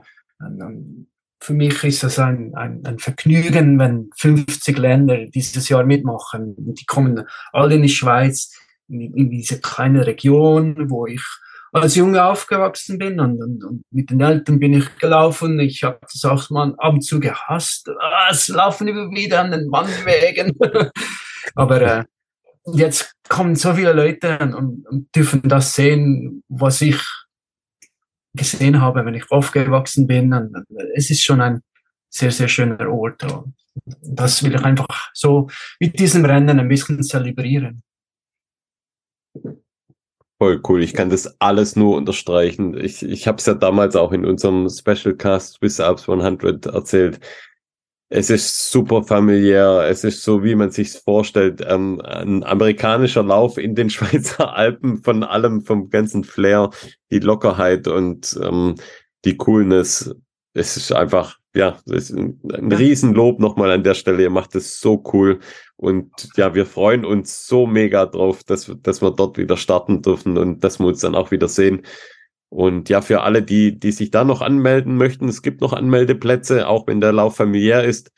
für 1.40 1.54
mich 1.54 1.84
ist 1.84 2.04
das 2.04 2.20
ein, 2.20 2.54
ein, 2.54 2.86
ein 2.86 3.00
Vergnügen, 3.00 3.80
wenn 3.80 4.12
50 4.16 4.78
Länder 4.78 5.26
dieses 5.26 5.70
Jahr 5.70 5.86
mitmachen. 5.86 6.54
Die 6.58 6.86
kommen 6.86 7.24
alle 7.52 7.76
in 7.76 7.82
die 7.82 7.90
Schweiz 7.90 8.56
in, 8.88 9.14
in 9.16 9.32
diese 9.32 9.60
kleine 9.60 10.06
Region, 10.06 10.90
wo 10.92 11.08
ich 11.08 11.24
als 11.72 11.96
Junge 11.96 12.24
aufgewachsen 12.24 12.98
bin 12.98 13.20
und, 13.20 13.42
und, 13.42 13.64
und 13.64 13.84
mit 13.92 14.10
den 14.10 14.22
Eltern 14.22 14.60
bin 14.60 14.74
ich 14.74 14.98
gelaufen. 14.98 15.60
Ich 15.60 15.84
habe 15.84 16.00
das 16.02 16.24
auch 16.26 16.50
mal 16.50 16.74
ab 16.78 16.94
und 16.94 17.02
zu 17.02 17.20
gehasst. 17.20 17.90
Ah, 18.00 18.30
es 18.32 18.48
laufen 18.48 18.88
immer 18.88 19.10
wieder 19.12 19.42
an 19.42 19.52
den 19.52 19.72
Wanderwegen. 19.72 20.58
Aber 21.56 21.82
äh, 21.82 22.04
jetzt 22.74 23.14
kommen 23.28 23.56
so 23.56 23.74
viele 23.74 23.94
Leute 23.94 24.40
und, 24.40 24.86
und, 24.86 25.16
dürfen 25.16 25.42
das 25.44 25.74
sehen, 25.74 26.44
was 26.48 26.82
ich 26.82 27.02
gesehen 28.34 28.82
habe, 28.82 29.06
wenn 29.06 29.16
ich 29.16 29.30
aufgewachsen 29.32 30.08
bin. 30.08 30.34
Und, 30.34 30.56
es 30.96 31.10
ist 31.10 31.24
schon 31.24 31.42
ein 31.42 31.62
sehr, 32.10 32.32
sehr 32.32 32.48
schöner 32.48 32.90
Ort. 32.90 33.26
Das 34.02 34.44
will 34.44 34.56
ich 34.56 34.64
einfach 34.64 35.10
so 35.14 35.50
mit 35.80 36.00
diesem 36.00 36.26
Rennen 36.26 36.60
ein 36.60 36.68
bisschen 36.68 37.04
zelebrieren. 37.04 37.84
Voll 40.40 40.62
cool. 40.68 40.84
Ich 40.84 40.94
kann 40.94 41.10
das 41.10 41.36
alles 41.40 41.76
nur 41.76 41.96
unterstreichen. 41.96 42.78
Ich, 42.78 43.02
ich 43.02 43.28
habe 43.28 43.40
es 43.40 43.48
ja 43.48 43.56
damals 43.56 43.96
auch 43.96 44.12
in 44.12 44.24
unserem 44.24 44.70
Special 44.70 45.16
Cast 45.16 45.56
Swiss 45.56 45.80
Alps 45.80 46.08
100 46.08 46.68
erzählt. 46.68 47.20
Es 48.10 48.30
ist 48.30 48.72
super 48.72 49.04
familiär. 49.04 49.88
Es 49.90 50.04
ist 50.04 50.22
so, 50.24 50.44
wie 50.44 50.54
man 50.54 50.70
sich 50.70 50.92
vorstellt. 50.92 51.66
Ähm, 51.68 52.02
ein 52.02 52.44
amerikanischer 52.44 53.24
Lauf 53.24 53.58
in 53.58 53.74
den 53.74 53.90
Schweizer 53.92 54.56
Alpen 54.56 55.02
von 55.04 55.24
allem, 55.24 55.62
vom 55.62 55.90
ganzen 55.90 56.24
Flair, 56.24 56.70
die 57.12 57.20
Lockerheit 57.20 57.88
und 57.88 58.40
ähm, 58.42 58.76
die 59.26 59.38
Coolness. 59.38 60.16
Es 60.54 60.78
ist 60.78 60.92
einfach, 60.92 61.38
ja, 61.56 61.80
es 61.88 62.12
ist 62.12 62.12
ein, 62.12 62.40
ein 62.54 62.72
Riesenlob 62.72 63.40
nochmal 63.40 63.72
an 63.72 63.84
der 63.84 63.96
Stelle. 63.96 64.22
Ihr 64.22 64.30
macht 64.30 64.56
es 64.56 64.80
so 64.80 65.04
cool. 65.14 65.40
Und 65.78 66.30
ja, 66.36 66.54
wir 66.56 66.66
freuen 66.66 67.06
uns 67.06 67.48
so 67.48 67.68
mega 67.68 68.08
drauf, 68.08 68.44
dass, 68.44 68.76
dass 68.82 69.02
wir 69.02 69.12
dort 69.12 69.38
wieder 69.38 69.56
starten 69.58 70.02
dürfen 70.02 70.38
und 70.38 70.64
dass 70.64 70.80
wir 70.80 70.88
uns 70.88 71.02
dann 71.02 71.14
auch 71.16 71.30
wieder 71.32 71.48
sehen. 71.48 71.84
Und 72.50 72.90
ja, 72.90 73.02
für 73.02 73.22
alle, 73.22 73.44
die, 73.44 73.80
die 73.80 73.92
sich 73.92 74.10
da 74.10 74.24
noch 74.24 74.42
anmelden 74.42 74.98
möchten, 74.98 75.30
es 75.30 75.44
gibt 75.44 75.62
noch 75.62 75.74
Anmeldeplätze, 75.74 76.68
auch 76.68 76.88
wenn 76.88 77.00
der 77.00 77.14
Lauf 77.14 77.36
familiär 77.36 77.84
ist. 77.84 78.12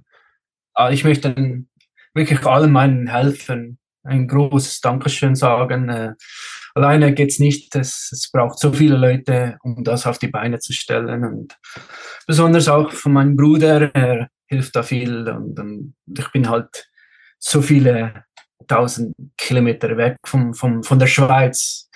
Ah, 0.73 0.91
ich 0.91 1.03
möchte 1.03 1.65
wirklich 2.13 2.45
allen 2.45 2.71
meinen 2.71 3.07
Helfern 3.07 3.77
ein 4.03 4.27
großes 4.27 4.81
Dankeschön 4.81 5.35
sagen. 5.35 5.89
Äh, 5.89 6.13
alleine 6.75 7.13
geht's 7.13 7.39
nicht. 7.39 7.75
Es, 7.75 8.09
es 8.11 8.29
braucht 8.31 8.59
so 8.59 8.71
viele 8.71 8.97
Leute, 8.97 9.57
um 9.63 9.83
das 9.83 10.05
auf 10.05 10.19
die 10.19 10.27
Beine 10.27 10.59
zu 10.59 10.73
stellen. 10.73 11.23
Und 11.23 11.57
besonders 12.27 12.67
auch 12.67 12.91
von 12.91 13.13
meinem 13.13 13.35
Bruder, 13.35 13.93
er 13.95 14.29
hilft 14.45 14.75
da 14.75 14.83
viel. 14.83 15.27
Und, 15.27 15.59
und 15.59 15.95
ich 16.17 16.31
bin 16.31 16.49
halt 16.49 16.87
so 17.39 17.61
viele 17.61 18.25
tausend 18.67 19.15
Kilometer 19.37 19.97
weg 19.97 20.17
vom, 20.25 20.53
vom, 20.53 20.83
von 20.83 20.99
der 20.99 21.07
Schweiz. 21.07 21.89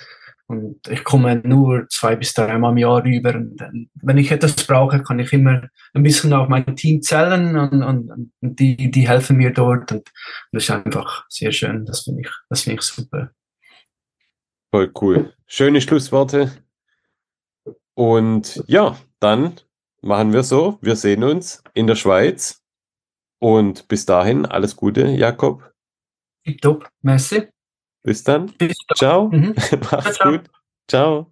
Und 0.48 0.88
ich 0.88 1.04
komme 1.04 1.41
nur 1.44 1.88
zwei 1.90 2.16
bis 2.16 2.34
dreimal 2.34 2.72
im 2.72 2.78
Jahr 2.78 3.04
rüber. 3.04 3.36
Und 3.36 3.90
wenn 4.02 4.18
ich 4.18 4.32
etwas 4.32 4.56
brauche, 4.56 5.04
kann 5.04 5.20
ich 5.20 5.32
immer 5.32 5.70
ein 5.94 6.04
bisschen 6.04 6.34
auf 6.34 6.48
mein 6.50 6.76
Team 6.76 7.04
zählen 7.04 7.56
und, 7.56 7.84
und, 7.84 8.32
und 8.41 8.60
die, 8.60 8.90
die 8.90 9.08
helfen 9.08 9.38
mir 9.38 9.54
dort. 9.54 9.91
Und 9.91 10.10
das 10.52 10.64
ist 10.64 10.72
einfach 10.72 11.26
sehr 11.30 11.52
schön. 11.52 11.86
Das 11.86 12.02
finde 12.02 12.22
ich, 12.22 12.30
das 12.50 12.62
finde 12.62 12.80
ich 12.80 12.82
super. 12.82 13.30
Voll 14.72 14.91
cool. 15.02 15.34
Schöne 15.46 15.82
Schlussworte. 15.82 16.52
Und 17.94 18.64
ja, 18.66 18.98
dann 19.20 19.60
machen 20.02 20.34
wir 20.34 20.44
so. 20.44 20.80
Wir 20.82 20.96
sehen 20.96 21.24
uns 21.24 21.64
in 21.74 21.86
der 21.86 21.96
Schweiz. 21.96 22.64
Und 23.40 23.88
bis 23.88 24.06
dahin 24.06 24.46
alles 24.46 24.76
Gute, 24.76 25.08
Jakob. 25.08 25.72
Tipptopp. 26.50 26.90
Merci. 27.02 27.48
Bis 28.04 28.24
dann. 28.24 28.48
Bis 28.58 28.76
dann. 28.88 28.96
Ciao. 28.96 29.30
Mhm. 29.30 29.54
Mach's 29.92 30.14
ciao, 30.14 30.14
ciao. 30.14 30.32
gut. 30.32 30.42
Ciao. 30.88 31.32